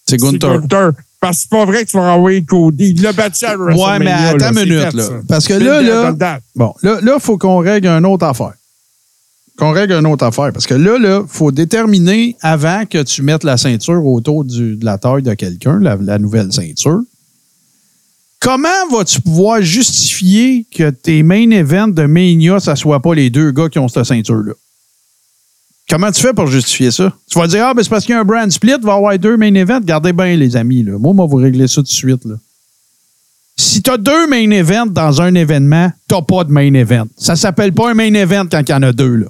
C'est 0.07 0.17
Gunther. 0.19 0.61
Gunther. 0.61 0.91
Parce 1.21 1.37
que 1.39 1.43
c'est 1.43 1.51
pas 1.51 1.65
vrai 1.65 1.85
que 1.85 1.91
tu 1.91 1.97
vas 1.97 2.15
envoyer 2.15 2.43
Cody. 2.45 2.91
Il 2.91 3.03
l'a 3.03 3.13
battu 3.13 3.45
à 3.47 3.57
WrestleMania. 3.57 3.89
Ouais, 3.93 3.99
mais 3.99 4.13
attends 4.13 4.55
là, 4.55 4.63
une 4.63 4.69
minute, 4.69 4.93
là. 4.93 5.09
Parce 5.29 5.47
que 5.49 5.55
là, 5.55 5.81
là, 5.81 6.39
bon, 6.55 6.75
là, 6.83 7.01
là, 7.03 7.19
faut 7.19 7.39
qu'on 7.39 7.59
règle 7.59 7.89
une 7.89 8.07
autre 8.07 8.25
affaire. 8.27 8.53
Qu'on 9.59 9.71
règle 9.73 9.95
une 9.95 10.07
autre 10.07 10.25
affaire. 10.27 10.53
Parce 10.53 10.67
que 10.67 10.75
là, 10.75 10.99
là, 10.99 11.23
faut 11.27 11.51
déterminer 11.51 12.37
avant 12.43 12.85
que 12.85 13.03
tu 13.03 13.23
mettes 13.23 13.43
la 13.45 13.57
ceinture 13.57 14.05
autour 14.05 14.45
du- 14.45 14.77
de 14.77 14.85
la 14.85 14.99
taille 14.99 15.23
de 15.23 15.33
quelqu'un, 15.35 15.79
la, 15.81 15.97
la 15.99 16.19
nouvelle 16.19 16.53
ceinture. 16.53 17.01
Comment 18.41 18.89
vas-tu 18.91 19.21
pouvoir 19.21 19.63
justifier 19.63 20.67
que 20.71 20.91
tes 20.91 21.23
main 21.23 21.51
events 21.51 21.89
de 21.89 22.05
Mania, 22.05 22.61
ça 22.61 22.77
soit 22.77 23.01
pas 23.01 23.15
les 23.15 23.31
deux 23.31 23.51
gars 23.51 23.69
qui 23.69 23.79
ont 23.79 23.89
cette 23.89 24.05
ceinture-là? 24.05 24.53
Comment 25.89 26.11
tu 26.11 26.21
fais 26.21 26.33
pour 26.33 26.49
justifier 26.49 26.91
ça? 26.91 27.13
Tu 27.31 27.39
vas 27.39 27.47
dire, 27.47 27.65
ah, 27.65 27.75
ben 27.75 27.83
c'est 27.83 27.89
parce 27.89 28.05
qu'il 28.05 28.15
y 28.15 28.19
a 28.19 28.21
un 28.21 28.25
brand 28.25 28.51
split, 28.51 28.75
il 28.79 28.85
va 28.85 28.95
y 28.95 28.97
avoir 28.97 29.19
deux 29.19 29.37
main 29.37 29.55
events. 29.55 29.81
Gardez 29.81 30.13
bien, 30.13 30.37
les 30.37 30.57
amis. 30.57 30.83
Là. 30.83 30.99
Moi, 30.99 31.13
moi, 31.13 31.27
vous 31.27 31.37
régler 31.37 31.69
ça 31.69 31.77
tout 31.77 31.83
de 31.83 31.89
suite. 31.89 32.25
Là. 32.25 32.35
Si 33.57 33.83
tu 33.83 33.91
as 33.91 33.97
deux 33.97 34.27
main 34.27 34.51
events 34.51 34.87
dans 34.87 35.23
un 35.23 35.35
événement, 35.35 35.91
tu 36.09 36.17
pas 36.27 36.45
de 36.45 36.53
main 36.53 36.75
event. 36.75 37.07
Ça 37.17 37.37
s'appelle 37.37 37.73
pas 37.73 37.91
un 37.91 37.95
main 37.95 38.13
event 38.15 38.47
quand 38.51 38.63
il 38.69 38.71
y 38.71 38.75
en 38.75 38.83
a 38.83 38.93
deux. 38.93 39.15
Là. 39.15 39.29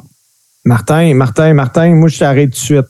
Martin, 0.64 1.14
Martin, 1.14 1.52
Martin, 1.52 1.94
moi, 1.94 2.08
je 2.08 2.18
t'arrête 2.18 2.50
tout 2.50 2.58
de 2.58 2.64
suite. 2.64 2.86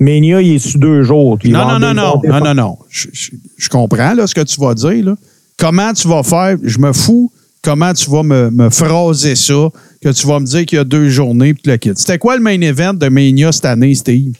Mania, 0.00 0.40
il 0.40 0.54
est 0.54 0.58
sous 0.58 0.78
deux 0.78 1.02
jours. 1.02 1.38
Non, 1.44 1.68
non, 1.68 1.78
non, 1.78 1.94
non, 1.94 2.20
non, 2.24 2.40
non, 2.40 2.54
non. 2.54 2.78
Je 2.90 3.68
comprends 3.68 4.14
là, 4.14 4.26
ce 4.26 4.34
que 4.34 4.40
tu 4.40 4.60
vas 4.60 4.74
dire. 4.74 5.04
Là. 5.04 5.16
Comment 5.62 5.92
tu 5.92 6.08
vas 6.08 6.24
faire? 6.24 6.56
Je 6.64 6.76
me 6.80 6.92
fous 6.92 7.30
comment 7.62 7.92
tu 7.92 8.10
vas 8.10 8.24
me, 8.24 8.50
me 8.50 8.68
phraser 8.68 9.36
ça, 9.36 9.68
que 10.02 10.08
tu 10.08 10.26
vas 10.26 10.40
me 10.40 10.44
dire 10.44 10.66
qu'il 10.66 10.76
y 10.76 10.80
a 10.80 10.84
deux 10.84 11.08
journées 11.08 11.54
puis 11.54 11.62
tu 11.62 11.70
le 11.70 11.76
quittes. 11.76 11.98
C'était 11.98 12.18
quoi 12.18 12.34
le 12.36 12.42
main 12.42 12.60
event 12.62 12.94
de 12.94 13.08
Mania 13.08 13.52
cette 13.52 13.66
année, 13.66 13.94
Steve? 13.94 14.34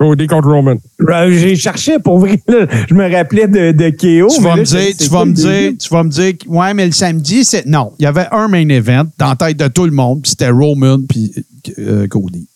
Cody 0.00 0.26
contre 0.26 0.48
Roman. 0.48 0.74
Euh, 1.00 1.30
J'ai 1.30 1.54
cherché 1.54 2.00
pour 2.00 2.18
vrai. 2.18 2.42
là. 2.48 2.66
Je 2.88 2.94
me 2.94 3.08
rappelais 3.08 3.46
de, 3.46 3.70
de 3.70 3.90
KO. 3.90 4.34
tu 4.34 4.42
vas 4.42 4.56
me 4.56 4.64
dire, 4.64 4.96
tu 4.98 5.08
vas 5.08 5.24
me 5.24 5.32
dire, 5.32 5.72
tu 5.78 5.88
vas 5.90 6.02
me 6.02 6.10
dire, 6.10 6.32
ouais, 6.48 6.74
mais 6.74 6.86
le 6.86 6.92
samedi, 6.92 7.44
c'est. 7.44 7.66
Non, 7.66 7.92
il 8.00 8.02
y 8.02 8.06
avait 8.06 8.26
un 8.32 8.48
main 8.48 8.68
event 8.68 9.04
dans 9.16 9.28
la 9.28 9.36
tête 9.36 9.58
de 9.58 9.68
tout 9.68 9.84
le 9.84 9.92
monde, 9.92 10.22
puis 10.22 10.30
c'était 10.30 10.50
Roman 10.50 10.98
puis 11.08 11.32
euh, 11.78 12.08
Cody. 12.08 12.48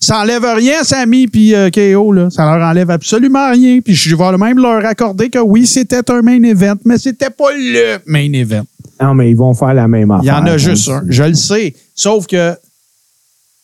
Ça 0.00 0.20
enlève 0.20 0.44
rien, 0.44 0.84
Sammy 0.84 1.26
puis 1.26 1.54
euh, 1.54 1.70
KO, 1.70 2.12
là. 2.12 2.30
Ça 2.30 2.44
leur 2.44 2.66
enlève 2.66 2.90
absolument 2.90 3.50
rien. 3.50 3.80
Puis 3.80 3.94
je 3.94 4.14
vais 4.14 4.36
même 4.36 4.58
leur 4.58 4.84
accorder 4.84 5.28
que 5.28 5.38
oui, 5.38 5.66
c'était 5.66 6.08
un 6.10 6.22
main 6.22 6.42
event, 6.42 6.76
mais 6.84 6.98
c'était 6.98 7.30
pas 7.30 7.52
le 7.52 7.98
main 8.06 8.32
event. 8.32 8.64
Non, 9.00 9.14
mais 9.14 9.30
ils 9.30 9.36
vont 9.36 9.54
faire 9.54 9.74
la 9.74 9.88
même 9.88 10.10
affaire. 10.10 10.24
Il 10.24 10.28
y 10.28 10.30
en 10.30 10.46
a 10.46 10.54
hein. 10.54 10.56
juste 10.56 10.88
un. 10.88 11.02
Je 11.08 11.22
le 11.24 11.34
sais. 11.34 11.74
Sauf 11.94 12.26
que 12.26 12.54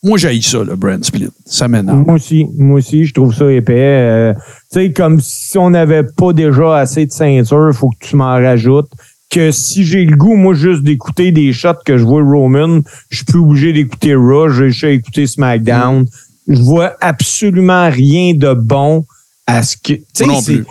moi, 0.05 0.19
j'ai 0.19 0.40
ça, 0.43 0.62
le 0.62 0.77
brand 0.77 1.02
split. 1.02 1.31
Ça 1.47 1.66
m'énerve. 1.66 2.05
Moi 2.05 2.16
aussi, 2.16 2.47
moi 2.59 2.78
aussi, 2.78 3.06
je 3.06 3.15
trouve 3.15 3.35
ça 3.35 3.51
épais. 3.51 3.73
Euh, 3.74 4.35
tu 4.70 4.81
sais, 4.81 4.93
comme 4.93 5.19
si 5.20 5.56
on 5.56 5.70
n'avait 5.70 6.02
pas 6.02 6.35
déjà 6.35 6.77
assez 6.77 7.06
de 7.06 7.11
ceinture, 7.11 7.70
il 7.70 7.74
faut 7.74 7.89
que 7.89 8.06
tu 8.06 8.15
m'en 8.15 8.35
rajoutes. 8.35 8.90
Que 9.35 9.51
si 9.51 9.85
j'ai 9.85 10.05
le 10.05 10.16
goût, 10.16 10.36
moi, 10.36 10.55
juste 10.55 10.82
d'écouter 10.85 11.32
des 11.32 11.52
shots 11.52 11.82
que 11.85 11.98
je 11.98 12.05
vois 12.05 12.23
Roman, 12.23 12.81
je 13.11 13.16
suis 13.16 13.24
plus 13.24 13.40
obligé 13.40 13.73
d'écouter 13.73 14.15
Raw, 14.15 14.48
j'ai 14.48 14.70
juste 14.70 14.85
à 14.85 14.90
écouter 14.90 15.27
SmackDown. 15.27 16.06
Je 16.47 16.61
vois 16.61 16.93
absolument 17.01 17.90
rien 17.90 18.35
de 18.35 18.55
bon 18.55 19.05
à 19.47 19.65
ce 19.65 19.77
que. 19.77 19.94
non 20.24 20.40
c'est- 20.40 20.52
plus. 20.59 20.66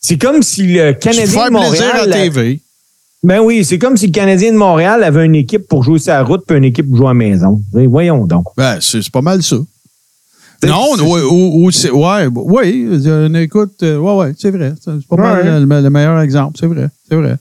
C'est 0.00 0.16
comme 0.18 0.42
si 0.42 0.62
le 0.66 0.92
Canadien 0.92 1.26
de 1.42 1.46
à 1.46 1.50
Montréal. 1.50 2.10
TV. 2.10 2.60
Ben 3.22 3.40
oui, 3.40 3.64
c'est 3.64 3.76
comme 3.78 3.96
si 3.98 4.06
le 4.06 4.12
Canadien 4.12 4.52
de 4.52 4.56
Montréal 4.56 5.02
avait 5.04 5.26
une 5.26 5.34
équipe 5.34 5.66
pour 5.68 5.82
jouer 5.82 5.98
sa 5.98 6.22
route 6.22 6.42
puis 6.46 6.56
une 6.56 6.64
équipe 6.64 6.86
pour 6.88 6.96
jouer 6.96 7.06
à 7.06 7.10
la 7.10 7.14
maison. 7.14 7.60
Voyons 7.72 8.24
donc. 8.26 8.46
Ben, 8.56 8.78
c'est 8.80 9.10
pas 9.10 9.20
mal 9.20 9.42
ça. 9.42 9.56
Non, 10.64 10.92
oui, 10.98 11.20
ou, 11.30 11.66
ou 11.66 11.70
c'est- 11.70 11.90
ouais, 11.90 12.28
oui, 12.32 12.88
écoute, 13.42 13.74
euh, 13.82 13.98
ouais, 13.98 14.14
ouais, 14.14 14.32
c'est 14.38 14.50
vrai. 14.50 14.72
C'est 14.82 14.90
c'est 15.00 15.06
pas 15.08 15.16
mal 15.16 15.44
Ouais. 15.44 15.60
le, 15.60 15.82
le 15.82 15.90
meilleur 15.90 16.18
exemple, 16.20 16.56
c'est 16.58 16.66
vrai, 16.66 16.88
c'est 17.08 17.16
vrai. 17.16 17.36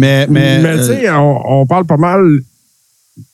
Mais, 0.00 0.26
mais, 0.28 0.62
Mais, 0.62 0.68
euh, 0.68 0.78
tu 0.78 0.84
sais, 1.02 1.10
on, 1.10 1.60
on 1.60 1.66
parle 1.66 1.84
pas 1.84 1.98
mal. 1.98 2.40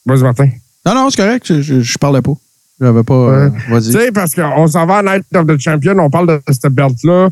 Vas-y, 0.05 0.23
Martin. 0.23 0.49
non, 0.85 0.95
non, 0.95 1.11
c'est 1.11 1.17
correct, 1.23 1.45
je, 1.47 1.61
je, 1.63 1.81
je 1.81 1.99
parlais 1.99 2.23
pas. 2.23 2.33
J'avais 2.81 3.05
pas, 3.05 3.15
euh, 3.15 3.51
Tu 3.65 3.71
vas-y. 3.71 3.93
sais, 3.93 4.13
parce 4.13 4.35
qu'on 4.35 4.67
s'en 4.67 4.85
va 4.85 4.99
à 4.99 5.03
Night 5.03 5.25
of 5.35 5.47
the 5.47 5.59
Champion, 5.59 5.97
on 5.99 6.11
parle 6.11 6.27
de 6.29 6.43
cette 6.53 6.73
belt-là. 6.73 7.31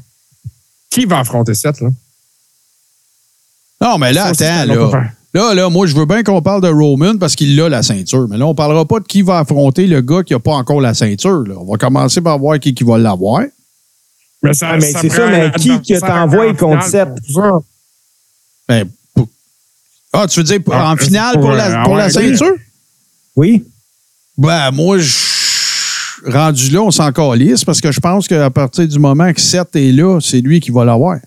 Qui 0.88 1.04
va 1.06 1.18
affronter 1.18 1.54
cette, 1.54 1.80
là? 1.80 1.88
Non, 3.80 3.98
mais 3.98 4.12
là, 4.12 4.32
Ça 4.34 4.60
attends, 4.60 4.72
là. 4.74 5.10
Là, 5.34 5.52
là, 5.52 5.68
moi, 5.68 5.86
je 5.88 5.96
veux 5.96 6.06
bien 6.06 6.22
qu'on 6.22 6.40
parle 6.40 6.60
de 6.62 6.68
Roman 6.68 7.18
parce 7.18 7.34
qu'il 7.34 7.60
a 7.60 7.68
la 7.68 7.82
ceinture. 7.82 8.28
Mais 8.28 8.38
là, 8.38 8.46
on 8.46 8.54
parlera 8.54 8.84
pas 8.84 9.00
de 9.00 9.04
qui 9.04 9.22
va 9.22 9.40
affronter 9.40 9.88
le 9.88 10.00
gars 10.00 10.22
qui 10.22 10.32
a 10.32 10.38
pas 10.38 10.52
encore 10.52 10.80
la 10.80 10.94
ceinture. 10.94 11.42
là. 11.42 11.56
On 11.58 11.64
va 11.64 11.76
commencer 11.76 12.20
par 12.20 12.38
voir 12.38 12.60
qui, 12.60 12.72
qui 12.72 12.84
va 12.84 12.98
l'avoir. 12.98 13.42
Mais, 14.44 14.54
ça, 14.54 14.68
Ah, 14.70 14.76
mais 14.76 14.92
c'est 14.92 15.08
ça, 15.10 15.26
mais 15.28 15.50
qui 15.58 15.70
que 15.82 15.98
t'envoies 15.98 16.50
en 16.50 16.54
contre 16.54 16.84
Seth? 16.84 17.08
Ben, 18.68 18.88
Ah, 20.16 20.26
tu 20.28 20.40
veux 20.40 20.44
dire 20.44 20.62
pour- 20.62 20.74
Ah, 20.74 20.92
en 20.92 20.96
finale 20.96 21.32
pour, 21.34 21.42
pour, 21.42 21.50
la, 21.52 21.82
pour 21.84 21.96
la 21.96 22.08
ceinture? 22.10 22.54
Oui? 23.36 23.64
Ben, 24.38 24.70
moi, 24.70 24.98
je- 24.98 26.30
rendu 26.30 26.70
là, 26.70 26.80
on 26.82 26.90
s'en 26.90 27.12
calisse 27.12 27.64
parce 27.64 27.80
que 27.80 27.90
je 27.92 28.00
pense 28.00 28.26
qu'à 28.28 28.48
partir 28.50 28.86
du 28.88 28.98
moment 28.98 29.32
que 29.32 29.40
Seth 29.40 29.74
est 29.76 29.92
là, 29.92 30.20
c'est 30.20 30.40
lui 30.40 30.60
qui 30.60 30.70
va 30.70 30.84
l'avoir. 30.84 31.18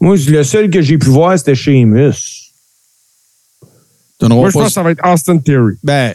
Moi, 0.00 0.16
le 0.16 0.44
seul 0.44 0.70
que 0.70 0.80
j'ai 0.80 0.98
pu 0.98 1.08
voir, 1.08 1.36
c'était 1.38 1.54
Sheamus. 1.54 2.12
Moi, 4.36 4.48
je 4.50 4.52
pense 4.52 4.68
que 4.68 4.72
ça 4.74 4.82
va 4.82 4.90
être 4.92 5.04
Austin 5.06 5.38
Theory. 5.38 5.74
Ben, 5.82 6.14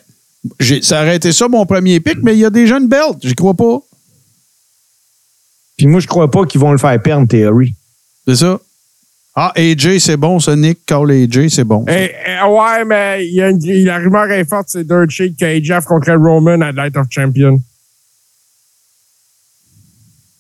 j'ai- 0.60 0.82
ça 0.82 1.02
aurait 1.02 1.16
été 1.18 1.32
ça 1.32 1.48
mon 1.48 1.66
premier 1.66 2.00
pic, 2.00 2.18
mais 2.22 2.34
il 2.36 2.40
y 2.40 2.46
a 2.46 2.50
déjà 2.50 2.78
une 2.78 2.88
belt. 2.88 3.18
J'y 3.24 3.34
crois 3.36 3.54
pas. 3.56 3.80
Puis 5.78 5.88
moi, 5.88 6.00
je 6.00 6.08
crois 6.08 6.30
pas 6.32 6.46
qu'ils 6.46 6.62
vont 6.62 6.72
le 6.72 6.78
faire 6.78 7.02
perdre, 7.02 7.28
Theory. 7.28 7.76
C'est 8.28 8.36
ça. 8.38 8.60
Ah, 9.38 9.52
AJ, 9.58 10.00
c'est 10.00 10.16
bon, 10.16 10.40
ça. 10.40 10.56
Nick 10.56 10.86
Call 10.86 11.12
AJ, 11.12 11.50
c'est 11.50 11.66
bon. 11.66 11.84
ça. 11.86 11.94
Eh, 11.94 12.10
eh, 12.26 12.48
ouais, 12.48 12.86
mais 12.86 13.28
il 13.28 13.34
y 13.34 13.42
a 13.42 13.50
une- 13.50 13.60
la 13.86 13.98
rumeur 13.98 14.32
est 14.32 14.48
forte, 14.48 14.68
c'est 14.70 14.86
Dirt 14.88 15.10
Sheet 15.10 15.34
qu'AJ 15.38 15.72
affronterait 15.72 16.16
Roman 16.16 16.62
à 16.62 16.72
Night 16.72 16.96
of 16.96 17.08
Champion. 17.10 17.60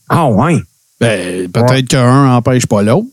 Ah 0.08 0.28
ouais? 0.30 0.58
Ben, 1.00 1.50
peut-être 1.52 1.88
qu'un 1.88 2.36
empêche 2.36 2.66
pas 2.68 2.82
l'autre. 2.84 3.08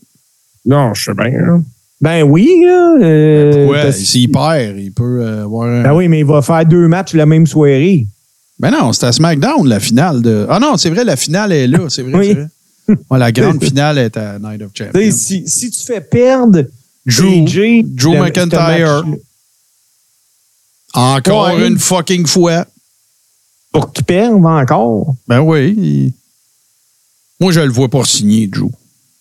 Non, 0.65 0.93
je 0.93 1.03
sais 1.03 1.13
bien. 1.13 1.25
hein. 1.37 1.63
Ben 1.99 2.23
oui, 2.23 2.49
là. 2.65 2.95
euh, 3.01 3.67
Ouais, 3.67 3.81
parce- 3.83 3.97
s'il 3.97 4.31
perd, 4.31 4.77
il 4.77 4.91
peut 4.91 5.21
euh, 5.21 5.43
avoir 5.43 5.67
un. 5.69 5.83
Ben 5.83 5.93
oui, 5.93 6.07
mais 6.07 6.19
il 6.19 6.25
va 6.25 6.41
faire 6.41 6.65
deux 6.65 6.87
matchs 6.87 7.13
la 7.13 7.25
même 7.25 7.47
soirée. 7.47 8.05
Ben 8.59 8.71
non, 8.71 8.93
c'était 8.93 9.07
à 9.07 9.11
SmackDown, 9.11 9.67
la 9.67 9.79
finale 9.79 10.21
de. 10.21 10.45
Ah 10.49 10.59
non, 10.59 10.77
c'est 10.77 10.89
vrai, 10.89 11.03
la 11.03 11.15
finale 11.15 11.51
est 11.51 11.67
là. 11.67 11.79
C'est 11.89 12.03
vrai, 12.03 12.13
Oui. 12.15 12.37
Ouais, 13.09 13.19
la 13.19 13.31
grande 13.31 13.63
finale 13.63 13.97
est 13.97 14.17
à 14.17 14.39
Night 14.39 14.61
of 14.61 14.71
Champions. 14.73 15.11
si, 15.11 15.47
si 15.47 15.71
tu 15.71 15.79
fais 15.85 16.01
perdre 16.01 16.63
Drew, 17.05 17.43
AJ, 17.43 17.83
Drew 17.85 18.13
le- 18.13 18.19
McIntyre. 18.21 19.03
Encore 20.93 21.55
Ouais. 21.55 21.67
une 21.67 21.77
fucking 21.79 22.25
fois. 22.27 22.65
Pour 23.71 23.91
qu'il 23.91 24.03
perde 24.05 24.45
encore. 24.45 25.15
Ben 25.27 25.39
oui. 25.41 25.73
il- 25.77 26.13
Moi, 27.39 27.51
je 27.51 27.59
le 27.61 27.71
vois 27.71 27.89
pas 27.89 28.03
signer, 28.05 28.47
Drew. 28.47 28.69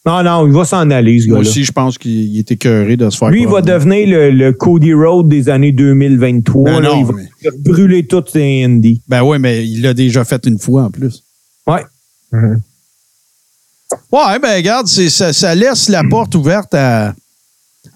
Non, 0.04 0.22
non, 0.22 0.46
il 0.46 0.52
va 0.52 0.64
s'en 0.64 0.90
aller, 0.90 1.20
ce 1.20 1.28
Moi 1.28 1.38
gars-là. 1.38 1.48
aussi, 1.48 1.64
je 1.64 1.72
pense 1.72 1.96
qu'il 1.96 2.10
il 2.34 2.38
est 2.40 2.50
écœuré 2.50 2.96
de 2.96 3.08
se 3.08 3.16
faire. 3.16 3.30
Lui, 3.30 3.42
il 3.42 3.48
va 3.48 3.62
devenir 3.62 4.06
le, 4.08 4.30
le 4.32 4.52
Cody 4.52 4.92
Road 4.92 5.28
des 5.28 5.48
années 5.48 5.70
2023. 5.72 6.64
Ben 6.64 6.80
là. 6.80 6.88
non, 6.88 6.98
il 7.00 7.04
va 7.06 7.12
mais- 7.14 7.50
brûler 7.58 8.06
toutes 8.06 8.30
ses 8.30 8.64
indies. 8.64 9.00
Ben 9.08 9.22
oui, 9.22 9.38
mais 9.38 9.66
il 9.66 9.80
l'a 9.82 9.94
déjà 9.94 10.24
fait 10.24 10.44
une 10.46 10.58
fois 10.58 10.84
en 10.84 10.90
plus. 10.90 11.22
Ouais. 11.68 11.82
Ouais, 14.10 14.38
ben 14.40 14.56
regarde, 14.56 14.86
ça, 14.86 15.32
ça 15.32 15.54
laisse 15.54 15.88
la 15.88 16.02
porte 16.04 16.34
ouverte 16.34 16.74
à, 16.74 17.14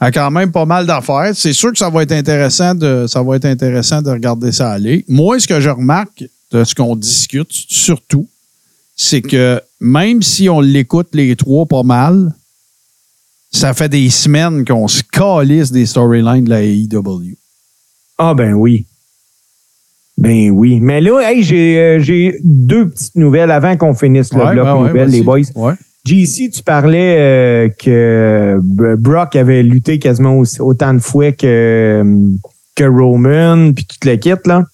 à 0.00 0.10
quand 0.10 0.30
même 0.30 0.52
pas 0.52 0.64
mal 0.64 0.86
d'affaires. 0.86 1.32
C'est 1.34 1.52
sûr 1.52 1.72
que 1.72 1.78
ça 1.78 1.90
va 1.90 2.02
être 2.02 2.12
intéressant 2.12 2.74
de 2.74 3.06
ça 3.06 3.22
va 3.22 3.36
être 3.36 3.44
intéressant 3.44 4.02
de 4.02 4.10
regarder 4.10 4.52
ça 4.52 4.72
aller. 4.72 5.04
Moi, 5.08 5.38
ce 5.38 5.46
que 5.46 5.60
je 5.60 5.70
remarque 5.70 6.24
de 6.52 6.64
ce 6.64 6.74
qu'on 6.74 6.96
discute, 6.96 7.50
surtout, 7.50 8.28
c'est 8.94 9.22
que 9.22 9.60
même 9.80 10.22
si 10.22 10.48
on 10.48 10.60
l'écoute 10.60 11.08
les 11.12 11.36
trois 11.36 11.66
pas 11.66 11.82
mal, 11.82 12.34
ça 13.52 13.74
fait 13.74 13.88
des 13.88 14.10
semaines 14.10 14.64
qu'on 14.64 14.88
se 14.88 15.02
calisse 15.02 15.70
des 15.70 15.86
storylines 15.86 16.44
de 16.44 16.50
la 16.50 16.62
AEW. 16.62 17.36
Ah, 18.18 18.34
ben 18.34 18.54
oui. 18.54 18.86
Ben 20.18 20.50
oui. 20.50 20.80
Mais 20.80 21.00
là, 21.00 21.20
hey, 21.30 21.42
j'ai 21.42 21.78
euh, 21.78 21.98
j'ai 22.00 22.38
deux 22.42 22.88
petites 22.88 23.16
nouvelles 23.16 23.50
avant 23.50 23.76
qu'on 23.76 23.94
finisse 23.94 24.32
le 24.32 24.42
Ouais, 24.44 24.52
bloc 24.54 24.66
ouais, 24.66 24.88
nouvelles, 24.88 25.10
les 25.10 25.22
boys. 25.22 25.40
Ouais. 25.54 25.74
JC, 26.06 26.50
tu 26.50 26.62
parlais 26.62 27.16
euh, 27.18 27.68
que 27.68 28.58
B- 28.62 28.94
Brock 28.96 29.34
avait 29.36 29.62
lutté 29.62 29.98
quasiment 29.98 30.38
aussi- 30.38 30.60
autant 30.62 30.94
de 30.94 31.00
fois 31.00 31.32
que, 31.32 32.02
que 32.76 32.84
Roman, 32.84 33.72
puis 33.74 33.84
toute 33.84 34.04
la 34.04 34.16
kit, 34.16 34.30
là. 34.46 34.64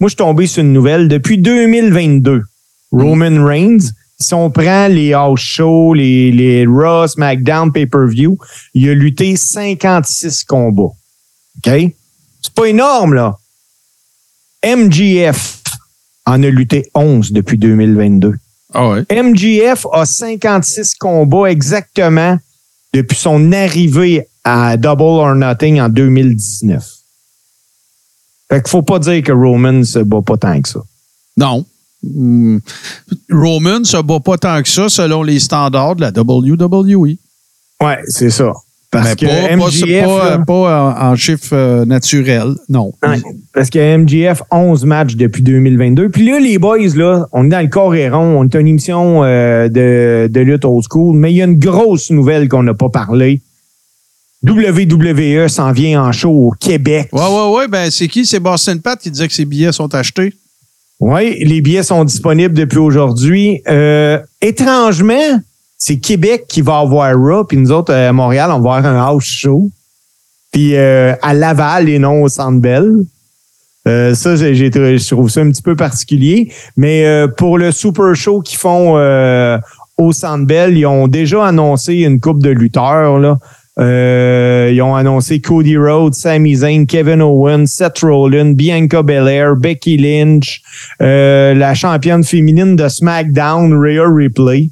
Moi, 0.00 0.08
je 0.08 0.08
suis 0.08 0.16
tombé 0.16 0.46
sur 0.46 0.62
une 0.62 0.72
nouvelle. 0.72 1.06
Depuis 1.08 1.36
2022, 1.38 2.42
Roman 2.92 3.44
Reigns, 3.44 3.90
si 4.18 4.32
on 4.34 4.50
prend 4.50 4.88
les 4.88 5.12
house 5.12 5.40
shows, 5.40 5.92
les, 5.94 6.32
les 6.32 6.64
Raw, 6.66 7.06
SmackDown, 7.06 7.70
pay-per-view, 7.72 8.38
il 8.74 8.88
a 8.88 8.94
lutté 8.94 9.36
56 9.36 10.44
combats. 10.44 10.82
OK? 10.84 11.92
C'est 12.42 12.54
pas 12.54 12.64
énorme, 12.64 13.12
là. 13.14 13.36
MGF 14.64 15.62
en 16.26 16.42
a 16.42 16.48
lutté 16.48 16.90
11 16.94 17.32
depuis 17.32 17.58
2022. 17.58 18.34
Ah 18.72 18.88
ouais. 18.88 19.04
MGF 19.10 19.86
a 19.92 20.06
56 20.06 20.94
combats 20.94 21.50
exactement 21.50 22.38
depuis 22.92 23.16
son 23.16 23.52
arrivée 23.52 24.26
à 24.44 24.76
Double 24.76 25.02
or 25.02 25.34
Nothing 25.34 25.80
en 25.80 25.88
2019. 25.88 26.86
Fait 28.48 28.62
qu'il 28.62 28.70
faut 28.70 28.82
pas 28.82 28.98
dire 28.98 29.22
que 29.22 29.32
Roman 29.32 29.84
se 29.84 30.00
bat 30.00 30.22
pas 30.22 30.36
tant 30.36 30.60
que 30.60 30.68
ça. 30.68 30.80
Non. 31.36 31.64
Hmm. 32.02 32.58
Roman 33.30 33.84
se 33.84 34.00
bat 34.02 34.20
pas 34.20 34.38
tant 34.38 34.62
que 34.62 34.68
ça 34.68 34.88
selon 34.88 35.22
les 35.22 35.40
standards 35.40 35.96
de 35.96 36.02
la 36.02 36.10
WWE. 36.10 37.16
Ouais, 37.80 37.98
c'est 38.08 38.30
ça. 38.30 38.52
Parce 38.92 39.08
Mais 39.10 39.14
que 39.16 39.26
pas, 39.26 39.48
pas- 39.48 39.56
MJF, 39.56 40.04
pas- 40.04 40.30
là- 40.30 40.38
pas 40.44 40.94
en, 40.98 41.10
en 41.12 41.16
chiffre 41.16 41.52
euh, 41.52 41.84
naturel, 41.84 42.54
non. 42.68 42.92
Ouais, 43.06 43.20
parce 43.54 43.70
que 43.70 43.78
MGF, 43.78 44.42
11 44.50 44.84
matchs 44.84 45.14
depuis 45.14 45.42
2022. 45.44 46.08
Puis 46.08 46.26
là, 46.28 46.40
les 46.40 46.58
boys, 46.58 46.78
là, 46.96 47.26
on 47.30 47.44
est 47.46 47.50
dans 47.50 47.60
le 47.60 47.68
corps 47.68 47.94
et 47.94 48.08
rond. 48.10 48.38
On 48.40 48.44
est 48.44 48.54
une 48.56 48.66
émission 48.66 49.22
euh, 49.22 49.68
de, 49.68 50.26
de 50.28 50.40
lutte 50.40 50.64
old 50.64 50.82
school. 50.90 51.16
Mais 51.16 51.32
il 51.32 51.36
y 51.36 51.42
a 51.42 51.44
une 51.44 51.58
grosse 51.60 52.10
nouvelle 52.10 52.48
qu'on 52.48 52.64
n'a 52.64 52.74
pas 52.74 52.88
parlé. 52.88 53.40
WWE 54.44 55.48
s'en 55.48 55.70
vient 55.72 56.02
en 56.02 56.12
show 56.12 56.30
au 56.30 56.50
Québec. 56.58 57.10
Ouais, 57.12 57.20
ouais, 57.20 57.56
ouais. 57.58 57.68
Ben, 57.68 57.90
c'est 57.90 58.08
qui? 58.08 58.24
C'est 58.26 58.40
Boston 58.40 58.80
Pat 58.80 58.98
qui 58.98 59.10
disait 59.10 59.28
que 59.28 59.34
ses 59.34 59.44
billets 59.44 59.72
sont 59.72 59.94
achetés. 59.94 60.32
Oui, 60.98 61.44
les 61.44 61.60
billets 61.60 61.82
sont 61.82 62.04
disponibles 62.04 62.54
depuis 62.54 62.78
aujourd'hui. 62.78 63.62
Euh, 63.68 64.18
étrangement, 64.42 65.40
c'est 65.80 65.96
Québec 65.96 66.44
qui 66.46 66.60
va 66.60 66.78
avoir 66.80 67.16
Raw, 67.16 67.44
puis 67.44 67.56
nous 67.56 67.72
autres, 67.72 67.92
à 67.92 68.12
Montréal, 68.12 68.50
on 68.52 68.60
va 68.60 68.76
avoir 68.76 68.86
un 68.86 69.00
house 69.00 69.24
show. 69.24 69.70
Puis 70.52 70.76
euh, 70.76 71.14
à 71.22 71.32
Laval 71.32 71.88
et 71.88 71.98
non 71.98 72.22
au 72.22 72.28
Centre 72.28 72.60
Bell. 72.60 72.92
Euh, 73.88 74.14
ça, 74.14 74.36
je 74.36 75.08
trouve 75.08 75.30
ça 75.30 75.40
un 75.40 75.50
petit 75.50 75.62
peu 75.62 75.74
particulier. 75.74 76.52
Mais 76.76 77.06
euh, 77.06 77.28
pour 77.28 77.56
le 77.56 77.72
Super 77.72 78.14
Show 78.14 78.42
qu'ils 78.42 78.58
font 78.58 78.98
euh, 78.98 79.56
au 79.96 80.12
Centre 80.12 80.44
Bell, 80.44 80.76
ils 80.76 80.84
ont 80.84 81.08
déjà 81.08 81.46
annoncé 81.46 81.94
une 81.94 82.20
coupe 82.20 82.42
de 82.42 82.50
lutteurs. 82.50 83.18
Là. 83.18 83.38
Euh, 83.78 84.70
ils 84.70 84.82
ont 84.82 84.94
annoncé 84.94 85.40
Cody 85.40 85.78
Rhodes, 85.78 86.12
Sami 86.12 86.56
Zayn, 86.56 86.84
Kevin 86.84 87.22
Owens, 87.22 87.68
Seth 87.68 88.00
Rollins, 88.00 88.52
Bianca 88.52 89.02
Belair, 89.02 89.56
Becky 89.56 89.96
Lynch, 89.96 90.60
euh, 91.00 91.54
la 91.54 91.72
championne 91.72 92.22
féminine 92.22 92.76
de 92.76 92.86
SmackDown, 92.86 93.72
Rhea 93.72 94.04
Ripley. 94.06 94.68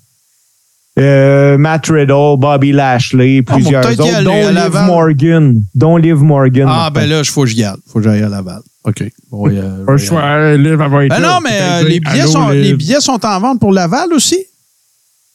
Euh, 0.99 1.57
Matt 1.59 1.87
Riddle, 1.87 2.37
Bobby 2.39 2.73
Lashley, 2.73 3.43
Ah, 3.47 3.55
plusieurs 3.55 3.87
autres, 3.87 4.15
aller 4.15 4.25
dont 4.25 4.49
Liv. 4.51 4.87
Morgan. 4.87 5.62
Dont 5.75 5.97
Liv 5.97 6.16
Morgan. 6.23 6.66
Ah, 6.69 6.91
ben 6.93 7.09
là, 7.09 7.20
il 7.20 7.25
faut 7.25 7.43
que 7.43 7.49
j'y 7.49 7.62
aille. 7.65 7.77
faut 7.87 7.99
que 8.01 8.05
j'aille 8.05 8.23
à 8.23 8.29
Laval. 8.29 8.61
OK. 8.85 9.05
Bon, 9.31 9.49
euh, 9.49 9.97
y 9.97 9.99
choix. 9.99 10.23
aller. 10.23 10.59
Liv, 10.59 10.81
elle 10.81 10.91
va 10.91 11.05
être 11.05 11.11
Ben 11.11 11.20
là. 11.20 11.29
non, 11.35 11.39
mais 11.43 11.51
euh, 11.61 11.89
les, 11.89 12.01
billets 12.01 12.20
allô, 12.23 12.31
sont, 12.31 12.49
Liv. 12.49 12.62
les 12.62 12.75
billets 12.75 13.01
sont 13.01 13.25
en 13.25 13.41
vente 13.41 13.61
pour 13.61 13.73
Laval 13.73 14.12
aussi? 14.12 14.39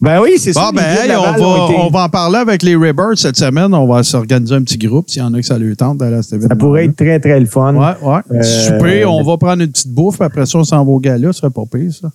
Ben 0.02 0.19
oui, 0.22 0.31
c'est 0.38 0.52
ça. 0.52 0.69
Ben, 0.73 0.81
hey, 0.84 1.15
on, 1.15 1.22
va, 1.22 1.30
été- 1.31 1.77
on 1.80 1.90
va 1.90 2.03
en 2.03 2.10
parler 2.10 2.38
avec 2.40 2.61
les 2.61 2.76
Rebirds 2.76 3.15
cette 3.18 3.38
semaine. 3.38 3.73
On 3.73 3.88
va 3.88 4.03
s'organiser 4.03 4.53
un 4.56 4.64
petit 4.64 4.77
groupe 4.77 5.10
s'il 5.10 5.22
y 5.22 5.26
en 5.26 5.34
a 5.34 5.40
que 5.40 5.45
ça 5.45 5.57
lui 5.57 5.77
tente 5.77 5.99
d'aller 5.99 6.18
à 6.18 6.22
cet 6.23 6.31
Ça 6.31 6.35
événement. 6.38 6.57
pourrait 6.57 6.85
être 6.85 6.95
très, 6.98 7.22
très 7.22 7.40
le 7.40 7.45
fun. 7.45 7.73
Ouais, 7.73 7.94
ouais. 8.02 8.19
Euh, 8.38 8.44
Souper, 8.44 9.06
on 9.06 9.23
va 9.23 9.38
prendre 9.38 9.61
une 9.64 9.72
petite 9.72 9.88
bouffe, 9.94 10.19
après 10.19 10.45
ça, 10.45 10.57
on 10.57 10.65
s'en 10.65 10.84
va 10.84 10.91
au 10.91 10.99
gala. 10.99 11.31
Ce 11.31 11.40
serait 11.40 11.52
pas 11.52 11.61
pire, 11.72 11.90
ça. 11.94 12.10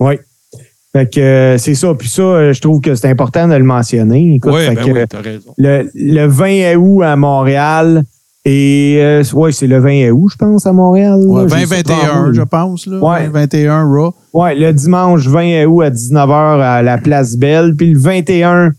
Oui. 0.00 0.14
Fait 0.92 1.08
que 1.12 1.20
euh, 1.20 1.58
c'est 1.58 1.74
ça. 1.74 1.94
Puis 1.94 2.08
ça, 2.08 2.22
euh, 2.22 2.52
je 2.52 2.60
trouve 2.60 2.80
que 2.80 2.94
c'est 2.94 3.08
important 3.08 3.46
de 3.46 3.54
le 3.54 3.62
mentionner. 3.64 4.34
Écoute, 4.34 4.54
fait 4.56 4.74
ben 4.74 4.84
que, 4.84 4.90
oui, 4.90 5.00
t'as 5.08 5.20
raison. 5.20 5.54
le, 5.56 5.88
le 5.94 6.26
20 6.26 6.74
août 6.76 7.02
à 7.02 7.14
Montréal 7.16 8.02
et 8.44 8.96
euh, 9.00 9.22
ouais, 9.34 9.52
c'est 9.52 9.66
le 9.66 9.78
20 9.78 10.10
août, 10.10 10.30
je 10.32 10.36
pense, 10.36 10.66
à 10.66 10.72
Montréal. 10.72 11.20
Ouais, 11.26 11.42
là. 11.46 11.56
J'ai 11.58 11.66
ça 11.66 11.82
devant 11.82 11.94
20-21, 11.94 12.22
moi. 12.22 12.32
je 12.32 12.42
pense. 12.42 12.86
Là. 12.86 12.98
Ouais. 12.98 13.28
21 13.28 13.84
Raw. 13.84 14.14
Ouais, 14.32 14.54
le 14.54 14.72
dimanche 14.72 15.26
20 15.26 15.66
août 15.66 15.82
à 15.82 15.90
19h 15.90 16.60
à 16.62 16.82
la 16.82 16.98
Place 16.98 17.36
Belle, 17.36 17.74
puis 17.76 17.92
le 17.92 17.98
21 17.98 18.72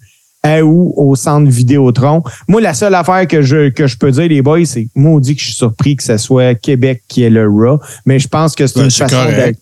août 0.64 0.94
au 0.98 1.16
centre 1.16 1.50
Vidéotron. 1.50 2.24
Moi, 2.48 2.60
la 2.60 2.74
seule 2.74 2.96
affaire 2.96 3.28
que 3.28 3.42
je, 3.44 3.70
que 3.70 3.86
je 3.88 3.98
peux 3.98 4.10
dire, 4.12 4.28
les 4.28 4.42
boys, 4.42 4.66
c'est 4.66 4.88
maudit 4.96 5.36
que 5.36 5.42
je 5.42 5.46
suis 5.48 5.56
surpris 5.56 5.96
que 5.96 6.04
ce 6.04 6.18
soit 6.18 6.56
Québec 6.56 7.04
qui 7.08 7.22
est 7.24 7.30
le 7.30 7.48
Raw, 7.48 7.80
mais 8.06 8.18
je 8.18 8.28
pense 8.28 8.56
que 8.56 8.66
c'est 8.66 8.80
Ben, 8.80 8.86
une 8.86 8.90
c'est 8.90 9.04
façon 9.04 9.16
correct. 9.18 9.60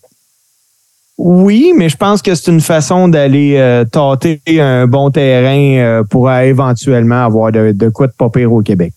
Oui, 1.21 1.73
mais 1.75 1.89
je 1.89 1.97
pense 1.97 2.21
que 2.21 2.33
c'est 2.33 2.49
une 2.49 2.61
façon 2.61 3.09
d'aller 3.09 3.57
euh, 3.57 3.83
tâter 3.83 4.39
un 4.47 4.87
bon 4.87 5.11
terrain 5.11 5.77
euh, 5.99 6.03
pour 6.03 6.29
euh, 6.29 6.39
éventuellement 6.43 7.25
avoir 7.25 7.51
de, 7.51 7.73
de 7.73 7.89
quoi 7.89 8.07
de 8.07 8.13
pas 8.13 8.29
pire 8.29 8.53
au 8.53 8.61
Québec. 8.61 8.93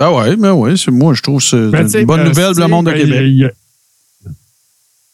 Ah 0.00 0.12
ouais, 0.12 0.34
mais 0.36 0.50
ouais, 0.50 0.76
c'est, 0.76 0.90
moi, 0.90 1.14
je 1.14 1.22
trouve 1.22 1.38
que 1.40 1.44
c'est 1.44 1.88
sais, 1.88 2.00
une 2.00 2.06
bonne 2.06 2.20
euh, 2.20 2.24
nouvelle 2.24 2.52
pour 2.54 2.60
le 2.62 2.66
monde 2.68 2.86
de 2.86 2.90
ben, 2.90 2.98
Québec. 2.98 3.20
Il 3.22 3.36
y, 3.38 3.44
a- 3.44 3.50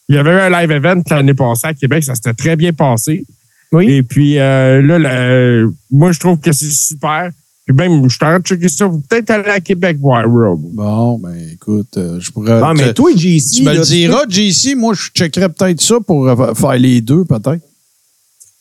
il 0.08 0.14
y 0.14 0.18
avait 0.18 0.30
eu 0.30 0.38
un 0.38 0.48
live 0.62 0.70
event 0.70 1.02
l'année 1.10 1.34
passée 1.34 1.66
à 1.66 1.74
Québec, 1.74 2.04
ça 2.04 2.14
s'était 2.14 2.32
très 2.32 2.56
bien 2.56 2.72
passé. 2.72 3.24
Oui. 3.72 3.90
Et 3.92 4.02
puis 4.02 4.38
euh, 4.38 4.80
là, 4.80 5.66
moi, 5.90 6.12
je 6.12 6.20
trouve 6.20 6.38
que 6.40 6.52
c'est 6.52 6.70
super. 6.70 7.30
Puis 7.66 7.74
même, 7.74 8.04
je 8.08 8.14
suis 8.14 8.24
en 8.24 8.28
train 8.28 8.38
de 8.38 8.44
checker 8.44 8.68
ça. 8.68 8.86
Vous 8.86 9.00
peut-être 9.00 9.30
aller 9.30 9.48
à 9.48 9.60
Québec 9.60 9.96
voir 10.00 10.24
Rob. 10.24 10.60
Bon, 10.72 11.18
ben 11.18 11.34
écoute, 11.52 11.96
euh, 11.96 12.20
je 12.20 12.30
pourrais. 12.30 12.60
Ah, 12.62 12.72
mais 12.74 12.94
toi, 12.94 13.10
JC, 13.14 13.56
tu 13.56 13.62
me 13.64 13.74
le 13.74 13.80
diras, 13.80 14.22
JC, 14.28 14.76
moi, 14.76 14.94
je 14.94 15.08
checkerais 15.12 15.48
peut-être 15.48 15.80
ça 15.80 15.96
pour 16.06 16.28
euh, 16.28 16.54
faire 16.54 16.74
les 16.78 17.00
deux, 17.00 17.24
peut-être. 17.24 17.60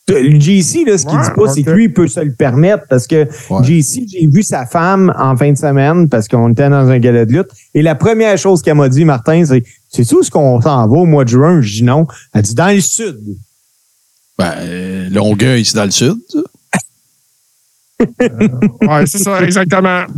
Le 0.07 0.39
JC, 0.39 0.85
là, 0.85 0.97
ce 0.99 1.05
qu'il 1.05 1.17
Ouais, 1.17 1.23
dit 1.23 1.29
pas, 1.35 1.51
c'est 1.53 1.63
que 1.63 1.71
lui, 1.71 1.85
il 1.85 1.93
peut 1.93 2.07
se 2.07 2.19
le 2.19 2.33
permettre 2.33 2.83
parce 2.89 3.07
que 3.07 3.27
Ouais. 3.49 3.63
JC, 3.63 4.03
j'ai 4.07 4.27
vu 4.27 4.43
sa 4.43 4.65
femme 4.67 5.11
en 5.17 5.35
fin 5.35 5.51
de 5.51 5.57
semaine 5.57 6.09
parce 6.09 6.27
qu'on 6.27 6.51
était 6.51 6.69
dans 6.69 6.87
un 6.89 6.99
gala 6.99 7.25
de 7.25 7.31
lutte. 7.31 7.49
Et 7.73 7.81
la 7.81 7.95
première 7.95 8.37
chose 8.37 8.61
qu'elle 8.61 8.75
m'a 8.75 8.89
dit, 8.89 9.03
Martin, 9.05 9.43
c'est 9.45 9.63
C'est 9.89 10.05
tout 10.05 10.21
ce 10.23 10.29
qu'on 10.29 10.61
s'en 10.61 10.87
va 10.87 10.97
au 10.97 11.05
mois 11.05 11.23
de 11.23 11.29
juin? 11.29 11.61
Je 11.61 11.77
dis 11.77 11.83
non. 11.83 12.05
Elle 12.33 12.41
dit 12.43 12.53
dans 12.53 12.73
le 12.75 12.81
sud. 12.81 13.17
Ben, 14.37 14.51
euh, 14.59 15.09
Longueuil, 15.09 15.63
c'est 15.63 15.75
dans 15.77 15.85
le 15.85 15.91
sud. 15.91 16.17
Ça. 17.99 18.87
Ouais, 18.87 19.05
c'est 19.05 19.17
ça, 19.19 19.41
exactement. 19.43 20.03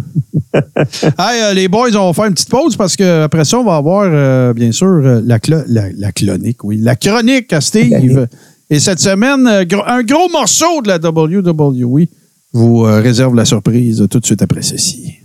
Hey, 1.19 1.41
euh, 1.43 1.53
les 1.53 1.67
boys, 1.67 1.89
on 1.95 2.07
va 2.07 2.13
faire 2.13 2.25
une 2.25 2.33
petite 2.33 2.49
pause 2.49 2.75
parce 2.75 2.95
que 2.95 3.23
après 3.23 3.45
ça, 3.45 3.59
on 3.59 3.63
va 3.63 3.75
avoir, 3.75 4.09
euh, 4.11 4.53
bien 4.53 4.71
sûr, 4.71 4.87
euh, 4.87 5.21
la, 5.23 5.37
clo- 5.39 5.63
la, 5.67 5.91
la 5.91 6.11
clonique, 6.11 6.63
oui. 6.63 6.77
La 6.81 6.95
chronique 6.95 7.51
à 7.53 7.61
Steve. 7.61 8.27
Et 8.69 8.79
cette 8.79 8.99
semaine, 8.99 9.45
euh, 9.47 9.63
un 9.85 10.03
gros 10.03 10.29
morceau 10.29 10.81
de 10.81 10.87
la 10.87 10.97
WWE 10.97 12.05
vous 12.53 12.85
euh, 12.85 13.01
réserve 13.01 13.35
la 13.35 13.45
surprise 13.45 14.07
tout 14.09 14.19
de 14.19 14.25
suite 14.25 14.41
après 14.41 14.61
ceci. 14.63 15.17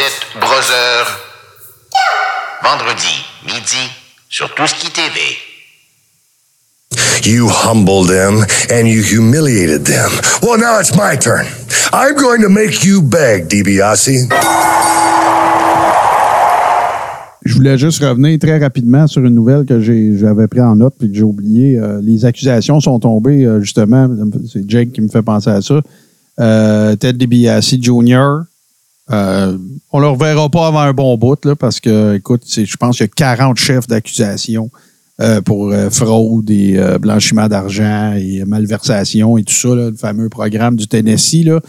Le 0.00 0.04
Godette 0.04 0.26
Brother. 0.40 1.04
Vendredi, 2.62 3.22
midi, 3.44 3.90
sur 4.30 4.54
Tout 4.54 4.66
ce 4.66 4.74
qui 4.74 4.90
TV. 4.90 5.20
You 7.24 7.48
humbled 7.48 8.08
them 8.08 8.46
and 8.70 8.86
you 8.86 9.02
humiliated 9.02 9.84
them. 9.84 10.10
Well, 10.42 10.58
now 10.58 10.80
it's 10.80 10.96
my 10.96 11.16
turn. 11.16 11.46
I'm 11.92 12.16
going 12.16 12.40
to 12.40 12.48
make 12.48 12.82
you 12.82 13.02
beg, 13.02 13.48
DiBiase. 13.48 14.28
Je 17.44 17.54
voulais 17.54 17.76
juste 17.76 18.02
revenir 18.02 18.38
très 18.38 18.58
rapidement 18.58 19.06
sur 19.06 19.22
une 19.22 19.34
nouvelle 19.34 19.66
que 19.66 19.80
j'avais 19.80 20.46
pris 20.46 20.62
en 20.62 20.76
note 20.76 20.94
puis 20.98 21.10
que 21.10 21.16
j'ai 21.16 21.24
oublié. 21.24 21.78
Euh, 21.78 22.00
les 22.02 22.24
accusations 22.24 22.80
sont 22.80 22.98
tombées, 23.00 23.44
euh, 23.44 23.60
justement. 23.60 24.08
C'est 24.50 24.68
Jake 24.68 24.92
qui 24.92 25.02
me 25.02 25.08
fait 25.08 25.22
penser 25.22 25.50
à 25.50 25.60
ça. 25.60 25.82
Euh, 26.38 26.96
Ted 26.96 27.18
DiBiase 27.18 27.76
Jr., 27.82 28.44
euh, 29.12 29.58
on 29.92 29.98
ne 29.98 30.04
le 30.04 30.08
reverra 30.10 30.48
pas 30.48 30.68
avant 30.68 30.80
un 30.80 30.92
bon 30.92 31.16
bout, 31.16 31.44
là, 31.44 31.56
parce 31.56 31.80
que, 31.80 32.16
écoute, 32.16 32.42
je 32.46 32.76
pense 32.76 32.96
qu'il 32.96 33.06
y 33.06 33.10
a 33.10 33.36
40 33.36 33.58
chefs 33.58 33.86
d'accusation 33.88 34.70
euh, 35.20 35.40
pour 35.40 35.72
euh, 35.72 35.90
fraude 35.90 36.48
et 36.50 36.80
blanchiment 37.00 37.48
d'argent 37.48 38.14
et 38.16 38.44
malversation 38.46 39.36
et 39.36 39.42
tout 39.42 39.54
ça, 39.54 39.68
là, 39.68 39.90
le 39.90 39.96
fameux 39.96 40.28
programme 40.28 40.76
du 40.76 40.86
Tennessee. 40.86 41.44
Là. 41.44 41.60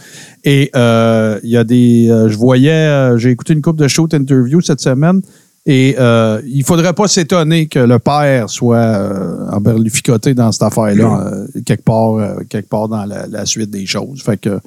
Et 0.44 0.70
il 0.74 1.50
y 1.50 1.56
a 1.56 1.64
des. 1.64 2.06
je 2.28 2.36
voyais, 2.36 3.18
j'ai 3.18 3.30
écouté 3.30 3.54
une 3.54 3.62
coupe 3.62 3.78
de 3.78 3.88
show 3.88 4.08
interview 4.12 4.60
cette 4.60 4.80
semaine. 4.80 5.20
Et 5.64 5.90
il 5.90 6.58
ne 6.58 6.64
faudrait 6.64 6.92
pas 6.92 7.08
s'étonner 7.08 7.66
que 7.66 7.78
le 7.80 7.98
père 7.98 8.50
soit 8.50 9.48
emberlificoté 9.52 10.34
dans 10.34 10.52
cette 10.52 10.62
affaire-là, 10.62 11.32
quelque, 11.66 11.84
part, 11.84 12.36
quelque 12.48 12.68
part 12.68 12.88
dans 12.88 13.04
la, 13.04 13.26
la 13.26 13.46
suite 13.46 13.70
des 13.70 13.86
choses. 13.86 14.22
Fait 14.22 14.36
que 14.36 14.60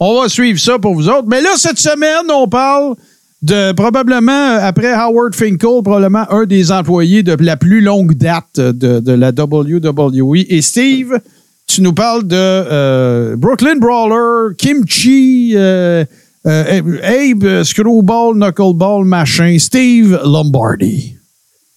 on 0.00 0.20
va 0.20 0.28
suivre 0.28 0.58
ça 0.58 0.78
pour 0.78 0.94
vous 0.94 1.08
autres. 1.08 1.28
Mais 1.28 1.40
là, 1.40 1.50
cette 1.56 1.78
semaine, 1.78 2.30
on 2.32 2.48
parle 2.48 2.96
de 3.42 3.72
probablement, 3.72 4.56
après 4.60 4.92
Howard 4.92 5.34
Finkel, 5.34 5.82
probablement 5.82 6.30
un 6.30 6.44
des 6.44 6.72
employés 6.72 7.22
de 7.22 7.36
la 7.38 7.56
plus 7.56 7.80
longue 7.80 8.14
date 8.14 8.58
de, 8.58 9.00
de 9.00 9.12
la 9.12 9.30
WWE. 9.30 10.44
Et 10.48 10.60
Steve, 10.62 11.20
tu 11.66 11.82
nous 11.82 11.92
parles 11.92 12.26
de 12.26 12.36
euh, 12.36 13.36
Brooklyn 13.36 13.76
Brawler, 13.76 14.54
Kimchi, 14.56 15.52
euh, 15.54 16.04
euh, 16.46 16.98
Abe, 17.02 17.62
Screwball, 17.62 18.34
Knuckleball, 18.36 19.04
machin, 19.04 19.56
Steve 19.58 20.20
Lombardi. 20.24 21.16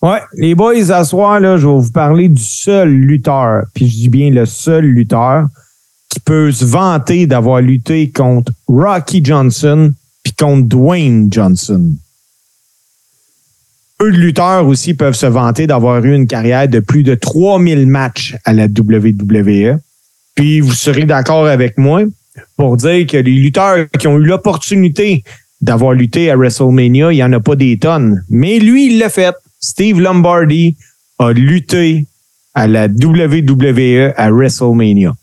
Ouais, 0.01 0.19
les 0.35 0.55
boys, 0.55 0.91
à 0.91 1.05
soir, 1.05 1.39
là, 1.39 1.57
je 1.57 1.67
vais 1.67 1.73
vous 1.73 1.91
parler 1.91 2.27
du 2.27 2.41
seul 2.41 2.89
lutteur, 2.89 3.63
puis 3.73 3.87
je 3.87 3.95
dis 3.95 4.09
bien 4.09 4.31
le 4.31 4.45
seul 4.45 4.83
lutteur, 4.83 5.47
qui 6.13 6.19
peut 6.19 6.51
se 6.51 6.63
vanter 6.63 7.25
d'avoir 7.25 7.59
lutté 7.59 8.11
contre 8.11 8.51
Rocky 8.67 9.25
Johnson 9.25 9.91
puis 10.21 10.31
contre 10.33 10.67
Dwayne 10.67 11.27
Johnson. 11.31 11.91
peu 13.97 14.11
de 14.11 14.17
lutteurs 14.17 14.67
aussi 14.67 14.93
peuvent 14.93 15.15
se 15.15 15.25
vanter 15.25 15.65
d'avoir 15.65 16.05
eu 16.05 16.13
une 16.13 16.27
carrière 16.27 16.67
de 16.67 16.79
plus 16.79 17.01
de 17.01 17.15
3000 17.15 17.87
matchs 17.87 18.35
à 18.45 18.53
la 18.53 18.65
WWE. 18.65 19.79
Puis 20.35 20.59
vous 20.59 20.73
serez 20.73 21.05
d'accord 21.05 21.47
avec 21.47 21.79
moi 21.79 22.03
pour 22.57 22.77
dire 22.77 23.07
que 23.07 23.17
les 23.17 23.31
lutteurs 23.31 23.87
qui 23.97 24.07
ont 24.07 24.19
eu 24.19 24.25
l'opportunité 24.25 25.23
d'avoir 25.61 25.93
lutté 25.93 26.29
à 26.29 26.35
WrestleMania, 26.35 27.11
il 27.11 27.15
n'y 27.15 27.23
en 27.23 27.33
a 27.33 27.39
pas 27.39 27.55
des 27.55 27.79
tonnes. 27.79 28.23
Mais 28.29 28.59
lui, 28.59 28.93
il 28.93 28.99
l'a 28.99 29.09
fait. 29.09 29.33
Steve 29.59 29.99
Lombardi 29.99 30.77
a 31.17 31.31
lutté 31.31 32.05
à 32.53 32.67
la 32.67 32.85
WWE 32.85 34.13
à 34.15 34.29
WrestleMania. 34.29 35.15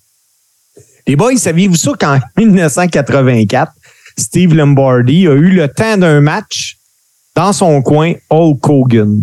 Les 1.11 1.17
boys, 1.17 1.37
saviez-vous 1.37 1.75
ça 1.75 1.91
qu'en 1.99 2.21
1984, 2.37 3.73
Steve 4.17 4.55
Lombardi 4.55 5.27
a 5.27 5.33
eu 5.33 5.51
le 5.51 5.67
temps 5.67 5.97
d'un 5.97 6.21
match 6.21 6.77
dans 7.35 7.53
son 7.53 7.83
coin 7.83 8.13
Hulk 8.31 8.69
Hogan? 8.69 9.21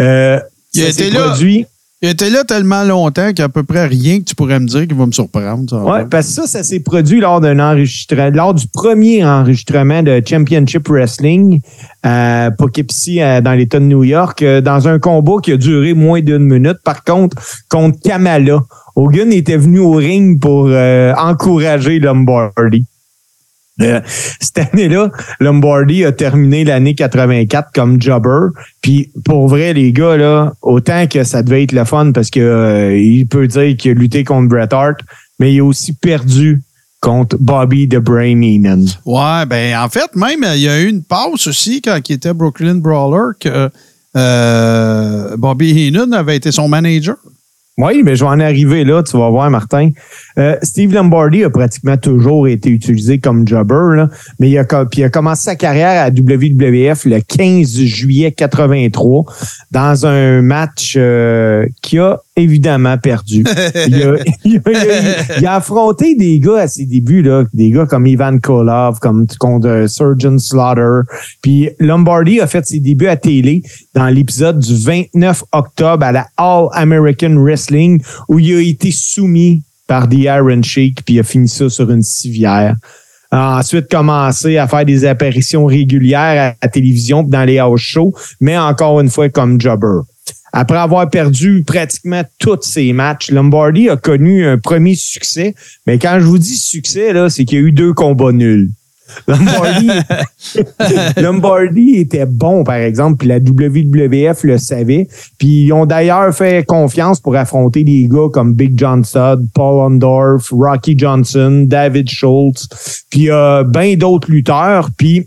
Euh, 0.00 0.40
Il 0.72 0.84
était 0.84 0.92
s'est 0.92 1.10
là. 1.10 1.26
produit- 1.28 1.66
Il 2.02 2.08
était 2.08 2.30
là 2.30 2.44
tellement 2.44 2.82
longtemps 2.84 3.34
qu'à 3.34 3.50
peu 3.50 3.62
près 3.62 3.84
rien 3.84 4.20
que 4.20 4.24
tu 4.24 4.34
pourrais 4.34 4.58
me 4.58 4.66
dire 4.66 4.88
qui 4.88 4.94
va 4.94 5.04
me 5.04 5.12
surprendre. 5.12 5.84
Ouais, 5.84 6.06
parce 6.06 6.28
que 6.28 6.32
ça, 6.32 6.46
ça 6.46 6.62
s'est 6.62 6.80
produit 6.80 7.20
lors 7.20 7.42
d'un 7.42 7.60
enregistrement, 7.60 8.30
lors 8.32 8.54
du 8.54 8.66
premier 8.68 9.22
enregistrement 9.22 10.02
de 10.02 10.22
Championship 10.26 10.88
Wrestling 10.88 11.60
à 12.02 12.52
Poughkeepsie, 12.56 13.20
euh, 13.20 13.42
dans 13.42 13.52
l'État 13.52 13.78
de 13.80 13.84
New 13.84 14.02
York, 14.02 14.40
euh, 14.40 14.62
dans 14.62 14.88
un 14.88 14.98
combat 14.98 15.42
qui 15.42 15.52
a 15.52 15.58
duré 15.58 15.92
moins 15.92 16.22
d'une 16.22 16.38
minute. 16.38 16.78
Par 16.84 17.04
contre, 17.04 17.36
contre 17.68 17.98
Kamala. 18.02 18.60
Hogan 18.96 19.30
était 19.30 19.58
venu 19.58 19.80
au 19.80 19.92
ring 19.92 20.40
pour 20.40 20.68
euh, 20.68 21.12
encourager 21.18 21.98
Lombardi. 21.98 22.86
Cette 24.40 24.58
année-là, 24.58 25.10
Lombardi 25.40 26.04
a 26.04 26.12
terminé 26.12 26.64
l'année 26.64 26.94
84 26.94 27.70
comme 27.74 28.00
jobber. 28.00 28.48
Puis 28.82 29.10
pour 29.24 29.48
vrai, 29.48 29.72
les 29.72 29.92
gars, 29.92 30.52
autant 30.62 31.06
que 31.06 31.24
ça 31.24 31.42
devait 31.42 31.64
être 31.64 31.72
le 31.72 31.84
fun 31.84 32.12
parce 32.12 32.30
que 32.30 32.40
euh, 32.40 32.96
il 32.96 33.26
peut 33.26 33.46
dire 33.46 33.76
qu'il 33.76 33.92
a 33.92 33.94
lutté 33.94 34.24
contre 34.24 34.48
Bret 34.48 34.72
Hart, 34.72 35.00
mais 35.38 35.54
il 35.54 35.60
a 35.60 35.64
aussi 35.64 35.92
perdu 35.92 36.62
contre 37.00 37.36
Bobby 37.40 37.88
the 37.88 37.96
Brain 37.96 38.42
Heenan. 38.42 38.84
Ouais, 39.06 39.46
ben 39.46 39.78
en 39.78 39.88
fait, 39.88 40.14
même, 40.14 40.44
il 40.54 40.60
y 40.60 40.68
a 40.68 40.80
eu 40.80 40.88
une 40.88 41.02
pause 41.02 41.46
aussi 41.46 41.80
quand 41.80 41.98
il 42.08 42.14
était 42.14 42.34
Brooklyn 42.34 42.76
Brawler 42.76 43.32
que 43.40 43.70
euh, 44.16 45.36
Bobby 45.36 45.70
Heenan 45.70 46.12
avait 46.12 46.36
été 46.36 46.52
son 46.52 46.68
manager. 46.68 47.16
Oui, 47.82 48.02
mais 48.04 48.14
je 48.14 48.24
vais 48.24 48.30
en 48.30 48.40
arriver 48.40 48.84
là, 48.84 49.02
tu 49.02 49.16
vas 49.16 49.30
voir, 49.30 49.50
Martin. 49.50 49.90
Euh, 50.38 50.56
Steve 50.62 50.92
Lombardi 50.92 51.44
a 51.44 51.50
pratiquement 51.50 51.96
toujours 51.96 52.46
été 52.46 52.68
utilisé 52.68 53.18
comme 53.18 53.48
jobber, 53.48 54.04
mais 54.38 54.50
il 54.50 54.58
a, 54.58 54.64
il 54.92 55.04
a 55.04 55.08
commencé 55.08 55.44
sa 55.44 55.56
carrière 55.56 56.04
à 56.04 56.10
WWF 56.10 57.06
le 57.06 57.20
15 57.20 57.84
juillet 57.84 58.32
83 58.32 59.24
dans 59.70 60.06
un 60.06 60.42
match 60.42 60.94
euh, 60.98 61.66
qui 61.80 61.98
a 61.98 62.20
évidemment 62.40 62.98
perdu. 62.98 63.44
il, 63.86 63.94
a, 64.02 64.16
il 64.44 64.56
a- 64.56 64.60
il 64.70 64.76
a- 64.76 65.38
il 65.38 65.46
a 65.46 65.54
affronté 65.56 66.14
des 66.14 66.38
gars 66.40 66.58
à 66.62 66.68
ses 66.68 66.86
débuts, 66.86 67.22
là, 67.22 67.44
des 67.54 67.70
gars 67.70 67.86
comme 67.86 68.06
Ivan 68.06 68.38
Kolov, 68.38 68.98
comme 69.00 69.26
contre 69.38 69.68
euh, 69.68 69.86
Surgeon 69.86 70.38
Slaughter. 70.38 71.00
Puis 71.42 71.70
Lombardi 71.78 72.40
a 72.40 72.46
fait 72.46 72.66
ses 72.66 72.80
débuts 72.80 73.06
à 73.08 73.16
télé 73.16 73.62
dans 73.94 74.06
l'épisode 74.08 74.58
du 74.58 74.76
29 74.76 75.44
octobre 75.52 76.04
à 76.04 76.12
la 76.12 76.26
All 76.36 76.68
American 76.72 77.34
Wrestling 77.42 78.00
où 78.28 78.38
il 78.38 78.54
a 78.56 78.60
été 78.60 78.90
soumis 78.90 79.62
par 79.86 80.08
The 80.08 80.14
Iron 80.20 80.62
Sheik 80.62 81.04
puis 81.04 81.14
il 81.16 81.20
a 81.20 81.22
fini 81.24 81.48
ça 81.48 81.68
sur 81.68 81.90
une 81.90 82.02
civière. 82.02 82.76
A 83.32 83.58
ensuite 83.60 83.88
commencé 83.88 84.56
à 84.58 84.66
faire 84.66 84.84
des 84.84 85.04
apparitions 85.04 85.64
régulières 85.64 86.52
à 86.60 86.66
la 86.66 86.68
télévision 86.68 87.22
dans 87.22 87.44
les 87.44 87.58
house 87.58 87.80
shows, 87.80 88.12
mais 88.40 88.58
encore 88.58 89.00
une 89.00 89.08
fois 89.08 89.28
comme 89.28 89.60
jobber. 89.60 90.00
Après 90.52 90.78
avoir 90.78 91.08
perdu 91.08 91.62
pratiquement 91.66 92.22
tous 92.38 92.62
ses 92.62 92.92
matchs, 92.92 93.30
Lombardi 93.30 93.88
a 93.88 93.96
connu 93.96 94.44
un 94.46 94.58
premier 94.58 94.94
succès. 94.94 95.54
Mais 95.86 95.98
quand 95.98 96.18
je 96.20 96.24
vous 96.24 96.38
dis 96.38 96.56
succès, 96.56 97.12
là, 97.12 97.30
c'est 97.30 97.44
qu'il 97.44 97.58
y 97.60 97.62
a 97.62 97.66
eu 97.66 97.72
deux 97.72 97.92
combats 97.92 98.32
nuls. 98.32 98.70
Lombardi, 99.26 99.90
Lombardi 101.16 101.96
était 101.96 102.26
bon, 102.26 102.64
par 102.64 102.76
exemple, 102.76 103.18
puis 103.18 103.28
la 103.28 103.38
WWF 103.38 104.44
le 104.44 104.58
savait. 104.58 105.08
Puis 105.38 105.64
ils 105.64 105.72
ont 105.72 105.86
d'ailleurs 105.86 106.34
fait 106.34 106.64
confiance 106.66 107.20
pour 107.20 107.36
affronter 107.36 107.84
des 107.84 108.08
gars 108.08 108.28
comme 108.32 108.54
Big 108.54 108.78
John 108.78 109.04
Studd, 109.04 109.48
Paul 109.54 109.92
Ondorf, 109.92 110.50
Rocky 110.50 110.98
Johnson, 110.98 111.64
David 111.66 112.08
Schultz, 112.08 113.04
puis 113.10 113.30
euh, 113.30 113.64
bien 113.64 113.96
d'autres 113.96 114.30
lutteurs. 114.30 114.90
Puis 114.96 115.26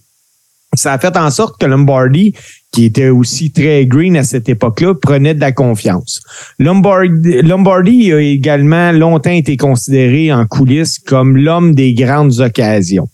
ça 0.75 0.93
a 0.93 0.99
fait 0.99 1.15
en 1.17 1.29
sorte 1.29 1.59
que 1.59 1.65
Lombardi, 1.65 2.33
qui 2.71 2.85
était 2.85 3.09
aussi 3.09 3.51
très 3.51 3.85
green 3.85 4.17
à 4.17 4.23
cette 4.23 4.49
époque-là, 4.49 4.95
prenait 4.95 5.35
de 5.35 5.39
la 5.39 5.51
confiance. 5.51 6.21
Lombardi, 6.59 7.41
Lombardi 7.41 8.11
a 8.11 8.19
également 8.19 8.91
longtemps 8.91 9.31
été 9.31 9.57
considéré 9.57 10.33
en 10.33 10.45
coulisses 10.45 10.99
comme 10.99 11.37
l'homme 11.37 11.75
des 11.75 11.93
grandes 11.93 12.39
occasions. 12.39 13.07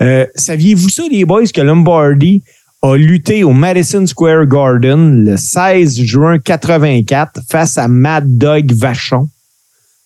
Euh, 0.00 0.26
Saviez-vous 0.34 0.88
ça, 0.88 1.02
les 1.10 1.24
boys, 1.24 1.46
que 1.46 1.60
Lombardi 1.60 2.42
a 2.82 2.96
lutté 2.96 3.42
au 3.44 3.52
Madison 3.52 4.06
Square 4.06 4.46
Garden 4.46 5.24
le 5.24 5.36
16 5.36 6.02
juin 6.02 6.38
84 6.38 7.40
face 7.48 7.78
à 7.78 7.88
Mad 7.88 8.38
Dog 8.38 8.72
Vachon? 8.72 9.28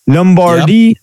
Lombardi, 0.07 0.95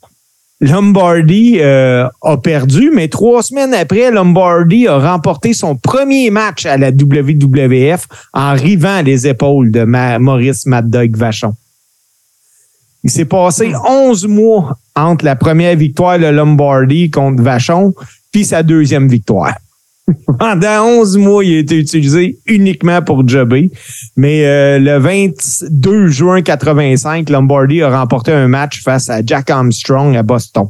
Lombardi 0.61 1.59
euh, 1.61 2.09
a 2.23 2.37
perdu, 2.37 2.91
mais 2.93 3.09
trois 3.09 3.43
semaines 3.45 3.75
après, 3.75 4.11
Lombardi 4.11 4.89
a 4.89 4.99
remporté 4.99 5.53
son 5.55 5.77
premier 5.77 6.31
match 6.31 6.67
à 6.67 6.77
la 6.77 6.91
WWF 6.91 8.07
en 8.33 8.55
rivant 8.55 9.03
les 9.03 9.29
épaules 9.29 9.71
de 9.71 9.85
Ma- 9.85 10.19
Maurice 10.19 10.67
Mad 10.67 10.91
Dog 10.91 11.17
Vachon. 11.17 11.55
Il 13.05 13.11
s'est 13.11 13.25
passé 13.25 13.73
11 13.89 14.27
mois 14.27 14.77
entre 14.97 15.25
la 15.25 15.37
première 15.37 15.77
victoire 15.77 16.19
de 16.19 16.27
Lombardi 16.27 17.09
contre 17.11 17.41
Vachon 17.43 17.95
puis 18.33 18.45
sa 18.45 18.65
deuxième 18.65 19.07
victoire. 19.09 19.55
Pendant 20.39 21.01
11 21.01 21.19
mois, 21.19 21.45
il 21.45 21.57
a 21.57 21.59
été 21.59 21.79
utilisé 21.79 22.39
uniquement 22.47 23.03
pour 23.03 23.27
jobber. 23.27 23.71
Mais 24.17 24.45
euh, 24.47 24.79
le 24.79 24.99
22 24.99 26.09
juin 26.09 26.43
85, 26.43 27.29
Lombardi 27.31 27.83
a 27.83 27.99
remporté 27.99 28.33
un 28.33 28.49
match 28.49 28.83
face 28.83 29.11
à 29.11 29.21
Jack 29.25 29.51
Armstrong 29.51 30.17
à 30.17 30.23
Boston. 30.23 30.69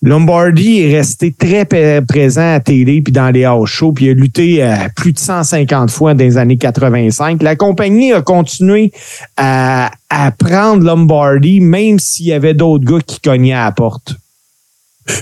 Lombardi 0.00 0.80
est 0.80 0.96
resté 0.96 1.32
très 1.32 1.64
présent 1.64 2.54
à 2.54 2.60
télé 2.60 3.02
puis 3.02 3.12
dans 3.12 3.30
les 3.30 3.44
house 3.44 3.68
shows 3.68 3.92
puis 3.92 4.04
il 4.04 4.10
a 4.10 4.14
lutté 4.14 4.62
euh, 4.62 4.74
plus 4.94 5.12
de 5.12 5.18
150 5.18 5.90
fois 5.90 6.14
dans 6.14 6.22
les 6.22 6.38
années 6.38 6.56
85. 6.56 7.42
La 7.42 7.56
compagnie 7.56 8.12
a 8.12 8.22
continué 8.22 8.92
à, 9.36 9.90
à 10.08 10.30
prendre 10.30 10.84
Lombardi 10.84 11.60
même 11.60 11.98
s'il 11.98 12.26
y 12.26 12.32
avait 12.32 12.54
d'autres 12.54 12.84
gars 12.84 13.02
qui 13.04 13.20
cognaient 13.20 13.54
à 13.54 13.64
la 13.64 13.72
porte 13.72 14.14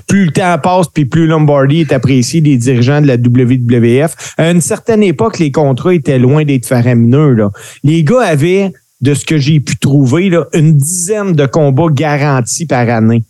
plus 0.07 0.27
le 0.27 0.33
temps 0.33 0.59
passe, 0.59 0.89
puis 0.93 1.05
plus 1.05 1.27
Lombardi 1.27 1.81
est 1.81 1.93
apprécié 1.93 2.41
des 2.41 2.57
dirigeants 2.57 3.01
de 3.01 3.07
la 3.07 3.17
WWF. 3.17 4.35
À 4.37 4.51
une 4.51 4.61
certaine 4.61 5.03
époque, 5.03 5.39
les 5.39 5.51
contrats 5.51 5.95
étaient 5.95 6.19
loin 6.19 6.45
d'être 6.45 6.67
faramineux. 6.67 7.33
Là. 7.33 7.51
Les 7.83 8.05
gars 8.05 8.23
avaient, 8.23 8.73
de 9.01 9.15
ce 9.15 9.25
que 9.25 9.39
j'ai 9.39 9.61
pu 9.61 9.77
trouver, 9.77 10.31
là, 10.31 10.47
une 10.53 10.75
dizaine 10.75 11.33
de 11.35 11.47
combats 11.47 11.89
garantis 11.91 12.67
par 12.67 12.89
année. 12.89 13.25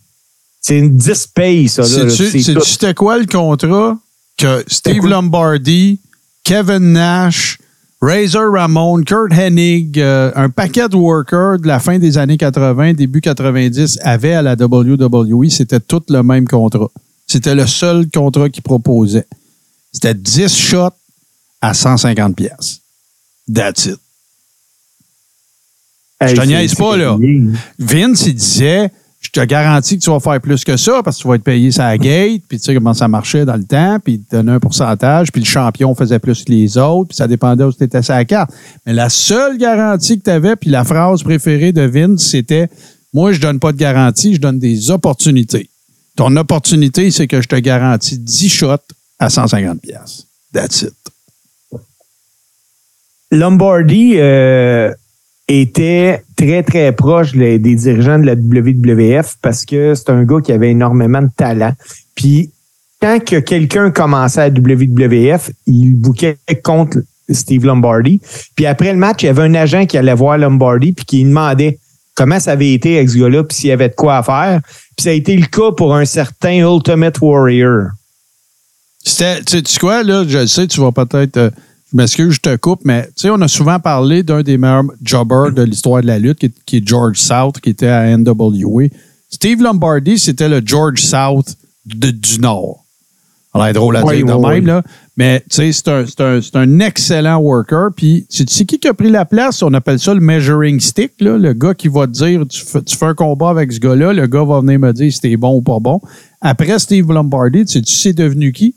C'est 0.61 0.79
une 0.79 0.95
10 0.95 1.27
payes, 1.27 1.69
ça. 1.69 1.83
C'était 1.83 2.93
quoi 2.93 3.17
le 3.17 3.25
contrat 3.25 3.97
que 4.37 4.63
Steve 4.67 5.05
Lombardi, 5.05 5.99
Kevin 6.43 6.93
Nash, 6.93 7.57
Razor 7.99 8.51
Ramon, 8.51 9.03
Kurt 9.03 9.33
Hennig, 9.33 9.99
euh, 9.99 10.31
un 10.35 10.49
paquet 10.49 10.87
de 10.87 10.95
workers 10.95 11.59
de 11.59 11.67
la 11.67 11.79
fin 11.79 11.97
des 11.97 12.17
années 12.19 12.37
80, 12.37 12.93
début 12.93 13.21
90 13.21 13.99
avaient 14.03 14.33
à 14.33 14.43
la 14.43 14.53
WWE? 14.53 15.49
C'était 15.49 15.79
tout 15.79 16.03
le 16.09 16.21
même 16.21 16.47
contrat. 16.47 16.91
C'était 17.25 17.55
le 17.55 17.65
seul 17.65 18.07
contrat 18.09 18.49
qu'ils 18.49 18.63
proposaient. 18.63 19.25
C'était 19.91 20.13
10 20.13 20.55
shots 20.55 20.93
à 21.59 21.73
150 21.73 22.35
pièces. 22.35 22.81
That's 23.51 23.85
it. 23.85 23.97
Hey, 26.19 26.35
je 26.35 26.41
te 26.41 26.45
niaise 26.45 26.75
pas, 26.75 26.97
là. 26.97 27.17
Vince, 27.79 28.27
il 28.27 28.35
disait 28.35 28.91
Je 29.27 29.41
te 29.41 29.45
garantis 29.45 29.99
que 29.99 30.03
tu 30.05 30.09
vas 30.09 30.21
faire 30.21 30.39
plus 30.39 30.63
que 30.63 30.77
ça 30.77 31.03
parce 31.03 31.17
que 31.17 31.23
tu 31.23 31.27
vas 31.27 31.35
être 31.35 31.43
payé 31.43 31.69
sa 31.69 31.97
gate, 31.97 32.43
puis 32.47 32.59
tu 32.59 32.63
sais 32.63 32.73
comment 32.73 32.93
ça 32.93 33.09
marchait 33.09 33.43
dans 33.43 33.57
le 33.57 33.65
temps, 33.65 33.99
puis 34.01 34.13
il 34.13 34.23
te 34.23 34.37
donnait 34.37 34.53
un 34.53 34.59
pourcentage, 34.61 35.33
puis 35.33 35.41
le 35.41 35.45
champion 35.45 35.93
faisait 35.95 36.19
plus 36.19 36.45
que 36.45 36.51
les 36.51 36.77
autres, 36.77 37.09
puis 37.09 37.17
ça 37.17 37.27
dépendait 37.27 37.65
où 37.65 37.73
tu 37.73 37.83
étais 37.83 38.01
sa 38.01 38.23
carte. 38.23 38.51
Mais 38.85 38.93
la 38.93 39.09
seule 39.09 39.57
garantie 39.57 40.17
que 40.17 40.23
tu 40.23 40.29
avais, 40.29 40.55
puis 40.55 40.69
la 40.69 40.85
phrase 40.85 41.23
préférée 41.23 41.73
de 41.73 41.81
Vince, 41.81 42.25
c'était 42.25 42.69
Moi, 43.13 43.33
je 43.33 43.41
donne 43.41 43.59
pas 43.59 43.73
de 43.73 43.77
garantie, 43.77 44.33
je 44.33 44.39
donne 44.39 44.59
des 44.59 44.91
opportunités. 44.91 45.69
Ton 46.15 46.33
opportunité, 46.37 47.11
c'est 47.11 47.27
que 47.27 47.41
je 47.41 47.49
te 47.49 47.57
garantis 47.57 48.17
10 48.17 48.47
shots 48.47 48.93
à 49.19 49.29
150 49.29 49.81
pièces. 49.81 50.25
That's 50.53 50.83
it. 50.83 50.93
Lombardi 53.29 54.13
euh, 54.15 54.93
était 55.49 56.23
très, 56.37 56.63
très 56.63 56.93
proche 56.93 57.33
des 57.33 57.57
dirigeants 57.59 58.19
de 58.19 58.25
la 58.25 58.35
WWF 58.35 59.35
parce 59.41 59.65
que 59.65 59.95
c'est 59.95 60.09
un 60.09 60.23
gars 60.23 60.39
qui 60.41 60.53
avait 60.53 60.69
énormément 60.69 61.21
de 61.21 61.31
talent. 61.35 61.73
Puis, 62.15 62.51
quand 63.01 63.19
que 63.23 63.39
quelqu'un 63.39 63.91
commençait 63.91 64.41
à 64.41 64.49
la 64.49 64.59
WWF, 64.59 65.51
il 65.65 65.95
bouquait 65.95 66.37
contre 66.63 66.99
Steve 67.29 67.65
Lombardi. 67.65 68.21
Puis 68.55 68.65
après 68.65 68.93
le 68.93 68.99
match, 68.99 69.23
il 69.23 69.25
y 69.25 69.29
avait 69.29 69.43
un 69.43 69.53
agent 69.53 69.85
qui 69.85 69.97
allait 69.97 70.13
voir 70.13 70.37
Lombardi 70.37 70.93
puis 70.93 71.05
qui 71.05 71.23
demandait 71.23 71.79
comment 72.15 72.39
ça 72.39 72.53
avait 72.53 72.73
été 72.73 72.97
avec 72.97 73.09
ce 73.09 73.17
gars-là 73.17 73.43
puis 73.43 73.57
s'il 73.57 73.69
y 73.69 73.71
avait 73.71 73.89
de 73.89 73.95
quoi 73.95 74.17
à 74.17 74.23
faire. 74.23 74.61
Puis 74.95 75.03
ça 75.03 75.09
a 75.09 75.13
été 75.13 75.35
le 75.35 75.45
cas 75.45 75.71
pour 75.71 75.95
un 75.95 76.05
certain 76.05 76.55
Ultimate 76.55 77.19
Warrior. 77.21 77.89
C'était, 79.03 79.41
tu 79.43 79.61
sais 79.65 79.79
quoi, 79.79 80.03
là, 80.03 80.25
je 80.27 80.39
le 80.39 80.47
sais, 80.47 80.67
tu 80.67 80.81
vas 80.81 80.91
peut-être. 80.91 81.51
Je 81.97 82.01
m'excuse, 82.03 82.33
je 82.33 82.39
te 82.39 82.55
coupe, 82.57 82.81
mais 82.85 83.05
tu 83.07 83.13
sais, 83.23 83.29
on 83.31 83.41
a 83.41 83.47
souvent 83.47 83.79
parlé 83.79 84.21
d'un 84.21 84.43
des 84.43 84.57
meilleurs 84.57 84.83
jobbers 85.03 85.51
de 85.51 85.63
l'histoire 85.63 86.01
de 86.01 86.07
la 86.07 86.19
lutte, 86.19 86.37
qui 86.37 86.45
est, 86.47 86.53
qui 86.65 86.77
est 86.77 86.87
George 86.87 87.17
South, 87.17 87.59
qui 87.59 87.71
était 87.71 87.87
à 87.87 88.15
NWA. 88.15 88.83
Steve 89.29 89.61
Lombardi, 89.63 90.19
c'était 90.19 90.47
le 90.47 90.61
George 90.63 91.01
South 91.01 91.55
de- 91.85 92.11
du 92.11 92.39
Nord. 92.39 92.83
Alors, 93.53 93.73
drôle 93.73 93.95
à 93.97 94.05
Oui, 94.05 94.17
dire 94.17 94.27
de 94.27 94.33
oui, 94.33 94.47
même, 94.55 94.67
là. 94.67 94.83
Mais, 95.15 95.39
tu 95.49 95.55
sais, 95.55 95.71
c'est 95.71 95.87
un, 95.89 96.05
un, 96.19 96.39
un 96.53 96.79
excellent 96.79 97.37
worker. 97.37 97.89
Puis, 97.95 98.27
tu 98.29 98.45
sais 98.47 98.65
qui 98.65 98.77
qui 98.77 98.87
a 98.87 98.93
pris 98.93 99.09
la 99.09 99.25
place? 99.25 99.63
On 99.63 99.73
appelle 99.73 99.97
ça 99.99 100.13
le 100.13 100.19
measuring 100.19 100.79
stick, 100.79 101.13
là. 101.19 101.39
Le 101.39 101.53
gars 101.53 101.73
qui 101.73 101.87
va 101.87 102.05
te 102.05 102.11
dire, 102.11 102.43
tu 102.47 102.63
fais, 102.63 102.83
tu 102.83 102.95
fais 102.95 103.05
un 103.07 103.15
combat 103.15 103.49
avec 103.49 103.71
ce 103.73 103.79
gars-là, 103.79 104.13
le 104.13 104.27
gars 104.27 104.43
va 104.43 104.59
venir 104.61 104.77
me 104.79 104.93
dire 104.93 105.11
si 105.11 105.19
t'es 105.19 105.35
bon 105.35 105.55
ou 105.55 105.61
pas 105.63 105.79
bon. 105.79 105.99
Après 106.41 106.77
Steve 106.77 107.11
Lombardi, 107.11 107.65
tu 107.65 107.71
sais, 107.73 107.81
tu 107.81 107.95
sais 107.95 108.13
devenu 108.13 108.51
qui? 108.51 108.75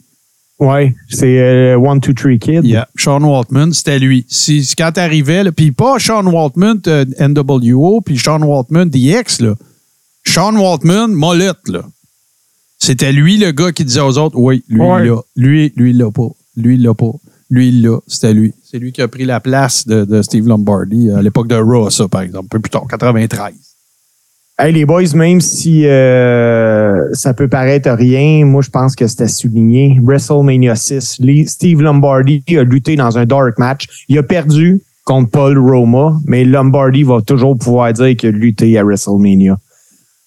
Ouais, 0.61 0.95
c'est 1.09 1.39
euh, 1.41 1.79
One, 1.79 2.01
Two, 2.01 2.13
Three 2.13 2.39
Kid. 2.39 2.65
Yeah. 2.67 2.87
Sean 2.95 3.23
Waltman, 3.23 3.73
c'était 3.73 3.99
lui. 3.99 4.27
Si, 4.29 4.71
quand 4.77 4.93
t'arrivais, 4.93 5.43
là, 5.43 5.53
puis 5.53 5.73
pas 5.73 5.99
Sean 5.99 6.27
Waltman 6.27 6.81
euh, 6.87 7.05
NWO, 7.19 8.03
puis 8.03 8.19
Sean 8.19 8.43
Waltman 8.43 8.91
DX, 8.91 9.41
là. 9.41 9.55
Sean 10.25 10.55
Waltman 10.57 11.09
Molette, 11.13 11.67
là. 11.69 11.83
C'était 12.79 13.13
lui 13.13 13.39
le 13.39 13.53
gars 13.53 13.73
qui 13.73 13.85
disait 13.85 14.01
aux 14.01 14.19
autres, 14.19 14.37
oui, 14.39 14.63
lui, 14.69 14.81
Ouais. 14.81 15.03
il 15.05 15.09
l'a. 15.11 15.21
Lui, 15.37 15.73
lui, 15.77 15.91
il 15.91 15.99
l'a 15.99 16.11
pas. 16.11 16.29
Lui, 16.57 16.75
il 16.75 16.83
l'a 16.83 16.95
pas. 16.95 17.13
Lui, 17.49 17.69
il 17.69 17.83
l'a. 17.83 17.99
C'était 18.07 18.33
lui. 18.35 18.53
C'est 18.63 18.79
lui 18.79 18.93
qui 18.93 19.03
a 19.03 19.09
pris 19.09 19.25
la 19.25 19.41
place 19.41 19.87
de, 19.87 20.05
de 20.05 20.23
Steve 20.23 20.47
Lombardi 20.47 21.11
à 21.11 21.21
l'époque 21.23 21.49
de 21.49 21.57
Raw, 21.57 21.91
ça, 21.91 22.07
par 22.07 22.21
exemple. 22.21 22.47
Un 22.47 22.49
peu 22.49 22.61
plus 22.61 22.71
tard, 22.71 22.85
93. 22.89 23.55
Hey, 24.63 24.75
les 24.75 24.85
boys, 24.85 25.15
même 25.15 25.41
si 25.41 25.87
euh, 25.87 27.07
ça 27.15 27.33
peut 27.33 27.49
paraître 27.49 27.91
rien, 27.93 28.45
moi, 28.45 28.61
je 28.61 28.69
pense 28.69 28.95
que 28.95 29.07
c'était 29.07 29.27
souligné. 29.27 29.99
WrestleMania 30.03 30.75
6, 30.75 31.17
Lee- 31.21 31.49
Steve 31.49 31.81
Lombardi 31.81 32.45
a 32.51 32.63
lutté 32.63 32.95
dans 32.95 33.17
un 33.17 33.25
dark 33.25 33.59
match. 33.59 33.87
Il 34.11 34.19
a 34.19 34.23
perdu 34.23 34.83
contre 35.07 35.31
Paul 35.31 35.59
Roma, 35.59 36.19
mais 36.27 36.45
Lombardi 36.45 37.05
va 37.05 37.23
toujours 37.23 37.57
pouvoir 37.57 37.95
dire 37.95 38.15
qu'il 38.15 38.29
a 38.29 38.33
lutté 38.33 38.77
à 38.77 38.85
WrestleMania. 38.85 39.57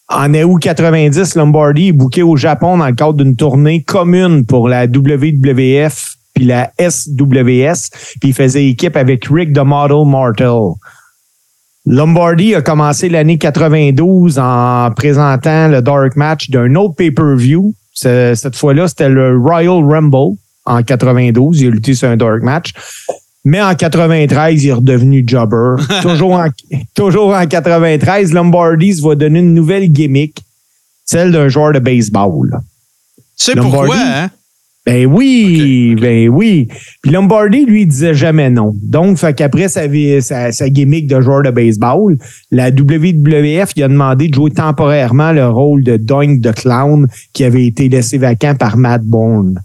En 0.09 0.33
août 0.33 0.59
90, 0.59 1.35
Lombardi 1.35 1.89
est 1.89 1.91
booké 1.91 2.23
au 2.23 2.35
Japon 2.35 2.79
dans 2.79 2.87
le 2.87 2.93
cadre 2.95 3.13
d'une 3.13 3.35
tournée 3.35 3.83
commune 3.83 4.47
pour 4.47 4.67
la 4.67 4.87
WWF 4.87 6.15
puis 6.33 6.45
la 6.45 6.71
SWS, 6.79 7.91
puis 8.19 8.29
il 8.29 8.33
faisait 8.33 8.65
équipe 8.65 8.97
avec 8.97 9.25
Rick 9.29 9.53
the 9.53 9.63
Model 9.63 10.07
Martel. 10.07 10.73
Lombardi 11.85 12.55
a 12.55 12.61
commencé 12.61 13.09
l'année 13.09 13.37
92 13.37 14.39
en 14.39 14.89
présentant 14.95 15.67
le 15.67 15.81
dark 15.81 16.15
match 16.15 16.49
d'un 16.49 16.75
autre 16.75 16.95
pay-per-view. 16.95 17.73
Ce- 17.93 18.33
Cette 18.35 18.55
fois-là, 18.55 18.87
c'était 18.87 19.09
le 19.09 19.37
Royal 19.37 19.83
Rumble 19.83 20.37
en 20.65 20.81
92. 20.81 21.61
Il 21.61 21.67
a 21.67 21.71
lutté 21.71 21.93
sur 21.93 22.07
un 22.07 22.15
dark 22.17 22.41
match. 22.41 22.71
Mais 23.45 23.61
en 23.61 23.75
93, 23.75 24.63
il 24.63 24.69
est 24.69 24.73
redevenu 24.73 25.25
jobber. 25.27 25.75
toujours, 26.01 26.31
en, 26.33 26.47
toujours 26.95 27.33
en 27.35 27.45
93, 27.45 28.31
Lombardi 28.31 28.93
se 28.93 29.01
va 29.01 29.15
donner 29.15 29.39
une 29.39 29.53
nouvelle 29.53 29.91
gimmick, 29.91 30.41
celle 31.03 31.33
d'un 31.33 31.49
joueur 31.49 31.73
de 31.73 31.79
baseball. 31.79 32.61
Tu 33.17 33.23
sais 33.35 33.55
Lombardi? 33.55 33.75
pourquoi, 33.77 33.97
hein? 33.99 34.29
Ben 34.85 35.05
oui, 35.05 35.95
ben 35.95 36.27
oui. 36.27 36.67
Puis 37.01 37.11
Lombardi, 37.11 37.65
lui, 37.65 37.83
il 37.83 37.87
disait 37.87 38.13
jamais 38.13 38.49
non. 38.49 38.75
Donc, 38.81 39.17
fait 39.17 39.33
qu'après 39.33 39.69
sa, 39.69 39.83
sa, 40.19 40.51
sa 40.51 40.69
gimmick 40.69 41.07
de 41.07 41.21
joueur 41.21 41.43
de 41.43 41.51
baseball, 41.51 42.17
la 42.51 42.69
WWF 42.69 43.69
il 43.77 43.83
a 43.83 43.87
demandé 43.87 44.27
de 44.27 44.33
jouer 44.33 44.51
temporairement 44.51 45.31
le 45.31 45.47
rôle 45.47 45.83
de 45.83 45.95
Doink 45.95 46.41
the 46.41 46.53
Clown 46.53 47.07
qui 47.31 47.45
avait 47.45 47.65
été 47.65 47.87
laissé 47.87 48.17
vacant 48.17 48.55
par 48.55 48.75
Matt 48.75 49.03
Bourne. 49.03 49.61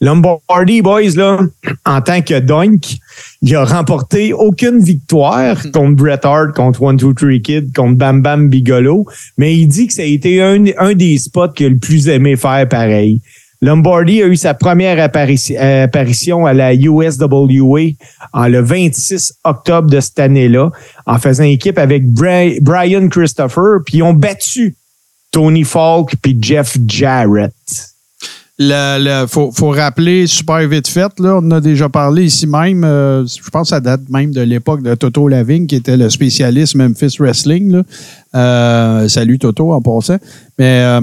Lombardi, 0.00 0.80
boys, 0.80 1.14
là, 1.14 1.38
en 1.84 2.00
tant 2.00 2.22
que 2.22 2.40
Doink, 2.40 2.96
il 3.42 3.54
a 3.54 3.66
remporté 3.66 4.32
aucune 4.32 4.78
victoire 4.78 5.60
contre 5.72 5.96
Bret 5.96 6.20
Hart, 6.24 6.56
contre 6.56 6.82
One 6.82 6.96
Two 6.96 7.12
Three 7.12 7.42
Kid, 7.42 7.74
contre 7.74 7.98
Bam 7.98 8.22
Bam 8.22 8.48
Bigolo, 8.48 9.06
mais 9.36 9.54
il 9.54 9.66
dit 9.66 9.88
que 9.88 9.92
ça 9.92 10.02
a 10.02 10.06
été 10.06 10.40
un, 10.40 10.64
un 10.78 10.94
des 10.94 11.18
spots 11.18 11.50
qu'il 11.50 11.66
a 11.66 11.68
le 11.68 11.76
plus 11.76 12.08
aimé 12.08 12.36
faire 12.36 12.66
pareil. 12.66 13.20
Lombardi 13.62 14.20
a 14.22 14.26
eu 14.26 14.36
sa 14.36 14.54
première 14.54 14.98
apparition, 15.02 15.54
apparition 15.58 16.46
à 16.46 16.52
la 16.52 16.74
USWA 16.74 17.80
en 18.32 18.48
le 18.48 18.60
26 18.60 19.34
octobre 19.44 19.88
de 19.88 20.00
cette 20.00 20.18
année-là, 20.18 20.70
en 21.06 21.18
faisant 21.18 21.44
équipe 21.44 21.78
avec 21.78 22.04
Bri- 22.04 22.58
Brian 22.60 23.08
Christopher, 23.08 23.78
puis 23.86 23.98
ils 23.98 24.02
ont 24.02 24.14
battu 24.14 24.74
Tony 25.30 25.62
Falk 25.64 26.14
puis 26.20 26.36
Jeff 26.40 26.76
Jarrett. 26.88 27.52
Le- 28.58 29.26
faut, 29.26 29.50
faut 29.50 29.70
rappeler 29.70 30.26
super 30.26 30.66
vite 30.68 30.86
fait, 30.86 31.10
là, 31.18 31.38
on 31.42 31.50
a 31.52 31.60
déjà 31.60 31.88
parlé 31.88 32.24
ici 32.24 32.46
même, 32.46 32.84
euh, 32.84 33.24
je 33.26 33.48
pense 33.50 33.68
que 33.70 33.76
ça 33.76 33.80
date 33.80 34.02
même 34.08 34.32
de 34.32 34.40
l'époque 34.42 34.82
de 34.82 34.94
Toto 34.94 35.26
Lavigne, 35.26 35.66
qui 35.66 35.76
était 35.76 35.96
le 35.96 36.10
spécialiste 36.10 36.74
Memphis 36.74 37.16
Wrestling. 37.18 37.82
Euh, 38.34 39.08
salut 39.08 39.38
Toto 39.38 39.72
en 39.72 39.80
passant. 39.80 40.18
Mais 40.58 40.82
euh, 40.84 41.00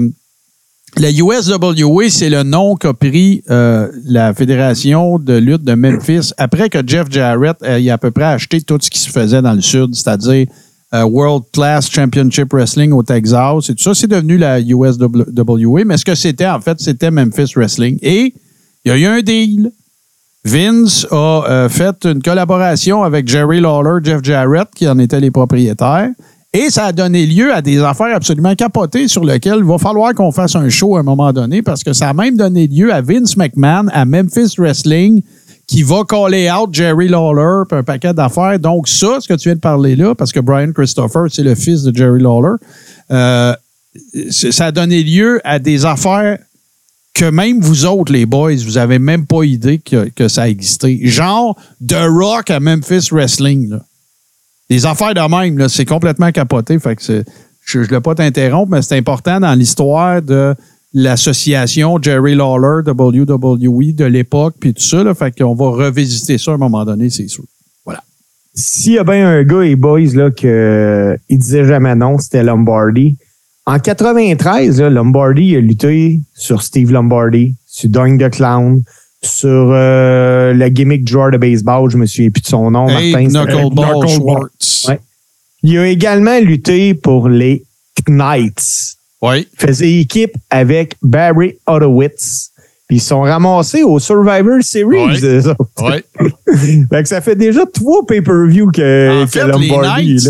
la 0.96 1.10
USWA, 1.10 2.10
c'est 2.10 2.30
le 2.30 2.42
nom 2.42 2.74
qu'a 2.76 2.92
pris 2.92 3.42
euh, 3.50 3.88
la 4.04 4.34
Fédération 4.34 5.18
de 5.18 5.34
lutte 5.34 5.62
de 5.62 5.74
Memphis 5.74 6.32
après 6.36 6.68
que 6.68 6.78
Jeff 6.84 7.06
Jarrett 7.10 7.56
ait 7.62 7.90
à 7.90 7.98
peu 7.98 8.10
près 8.10 8.24
acheté 8.24 8.60
tout 8.60 8.78
ce 8.80 8.90
qui 8.90 8.98
se 8.98 9.10
faisait 9.10 9.40
dans 9.40 9.52
le 9.52 9.60
Sud, 9.60 9.94
c'est-à-dire 9.94 10.46
euh, 10.92 11.04
World 11.04 11.44
Class 11.52 11.88
Championship 11.88 12.52
Wrestling 12.52 12.92
au 12.92 13.02
Texas 13.04 13.70
et 13.70 13.74
tout 13.74 13.82
ça, 13.82 13.94
c'est 13.94 14.08
devenu 14.08 14.36
la 14.36 14.60
USWA. 14.60 15.84
Mais 15.84 15.96
ce 15.96 16.04
que 16.04 16.16
c'était, 16.16 16.48
en 16.48 16.60
fait, 16.60 16.80
c'était 16.80 17.12
Memphis 17.12 17.52
Wrestling. 17.54 17.98
Et 18.02 18.34
il 18.84 18.88
y 18.88 18.90
a 18.90 18.98
eu 18.98 19.06
un 19.06 19.20
deal. 19.20 19.70
Vince 20.44 21.06
a 21.10 21.44
euh, 21.48 21.68
fait 21.68 22.04
une 22.04 22.22
collaboration 22.22 23.02
avec 23.04 23.28
Jerry 23.28 23.60
Lawler, 23.60 24.00
Jeff 24.02 24.24
Jarrett, 24.24 24.68
qui 24.74 24.88
en 24.88 24.98
étaient 24.98 25.20
les 25.20 25.30
propriétaires. 25.30 26.10
Et 26.52 26.68
ça 26.68 26.86
a 26.86 26.92
donné 26.92 27.26
lieu 27.26 27.54
à 27.54 27.62
des 27.62 27.78
affaires 27.78 28.14
absolument 28.14 28.56
capotées 28.56 29.06
sur 29.06 29.24
lesquelles 29.24 29.58
il 29.58 29.64
va 29.64 29.78
falloir 29.78 30.12
qu'on 30.14 30.32
fasse 30.32 30.56
un 30.56 30.68
show 30.68 30.96
à 30.96 31.00
un 31.00 31.02
moment 31.04 31.32
donné 31.32 31.62
parce 31.62 31.84
que 31.84 31.92
ça 31.92 32.08
a 32.08 32.12
même 32.12 32.36
donné 32.36 32.66
lieu 32.66 32.92
à 32.92 33.00
Vince 33.00 33.36
McMahon 33.36 33.86
à 33.92 34.04
Memphis 34.04 34.56
Wrestling 34.58 35.22
qui 35.68 35.84
va 35.84 36.02
caller 36.02 36.50
out 36.50 36.70
Jerry 36.72 37.06
Lawler 37.06 37.62
puis 37.68 37.78
un 37.78 37.84
paquet 37.84 38.12
d'affaires. 38.12 38.58
Donc 38.58 38.88
ça, 38.88 39.18
ce 39.20 39.28
que 39.28 39.34
tu 39.34 39.48
viens 39.48 39.54
de 39.54 39.60
parler 39.60 39.94
là, 39.94 40.16
parce 40.16 40.32
que 40.32 40.40
Brian 40.40 40.72
Christopher, 40.72 41.26
c'est 41.30 41.44
le 41.44 41.54
fils 41.54 41.84
de 41.84 41.96
Jerry 41.96 42.20
Lawler, 42.20 42.56
euh, 43.12 43.54
ça 44.30 44.66
a 44.66 44.72
donné 44.72 45.04
lieu 45.04 45.40
à 45.44 45.60
des 45.60 45.86
affaires 45.86 46.36
que 47.14 47.30
même 47.30 47.60
vous 47.60 47.86
autres, 47.86 48.12
les 48.12 48.26
boys, 48.26 48.56
vous 48.64 48.78
avez 48.78 48.98
même 48.98 49.24
pas 49.24 49.44
idée 49.44 49.78
que, 49.78 50.08
que 50.08 50.26
ça 50.26 50.48
existait. 50.48 50.98
Genre 51.04 51.56
The 51.86 52.06
Rock 52.08 52.50
à 52.50 52.58
Memphis 52.58 53.10
Wrestling. 53.12 53.70
Là. 53.70 53.84
Des 54.70 54.86
affaires 54.86 55.14
de 55.14 55.20
même, 55.20 55.68
c'est 55.68 55.84
complètement 55.84 56.30
capoté. 56.30 56.78
Fait 56.78 56.94
que 56.94 57.24
je 57.64 57.78
ne 57.78 57.84
voulais 57.84 58.00
pas 58.00 58.14
t'interrompre, 58.14 58.70
mais 58.70 58.82
c'est 58.82 58.96
important 58.96 59.40
dans 59.40 59.54
l'histoire 59.54 60.22
de 60.22 60.54
l'association 60.94 61.98
Jerry 62.00 62.36
Lawler, 62.36 62.82
WWE 62.86 63.94
de 63.94 64.04
l'époque, 64.04 64.54
puis 64.60 64.72
tout 64.72 64.82
ça. 64.82 65.02
Là, 65.02 65.14
fait 65.14 65.36
qu'on 65.36 65.54
va 65.54 65.70
revisiter 65.70 66.38
ça 66.38 66.52
à 66.52 66.54
un 66.54 66.58
moment 66.58 66.84
donné, 66.84 67.10
c'est 67.10 67.26
sûr. 67.26 67.44
Voilà. 67.84 68.02
S'il 68.54 68.92
y 68.92 68.98
a 68.98 69.04
bien 69.04 69.28
un 69.28 69.42
gars 69.42 69.62
et 69.62 69.74
boys 69.74 70.14
là 70.14 70.30
que 70.30 71.18
disait 71.28 71.64
jamais 71.64 71.96
non, 71.96 72.18
c'était 72.18 72.44
Lombardi. 72.44 73.16
En 73.66 73.78
93, 73.78 74.80
là, 74.80 74.90
Lombardi 74.90 75.56
a 75.56 75.60
lutté 75.60 76.20
sur 76.34 76.62
Steve 76.62 76.92
Lombardi, 76.92 77.56
sur 77.66 77.90
Doink 77.90 78.20
the 78.20 78.30
Clown, 78.30 78.82
sur 79.22 79.48
euh, 79.72 80.54
la 80.54 80.70
gimmick 80.70 81.06
joueur 81.08 81.30
de 81.30 81.36
baseball, 81.36 81.90
je 81.90 81.96
me 81.96 82.06
souviens 82.06 82.30
plus 82.30 82.40
de 82.42 82.46
son 82.46 82.70
nom, 82.70 82.88
Hey, 82.88 83.12
Martin. 83.12 83.28
Knuckleball. 83.46 84.08
Schwartz. 84.08 84.86
Ouais. 84.88 85.00
Il 85.62 85.76
a 85.78 85.86
également 85.88 86.38
lutté 86.40 86.94
pour 86.94 87.28
les 87.28 87.62
Knights. 88.08 88.96
Oui. 89.20 89.46
Il 89.52 89.66
faisait 89.66 89.92
équipe 90.00 90.32
avec 90.48 90.96
Barry 91.02 91.56
Horowitz. 91.66 92.50
Puis 92.88 92.96
ils 92.96 93.00
sont 93.02 93.20
ramassés 93.20 93.82
au 93.82 93.98
Survivor 93.98 94.62
Series. 94.62 95.20
Oui. 95.78 96.00
Fait 96.90 97.02
que 97.02 97.08
ça 97.08 97.20
fait 97.20 97.36
déjà 97.36 97.64
trois 97.66 98.04
pay-per-view 98.06 98.70
que, 98.72 99.22
En 99.22 99.26
que 99.26 99.30
fait, 99.30 99.46
Lombardi 99.46 100.28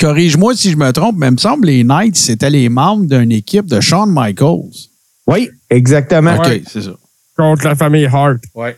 corrige-moi 0.00 0.54
si 0.54 0.70
je 0.70 0.76
me 0.76 0.90
trompe, 0.92 1.16
mais 1.18 1.28
il 1.28 1.32
me 1.32 1.36
semble 1.38 1.62
que 1.62 1.66
les 1.70 1.84
Knights, 1.84 2.16
c'était 2.16 2.50
les 2.50 2.68
membres 2.68 3.04
d'une 3.06 3.30
équipe 3.32 3.66
de 3.66 3.80
Shawn 3.80 4.10
Michaels. 4.12 4.70
Oui, 5.26 5.50
exactement. 5.70 6.34
OK, 6.36 6.46
Ouais. 6.46 6.62
c'est 6.66 6.82
ça. 6.82 6.94
Contre 7.50 7.64
la 7.66 7.74
famille 7.74 8.06
Hart. 8.06 8.38
Ouais. 8.54 8.76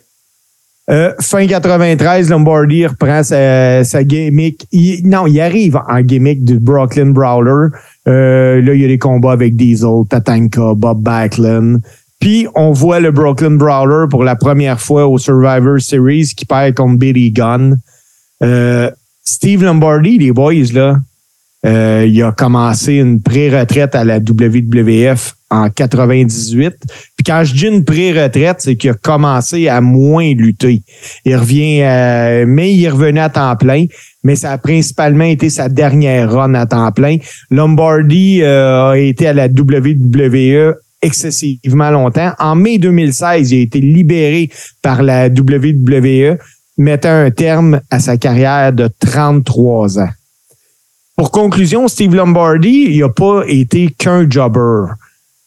Euh, 0.90 1.14
fin 1.20 1.46
93, 1.46 2.28
Lombardi 2.28 2.86
reprend 2.86 3.22
sa, 3.22 3.84
sa 3.84 4.04
gimmick. 4.04 4.66
Il- 4.70 5.08
non, 5.08 5.26
il 5.26 5.40
arrive 5.40 5.78
en 5.88 6.00
gimmick 6.02 6.44
du 6.44 6.58
Brooklyn 6.58 7.06
Brawler. 7.10 7.68
Euh, 8.06 8.60
là, 8.60 8.74
il 8.74 8.80
y 8.80 8.84
a 8.84 8.88
des 8.88 8.98
combats 8.98 9.32
avec 9.32 9.56
Diesel, 9.56 10.04
Tatanka, 10.10 10.74
Bob 10.76 11.00
Backlund. 11.02 11.80
Puis 12.20 12.46
on 12.54 12.72
voit 12.72 13.00
le 13.00 13.10
Brooklyn 13.12 13.52
Brawler 13.52 14.06
pour 14.10 14.24
la 14.24 14.36
première 14.36 14.80
fois 14.80 15.06
au 15.06 15.18
Survivor 15.18 15.80
Series 15.80 16.32
qui 16.36 16.44
perd 16.44 16.74
contre 16.74 16.98
Billy 16.98 17.30
Gunn. 17.30 17.78
Euh, 18.42 18.90
Steve 19.24 19.64
Lombardi, 19.64 20.18
les 20.18 20.32
boys, 20.32 20.52
là, 20.74 20.96
euh, 21.64 22.04
il 22.06 22.22
a 22.22 22.32
commencé 22.32 22.94
une 22.96 23.22
pré-retraite 23.22 23.94
à 23.94 24.04
la 24.04 24.18
WWF 24.18 25.34
en 25.54 25.70
98. 25.70 26.74
Puis 27.16 27.24
quand 27.24 27.44
je 27.44 27.54
dis 27.54 27.66
une 27.66 27.84
pré-retraite, 27.84 28.56
c'est 28.58 28.76
qu'il 28.76 28.90
a 28.90 28.94
commencé 28.94 29.68
à 29.68 29.80
moins 29.80 30.34
lutter. 30.34 30.82
Il 31.24 31.36
revient, 31.36 31.82
euh, 31.82 32.44
mais 32.46 32.74
il 32.74 32.88
revenu 32.88 33.20
à 33.20 33.28
temps 33.28 33.54
plein. 33.56 33.86
Mais 34.24 34.36
ça 34.36 34.52
a 34.52 34.58
principalement 34.58 35.24
été 35.24 35.50
sa 35.50 35.68
dernière 35.68 36.32
run 36.32 36.54
à 36.54 36.66
temps 36.66 36.90
plein. 36.92 37.18
Lombardi 37.50 38.42
euh, 38.42 38.90
a 38.90 38.98
été 38.98 39.28
à 39.28 39.32
la 39.32 39.46
WWE 39.46 40.74
excessivement 41.02 41.90
longtemps. 41.90 42.32
En 42.38 42.56
mai 42.56 42.78
2016, 42.78 43.52
il 43.52 43.58
a 43.58 43.62
été 43.62 43.80
libéré 43.80 44.50
par 44.82 45.02
la 45.02 45.28
WWE, 45.28 46.38
mettant 46.78 47.10
un 47.10 47.30
terme 47.30 47.80
à 47.90 48.00
sa 48.00 48.16
carrière 48.16 48.72
de 48.72 48.88
33 49.00 50.00
ans. 50.00 50.08
Pour 51.16 51.30
conclusion, 51.30 51.86
Steve 51.86 52.14
Lombardi, 52.14 52.86
il 52.90 53.00
n'a 53.00 53.08
pas 53.08 53.44
été 53.46 53.88
qu'un 53.96 54.28
jobber. 54.28 54.94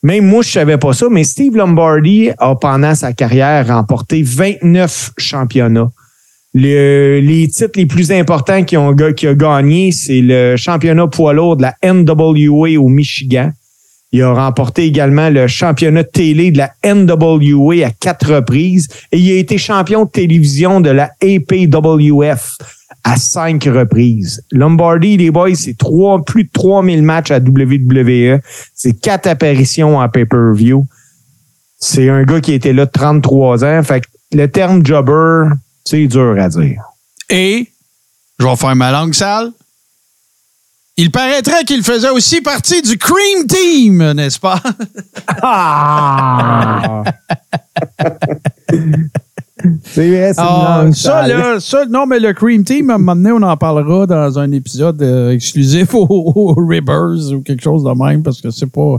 Même 0.04 0.26
moi, 0.26 0.44
je 0.44 0.50
savais 0.52 0.78
pas 0.78 0.94
ça, 0.94 1.08
mais 1.10 1.24
Steve 1.24 1.56
Lombardi 1.56 2.30
a, 2.38 2.56
pendant 2.56 2.94
sa 2.94 3.14
carrière, 3.14 3.68
remporté 3.68 4.22
29 4.22 5.12
championnats. 5.18 5.92
Le- 6.54 7.20
les 7.20 7.48
titres 7.48 7.72
les 7.76 7.86
plus 7.86 8.12
importants 8.12 8.64
qu'il 8.64 8.78
a 8.78 9.34
gagné, 9.34 9.92
c'est 9.92 10.22
le 10.22 10.56
championnat 10.56 11.08
poids 11.08 11.34
lourd 11.34 11.58
de 11.58 11.64
la 11.64 11.76
NWA 11.84 12.80
au 12.80 12.88
Michigan. 12.90 13.52
Il 14.14 14.22
a 14.22 14.34
remporté 14.34 14.86
également 14.86 15.30
le 15.30 15.48
championnat 15.48 16.04
télé 16.06 16.52
de 16.52 16.60
la 16.60 16.72
NWA 16.86 17.86
à 17.86 17.92
quatre 17.92 18.36
reprises 18.36 18.88
et 19.12 19.18
il 19.20 19.32
a 19.34 19.36
été 19.36 19.58
champion 19.58 20.06
de 20.06 20.10
télévision 20.10 20.80
de 20.80 20.90
la 20.90 21.12
APWF 21.22 22.58
à 23.08 23.16
cinq 23.16 23.64
reprises. 23.64 24.44
Lombardi, 24.52 25.16
les 25.16 25.32
boys, 25.32 25.56
c'est 25.56 25.78
trois, 25.78 26.22
plus 26.24 26.44
de 26.44 26.50
3000 26.52 27.04
matchs 27.04 27.32
à 27.32 27.40
WWE. 27.40 28.40
C'est 28.76 29.00
quatre 29.00 29.28
apparitions 29.28 29.98
en 29.98 30.10
pay-per-view. 30.10 30.86
C'est 31.80 32.10
un 32.10 32.24
gars 32.24 32.42
qui 32.42 32.52
était 32.52 32.74
là 32.74 32.86
33 32.86 33.64
ans. 33.64 33.84
Fait 33.84 34.02
que 34.02 34.08
le 34.34 34.48
terme 34.48 34.86
jobber, 34.86 35.56
c'est 35.86 36.06
dur 36.08 36.36
à 36.38 36.50
dire. 36.50 36.82
Et, 37.30 37.72
je 38.40 38.46
vais 38.46 38.56
faire 38.58 38.76
ma 38.76 38.92
langue 38.92 39.14
sale, 39.14 39.52
il 40.98 41.10
paraîtrait 41.12 41.64
qu'il 41.64 41.84
faisait 41.84 42.10
aussi 42.10 42.42
partie 42.42 42.82
du 42.82 42.98
Cream 42.98 43.48
Team, 43.48 44.14
n'est-ce 44.14 44.40
pas? 44.40 44.62
Ah! 45.42 47.04
c'est 49.84 50.08
vrai, 50.10 50.34
c'est 50.34 50.42
Ah, 50.42 50.86
ça, 50.94 51.28
là, 51.28 51.60
ça, 51.60 51.86
non, 51.90 52.06
mais 52.06 52.20
le 52.20 52.34
Cream 52.34 52.64
Team, 52.64 52.90
à 52.90 52.96
un 52.96 52.98
moment 52.98 53.16
donné, 53.16 53.32
on 53.32 53.42
en 53.48 53.58
parlera 53.58 54.06
dans 54.06 54.40
un 54.40 54.52
épisode 54.52 55.02
euh, 55.02 55.32
exclusif 55.32 55.94
aux, 55.94 56.06
aux 56.10 56.54
Ribbers 56.54 57.34
ou 57.34 57.42
quelque 57.42 57.64
chose 57.64 57.84
de 57.84 57.92
même, 57.92 58.24
parce 58.24 58.42
que 58.42 58.52
c'est 58.52 58.72
pas. 58.72 58.98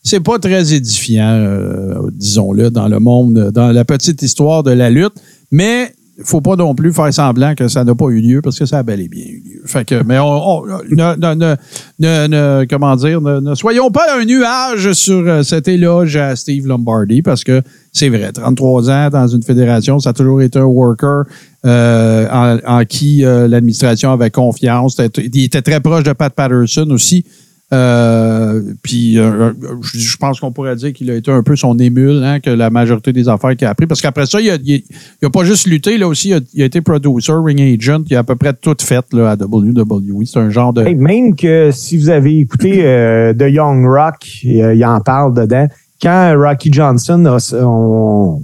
C'est 0.00 0.20
pas 0.20 0.38
très 0.38 0.72
édifiant, 0.72 1.28
euh, 1.28 2.08
disons-le, 2.12 2.70
dans 2.70 2.88
le 2.88 2.98
monde, 2.98 3.50
dans 3.52 3.72
la 3.72 3.84
petite 3.84 4.22
histoire 4.22 4.62
de 4.62 4.70
la 4.70 4.88
lutte. 4.88 5.12
Mais 5.50 5.92
faut 6.24 6.40
pas 6.40 6.56
non 6.56 6.74
plus 6.74 6.92
faire 6.92 7.12
semblant 7.14 7.54
que 7.54 7.68
ça 7.68 7.84
n'a 7.84 7.94
pas 7.94 8.06
eu 8.08 8.20
lieu, 8.20 8.40
parce 8.42 8.58
que 8.58 8.66
ça 8.66 8.78
a 8.78 8.82
bel 8.82 9.00
et 9.00 9.08
bien 9.08 9.24
eu 9.24 9.42
lieu. 9.44 9.62
Fait 9.66 9.84
que, 9.84 10.02
mais 10.02 10.18
on, 10.18 10.26
on- 10.26 10.66
ne, 10.66 11.34
ne- 11.34 11.56
ne- 12.00 12.26
ne- 12.26 12.64
comment 12.68 12.96
dire, 12.96 13.20
ne, 13.20 13.54
soyons 13.54 13.90
pas 13.90 14.04
un 14.18 14.24
nuage 14.24 14.92
sur 14.92 15.26
euh, 15.28 15.42
cet 15.42 15.68
éloge 15.68 16.16
à 16.16 16.34
Steve 16.36 16.66
Lombardi, 16.66 17.22
parce 17.22 17.44
que 17.44 17.62
c'est 17.92 18.08
vrai, 18.08 18.32
33 18.32 18.90
ans 18.90 19.08
dans 19.10 19.26
une 19.28 19.42
fédération, 19.42 19.98
ça 20.00 20.10
a 20.10 20.12
toujours 20.12 20.42
été 20.42 20.58
un 20.58 20.64
worker 20.64 21.24
euh, 21.66 22.58
en, 22.66 22.84
qui 22.84 23.24
euh, 23.24 23.48
l'administration 23.48 24.12
avait 24.12 24.30
confiance. 24.30 24.96
Il 25.16 25.44
était 25.44 25.62
très 25.62 25.80
proche 25.80 26.04
de 26.04 26.12
Pat 26.12 26.32
Patterson 26.32 26.88
aussi. 26.90 27.24
Euh, 27.70 28.62
puis 28.82 29.18
euh, 29.18 29.52
je, 29.82 29.98
je 29.98 30.16
pense 30.16 30.40
qu'on 30.40 30.52
pourrait 30.52 30.74
dire 30.76 30.94
qu'il 30.94 31.10
a 31.10 31.14
été 31.14 31.30
un 31.30 31.42
peu 31.42 31.54
son 31.54 31.78
émule, 31.78 32.24
hein, 32.24 32.40
que 32.40 32.48
la 32.48 32.70
majorité 32.70 33.12
des 33.12 33.28
affaires 33.28 33.54
qu'il 33.56 33.66
a 33.66 33.70
appris. 33.70 33.86
Parce 33.86 34.00
qu'après 34.00 34.24
ça, 34.24 34.40
il 34.40 34.50
a, 34.50 34.54
il, 34.54 34.82
il 35.20 35.26
a 35.26 35.30
pas 35.30 35.44
juste 35.44 35.66
lutté, 35.66 35.98
là 35.98 36.08
aussi, 36.08 36.30
il 36.30 36.34
a, 36.34 36.40
il 36.54 36.62
a 36.62 36.64
été 36.64 36.80
producer, 36.80 37.32
ring 37.32 37.60
agent, 37.60 38.04
il 38.08 38.16
a 38.16 38.20
à 38.20 38.24
peu 38.24 38.36
près 38.36 38.54
tout 38.54 38.76
fait 38.80 39.04
là, 39.12 39.32
à 39.32 39.36
WWE. 39.36 40.24
C'est 40.24 40.38
un 40.38 40.48
genre 40.48 40.72
de. 40.72 40.86
Hey, 40.86 40.94
même 40.94 41.36
que 41.36 41.70
si 41.70 41.98
vous 41.98 42.08
avez 42.08 42.38
écouté 42.38 42.86
euh, 42.86 43.34
The 43.34 43.50
Young 43.50 43.84
Rock, 43.84 44.26
euh, 44.46 44.74
il 44.74 44.84
en 44.84 45.00
parle 45.00 45.34
dedans. 45.34 45.68
Quand 46.00 46.34
Rocky 46.38 46.72
Johnson 46.72 47.24
a 47.26 47.40
son, 47.40 48.40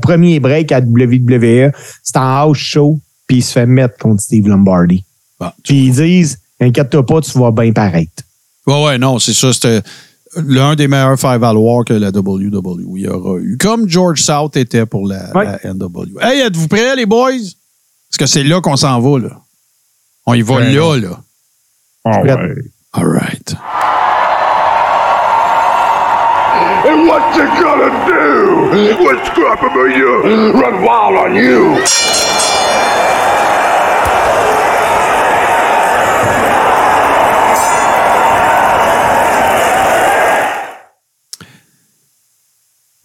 premier 0.00 0.40
break 0.40 0.72
à 0.72 0.80
WWE, 0.80 1.70
c'est 2.02 2.16
en 2.16 2.22
house 2.22 2.58
show, 2.58 2.98
puis 3.26 3.38
il 3.38 3.42
se 3.42 3.52
fait 3.52 3.66
mettre 3.66 3.96
contre 3.98 4.20
Steve 4.20 4.48
Lombardi. 4.48 5.04
Puis 5.64 5.86
ils 5.86 5.92
disent, 5.92 6.41
inquiète-toi 6.62 7.04
pas, 7.06 7.20
tu 7.20 7.38
vas 7.38 7.50
bien 7.50 7.72
paraître. 7.72 8.22
Ouais, 8.66 8.84
ouais, 8.84 8.98
non, 8.98 9.18
c'est 9.18 9.34
ça. 9.34 9.52
C'était 9.52 9.82
l'un 10.36 10.74
des 10.76 10.88
meilleurs 10.88 11.18
five 11.18 11.40
war 11.42 11.84
que 11.84 11.92
la 11.94 12.08
WWE 12.10 13.06
aura 13.10 13.38
eu. 13.40 13.56
Comme 13.58 13.88
George 13.88 14.22
South 14.22 14.56
était 14.56 14.86
pour 14.86 15.06
la, 15.06 15.30
Ouais. 15.36 15.44
la 15.44 15.72
NW. 15.74 16.18
Hey, 16.20 16.40
êtes-vous 16.40 16.68
prêts, 16.68 16.94
les 16.96 17.06
boys? 17.06 17.32
Parce 18.10 18.18
que 18.18 18.26
c'est 18.26 18.44
là 18.44 18.60
qu'on 18.60 18.76
s'en 18.76 19.00
va, 19.00 19.18
là. 19.18 19.30
On 20.26 20.34
y 20.34 20.42
va 20.42 20.54
Ouais, 20.56 20.72
là, 20.72 20.96
là. 20.98 21.20
Ah 22.04 22.18
Prête. 22.20 22.36
ouais. 22.38 22.62
All 22.94 23.06
right. 23.06 23.54
And 26.84 27.06
what 27.08 27.22
you 27.36 27.46
gonna 27.62 27.90
do 28.06 29.04
when 29.04 29.16
Scrapamania 29.24 30.52
run 30.60 30.82
wild 30.82 31.16
on 31.16 31.34
you? 31.34 31.78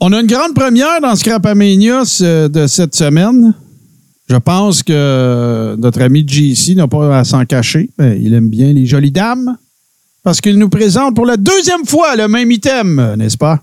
On 0.09 0.13
a 0.13 0.21
une 0.21 0.27
grande 0.27 0.53
première 0.53 1.01
dans 1.01 1.13
Scrapamania 1.17 2.05
ce- 2.05 2.47
de 2.47 2.65
cette 2.65 2.95
semaine. 2.95 3.53
Je 4.29 4.37
pense 4.37 4.81
que 4.81 5.75
notre 5.77 6.01
ami 6.01 6.23
JC 6.25 6.75
n'a 6.75 6.87
pas 6.87 7.19
à 7.19 7.25
s'en 7.25 7.43
cacher. 7.43 7.89
mais 7.97 8.17
il 8.21 8.33
aime 8.33 8.47
bien 8.47 8.71
les 8.71 8.85
jolies 8.85 9.11
dames 9.11 9.57
parce 10.23 10.39
qu'il 10.39 10.57
nous 10.59 10.69
présente 10.69 11.13
pour 11.13 11.25
la 11.25 11.35
deuxième 11.35 11.85
fois 11.85 12.15
le 12.15 12.29
même 12.29 12.49
item, 12.49 13.15
n'est-ce 13.17 13.35
pas? 13.37 13.59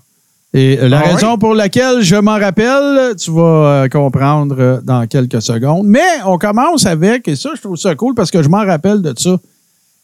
Et 0.53 0.75
la 0.87 0.99
Ah 0.99 1.13
raison 1.15 1.39
pour 1.39 1.55
laquelle 1.55 2.01
je 2.03 2.15
m'en 2.15 2.37
rappelle, 2.37 3.15
tu 3.17 3.31
vas 3.31 3.41
euh, 3.85 3.87
comprendre 3.89 4.55
euh, 4.59 4.79
dans 4.83 5.07
quelques 5.07 5.41
secondes. 5.41 5.87
Mais 5.87 6.21
on 6.27 6.37
commence 6.37 6.85
avec, 6.85 7.27
et 7.27 7.35
ça, 7.35 7.49
je 7.55 7.61
trouve 7.61 7.75
ça 7.75 7.95
cool 7.95 8.13
parce 8.13 8.29
que 8.29 8.43
je 8.43 8.49
m'en 8.49 8.63
rappelle 8.63 9.01
de 9.01 9.15
ça, 9.17 9.35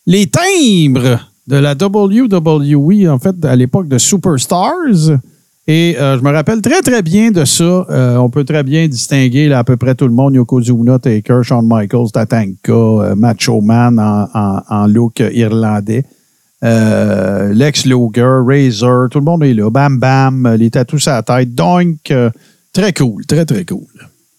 les 0.08 0.26
timbres 0.26 1.20
de 1.46 1.56
la 1.58 1.76
WWE, 1.76 3.08
en 3.12 3.20
fait, 3.20 3.36
à 3.46 3.56
l'époque 3.56 3.88
de 3.88 4.00
Superstars. 4.00 5.20
Et 5.68 5.96
euh, 6.00 6.18
je 6.18 6.24
me 6.24 6.32
rappelle 6.32 6.62
très, 6.62 6.82
très 6.82 7.02
bien 7.04 7.32
de 7.32 7.46
ça. 7.46 7.64
Euh, 7.64 8.16
on 8.18 8.30
peut 8.30 8.44
très 8.44 8.64
bien 8.64 8.88
distinguer 8.88 9.48
là, 9.48 9.60
à 9.60 9.64
peu 9.64 9.78
près 9.78 9.94
tout 9.94 10.08
le 10.08 10.14
monde. 10.14 10.34
Yokozuna, 10.34 10.98
Taker, 10.98 11.42
Shawn 11.44 11.68
Michaels, 11.68 12.12
Tatanka, 12.12 12.72
euh, 12.72 13.16
Macho 13.16 13.62
Man 13.62 14.00
en, 14.00 14.88
look 14.88 15.20
irlandais. 15.20 16.04
Euh, 16.64 17.54
Lex 17.54 17.86
Luger, 17.86 18.42
Razor, 18.46 19.10
tout 19.10 19.20
le 19.20 19.26
monde 19.26 19.44
est 19.44 19.54
là. 19.54 19.70
Bam 19.70 20.00
Bam, 20.00 20.56
les 20.58 20.72
tatous 20.72 21.08
à 21.08 21.16
la 21.16 21.24
tête. 21.24 21.54
Donc, 21.54 22.12
très 22.74 22.94
cool, 22.94 23.26
très, 23.26 23.46
très 23.46 23.66
cool. 23.66 23.88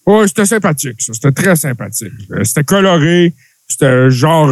Ouais, 0.05 0.27
c'était 0.27 0.45
sympathique, 0.45 1.01
ça. 1.01 1.13
C'était 1.13 1.31
très 1.31 1.55
sympathique. 1.55 2.11
C'était 2.43 2.63
coloré. 2.65 3.33
C'était 3.67 4.09
genre 4.09 4.51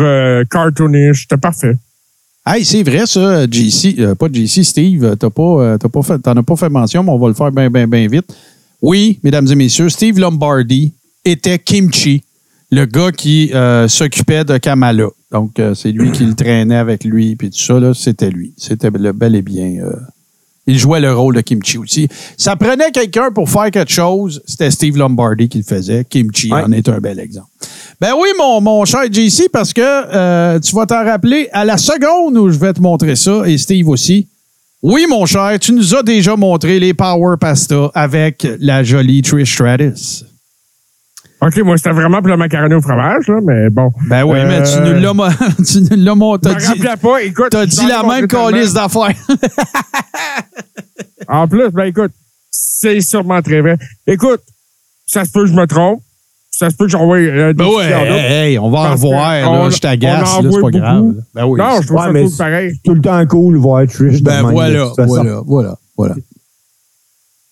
cartoonish. 0.49 1.23
C'était 1.23 1.37
parfait. 1.37 1.75
Hey, 2.43 2.65
c'est 2.65 2.81
vrai, 2.81 3.05
ça, 3.05 3.45
JC, 3.45 3.99
euh, 3.99 4.15
pas 4.15 4.27
JC, 4.31 4.63
Steve, 4.63 5.03
euh, 5.03 5.15
t'as 5.15 5.29
pas, 5.29 5.43
euh, 5.43 5.77
t'as 5.77 5.89
pas 5.89 6.01
fait, 6.01 6.17
t'en 6.17 6.35
as 6.35 6.41
pas 6.41 6.55
fait 6.55 6.69
mention, 6.69 7.03
mais 7.03 7.11
on 7.11 7.19
va 7.19 7.27
le 7.27 7.35
faire 7.35 7.51
bien, 7.51 7.69
bien, 7.69 7.87
bien 7.87 8.07
vite. 8.07 8.33
Oui, 8.81 9.19
mesdames 9.21 9.47
et 9.51 9.55
messieurs, 9.55 9.89
Steve 9.89 10.17
Lombardi 10.19 10.91
était 11.23 11.59
Kimchi, 11.59 12.23
le 12.71 12.85
gars 12.85 13.11
qui 13.11 13.51
euh, 13.53 13.87
s'occupait 13.87 14.43
de 14.43 14.57
Kamala. 14.57 15.05
Donc, 15.31 15.61
c'est 15.75 15.91
lui 15.91 16.11
qui 16.11 16.25
le 16.25 16.33
traînait 16.33 16.75
avec 16.75 17.03
lui, 17.05 17.35
puis 17.37 17.51
tout 17.51 17.59
ça, 17.59 17.79
là, 17.79 17.93
c'était 17.93 18.29
lui. 18.31 18.53
C'était 18.57 18.89
le 18.89 19.13
bel 19.13 19.35
et 19.35 19.41
bien. 19.41 19.79
il 20.67 20.77
jouait 20.77 20.99
le 20.99 21.13
rôle 21.13 21.35
de 21.35 21.41
Kimchi 21.41 21.77
aussi. 21.77 22.09
Ça 22.37 22.57
prenait 22.57 22.91
quelqu'un 22.91 23.31
pour 23.31 23.49
faire 23.49 23.71
quelque 23.71 23.93
chose, 23.93 24.41
c'était 24.45 24.71
Steve 24.71 24.97
Lombardi 24.97 25.47
qui 25.47 25.59
le 25.59 25.63
faisait. 25.63 26.03
Kimchi 26.03 26.51
Ouais. 26.51 26.63
en 26.63 26.71
est 26.73 26.89
un 26.89 26.99
bel 26.99 27.19
exemple. 27.19 27.47
Ben 28.01 28.13
oui, 28.17 28.29
mon, 28.35 28.59
mon 28.61 28.83
cher 28.83 29.01
JC, 29.11 29.47
parce 29.53 29.73
que 29.73 29.81
euh, 29.83 30.59
tu 30.59 30.75
vas 30.75 30.87
t'en 30.87 31.05
rappeler 31.05 31.47
à 31.53 31.63
la 31.63 31.77
seconde 31.77 32.35
où 32.35 32.49
je 32.49 32.57
vais 32.57 32.73
te 32.73 32.81
montrer 32.81 33.15
ça, 33.15 33.43
et 33.45 33.59
Steve 33.59 33.87
aussi. 33.89 34.27
Oui, 34.81 35.05
mon 35.07 35.27
cher, 35.27 35.59
tu 35.59 35.71
nous 35.71 35.93
as 35.95 36.01
déjà 36.01 36.35
montré 36.35 36.79
les 36.79 36.95
Power 36.95 37.35
Pasta 37.39 37.91
avec 37.93 38.47
la 38.59 38.83
jolie 38.83 39.21
Trish 39.21 39.53
Stratus. 39.53 40.25
OK, 41.41 41.57
moi, 41.59 41.77
c'était 41.77 41.91
vraiment 41.91 42.17
pour 42.19 42.29
le 42.29 42.37
macaroni 42.37 42.73
au 42.73 42.81
fromage, 42.81 43.27
là, 43.27 43.39
mais 43.43 43.69
bon. 43.69 43.91
Ben 44.09 44.23
oui, 44.23 44.39
Euh, 44.39 44.47
mais 44.47 44.63
tu 44.63 44.79
nous 44.79 44.99
l'as 44.99 45.13
mo- 45.13 45.27
tu 45.65 45.81
nous 45.81 46.03
l'as 46.03 46.15
montré. 46.15 46.53
Pas. 46.99 47.21
Écoute, 47.23 47.49
t'as 47.51 47.65
dit 47.67 47.85
la 47.87 48.01
montré 48.01 48.21
même 48.21 48.27
calice 48.27 48.73
d'affaires. 48.73 49.13
En 51.27 51.47
plus, 51.47 51.69
ben 51.69 51.83
écoute, 51.85 52.11
c'est 52.49 52.99
sûrement 53.01 53.41
très 53.43 53.61
vrai. 53.61 53.77
Écoute, 54.07 54.41
ça 55.05 55.23
se 55.23 55.31
peut 55.31 55.41
que 55.43 55.49
je 55.51 55.53
me 55.53 55.67
trompe. 55.67 56.01
Ça 56.61 56.69
se 56.69 56.75
peut 56.75 56.85
que 56.85 56.91
j'envoie 56.91 57.17
euh, 57.17 57.47
des 57.53 57.53
Ben 57.55 57.65
ouais, 57.67 57.91
hey, 57.91 58.51
hey, 58.51 58.59
on 58.59 58.69
va 58.69 58.79
en 58.79 58.91
revoir. 58.91 59.33
là, 59.41 59.49
on- 59.51 59.69
je 59.71 59.79
t'agace, 59.79 60.29
c'est 60.29 60.61
pas 60.61 60.69
grave. 60.69 61.01
beaucoup. 61.01 61.15
là. 61.17 61.23
Ben 61.33 61.45
oui. 61.47 61.59
Non, 61.59 61.81
je 61.81 61.87
trouve 61.87 61.97
Ouais, 61.99 62.05
ça 62.05 62.11
mais 62.13 62.21
cool 62.21 62.29
c'est- 62.31 62.37
pareil. 62.37 62.71
Tout 62.85 62.93
le 62.93 63.01
temps 63.01 63.25
cool 63.27 63.57
voir 63.57 63.87
Trish. 63.87 64.21
Ben 64.21 64.43
voilà, 64.43 64.85
de 64.95 65.03
voilà, 65.07 65.41
voilà, 65.45 65.77
voilà. 65.97 66.15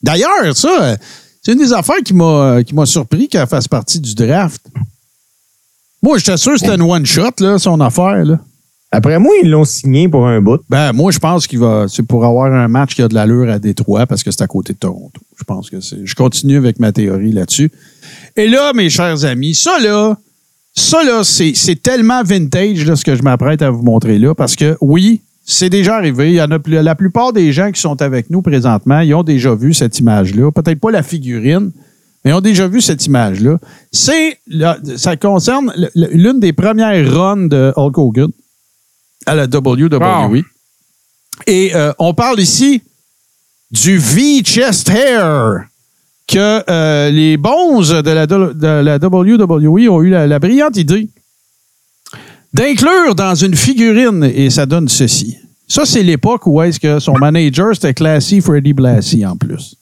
D'ailleurs, 0.02 0.56
ça, 0.56 0.95
c'est 1.41 1.53
une 1.53 1.57
des 1.60 1.73
affaires 1.73 1.98
qui 2.06 2.14
m'a 2.14 2.64
qui 2.64 2.73
m'a 2.76 2.86
surpris 2.86 3.27
qu'elle 3.27 3.48
fasse 3.48 3.68
partie 3.68 3.99
du 3.99 4.15
draft. 4.15 4.61
Moi, 6.02 6.18
j'étais 6.18 6.38
sûr 6.38 6.53
que 6.53 6.60
c'était 6.60 6.76
une 6.76 6.81
one-shot, 6.84 7.31
là, 7.40 7.60
son 7.60 7.81
affaire. 7.81 8.23
Là. 8.23 8.40
Après 8.91 9.19
moi, 9.19 9.34
ils 9.44 9.49
l'ont 9.49 9.65
signé 9.65 10.07
pour 10.07 10.26
un 10.27 10.40
bout. 10.41 10.61
Ben, 10.69 10.94
moi, 10.94 11.11
je 11.11 11.19
pense 11.19 11.45
qu'il 11.45 11.60
va. 11.60 11.86
C'est 11.90 12.03
pour 12.03 12.26
avoir 12.26 12.52
un 12.53 12.68
match 12.68 12.95
qui 12.95 13.02
a 13.02 13.07
de 13.07 13.14
l'allure 13.14 13.49
à 13.52 13.60
Détroit 13.60 14.06
parce 14.07 14.23
que 14.23 14.31
c'est 14.31 14.41
à 14.41 14.48
côté 14.48 14.73
de 14.73 14.77
Toronto. 14.80 15.19
Je 15.38 15.44
pense 15.44 15.69
que 15.69 15.81
c'est. 15.81 16.06
Je 16.06 16.15
continue 16.15 16.57
avec 16.57 16.80
ma 16.80 16.91
théorie 16.91 17.31
là-dessus. 17.34 17.72
Et 18.39 18.47
là, 18.47 18.71
mes 18.71 18.89
chers 18.89 19.25
amis, 19.25 19.53
ça 19.53 19.79
là, 19.79 20.15
ça 20.73 21.03
là, 21.03 21.25
c'est, 21.25 21.83
tellement 21.83 22.23
vintage 22.23 22.85
là, 22.85 22.95
ce 22.95 23.03
que 23.03 23.13
je 23.13 23.21
m'apprête 23.21 23.61
à 23.61 23.69
vous 23.69 23.81
montrer 23.81 24.17
là, 24.17 24.33
parce 24.33 24.55
que 24.55 24.77
oui, 24.79 25.19
c'est 25.43 25.69
déjà 25.69 25.97
arrivé. 25.97 26.29
Il 26.29 26.35
y 26.35 26.41
en 26.41 26.49
a 26.51 26.57
plus- 26.57 26.81
la 26.81 26.95
plupart 26.95 27.33
des 27.33 27.51
gens 27.51 27.69
qui 27.73 27.81
sont 27.81 28.01
avec 28.01 28.29
nous 28.29 28.41
présentement, 28.41 29.01
ils 29.01 29.13
ont 29.13 29.23
déjà 29.23 29.53
vu 29.55 29.73
cette 29.73 29.99
image-là. 29.99 30.53
Peut-être 30.53 30.79
pas 30.79 30.89
la 30.89 31.03
figurine, 31.03 31.73
mais 32.23 32.31
ils 32.31 32.33
ont 32.33 32.39
déjà 32.39 32.69
vu 32.69 32.79
cette 32.79 33.05
image-là. 33.05 33.59
C'est 33.91 34.39
là, 34.47 34.77
ça 34.95 35.17
concerne 35.17 35.73
l'une 35.93 36.39
des 36.39 36.53
premières 36.53 37.11
runs 37.11 37.47
de 37.47 37.73
Hulk 37.75 37.97
Hogan 37.97 38.31
à 39.25 39.35
la 39.35 39.47
WWE. 39.47 39.89
Wow. 39.91 40.41
Et 41.45 41.75
euh, 41.75 41.91
on 41.99 42.13
parle 42.13 42.39
ici 42.39 42.83
du 43.69 43.97
V-Chest 43.97 44.89
Hair 44.89 45.65
que 46.30 46.64
euh, 46.69 47.10
les 47.10 47.38
bons 47.38 47.81
de 47.81 48.10
la, 48.10 48.27
de 48.27 48.65
la 48.65 48.97
WWE 48.97 49.89
ont 49.89 50.01
eu 50.01 50.10
la, 50.10 50.27
la 50.27 50.39
brillante 50.39 50.77
idée 50.77 51.10
d'inclure 52.53 53.15
dans 53.15 53.35
une 53.35 53.56
figurine 53.56 54.23
et 54.23 54.49
ça 54.49 54.65
donne 54.65 54.88
ceci. 54.88 55.38
Ça, 55.68 55.85
c'est 55.85 56.01
l'époque 56.03 56.47
où 56.47 56.61
est-ce 56.61 56.80
que 56.80 56.99
son 56.99 57.14
manager, 57.14 57.76
c'était 57.76 57.93
Classy 57.93 58.41
Freddy 58.41 58.73
Blassie 58.73 59.26
en 59.26 59.35
plus. 59.38 59.76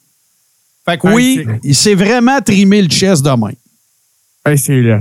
Fait 0.84 0.98
que 0.98 1.06
Ouais, 1.06 1.14
oui, 1.14 1.46
il 1.64 1.74
s'est 1.74 1.94
vraiment 1.94 2.40
trimé 2.40 2.82
le 2.82 2.88
chest 2.88 3.24
de 3.24 3.30
main. 3.30 3.52
Hey, 4.44 4.58
c'est 4.58 4.80
là. 4.82 5.00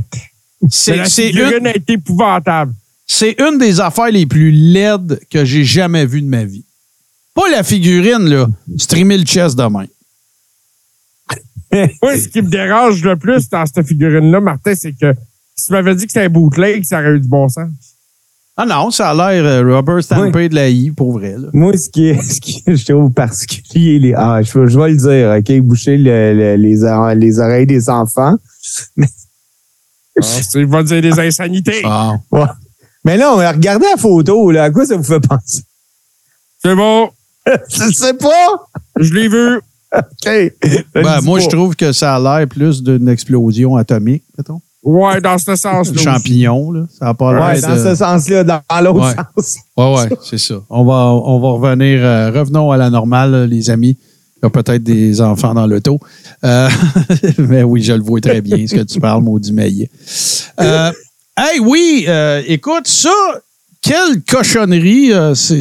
C'est 0.69 0.95
la 0.95 1.06
c'est 1.06 1.28
figurine 1.28 1.57
une, 1.60 1.68
a 1.68 1.76
été 1.76 1.94
épouvantable. 1.94 2.74
c'est 3.06 3.36
une 3.40 3.57
des 3.57 3.80
affaires 3.80 4.11
les 4.11 4.26
plus 4.26 4.52
laides 4.52 5.19
que 5.30 5.45
j'ai 5.45 5.64
jamais 5.64 6.06
vues 6.06 6.22
de 6.22 6.28
ma 6.28 6.44
vie. 6.45 6.65
Pas 7.36 7.49
la 7.52 7.64
figurine, 7.64 8.28
là. 8.28 8.48
Se 8.78 8.88
trimer 8.88 9.18
le 9.18 9.26
chest 9.26 9.57
de 9.57 9.64
main. 9.64 9.86
Moi, 12.02 12.18
ce 12.18 12.28
qui 12.30 12.41
me 12.41 12.49
dérange 12.49 13.04
le 13.04 13.16
plus 13.18 13.49
dans 13.49 13.66
cette 13.66 13.86
figurine-là, 13.86 14.40
Martin, 14.40 14.74
c'est 14.76 14.94
que 14.94 15.14
si 15.56 15.66
tu 15.68 15.72
m'avais 15.74 15.95
dit 15.95 16.06
que 16.06 16.12
c'était 16.12 16.26
un 16.26 16.30
bootleg, 16.30 16.84
ça 16.86 16.99
aurait 16.99 17.12
eu 17.16 17.20
du 17.20 17.28
bon 17.28 17.48
sens. 17.49 17.70
Ah 18.60 18.66
non, 18.66 18.90
ça 18.90 19.12
a 19.12 19.14
l'air 19.34 19.45
euh, 19.45 19.76
Robert 19.76 20.02
Stampede 20.04 20.49
de 20.52 20.56
la 20.56 20.68
I, 20.70 20.90
pour 20.91 21.12
vrai. 21.20 21.36
Là. 21.38 21.49
Moi, 21.54 21.78
ce 21.78 21.90
qui, 21.90 22.08
est, 22.08 22.22
ce 22.34 22.40
qui 22.41 22.64
je 22.66 22.86
trouve 22.91 23.12
particulier, 23.12 23.99
les, 23.99 24.14
ah, 24.16 24.41
je, 24.41 24.66
je 24.66 24.80
vais 24.80 24.90
le 24.90 24.98
dire, 24.98 25.36
OK, 25.38 25.62
boucher 25.62 25.98
le- 25.98 26.34
le- 26.34 26.56
les, 26.56 27.16
les 27.26 27.40
oreilles 27.40 27.68
des 27.68 27.90
enfants. 27.90 28.36
Ah, 30.20 30.40
il 30.56 30.66
va 30.66 30.82
dire 30.82 30.99
des 30.99 31.20
insanités. 31.20 31.82
Ah. 31.86 32.16
Ouais. 32.32 32.41
Mais 33.06 33.18
là, 33.18 33.34
regardé 33.52 33.86
la 33.86 33.98
photo, 33.98 34.49
là, 34.49 34.64
à 34.64 34.72
quoi 34.72 34.84
ça 34.84 34.98
vous 34.98 35.04
fait 35.04 35.20
penser? 35.20 35.62
C'est 36.64 36.76
bon, 36.76 37.12
Je 37.45 37.91
sais 37.94 38.16
pas! 38.16 38.66
je 38.99 39.14
l'ai 39.14 39.28
vu. 39.28 39.60
OK. 39.95 40.53
Ben, 40.93 41.22
moi, 41.22 41.39
je 41.39 41.47
trouve 41.47 41.76
que 41.76 41.91
ça 41.91 42.15
a 42.15 42.19
l'air 42.19 42.47
plus 42.47 42.84
d'une 42.84 43.07
explosion 43.09 43.76
atomique, 43.77 44.23
mettons. 44.38 44.61
Ouais, 44.84 45.19
dans 45.19 45.38
ce 45.38 45.55
sens-là. 45.55 45.91
Le 45.93 45.99
champignon, 45.99 46.72
là. 46.72 46.85
Ça 46.97 47.07
a 47.09 47.14
pas 47.14 47.34
l'air 47.34 47.45
Ouais, 47.45 47.61
dans 47.61 47.76
de- 47.76 47.89
ce 47.89 47.95
sens-là, 47.95 48.43
dans, 48.43 48.61
l'autre 48.84 49.05
Ouais. 49.05 49.15
sens. 49.43 49.57
Ouais, 49.76 49.95
ouais, 49.95 50.18
c'est 50.23 50.38
ça. 50.38 50.55
On 50.69 50.85
va, 50.85 50.93
on 50.93 51.39
va 51.39 51.47
revenir, 51.69 51.99
euh, 52.03 52.31
revenons 52.31 52.72
à 52.72 52.77
la 52.77 52.89
normale, 52.89 53.45
les 53.49 53.69
amis. 53.69 53.97
Il 54.38 54.39
y 54.43 54.45
a 54.45 54.49
peut-être 54.49 54.84
des 54.84 55.19
enfants 55.19 55.53
dans 55.55 55.65
l'auto. 55.68 55.99
Euh, 56.43 56.69
mais 57.39 57.64
oui, 57.64 57.81
je 57.81 57.93
le 57.93 58.03
vois 58.03 58.22
très 58.22 58.39
bien, 58.41 58.65
ce 58.68 58.76
que 58.76 58.81
tu 58.84 58.99
parles, 58.99 59.23
maudit 59.23 59.51
maillet. 59.51 59.89
Euh, 60.61 60.91
hey, 61.38 61.59
oui, 61.59 62.05
euh, 62.07 62.41
écoute, 62.47 62.88
ça, 62.88 63.09
quelle 63.88 64.22
cochonnerie. 64.23 65.14
euh, 65.14 65.34
c'est, 65.35 65.59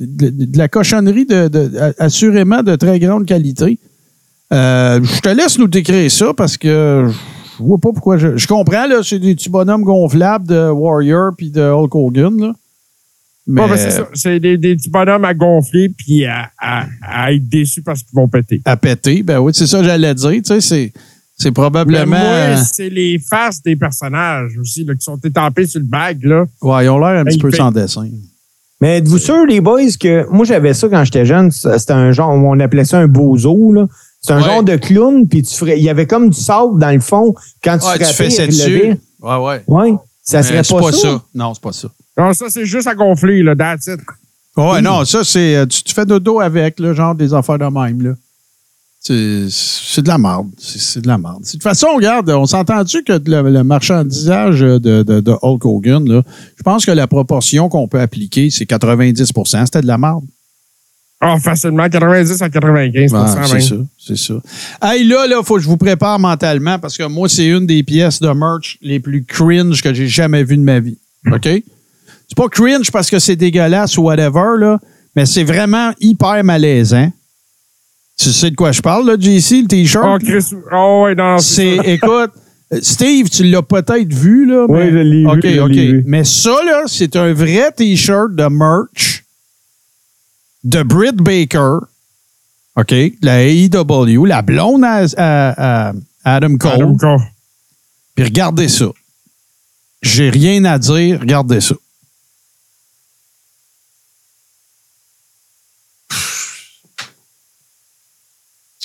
de, 0.00 0.30
de 0.46 0.58
la 0.58 0.68
cochonnerie 0.68 1.26
de, 1.26 1.92
assurément 1.98 2.62
de 2.62 2.76
très 2.76 2.98
grande 2.98 3.26
qualité. 3.26 3.78
Euh, 4.52 5.00
je 5.02 5.20
te 5.20 5.28
laisse 5.28 5.58
nous 5.58 5.68
décrire 5.68 6.10
ça 6.10 6.32
parce 6.34 6.56
que 6.56 7.06
je 7.58 7.62
vois 7.62 7.78
pas 7.78 7.90
pourquoi. 7.92 8.16
Je, 8.16 8.36
je 8.36 8.46
comprends, 8.46 8.86
là, 8.86 9.00
c'est 9.02 9.18
des 9.18 9.34
petits 9.34 9.50
bonhommes 9.50 9.82
gonflables 9.82 10.46
de 10.46 10.70
Warrior 10.70 11.32
puis 11.36 11.50
de 11.50 11.60
Hulk 11.60 11.94
Hogan, 11.94 12.40
là. 12.40 12.52
Mais, 13.50 13.62
Ouais, 13.62 13.68
ben, 13.68 13.76
c'est 13.78 13.90
ça. 13.92 14.08
C'est 14.12 14.40
des, 14.40 14.58
des 14.58 14.76
petits 14.76 14.90
bonhommes 14.90 15.24
à 15.24 15.32
gonfler 15.32 15.88
puis 15.88 16.26
à, 16.26 16.50
à- 16.60 16.86
à 17.02 17.32
être 17.32 17.48
déçus 17.48 17.82
parce 17.82 18.02
qu'ils 18.02 18.14
vont 18.14 18.28
péter. 18.28 18.60
à 18.66 18.76
péter, 18.76 19.22
ben 19.22 19.38
oui, 19.40 19.52
c'est 19.54 19.66
ça 19.66 19.78
que 19.78 19.84
j'allais 19.84 20.14
dire. 20.14 20.30
Tu 20.32 20.40
sais, 20.44 20.60
c'est, 20.60 20.92
c'est 21.38 21.52
probablement. 21.52 22.56
c'est 22.70 22.88
les 22.90 23.18
faces 23.18 23.62
des 23.62 23.76
personnages 23.76 24.58
aussi 24.60 24.84
là, 24.84 24.94
qui 24.94 25.02
sont 25.02 25.18
étampés 25.24 25.66
sur 25.66 25.80
le 25.80 25.86
bag. 25.86 26.24
Là. 26.24 26.44
ouais, 26.62 26.84
ils 26.84 26.88
ont 26.88 26.98
l'air 26.98 27.20
un 27.20 27.24
petit 27.24 27.36
il 27.36 27.42
peu 27.42 27.50
fait- 27.50 27.56
sans 27.58 27.70
dessin. 27.70 28.08
Mais 28.80 28.98
êtes-vous 28.98 29.18
sûr, 29.18 29.44
les 29.46 29.60
boys, 29.60 29.80
que 29.98 30.26
moi, 30.30 30.44
j'avais 30.44 30.72
ça 30.74 30.88
quand 30.88 31.02
j'étais 31.04 31.26
jeune. 31.26 31.50
C'était 31.50 31.92
un 31.94 32.12
genre, 32.12 32.30
on 32.30 32.60
appelait 32.60 32.84
ça 32.84 32.98
un 32.98 33.08
bozo, 33.08 33.72
là. 33.72 33.86
C'est 34.20 34.32
un 34.32 34.38
Ouais. 34.38 34.44
genre 34.44 34.62
de 34.62 34.76
clown, 34.76 35.26
puis 35.28 35.42
tu 35.42 35.54
ferais, 35.56 35.78
il 35.78 35.82
y 35.84 35.88
avait 35.88 36.06
comme 36.06 36.30
du 36.30 36.38
sable 36.38 36.78
dans 36.78 36.90
le 36.92 37.00
fond. 37.00 37.34
Quand 37.62 37.78
tu 37.78 37.86
Ouais, 37.86 37.98
tu 37.98 38.04
fais 38.04 38.30
ça 38.30 38.46
dessus. 38.46 38.96
Ouais, 39.20 39.36
ouais. 39.36 39.62
Ouais. 39.66 39.94
Ça 40.22 40.42
serait 40.42 40.62
pas, 40.62 40.80
pas 40.80 40.92
ça. 40.92 40.98
ça. 40.98 41.22
Non, 41.34 41.54
c'est 41.54 41.62
pas 41.62 41.72
ça. 41.72 41.88
Non, 42.16 42.32
ça, 42.34 42.46
c'est 42.50 42.66
juste 42.66 42.86
à 42.86 42.94
gonfler, 42.94 43.42
là, 43.42 43.56
that's 43.56 43.86
it. 43.86 44.00
Ouais, 44.56 44.80
non, 44.82 45.04
ça, 45.04 45.22
c'est. 45.24 45.56
euh, 45.56 45.66
Tu, 45.66 45.82
tu 45.84 45.94
fais 45.94 46.04
de 46.04 46.18
dos 46.18 46.40
avec, 46.40 46.78
là, 46.80 46.92
genre 46.92 47.14
des 47.14 47.32
affaires 47.32 47.58
de 47.58 47.64
même, 47.64 48.02
là. 48.02 48.10
C'est, 49.00 50.02
de 50.02 50.08
la 50.08 50.18
merde. 50.18 50.48
C'est, 50.58 51.00
de 51.00 51.06
la 51.06 51.18
merde. 51.18 51.42
De 51.42 51.50
toute 51.50 51.62
façon, 51.62 51.86
regarde, 51.94 52.28
on 52.30 52.46
s'entend-tu 52.46 53.04
que 53.04 53.12
le, 53.12 53.50
le 53.50 53.64
marchandisage 53.64 54.60
de, 54.60 54.78
de, 54.78 55.02
de 55.02 55.34
Hulk 55.40 55.64
Hogan, 55.64 56.08
là, 56.08 56.22
je 56.56 56.62
pense 56.62 56.84
que 56.84 56.90
la 56.90 57.06
proportion 57.06 57.68
qu'on 57.68 57.88
peut 57.88 58.00
appliquer, 58.00 58.50
c'est 58.50 58.68
90% 58.68 59.64
C'était 59.64 59.80
de 59.80 59.86
la 59.86 59.98
merde. 59.98 60.24
Ah, 61.20 61.36
facilement, 61.40 61.88
90 61.88 62.42
à 62.42 62.48
95 62.48 63.12
Ah, 63.14 63.44
c'est 63.46 63.60
ça, 63.60 63.74
c'est 63.98 64.16
ça. 64.16 64.34
Hey, 64.80 65.04
là, 65.04 65.26
là, 65.26 65.42
faut 65.42 65.56
que 65.56 65.62
je 65.62 65.66
vous 65.66 65.76
prépare 65.76 66.18
mentalement 66.20 66.78
parce 66.78 66.96
que 66.96 67.02
moi, 67.04 67.28
c'est 67.28 67.46
une 67.46 67.66
des 67.66 67.82
pièces 67.82 68.20
de 68.20 68.28
merch 68.28 68.78
les 68.82 69.00
plus 69.00 69.24
cringe 69.24 69.82
que 69.82 69.92
j'ai 69.92 70.06
jamais 70.06 70.44
vues 70.44 70.58
de 70.58 70.62
ma 70.62 70.78
vie. 70.78 70.98
OK? 71.26 71.48
C'est 72.28 72.36
pas 72.36 72.48
cringe 72.48 72.92
parce 72.92 73.10
que 73.10 73.18
c'est 73.18 73.34
dégueulasse 73.34 73.98
ou 73.98 74.02
whatever, 74.02 74.58
là, 74.58 74.78
mais 75.16 75.26
c'est 75.26 75.42
vraiment 75.42 75.92
hyper 75.98 76.44
malaisant. 76.44 77.10
Tu 78.18 78.32
sais 78.32 78.50
de 78.50 78.56
quoi 78.56 78.72
je 78.72 78.80
parle, 78.82 79.06
là, 79.06 79.16
JC, 79.18 79.62
le 79.62 79.68
T-shirt? 79.68 80.04
Oh, 80.06 80.18
Chris. 80.18 80.52
Oh, 80.72 81.02
ouais, 81.04 81.14
non, 81.14 81.38
c'est, 81.38 81.76
écoute, 81.84 82.32
Steve, 82.82 83.28
tu 83.30 83.44
l'as 83.44 83.62
peut-être 83.62 84.12
vu, 84.12 84.44
là. 84.46 84.66
Oui, 84.68 84.78
mais- 84.78 84.90
je 84.90 84.96
l'ai 84.98 85.20
vu, 85.22 85.60
OK, 85.60 85.70
OK. 85.70 86.04
Mais 86.06 86.24
ça, 86.24 86.50
là, 86.66 86.82
c'est 86.86 87.14
un 87.16 87.32
vrai 87.32 87.70
T-shirt 87.76 88.34
de 88.34 88.44
merch 88.48 89.24
de 90.64 90.82
Britt 90.82 91.14
Baker. 91.16 91.78
OK? 92.76 92.94
La 93.22 93.44
AEW, 93.44 94.24
la 94.26 94.42
blonde 94.42 94.84
à, 94.84 95.04
à- 95.16 95.88
à 95.90 95.92
Adam 96.24 96.56
Cole. 96.56 96.72
Adam 96.72 96.96
Cole. 96.96 97.18
Puis 98.16 98.24
regardez 98.24 98.68
ça. 98.68 98.86
J'ai 100.02 100.30
rien 100.30 100.64
à 100.64 100.78
dire, 100.78 101.20
regardez 101.20 101.60
ça. 101.60 101.74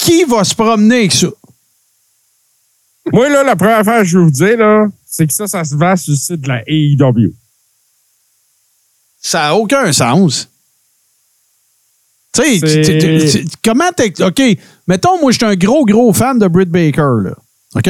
Qui 0.03 0.25
va 0.25 0.43
se 0.43 0.53
promener 0.53 0.97
avec 0.97 1.13
ça? 1.13 1.27
Moi, 3.13 3.29
là, 3.29 3.43
la 3.43 3.55
première 3.55 3.79
affaire 3.79 3.99
que 3.99 4.05
je 4.05 4.17
veux 4.17 4.25
vous 4.25 4.31
dire, 4.31 4.57
là, 4.57 4.87
c'est 5.05 5.25
que 5.25 5.33
ça, 5.33 5.47
ça 5.47 5.63
se 5.63 5.75
vend 5.75 5.95
sur 5.95 6.11
le 6.11 6.17
site 6.17 6.41
de 6.41 6.47
la 6.49 6.61
AEW. 6.67 7.33
Ça 9.21 9.39
n'a 9.39 9.55
aucun 9.55 9.93
sens. 9.93 10.49
Tu 12.33 12.59
sais, 12.59 13.45
comment 13.63 13.91
t'es. 13.95 14.11
OK, 14.21 14.41
mettons, 14.87 15.21
moi, 15.21 15.31
je 15.31 15.37
suis 15.37 15.45
un 15.45 15.55
gros, 15.55 15.85
gros 15.85 16.11
fan 16.11 16.37
de 16.37 16.47
Britt 16.49 16.69
Baker, 16.69 17.23
là. 17.23 17.35
OK? 17.75 17.89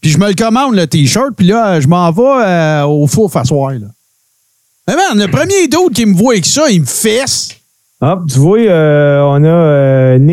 Puis 0.00 0.10
je 0.10 0.18
me 0.18 0.28
le 0.28 0.34
commande, 0.34 0.76
le 0.76 0.86
T-shirt, 0.86 1.34
puis 1.36 1.46
là, 1.46 1.80
je 1.80 1.88
m'en 1.88 2.12
vais 2.12 2.22
euh, 2.22 2.84
au 2.84 3.08
four 3.08 3.28
s'asseoir, 3.28 3.72
là. 3.72 3.88
Mais 4.86 4.94
man, 4.94 5.18
le 5.18 5.28
premier 5.28 5.66
doute 5.66 5.94
qui 5.94 6.06
me 6.06 6.14
voit 6.16 6.34
avec 6.34 6.46
ça, 6.46 6.70
il 6.70 6.82
me 6.82 6.86
fesse. 6.86 7.56
Hop, 8.00 8.22
tu 8.30 8.38
vois, 8.38 8.60
euh, 8.60 9.20
on 9.22 9.44
a 9.44 9.48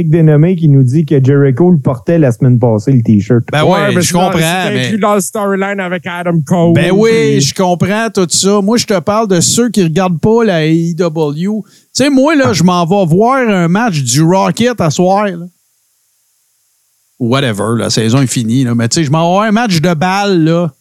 Nick 0.08 0.12
Dénommé 0.12 0.56
qui 0.56 0.70
nous 0.70 0.84
dit 0.84 1.06
que 1.06 1.22
Jericho 1.24 1.70
le 1.70 1.80
portait 1.80 2.18
la 2.18 2.32
semaine 2.32 2.58
passée, 2.60 2.94
le 2.94 3.04
T-shirt. 3.04 3.44
Ben 3.52 3.64
ouais, 3.64 3.94
mais 3.94 4.02
je 4.02 4.14
comprends. 4.14 4.70
mais- 4.70 4.98
dans 4.98 5.16
le 5.16 5.20
storyline 5.22 5.80
avec 5.80 6.06
Adam 6.08 6.40
Cole. 6.46 6.74
Ben 6.74 6.92
oui, 6.92 7.10
puis- 7.12 7.42
je 7.42 7.54
comprends 7.54 8.10
tout 8.14 8.28
ça. 8.30 8.62
Moi, 8.62 8.78
je 8.78 8.86
te 8.86 8.98
parle 9.00 9.28
de 9.28 9.42
ceux 9.42 9.70
qui 9.70 9.84
regardent 9.84 10.20
pas 10.20 10.44
la 10.46 10.66
AEW. 10.66 11.64
Tu 11.66 11.72
sais, 11.94 12.10
moi, 12.10 12.36
là, 12.36 12.54
je 12.54 12.64
m'en 12.64 12.86
vais 12.86 13.06
voir 13.14 13.38
un 13.48 13.68
match 13.68 14.02
du 14.02 14.22
Rocket 14.24 14.80
à 14.80 14.90
soir. 14.90 15.26
là. 15.28 15.46
Whatever, 17.20 17.78
la 17.78 17.90
saison 17.90 18.22
est 18.22 18.28
finie. 18.28 18.64
Là. 18.64 18.76
Mais 18.76 18.88
tu 18.88 18.96
sais, 18.96 19.04
je 19.04 19.12
m'en 19.12 19.28
vais 19.30 19.34
voir 19.36 19.44
un 19.48 19.52
match 19.52 19.82
de 19.82 19.94
balle, 19.94 20.44
là. 20.44 20.72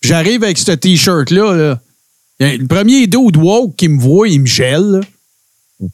J'arrive 0.00 0.44
avec 0.44 0.58
ce 0.58 0.72
T-shirt-là. 0.72 1.54
Là. 1.54 1.80
Le 2.40 2.66
premier 2.66 3.06
dude 3.06 3.36
woke 3.36 3.76
qui 3.76 3.88
me 3.88 4.00
voit, 4.00 4.28
il 4.28 4.40
me 4.40 4.46
gèle. 4.46 5.00
là. 5.80 5.86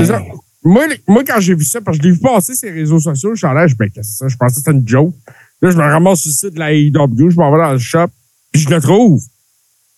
C'est 0.00 0.06
ça. 0.06 0.22
Moi, 0.64 0.86
moi, 1.06 1.22
quand 1.24 1.40
j'ai 1.40 1.54
vu 1.54 1.64
ça, 1.64 1.80
parce 1.80 1.98
que 1.98 2.02
je 2.02 2.08
l'ai 2.08 2.14
vu 2.14 2.20
passer 2.20 2.54
les 2.62 2.70
réseaux 2.70 2.98
sociaux, 2.98 3.34
je 3.34 3.38
suis 3.38 3.46
allé, 3.46 3.68
je 3.68 3.76
ben, 3.76 3.90
qu'est-ce 3.90 4.08
que 4.08 4.14
c'est 4.14 4.24
ça? 4.24 4.28
Je 4.28 4.36
pensais 4.36 4.54
que 4.54 4.60
c'était 4.60 4.70
une 4.72 4.88
joke. 4.88 5.14
Là, 5.60 5.70
je 5.70 5.76
me 5.76 5.82
ramasse 5.82 6.20
sur 6.20 6.30
le 6.30 6.34
site 6.34 6.54
de 6.54 6.58
la 6.58 6.72
AEW, 6.72 7.30
je 7.30 7.36
m'en 7.36 7.52
vais 7.52 7.58
dans 7.58 7.72
le 7.72 7.78
shop, 7.78 8.08
puis 8.50 8.62
je 8.62 8.70
le 8.70 8.80
trouve. 8.80 9.22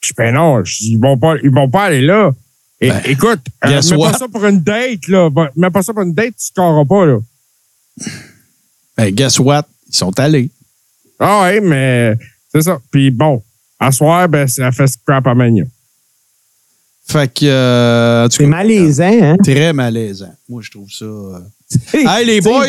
Je 0.00 0.08
dis, 0.08 0.14
ben 0.16 0.34
non, 0.34 0.64
je 0.64 0.78
dis, 0.78 0.92
ils 0.92 1.00
vont 1.00 1.16
pas, 1.16 1.36
ils 1.42 1.50
vont 1.50 1.70
pas 1.70 1.84
aller 1.84 2.02
là. 2.02 2.32
Et, 2.80 2.90
écoute, 3.06 3.40
euh, 3.64 3.80
mets 3.80 3.96
what? 3.96 4.12
pas 4.12 4.18
ça 4.18 4.28
pour 4.28 4.44
une 4.44 4.60
date, 4.60 5.08
là. 5.08 5.30
Mets 5.56 5.70
pas 5.70 5.82
ça 5.82 5.94
pour 5.94 6.02
une 6.02 6.12
date, 6.12 6.34
tu 6.36 6.46
scoreras 6.46 6.84
pas, 6.84 7.06
là. 7.06 7.18
Ben, 8.96 9.10
guess 9.14 9.38
what? 9.38 9.66
Ils 9.88 9.94
sont 9.94 10.18
allés. 10.18 10.50
Ah 11.18 11.42
ouais, 11.42 11.60
mais 11.60 12.16
c'est 12.48 12.62
ça. 12.62 12.78
Puis 12.90 13.10
bon, 13.10 13.42
à 13.78 13.92
soir, 13.92 14.28
ben, 14.28 14.46
c'est 14.46 14.62
la 14.62 14.72
fest 14.72 15.00
crap 15.06 15.26
à 15.26 15.34
Mania. 15.34 15.64
Fait 17.08 17.32
que, 17.32 17.46
euh, 17.46 18.28
C'est 18.30 18.46
malaisant, 18.46 19.04
hein? 19.22 19.36
très 19.42 19.72
malaisant. 19.72 20.34
Moi, 20.48 20.60
je 20.62 20.70
trouve 20.70 20.90
ça. 20.90 21.04
euh, 21.04 21.38
Hey, 21.92 22.26
les 22.26 22.40
boys, 22.40 22.66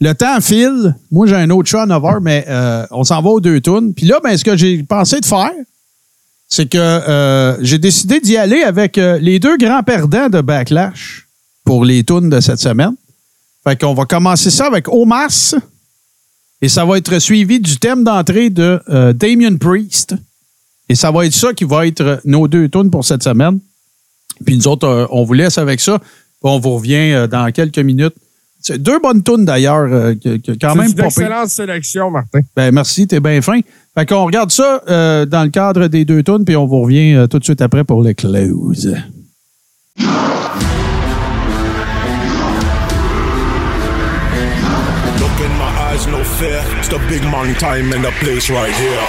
le 0.00 0.12
temps 0.12 0.40
file. 0.40 0.94
Moi, 1.10 1.26
j'ai 1.26 1.36
un 1.36 1.48
autre 1.50 1.68
show 1.68 1.78
à 1.78 1.86
9 1.86 2.02
h, 2.02 2.18
mais 2.20 2.44
euh, 2.48 2.86
on 2.90 3.04
s'en 3.04 3.22
va 3.22 3.30
aux 3.30 3.40
deux 3.40 3.60
tunes. 3.60 3.94
Puis 3.94 4.06
là, 4.06 4.18
ben, 4.22 4.36
ce 4.36 4.44
que 4.44 4.56
j'ai 4.56 4.82
pensé 4.82 5.20
de 5.20 5.26
faire, 5.26 5.50
c'est 6.48 6.68
que 6.68 7.56
j'ai 7.62 7.78
décidé 7.78 8.20
d'y 8.20 8.36
aller 8.36 8.62
avec 8.62 8.96
les 8.96 9.38
deux 9.38 9.56
grands 9.56 9.82
perdants 9.82 10.28
de 10.28 10.40
Backlash 10.40 11.26
pour 11.64 11.84
les 11.84 12.02
tunes 12.04 12.28
de 12.28 12.40
cette 12.40 12.58
semaine. 12.60 12.94
Fait 13.64 13.80
qu'on 13.80 13.94
va 13.94 14.04
commencer 14.04 14.50
ça 14.50 14.66
avec 14.66 14.88
Omas. 14.88 15.54
Et 16.62 16.68
ça 16.68 16.84
va 16.84 16.98
être 16.98 17.18
suivi 17.18 17.60
du 17.60 17.78
thème 17.78 18.04
d'entrée 18.04 18.50
de 18.50 18.80
Damien 19.12 19.56
Priest. 19.56 20.14
Et 20.88 20.94
ça 20.96 21.10
va 21.12 21.24
être 21.24 21.34
ça 21.34 21.52
qui 21.54 21.64
va 21.64 21.86
être 21.86 22.20
nos 22.24 22.48
deux 22.48 22.68
tunes 22.68 22.90
pour 22.90 23.04
cette 23.04 23.22
semaine. 23.22 23.60
Puis 24.44 24.56
nous 24.56 24.68
autres, 24.68 24.86
euh, 24.86 25.06
on 25.10 25.24
vous 25.24 25.34
laisse 25.34 25.58
avec 25.58 25.80
ça. 25.80 25.98
On 26.42 26.58
vous 26.58 26.76
revient 26.76 27.12
euh, 27.12 27.26
dans 27.26 27.50
quelques 27.52 27.78
minutes. 27.78 28.14
C'est 28.62 28.76
deux 28.80 28.98
bonnes 28.98 29.22
tunes 29.22 29.44
d'ailleurs, 29.46 29.88
euh, 29.90 30.14
que, 30.14 30.36
que 30.36 30.52
quand 30.52 30.72
C'est 30.72 30.78
même 30.78 30.88
une 30.88 30.94
pas 30.94 31.02
pire. 31.04 31.22
excellente 31.22 31.48
sélection, 31.48 32.10
Martin. 32.10 32.40
Ben 32.54 32.72
merci, 32.74 33.06
t'es 33.06 33.18
bien 33.20 33.40
fin. 33.40 33.60
Fait 33.96 34.04
qu'on 34.06 34.24
regarde 34.26 34.50
ça 34.52 34.82
euh, 34.88 35.24
dans 35.24 35.44
le 35.44 35.48
cadre 35.48 35.86
des 35.88 36.04
deux 36.04 36.22
tunes, 36.22 36.44
puis 36.44 36.56
on 36.56 36.66
vous 36.66 36.82
revient 36.82 37.14
euh, 37.14 37.26
tout 37.26 37.38
de 37.38 37.44
suite 37.44 37.62
après 37.62 37.84
pour 37.84 38.02
le 38.02 38.12
close. 38.12 38.94
Look 45.20 45.36
in 45.44 45.52
my 45.58 45.70
eyes, 45.92 46.06
no 46.06 46.24
fear. 46.24 46.62
It's 46.78 46.88
the 46.88 46.98
big 47.08 47.22
man 47.24 47.54
time 47.56 47.92
in 47.92 48.00
the 48.02 48.12
place 48.20 48.48
right 48.48 48.72
here. 48.72 49.00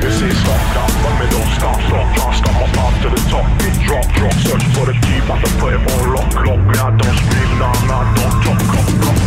This 0.00 0.20
is 0.20 0.34
stop 0.42 0.62
down, 0.74 0.90
but 1.02 1.14
me 1.20 1.26
don't 1.30 1.50
stop, 1.56 1.78
stop, 1.86 2.34
stop 2.34 2.34
path 2.34 2.61
to 3.02 3.10
the 3.10 3.22
top. 3.26 3.42
Big 3.58 3.74
drop, 3.82 4.06
drop, 4.14 4.34
search 4.46 4.62
for 4.78 4.86
the 4.86 4.94
key, 4.94 5.18
have 5.26 5.42
to 5.42 5.50
put 5.58 5.74
it 5.74 5.82
on 5.82 6.14
lock, 6.14 6.30
lock. 6.46 6.60
Me, 6.70 6.76
I 6.78 6.94
don't 6.94 7.16
scream, 7.18 7.50
nah, 7.58 7.74
nah, 7.90 8.06
don't 8.14 8.36
talk. 8.46 8.62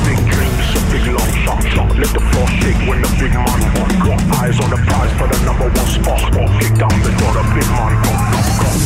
Big 0.07 0.19
dreams, 0.31 0.67
a 0.71 0.81
big 0.95 1.03
long 1.11 1.31
shot, 1.43 1.59
shot. 1.75 1.91
Let 1.99 2.11
the 2.15 2.23
floor 2.31 2.47
shake 2.63 2.79
when 2.87 3.03
the 3.03 3.11
big 3.19 3.35
man 3.35 3.59
walk, 3.75 3.91
walk. 4.07 4.21
Eyes 4.39 4.55
on 4.63 4.71
the 4.71 4.79
prize 4.87 5.11
for 5.19 5.27
the 5.27 5.35
number 5.43 5.67
one 5.67 5.89
spot, 5.91 6.23
spot. 6.23 6.47
Kick 6.63 6.71
down 6.79 6.95
before 7.03 7.33
the 7.35 7.43
big 7.51 7.67
man 7.75 7.93
come, 7.99 8.19
come, 8.31 8.47
come. 8.63 8.79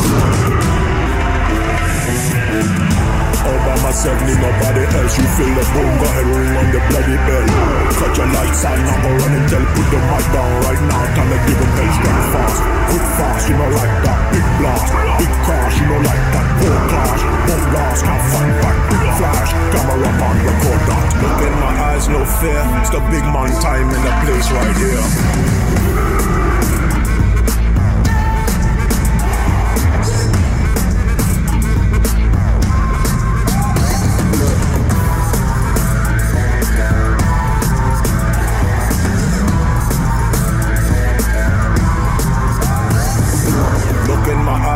All 3.46 3.60
by 3.62 3.74
myself, 3.86 4.18
need 4.26 4.42
nobody 4.42 4.82
else. 4.90 5.14
You 5.14 5.26
feel 5.38 5.54
the 5.54 5.64
boom, 5.70 5.92
go 6.02 6.06
ahead, 6.10 6.26
ring 6.34 6.54
on 6.58 6.66
the 6.74 6.82
bloody 6.90 7.14
bell. 7.30 7.46
Cut 7.94 8.10
your 8.18 8.26
lights 8.26 8.66
on, 8.66 8.78
now 8.82 8.98
go 9.06 9.10
run 9.22 9.38
and 9.38 9.46
tell. 9.46 9.64
Put 9.70 9.86
the 9.86 10.00
mic 10.02 10.26
down 10.34 10.50
right 10.66 10.82
now, 10.90 11.02
time 11.14 11.30
to 11.30 11.38
give 11.46 11.58
them 11.62 11.70
hell 11.78 12.26
fast. 12.34 12.79
Quick 12.90 13.06
fast, 13.14 13.48
you 13.48 13.54
know 13.54 13.70
like 13.70 14.02
that. 14.02 14.18
Big 14.34 14.46
blast, 14.58 14.90
big 15.22 15.30
crash, 15.46 15.78
you 15.78 15.86
know 15.86 16.02
like 16.02 16.26
that. 16.34 16.46
Poor 16.58 16.74
clash, 16.90 17.22
boom 17.46 17.62
blast, 17.70 18.02
can't 18.02 18.24
find 18.34 18.54
back. 18.58 18.76
Big 18.90 19.04
flash, 19.14 19.50
camera 19.70 20.10
on, 20.10 20.36
record 20.42 20.82
that. 20.90 21.06
Look 21.22 21.40
in 21.46 21.54
my 21.62 21.70
eyes, 21.94 22.08
no 22.10 22.26
fear. 22.26 22.58
It's 22.82 22.90
the 22.90 22.98
big 23.06 23.22
man 23.30 23.54
time 23.62 23.94
in 23.94 24.02
the 24.02 24.14
place 24.26 24.50
right 24.50 24.74
here. 24.74 25.99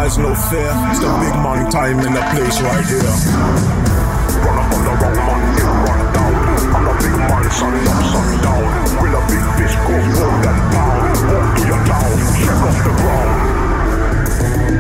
Eyes, 0.05 0.19
no 0.19 0.35
fear. 0.35 0.73
It's 0.91 1.01
the 1.01 1.09
big 1.21 1.35
man 1.41 1.71
time 1.71 1.99
in 2.01 2.13
the 2.13 2.25
place 2.33 2.61
right 2.61 2.85
here. 2.85 3.15
Run 4.45 4.57
up 4.61 4.73
on 4.75 4.83
the 4.85 4.93
wrong 5.01 5.17
man, 5.17 5.43
get 5.57 5.65
run 5.65 6.01
down. 6.13 6.35
I'm 6.77 6.85
the 6.85 6.95
big 7.01 7.17
man, 7.17 7.45
sun 7.51 7.73
up, 7.73 8.03
sun 8.13 8.29
down. 8.45 8.65
Will 9.01 9.17
a 9.17 9.23
big 9.33 9.47
fish 9.57 9.75
go 9.89 9.97
more 9.97 10.37
than 10.45 10.59
pound? 10.73 11.05
Walk 11.33 11.49
to 11.57 11.63
your 11.65 11.83
town, 11.89 12.13
check 12.37 12.61
off 12.69 12.79
the 12.85 12.93
ground. 13.01 13.33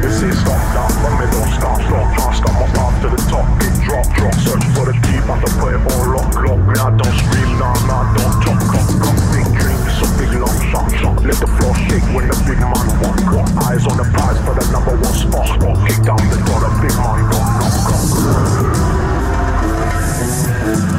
This 0.04 0.22
is 0.22 0.36
stop 0.40 0.62
down, 0.76 0.92
but 1.00 1.12
me 1.16 1.26
don't 1.32 1.52
stop, 1.56 1.78
stop, 1.80 2.06
can't 2.16 2.34
stop 2.36 2.54
my 2.60 2.68
path 2.76 2.96
to 3.02 3.08
the 3.08 3.20
top. 3.32 3.46
Big 3.60 3.74
drop, 3.84 4.06
drop, 4.16 4.34
search 4.44 4.66
for 4.76 4.84
the 4.92 4.94
deep, 5.08 5.24
have 5.24 5.40
to 5.40 5.50
put 5.56 5.72
it 5.72 5.80
on 5.80 6.04
lock, 6.12 6.34
lock. 6.36 6.60
Me, 6.68 6.74
I 6.76 6.90
don't 7.00 7.16
scream, 7.16 7.50
nah, 7.56 7.72
nah, 7.88 8.12
don't 8.12 8.34
talk, 8.44 8.60
talk, 8.60 8.88
talk. 9.00 9.16
Big 9.32 9.48
dreams, 9.94 10.10
a 10.10 10.18
big 10.18 10.32
long 10.40 10.60
shot, 10.70 10.90
shot. 11.00 11.22
Let 11.24 11.36
the 11.36 11.46
floor 11.46 11.74
shake 11.74 12.02
when 12.14 12.28
the 12.28 12.36
big 12.46 12.58
man 12.60 12.72
walk, 13.00 13.18
walk. 13.32 13.48
Eyes 13.66 13.86
on 13.86 13.96
the 13.96 14.04
prize 14.04 14.38
for 14.44 14.54
the 14.54 14.64
number 14.72 14.96
one 14.96 15.14
spot. 15.14 15.46
Kick 15.88 16.02
down 16.04 16.16
before 16.16 16.60
the 16.60 16.70
big 16.82 16.94
man 16.96 17.30
come, 17.30 17.46
come, 17.58 17.78
come. 20.88 20.93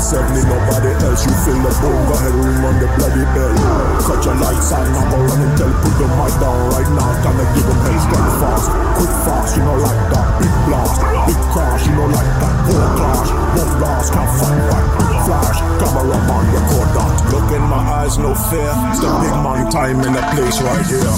Myself, 0.00 0.32
need 0.32 0.48
nobody 0.48 0.96
else. 1.04 1.28
You 1.28 1.34
feel 1.44 1.60
the 1.60 1.68
boom, 1.76 1.92
go 2.08 2.16
ahead, 2.16 2.32
ring 2.32 2.64
on 2.64 2.72
the 2.80 2.88
bloody 2.96 3.20
bell. 3.36 3.52
Cut 4.00 4.24
your 4.24 4.32
lights 4.40 4.72
on, 4.72 4.88
now 4.96 5.04
go 5.12 5.28
run 5.28 5.44
and 5.44 5.52
tell. 5.60 5.68
Put 5.76 5.92
the 6.00 6.08
mic 6.16 6.32
down 6.40 6.56
right 6.72 6.88
now, 6.96 7.12
time 7.20 7.36
to 7.36 7.44
give 7.52 7.68
them 7.68 7.76
hell 7.84 8.00
straight 8.00 8.32
fast. 8.40 8.66
Quick 8.96 9.12
fast, 9.28 9.60
you 9.60 9.62
know 9.68 9.76
like 9.76 10.00
that. 10.08 10.26
Big 10.40 10.54
blast, 10.64 10.96
big 11.28 11.40
crash, 11.52 11.84
you 11.84 11.92
know 12.00 12.08
like 12.08 12.32
that. 12.40 12.54
Poor 12.64 12.86
clash, 12.96 13.28
one 13.60 13.72
blast, 13.76 14.08
can't 14.16 14.32
find 14.40 14.60
back. 14.72 14.84
Flash, 15.28 15.58
camera 15.84 16.16
on, 16.16 16.44
record 16.48 16.90
that. 16.96 17.12
Look 17.36 17.48
in 17.52 17.64
my 17.68 17.84
eyes, 18.00 18.16
no 18.16 18.32
fear. 18.48 18.72
It's 18.96 19.04
the 19.04 19.12
big 19.20 19.36
man 19.44 19.68
time 19.68 20.00
in 20.00 20.16
the 20.16 20.24
place 20.32 20.64
right 20.64 20.80
here. 20.88 21.12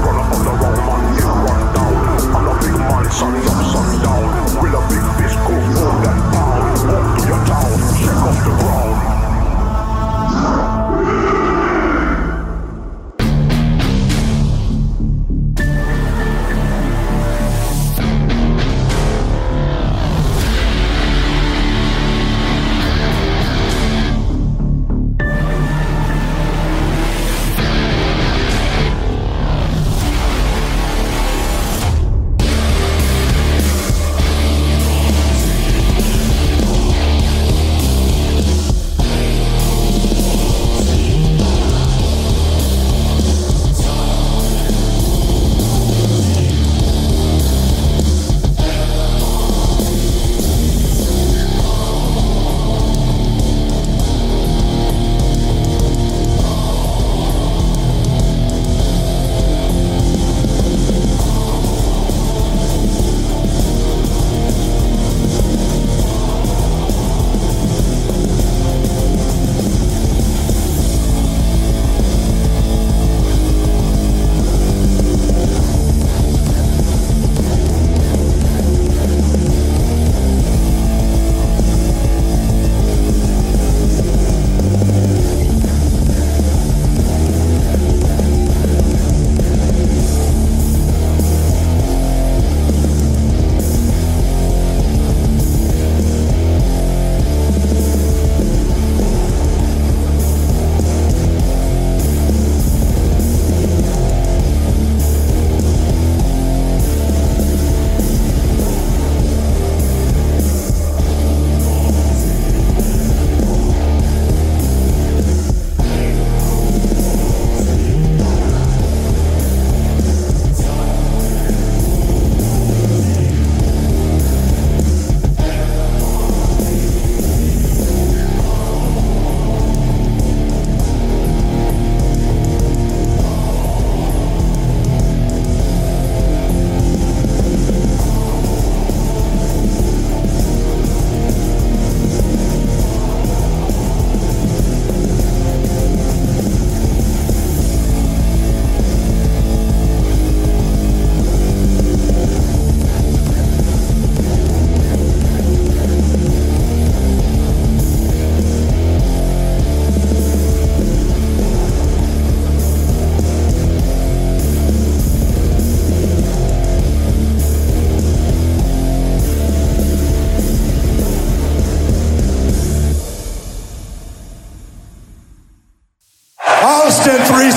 Run 0.00 0.16
up 0.16 0.32
on 0.32 0.42
the 0.48 0.54
wrong 0.64 0.80
man, 0.80 1.04
get 1.12 1.28
run 1.28 1.60
down. 1.76 1.92
I'm 2.24 2.40
the 2.40 2.54
big 2.56 2.72
man, 2.72 3.04
sun 3.12 3.36
up, 3.36 3.60
sun 3.68 3.90
down. 4.00 4.24
Will 4.64 4.72
a 4.72 4.82
big 4.88 5.04
fish 5.20 5.36
go 5.44 5.52
more 5.76 6.00
than 6.08 6.29
Walk 6.70 7.18
to 7.18 7.26
your 7.26 7.44
town, 7.46 7.78
check 7.98 8.16
off 8.16 8.44
the 8.44 8.50
ground. 8.62 9.19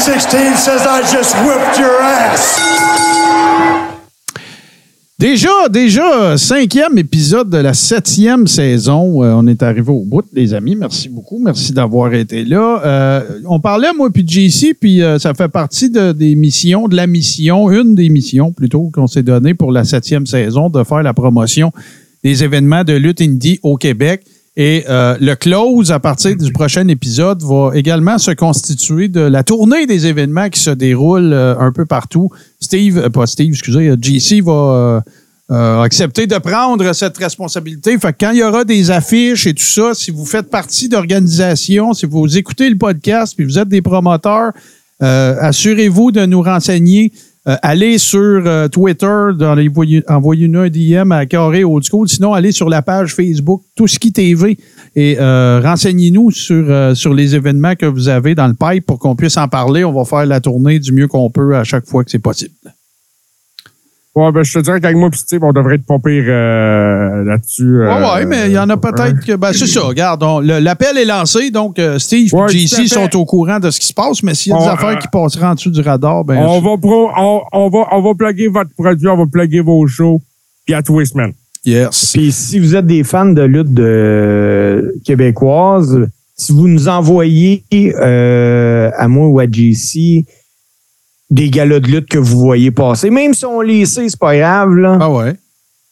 Austin 0.06 0.20
316 0.20 0.60
says 0.60 0.82
I 0.86 1.02
just 1.02 1.34
whipped 1.46 1.80
your 1.80 2.02
ass. 2.02 2.60
Déjà, 5.18 5.70
déjà, 5.72 6.38
cinquième 6.38 6.98
épisode 6.98 7.50
de 7.50 7.56
la 7.58 7.74
septième 7.74 8.46
saison. 8.46 9.24
Euh, 9.24 9.32
on 9.34 9.48
est 9.48 9.64
arrivé 9.64 9.90
au 9.94 10.04
bout, 10.04 10.26
les 10.34 10.54
amis. 10.54 10.76
Merci 10.76 11.08
beaucoup. 11.08 11.40
Merci 11.40 11.72
d'avoir 11.72 12.14
été 12.14 12.44
là. 12.44 12.82
Euh, 12.84 13.22
on 13.48 13.62
parlait, 13.62 13.94
moi, 13.96 14.10
puis 14.12 14.28
JC, 14.28 14.74
puis 14.78 15.02
euh, 15.02 15.20
ça 15.20 15.34
fait 15.34 15.48
partie 15.48 15.90
de- 15.90 16.12
des 16.12 16.36
missions, 16.36 16.90
de 16.90 16.98
la 16.98 17.08
mission, 17.08 17.72
une 17.72 17.96
des 17.96 18.10
missions 18.10 18.52
plutôt 18.52 18.90
qu'on 18.94 19.08
s'est 19.08 19.24
donnée 19.24 19.54
pour 19.54 19.72
la 19.72 19.86
septième 19.86 20.26
saison, 20.26 20.70
de 20.70 20.84
faire 20.84 21.02
la 21.04 21.14
promotion 21.14 21.72
des 22.26 22.44
événements 22.44 22.84
de 22.84 22.92
lutte 22.94 23.22
indie 23.22 23.58
au 23.64 23.78
Québec. 23.78 24.26
Et 24.56 24.86
euh, 24.88 25.18
le 25.20 25.34
close, 25.36 25.92
à 25.92 26.00
partir 26.00 26.36
du 26.36 26.52
prochain 26.52 26.88
épisode, 26.88 27.42
va 27.42 27.72
également 27.74 28.20
se 28.20 28.32
constituer 28.32 29.08
de 29.08 29.22
la 29.22 29.44
tournée 29.44 29.88
des 29.88 30.06
événements 30.06 30.50
qui 30.50 30.60
se 30.60 30.70
déroulent 30.70 31.34
euh, 31.34 31.58
un 31.58 31.72
peu 31.72 31.86
partout. 31.86 32.30
Steve, 32.60 33.00
euh, 33.00 33.10
pas 33.10 33.26
Steve, 33.26 33.50
excusez, 33.50 33.96
JC 34.00 34.42
va 34.42 35.04
accepter 35.50 36.26
de 36.26 36.38
prendre 36.38 36.94
cette 36.94 37.18
responsabilité. 37.18 37.98
Fait 38.00 38.14
que 38.14 38.18
quand 38.22 38.32
il 38.32 38.40
y 38.40 38.44
aura 38.44 38.64
des 38.64 38.90
affiches 38.90 39.46
et 39.46 39.54
tout 39.54 39.64
ça, 39.64 39.94
si 39.94 40.10
vous 40.10 40.26
faites 40.26 40.50
partie 40.50 40.90
d'organisations, 40.90 41.94
si 41.94 42.08
vous 42.08 42.38
écoutez 42.38 42.70
le 42.70 42.78
podcast 42.78 43.34
puis 43.36 43.46
vous 43.46 43.60
êtes 43.60 43.68
des 43.68 43.82
promoteurs, 43.82 44.52
assurez-vous 45.00 46.12
de 46.12 46.26
nous 46.26 46.42
renseigner. 46.42 47.12
Euh, 47.46 47.58
allez 47.62 47.98
sur 47.98 48.20
euh, 48.20 48.70
Twitter, 48.70 49.30
envoyez-nous 50.08 50.60
un 50.60 50.70
DM 50.70 51.12
à 51.12 51.26
Carré 51.26 51.66
Old 51.66 51.84
School. 51.84 52.08
Sinon, 52.08 52.34
allez 52.34 52.54
sur 52.54 52.70
la 52.70 52.82
page 52.82 53.14
Facebook 53.14 53.62
Tout 53.76 53.88
ce 53.88 54.00
qui 54.00 54.14
TV 54.14 54.58
et 54.96 55.18
euh, 55.20 55.60
renseignez-nous 55.62 56.32
sur, 56.32 56.66
euh, 56.70 56.96
sur 56.96 57.14
les 57.14 57.36
événements 57.36 57.76
que 57.76 57.86
vous 57.86 58.08
avez 58.08 58.34
dans 58.34 58.48
le 58.48 58.54
pipe 58.54 58.86
pour 58.86 58.98
qu'on 58.98 59.16
puisse 59.16 59.36
en 59.36 59.50
parler. 59.50 59.84
On 59.84 59.92
va 59.92 60.06
faire 60.06 60.26
la 60.26 60.40
tournée 60.40 60.80
du 60.80 60.94
mieux 60.94 61.08
qu'on 61.08 61.30
peut 61.30 61.58
à 61.58 61.66
chaque 61.66 61.86
fois 61.86 62.06
que 62.06 62.12
c'est 62.12 62.20
possible. 62.20 62.54
Ouais, 64.16 64.32
ben, 64.32 64.44
je 64.44 64.54
te 64.54 64.60
dirais 64.64 64.80
qu'avec 64.80 64.96
moi 64.96 65.10
et 65.12 65.18
Steve, 65.18 65.44
on 65.44 65.52
devrait 65.52 65.76
être 65.76 65.88
pas 65.88 65.98
pire 65.98 66.26
euh, 66.28 67.24
là-dessus. 67.24 67.80
Ouais, 67.80 67.88
euh, 67.88 68.14
ouais, 68.16 68.26
mais 68.28 68.46
il 68.46 68.52
y 68.52 68.60
en 68.60 68.70
a 68.70 68.78
peut-être 68.78 69.26
que. 69.26 69.36
Ben, 69.36 69.54
c'est 69.54 69.66
ça, 69.66 69.82
regarde. 69.82 70.22
on- 70.22 70.40
le- 70.40 70.60
L'appel 70.60 71.00
est 71.00 71.06
lancé, 71.06 71.50
donc 71.50 71.80
euh, 71.80 71.98
Steve 71.98 72.30
et 72.32 72.36
Ouais, 72.36 72.48
JC 72.48 72.88
sont 72.88 73.10
au 73.18 73.26
courant 73.26 73.60
de 73.60 73.72
ce 73.72 73.80
qui 73.80 73.88
se 73.88 73.94
passe, 73.94 74.22
mais 74.22 74.36
s'il 74.36 74.52
y 74.52 74.56
a 74.56 74.60
des 74.60 74.66
On, 74.66 74.70
affaires 74.70 74.90
euh, 74.90 74.96
qui 74.98 75.08
passeraient 75.08 75.48
en 75.48 75.56
dessous 75.56 75.72
du 75.72 75.82
radar, 75.82 76.24
ben. 76.26 76.38
on, 76.38 76.62
va 76.62 76.78
pro, 76.78 77.10
on, 77.18 77.42
on 77.54 77.70
va, 77.70 77.88
on 77.92 78.02
va 78.04 78.14
plugger 78.14 78.50
votre 78.50 78.70
produit, 78.78 79.08
on 79.08 79.18
va 79.18 79.26
plugger 79.26 79.62
vos 79.62 79.88
shows, 79.88 80.22
puis 80.66 80.76
à 80.76 80.84
tous 80.84 81.00
les 81.00 81.06
semaines. 81.06 81.34
yes. 81.66 82.12
Puis 82.14 82.32
si 82.32 82.60
vous 82.60 82.76
êtes 82.76 82.86
des 82.86 83.04
fans 83.04 83.26
de 83.26 83.42
lutte 83.42 83.74
de 83.74 84.94
québécoise, 85.04 86.08
si 86.36 86.52
vous 86.52 86.68
nous 86.68 86.88
envoyez 86.88 87.64
euh, 87.74 88.92
à 88.96 89.08
moi 89.08 89.28
ou 89.28 89.40
à 89.40 89.46
JC 89.52 90.24
des 91.34 91.50
galas 91.50 91.80
de 91.80 91.88
lutte 91.88 92.08
que 92.08 92.20
vous 92.20 92.40
voyez 92.40 92.70
passer, 92.70 93.10
même 93.10 93.34
si 93.34 93.46
on 93.46 93.62
les 93.62 93.86
sait, 93.86 94.08
c'est 94.08 94.20
pas 94.20 94.38
grave. 94.38 94.76
Là. 94.76 94.98
Ah 95.02 95.10
ouais. 95.10 95.34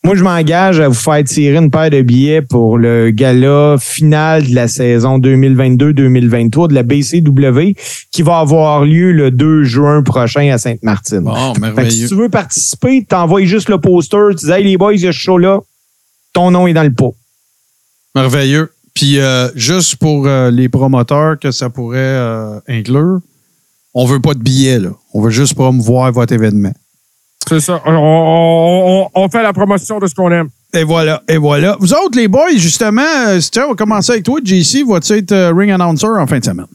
Moi, 0.03 0.15
je 0.15 0.23
m'engage 0.23 0.80
à 0.80 0.88
vous 0.88 0.95
faire 0.95 1.23
tirer 1.23 1.57
une 1.57 1.69
paire 1.69 1.91
de 1.91 2.01
billets 2.01 2.41
pour 2.41 2.77
le 2.77 3.11
gala 3.11 3.76
final 3.80 4.47
de 4.47 4.55
la 4.55 4.68
saison 4.68 5.19
2022-2023 5.19 6.69
de 6.69 6.73
la 6.73 6.84
BCW 6.84 7.76
qui 8.11 8.22
va 8.23 8.39
avoir 8.39 8.84
lieu 8.84 9.11
le 9.11 9.30
2 9.30 9.63
juin 9.63 10.01
prochain 10.01 10.51
à 10.51 10.57
Sainte-Martine. 10.57 11.22
Bon, 11.22 11.53
si 11.89 12.07
tu 12.07 12.15
veux 12.15 12.30
participer, 12.30 13.05
t'envoies 13.07 13.45
juste 13.45 13.69
le 13.69 13.80
poster, 13.80 14.35
tu 14.39 14.45
dis 14.45 14.51
Hey 14.51 14.63
les 14.63 14.77
boys, 14.77 14.93
il 14.93 15.01
y 15.01 15.07
a 15.07 15.11
ce 15.11 15.19
show-là, 15.19 15.59
ton 16.34 16.49
nom 16.49 16.65
est 16.65 16.73
dans 16.73 16.84
le 16.84 16.93
pot. 16.93 17.15
Merveilleux. 18.15 18.72
Puis, 18.95 19.19
euh, 19.19 19.49
juste 19.55 19.97
pour 19.97 20.27
euh, 20.27 20.49
les 20.51 20.68
promoteurs 20.68 21.39
que 21.39 21.51
ça 21.51 21.69
pourrait 21.69 21.99
euh, 21.99 22.59
inclure, 22.68 23.19
on 23.93 24.05
veut 24.05 24.19
pas 24.19 24.34
de 24.34 24.39
billets, 24.39 24.80
là. 24.80 24.89
On 25.13 25.22
veut 25.22 25.30
juste 25.31 25.53
promouvoir 25.55 26.11
votre 26.11 26.34
événement. 26.34 26.73
C'est 27.47 27.59
ça. 27.59 27.81
On, 27.85 27.91
on, 27.91 29.01
on- 29.15 29.23
on 29.23 29.30
fait 29.30 29.43
la 29.43 29.51
promotion 29.53 29.99
de 29.99 30.07
ce 30.07 30.15
qu'on 30.15 30.31
aime. 30.31 30.49
Et 30.73 30.84
voilà, 30.85 31.22
et 31.27 31.38
voilà. 31.38 31.76
Vous 31.81 31.91
autres, 31.93 32.15
les 32.18 32.27
boys, 32.30 32.51
justement, 32.55 33.01
euh, 33.27 33.39
tiens, 33.51 33.65
on 33.65 33.69
va 33.72 33.76
commencer 33.76 34.13
avec 34.13 34.23
toi. 34.23 34.39
JC, 34.43 34.85
vas-tu 34.88 35.13
être 35.13 35.31
euh, 35.34 35.53
ring 35.53 35.69
announcer 35.72 36.07
en 36.07 36.26
fin 36.27 36.39
de 36.39 36.45
semaine? 36.45 36.68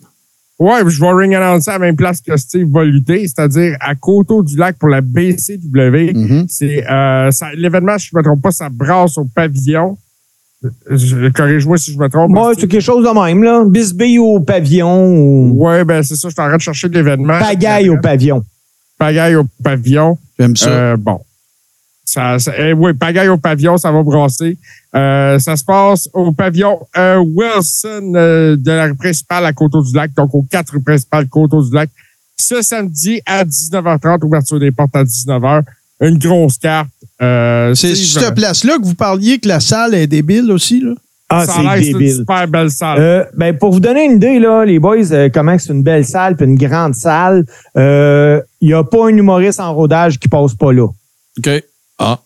Ouais, 0.59 0.81
je 0.87 1.01
vais 1.01 1.11
ring 1.13 1.35
annoncer 1.35 1.71
à 1.71 1.75
la 1.75 1.79
même 1.79 1.97
place 1.97 2.21
que 2.21 2.37
Steve 2.37 2.69
va 2.71 2.85
lutter, 2.85 3.21
c'est-à-dire 3.27 3.77
à 3.81 3.95
Coteau 3.95 4.43
du 4.43 4.57
Lac 4.57 4.77
pour 4.79 4.89
la 4.89 5.01
BCW. 5.01 6.13
Mhm. 6.15 6.47
C'est 6.49 6.85
euh, 6.91 7.31
l'événement, 7.55 7.97
si 7.99 8.09
je 8.13 8.17
ne 8.17 8.21
me 8.21 8.25
trompe 8.25 8.43
pas, 8.43 8.51
ça 8.53 8.69
brasse 8.69 9.17
au 9.19 9.25
pavillon. 9.25 9.97
Je- 10.91 11.29
Corrige-moi 11.31 11.77
si 11.79 11.93
je 11.93 11.99
me 11.99 12.09
trompe. 12.09 12.31
Moi, 12.31 12.53
c'est 12.59 12.67
quelque 12.67 12.81
chose 12.81 13.05
de 13.05 13.11
même, 13.27 13.43
là. 13.43 13.65
Bisbee 13.67 14.19
au 14.19 14.41
pavillon 14.41 15.07
ou 15.17 15.67
Ouais, 15.67 15.85
ben 15.85 16.03
c'est 16.03 16.17
ça, 16.17 16.29
je 16.29 16.33
suis 16.35 16.43
en 16.43 16.47
train 16.49 16.57
de 16.57 16.63
chercher 16.63 16.89
de 16.89 16.95
l'événement. 16.95 17.39
pagaille 17.39 17.89
au 17.91 17.99
pavillon. 18.01 18.43
Pagaille 18.99 19.37
au 19.37 19.45
pavillon. 19.63 20.19
J'aime 20.39 20.57
ça. 20.57 20.69
Euh, 20.71 20.97
bon. 20.97 21.21
Ça, 22.05 22.39
ça- 22.39 22.53
eh 22.57 22.73
oui, 22.73 22.95
pagaille 22.95 23.29
au 23.29 23.37
pavillon, 23.37 23.77
ça 23.77 23.91
va 23.93 24.03
brasser. 24.03 24.57
Euh, 24.95 25.39
ça 25.39 25.57
se 25.57 25.65
passe 25.65 26.09
au 26.15 26.33
pavillon 26.33 26.79
euh, 26.97 27.17
Wilson 27.19 28.13
euh, 28.15 28.57
de 28.57 28.71
la 28.71 28.85
rue 28.87 28.95
principale 28.95 29.45
à 29.45 29.53
Coteau-du-Lac, 29.53 30.15
donc 30.15 30.35
aux 30.35 30.47
quatre 30.51 30.79
principales 30.79 31.29
Coteau-du-Lac. 31.29 31.91
Ce 32.39 32.63
samedi 32.63 33.21
à 33.27 33.45
19h30, 33.45 34.25
ouverture 34.25 34.61
des 34.61 34.71
portes 34.71 34.95
à 34.95 35.05
19h. 35.05 35.63
Une 36.01 36.19
grosse 36.19 36.59
carte. 36.59 36.89
Euh, 37.23 37.75
c'est 37.75 37.95
Steve, 37.95 38.23
cette 38.23 38.35
place-là 38.35 38.77
que 38.79 38.85
vous 38.85 38.95
parliez 38.95 39.39
que 39.39 39.49
la 39.49 39.61
salle 39.61 39.95
est 39.95 40.07
débile 40.07 40.51
aussi, 40.53 40.81
là? 40.81 40.93
Ah, 41.29 41.45
c'est 41.45 41.53
c'est 41.53 41.93
une 41.93 41.99
débile. 41.99 42.15
super 42.15 42.47
belle 42.47 42.71
salle. 42.71 42.99
Euh, 43.01 43.25
ben, 43.37 43.57
pour 43.57 43.73
vous 43.73 43.81
donner 43.81 44.05
une 44.05 44.13
idée, 44.13 44.39
là, 44.39 44.65
les 44.65 44.79
boys, 44.79 45.13
euh, 45.13 45.29
comment 45.33 45.59
c'est 45.59 45.73
une 45.73 45.83
belle 45.83 46.05
salle 46.05 46.37
puis 46.37 46.47
une 46.47 46.57
grande 46.57 46.95
salle, 46.95 47.45
euh, 47.77 48.41
il 48.61 48.69
n'y 48.69 48.75
a 48.75 48.85
pas 48.85 49.07
un 49.07 49.17
humoriste 49.17 49.59
en 49.59 49.75
rodage 49.75 50.19
qui 50.21 50.29
passe 50.29 50.55
pas 50.55 50.73
là. 50.73 50.87
OK. 51.39 51.65
Ah. 51.99 52.21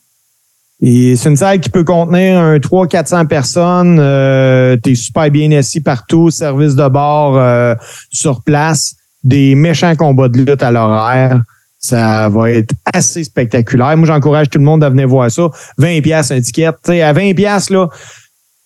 Et 0.82 1.16
c'est 1.16 1.28
une 1.28 1.36
salle 1.36 1.60
qui 1.60 1.68
peut 1.68 1.84
contenir 1.84 2.38
un 2.40 2.58
300-400 2.58 3.26
personnes. 3.26 3.98
Euh, 4.00 4.76
T'es 4.76 4.94
super 4.94 5.30
bien 5.30 5.50
assis 5.52 5.80
partout, 5.80 6.30
service 6.30 6.74
de 6.74 6.88
bord 6.88 7.38
euh, 7.38 7.74
sur 8.10 8.42
place, 8.42 8.96
des 9.22 9.54
méchants 9.54 9.94
combats 9.96 10.28
de 10.28 10.38
lutte 10.38 10.62
à 10.62 10.70
l'horaire. 10.70 11.40
Ça 11.82 12.28
va 12.28 12.50
être 12.50 12.74
assez 12.92 13.24
spectaculaire. 13.24 13.96
Moi, 13.96 14.06
j'encourage 14.06 14.50
tout 14.50 14.58
le 14.58 14.64
monde 14.64 14.84
à 14.84 14.90
venir 14.90 15.08
voir 15.08 15.30
ça. 15.30 15.48
20 15.78 16.02
pièces 16.02 16.30
un 16.30 16.40
ticket. 16.40 16.70
T'sais, 16.82 17.00
à 17.00 17.12
20 17.14 17.32
pièces 17.34 17.70
là, 17.70 17.88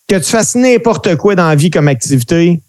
que 0.08 0.16
tu 0.16 0.24
fasses 0.30 0.56
n'importe 0.56 1.14
quoi 1.16 1.36
dans 1.36 1.46
la 1.48 1.54
vie 1.54 1.70
comme 1.70 1.86
activité, 1.88 2.60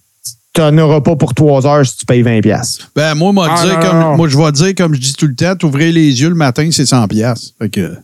tu 0.53 0.61
n'en 0.61 0.77
auras 0.77 1.01
pas 1.01 1.15
pour 1.15 1.33
trois 1.33 1.65
heures 1.65 1.85
si 1.85 1.97
tu 1.97 2.05
payes 2.05 2.21
20 2.21 2.41
pièces. 2.41 2.77
Ben, 2.95 3.15
moi, 3.15 3.31
moi, 3.33 3.47
Ah, 3.49 3.65
dire 3.65 3.73
non, 3.79 3.85
comme, 3.89 3.99
non. 3.99 4.15
moi, 4.17 4.27
je 4.29 4.37
vais 4.37 4.51
dire, 4.51 4.75
comme 4.75 4.93
je 4.93 5.01
dis 5.01 5.13
tout 5.15 5.25
le 5.27 5.35
temps, 5.35 5.55
t'ouvrir 5.55 5.91
les 5.91 6.21
yeux 6.21 6.29
le 6.29 6.35
matin, 6.35 6.69
c'est 6.71 6.85
100 6.85 7.07
pièces. 7.07 7.53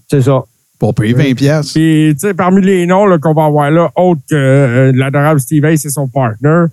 C'est 0.09 0.21
ça. 0.21 0.41
pour 0.79 0.95
payer 0.95 1.13
20 1.13 1.35
pièces. 1.35 1.73
Puis, 1.73 2.13
tu 2.15 2.27
sais, 2.27 2.33
parmi 2.33 2.59
les 2.65 2.87
noms 2.87 3.05
qu'on 3.19 3.35
va 3.35 3.45
avoir 3.45 3.69
là, 3.69 3.91
autre 3.95 4.19
que 4.27 4.35
euh, 4.35 4.91
l'adorable 4.95 5.39
Steve 5.39 5.63
Hayes 5.63 5.75
et 5.85 5.89
son 5.91 6.07
partner, 6.07 6.65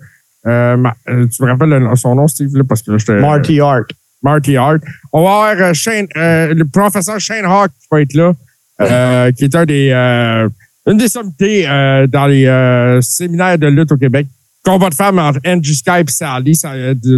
euh, 0.47 0.75
ma- 0.77 0.95
euh, 1.07 1.27
tu 1.27 1.43
me 1.43 1.47
rappelles 1.51 1.69
le- 1.69 1.95
son 1.95 2.15
nom, 2.15 2.27
Steve, 2.27 2.49
là, 2.57 2.63
parce 2.67 2.81
que 2.81 2.89
là, 2.91 2.97
je 2.97 3.05
te... 3.05 3.11
Marty 3.11 3.59
Hart. 3.61 3.85
Marty 4.21 4.57
Hart. 4.57 4.81
On 5.13 5.23
va 5.23 5.29
avoir 5.29 5.69
euh, 5.69 5.73
Shane, 5.73 6.07
euh, 6.15 6.53
le 6.53 6.65
professeur 6.65 7.19
Shane 7.19 7.45
Hawk 7.45 7.71
qui 7.79 7.87
va 7.91 8.01
être 8.01 8.13
là, 8.13 8.33
euh, 8.81 9.31
qui 9.31 9.45
est 9.45 9.55
un 9.55 9.65
des, 9.65 9.89
euh, 9.91 10.49
une 10.87 10.97
des 10.97 11.09
sommités 11.09 11.67
euh, 11.67 12.07
dans 12.07 12.27
les 12.27 12.45
euh, 12.45 13.01
séminaires 13.01 13.57
de 13.57 13.67
lutte 13.67 13.91
au 13.91 13.97
Québec. 13.97 14.27
Combat 14.63 14.89
de 14.89 14.95
femmes 14.95 15.19
entre 15.19 15.39
Angie 15.45 15.75
Sky 15.75 16.03
et 16.05 16.11
Sally, 16.11 16.59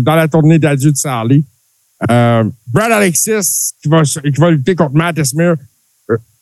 dans 0.02 0.16
la 0.16 0.28
tournée 0.28 0.60
d'adieu 0.60 0.92
de 0.92 0.98
Sally. 0.98 1.44
Euh, 2.10 2.44
Brad 2.68 2.92
Alexis 2.92 3.74
qui 3.82 3.90
va, 3.90 4.04
qui 4.04 4.40
va 4.40 4.52
lutter 4.52 4.76
contre 4.76 4.96
Matt 4.96 5.18
Esmir. 5.18 5.56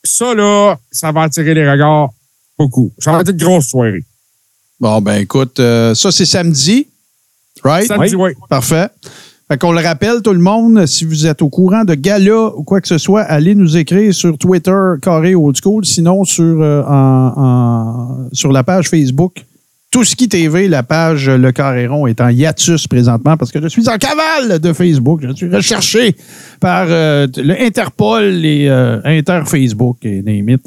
Ça, 0.04 0.34
là, 0.34 0.78
ça 0.92 1.12
va 1.12 1.24
attirer 1.24 1.54
les 1.54 1.70
regards 1.70 2.10
beaucoup. 2.58 2.94
Ça 3.00 3.12
va 3.12 3.22
être 3.22 3.32
une 3.32 3.38
grosse 3.38 3.70
soirée. 3.70 4.04
Bon, 4.80 5.02
ben, 5.02 5.16
écoute, 5.22 5.60
euh, 5.60 5.94
ça, 5.94 6.12
c'est 6.12 6.26
samedi. 6.26 6.88
Right? 7.64 7.88
Samedi, 7.88 8.16
oui. 8.16 8.32
Parfait. 8.50 8.88
Fait 9.52 9.58
qu'on 9.58 9.72
le 9.72 9.82
rappelle, 9.82 10.22
tout 10.22 10.34
le 10.34 10.40
monde, 10.40 10.86
si 10.86 11.06
vous 11.06 11.26
êtes 11.26 11.42
au 11.42 11.50
courant 11.50 11.84
de 11.84 11.96
gala 11.96 12.56
ou 12.56 12.62
quoi 12.64 12.82
que 12.82 12.88
ce 12.88 13.00
soit, 13.00 13.22
allez 13.24 13.56
nous 13.56 13.78
écrire 13.78 14.14
sur 14.14 14.38
Twitter, 14.38 14.80
Carré 15.02 15.34
Old 15.34 15.56
School, 15.60 15.86
sinon 15.86 16.24
sur, 16.24 16.62
euh, 16.62 16.84
en- 16.84 17.34
en- 17.36 18.18
sur 18.32 18.52
la 18.52 18.62
page 18.64 18.90
Facebook. 18.90 19.44
Tout 19.92 20.04
ce 20.04 20.16
qui 20.16 20.30
TV, 20.30 20.68
la 20.68 20.84
page 20.84 21.28
Le 21.28 21.52
Carré 21.52 21.88
est 22.08 22.22
en 22.22 22.30
hiatus 22.30 22.88
présentement 22.88 23.36
parce 23.38 23.52
que 23.52 23.60
je 23.60 23.68
suis 23.68 23.90
en 23.90 23.98
cavale 23.98 24.60
de 24.60 24.72
Facebook. 24.72 25.22
Je 25.28 25.34
suis 25.34 25.50
recherché 25.50 26.16
par 26.60 26.86
euh, 26.90 27.26
le 27.38 27.60
Interpol 27.60 28.46
et 28.46 28.70
euh, 28.70 29.00
Inter-Facebook 29.04 29.98
et 30.04 30.22
name 30.22 30.48
it. 30.50 30.62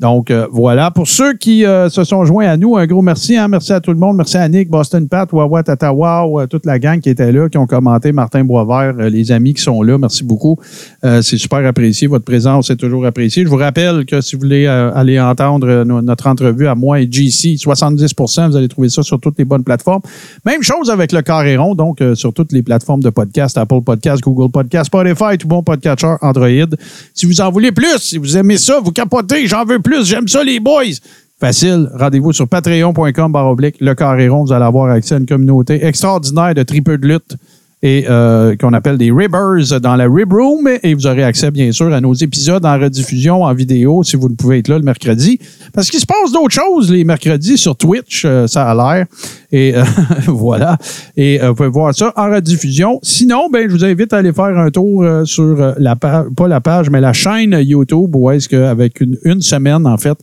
Donc, 0.00 0.32
euh, 0.32 0.48
voilà. 0.50 0.90
Pour 0.90 1.06
ceux 1.06 1.34
qui 1.34 1.64
euh, 1.64 1.88
se 1.88 2.02
sont 2.02 2.24
joints 2.24 2.48
à 2.48 2.56
nous, 2.56 2.76
un 2.76 2.84
gros 2.88 3.00
merci. 3.00 3.36
hein. 3.36 3.46
Merci 3.46 3.72
à 3.72 3.80
tout 3.80 3.92
le 3.92 3.96
monde. 3.96 4.16
Merci 4.16 4.38
à 4.38 4.48
Nick, 4.48 4.68
Boston 4.68 5.06
Pat, 5.08 5.32
Wawa, 5.32 5.62
Tata 5.62 5.92
Wow, 5.92 6.40
euh, 6.40 6.46
toute 6.48 6.66
la 6.66 6.80
gang 6.80 6.98
qui 6.98 7.10
était 7.10 7.30
là, 7.30 7.48
qui 7.48 7.58
ont 7.58 7.68
commenté, 7.68 8.10
Martin 8.10 8.42
Boisvert, 8.42 8.94
les 9.08 9.30
amis 9.30 9.54
qui 9.54 9.62
sont 9.62 9.82
là. 9.82 9.98
Merci 9.98 10.24
beaucoup. 10.24 10.58
C'est 11.00 11.36
super 11.38 11.64
apprécié. 11.64 12.08
Votre 12.08 12.24
présence 12.24 12.70
est 12.70 12.76
toujours 12.76 13.06
appréciée. 13.06 13.44
Je 13.44 13.48
vous 13.48 13.56
rappelle 13.56 14.04
que 14.04 14.20
si 14.20 14.34
vous 14.34 14.40
voulez 14.42 14.66
aller 14.66 15.20
entendre 15.20 15.84
no- 15.84 16.02
notre 16.02 16.26
entrevue 16.26 16.66
à 16.66 16.74
moi 16.74 17.00
et 17.00 17.06
GC, 17.08 17.56
70 17.56 18.12
vous 18.48 18.56
allez 18.56 18.63
allez 18.64 18.68
trouver 18.68 18.88
ça 18.88 19.02
sur 19.02 19.20
toutes 19.20 19.38
les 19.38 19.44
bonnes 19.44 19.64
plateformes. 19.64 20.02
Même 20.44 20.62
chose 20.62 20.90
avec 20.90 21.12
le 21.12 21.22
Carré 21.22 21.56
rond, 21.56 21.74
donc 21.74 22.00
euh, 22.00 22.14
sur 22.14 22.32
toutes 22.32 22.52
les 22.52 22.62
plateformes 22.62 23.02
de 23.02 23.10
podcast, 23.10 23.56
Apple 23.58 23.82
Podcast, 23.82 24.22
Google 24.22 24.50
Podcast, 24.50 24.86
Spotify, 24.86 25.38
tout 25.38 25.48
bon 25.48 25.62
podcatcher, 25.62 26.14
Android. 26.20 26.76
Si 27.14 27.26
vous 27.26 27.40
en 27.40 27.50
voulez 27.50 27.72
plus, 27.72 27.98
si 27.98 28.18
vous 28.18 28.36
aimez 28.36 28.58
ça, 28.58 28.80
vous 28.80 28.92
capotez, 28.92 29.46
j'en 29.46 29.64
veux 29.64 29.80
plus, 29.80 30.06
j'aime 30.06 30.28
ça 30.28 30.42
les 30.42 30.60
boys. 30.60 30.98
Facile, 31.38 31.90
rendez-vous 31.94 32.32
sur 32.32 32.48
patreon.com 32.48 33.56
le 33.80 33.94
carré 33.94 34.28
rond. 34.28 34.44
Vous 34.44 34.52
allez 34.52 34.64
avoir 34.64 34.90
accès 34.90 35.16
à 35.16 35.18
une 35.18 35.26
communauté 35.26 35.84
extraordinaire 35.84 36.54
de 36.54 36.62
tripeux 36.62 36.96
de 36.96 37.06
lutte 37.06 37.36
et 37.84 38.06
euh, 38.08 38.56
qu'on 38.56 38.72
appelle 38.72 38.96
des 38.96 39.12
ribbers 39.12 39.78
dans 39.82 39.94
la 39.94 40.06
Rib 40.08 40.32
Room. 40.32 40.66
Et 40.82 40.94
vous 40.94 41.06
aurez 41.06 41.22
accès, 41.22 41.50
bien 41.50 41.70
sûr, 41.70 41.92
à 41.92 42.00
nos 42.00 42.14
épisodes 42.14 42.64
en 42.64 42.80
rediffusion, 42.80 43.42
en 43.42 43.52
vidéo, 43.52 44.02
si 44.02 44.16
vous 44.16 44.30
ne 44.30 44.34
pouvez 44.34 44.60
être 44.60 44.68
là 44.68 44.78
le 44.78 44.84
mercredi. 44.84 45.38
Parce 45.74 45.90
qu'il 45.90 46.00
se 46.00 46.06
passe 46.06 46.32
d'autres 46.32 46.54
choses 46.54 46.90
les 46.90 47.04
mercredis 47.04 47.58
sur 47.58 47.76
Twitch, 47.76 48.24
euh, 48.24 48.46
ça 48.46 48.70
a 48.70 48.74
l'air. 48.74 49.06
Et 49.54 49.72
euh, 49.76 49.84
voilà. 50.26 50.76
Et 51.16 51.40
euh, 51.40 51.50
vous 51.50 51.54
pouvez 51.54 51.68
voir 51.68 51.94
ça 51.94 52.12
en 52.16 52.28
rediffusion. 52.28 52.98
Sinon, 53.02 53.48
ben, 53.52 53.68
je 53.68 53.74
vous 53.74 53.84
invite 53.84 54.12
à 54.12 54.16
aller 54.16 54.32
faire 54.32 54.58
un 54.58 54.70
tour 54.70 55.04
euh, 55.04 55.24
sur 55.24 55.74
la 55.78 55.94
page, 55.94 56.26
pas 56.36 56.48
la 56.48 56.60
page, 56.60 56.90
mais 56.90 57.00
la 57.00 57.12
chaîne 57.12 57.56
YouTube, 57.62 58.16
où 58.16 58.30
est-ce 58.32 58.48
qu'avec 58.48 59.00
une 59.00 59.42
semaine, 59.42 59.86
en 59.86 59.96
fait, 59.96 60.18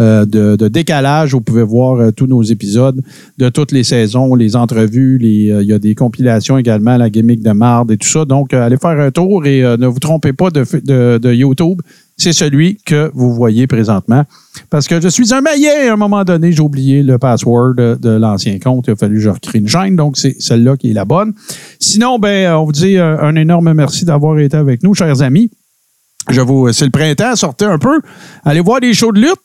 euh, 0.00 0.26
de, 0.26 0.66
décalage, 0.66 1.34
vous 1.34 1.40
pouvez 1.40 1.62
voir 1.62 2.00
euh, 2.00 2.10
tous 2.10 2.26
nos 2.26 2.42
épisodes 2.42 3.00
de 3.38 3.48
toutes 3.48 3.70
les 3.70 3.84
saisons, 3.84 4.34
les 4.34 4.56
entrevues, 4.56 5.20
euh, 5.22 5.62
il 5.62 5.68
y 5.68 5.72
a 5.72 5.78
des 5.78 5.94
compilations 5.94 6.58
également, 6.58 6.96
la 6.96 7.10
gimmick 7.10 7.44
de 7.44 7.52
marde 7.52 7.92
et 7.92 7.96
tout 7.96 8.08
ça. 8.08 8.24
Donc, 8.24 8.52
allez 8.54 8.76
faire 8.76 8.98
un 8.98 9.12
tour 9.12 9.46
et 9.46 9.62
ne 9.62 9.86
vous 9.86 10.00
trompez 10.00 10.32
pas 10.32 10.50
de, 10.50 11.32
YouTube. 11.32 11.80
C'est 12.16 12.32
celui 12.32 12.78
que 12.84 13.10
vous 13.14 13.32
voyez 13.34 13.68
présentement. 13.68 14.24
Parce 14.68 14.88
que 14.88 15.00
je 15.00 15.08
suis 15.08 15.32
un 15.32 15.40
maillet. 15.40 15.88
À 15.88 15.92
un 15.92 15.96
moment 15.96 16.24
donné, 16.24 16.50
j'ai 16.50 16.60
oublié 16.60 17.02
le 17.02 17.18
password 17.18 17.74
de, 17.74 18.10
l'ancien 18.10 18.58
compte. 18.58 18.86
Il 18.88 18.92
a 18.92 18.96
fallu 18.96 19.16
que 19.16 19.20
je 19.20 19.30
recrée 19.30 19.58
une 19.58 19.68
chaîne. 19.68 19.94
Donc, 19.94 20.16
c'est 20.16 20.34
celle-là 20.40 20.76
qui 20.76 20.90
est 20.90 20.94
la 20.94 21.04
bonne. 21.04 21.34
Sinon, 21.78 22.18
ben, 22.18 22.52
on 22.54 22.64
vous 22.64 22.72
dit 22.72 22.98
un 22.98 23.36
énorme 23.36 23.72
merci 23.74 24.04
d'avoir 24.04 24.38
été 24.40 24.56
avec 24.56 24.82
nous, 24.82 24.94
chers 24.94 25.22
amis. 25.22 25.50
Je 26.30 26.40
vous, 26.40 26.72
c'est 26.72 26.86
le 26.86 26.90
printemps, 26.90 27.36
sortez 27.36 27.66
un 27.66 27.78
peu. 27.78 28.00
Allez 28.44 28.60
voir 28.60 28.80
des 28.80 28.94
shows 28.94 29.12
de 29.12 29.20
lutte. 29.20 29.40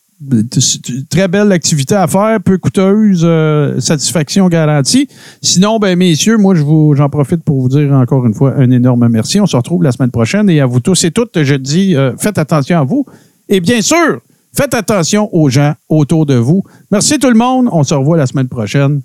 Très 1.10 1.30
belle 1.30 1.52
activité 1.54 1.96
à 1.96 2.06
faire, 2.06 2.40
peu 2.44 2.58
coûteuse, 2.58 3.22
euh, 3.24 3.80
satisfaction 3.80 4.50
garantie. 4.50 5.08
Sinon, 5.41 5.80
ben 5.80 5.98
messieurs, 5.98 6.38
moi 6.38 6.56
je 6.56 6.62
vous 6.62 6.94
j'en 6.94 7.08
profite 7.10 7.41
pour 7.41 7.62
vous 7.62 7.70
dire 7.70 7.94
encore 7.94 8.26
une 8.26 8.34
fois 8.34 8.54
un 8.58 8.70
énorme 8.70 9.08
merci. 9.08 9.40
On 9.40 9.46
se 9.46 9.56
retrouve 9.56 9.82
la 9.82 9.94
semaine 9.94 10.12
prochaine 10.12 10.50
et 10.50 10.60
à 10.60 10.66
vous 10.66 10.82
tous 10.82 11.06
et 11.06 11.12
toutes, 11.12 11.41
je 11.41 11.56
dis 11.56 11.96
euh, 11.96 12.12
faites 12.18 12.38
attention 12.38 12.80
à 12.80 12.84
vous 12.84 13.06
et 13.48 13.62
bien 13.62 13.82
sûr, 13.82 14.20
faites 14.54 14.74
attention 14.74 15.30
aux 15.34 15.50
gens 15.50 15.74
autour 15.88 16.26
de 16.26 16.36
vous. 16.36 16.64
Merci 16.91 17.18
tout 17.18 17.30
le 17.30 17.38
monde. 17.38 17.70
On 17.72 17.84
se 17.84 17.94
revoit 17.94 18.18
la 18.18 18.28
semaine 18.28 18.50
prochaine. 18.50 19.02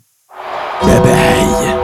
Bye 0.83 1.01
bye. 1.01 1.84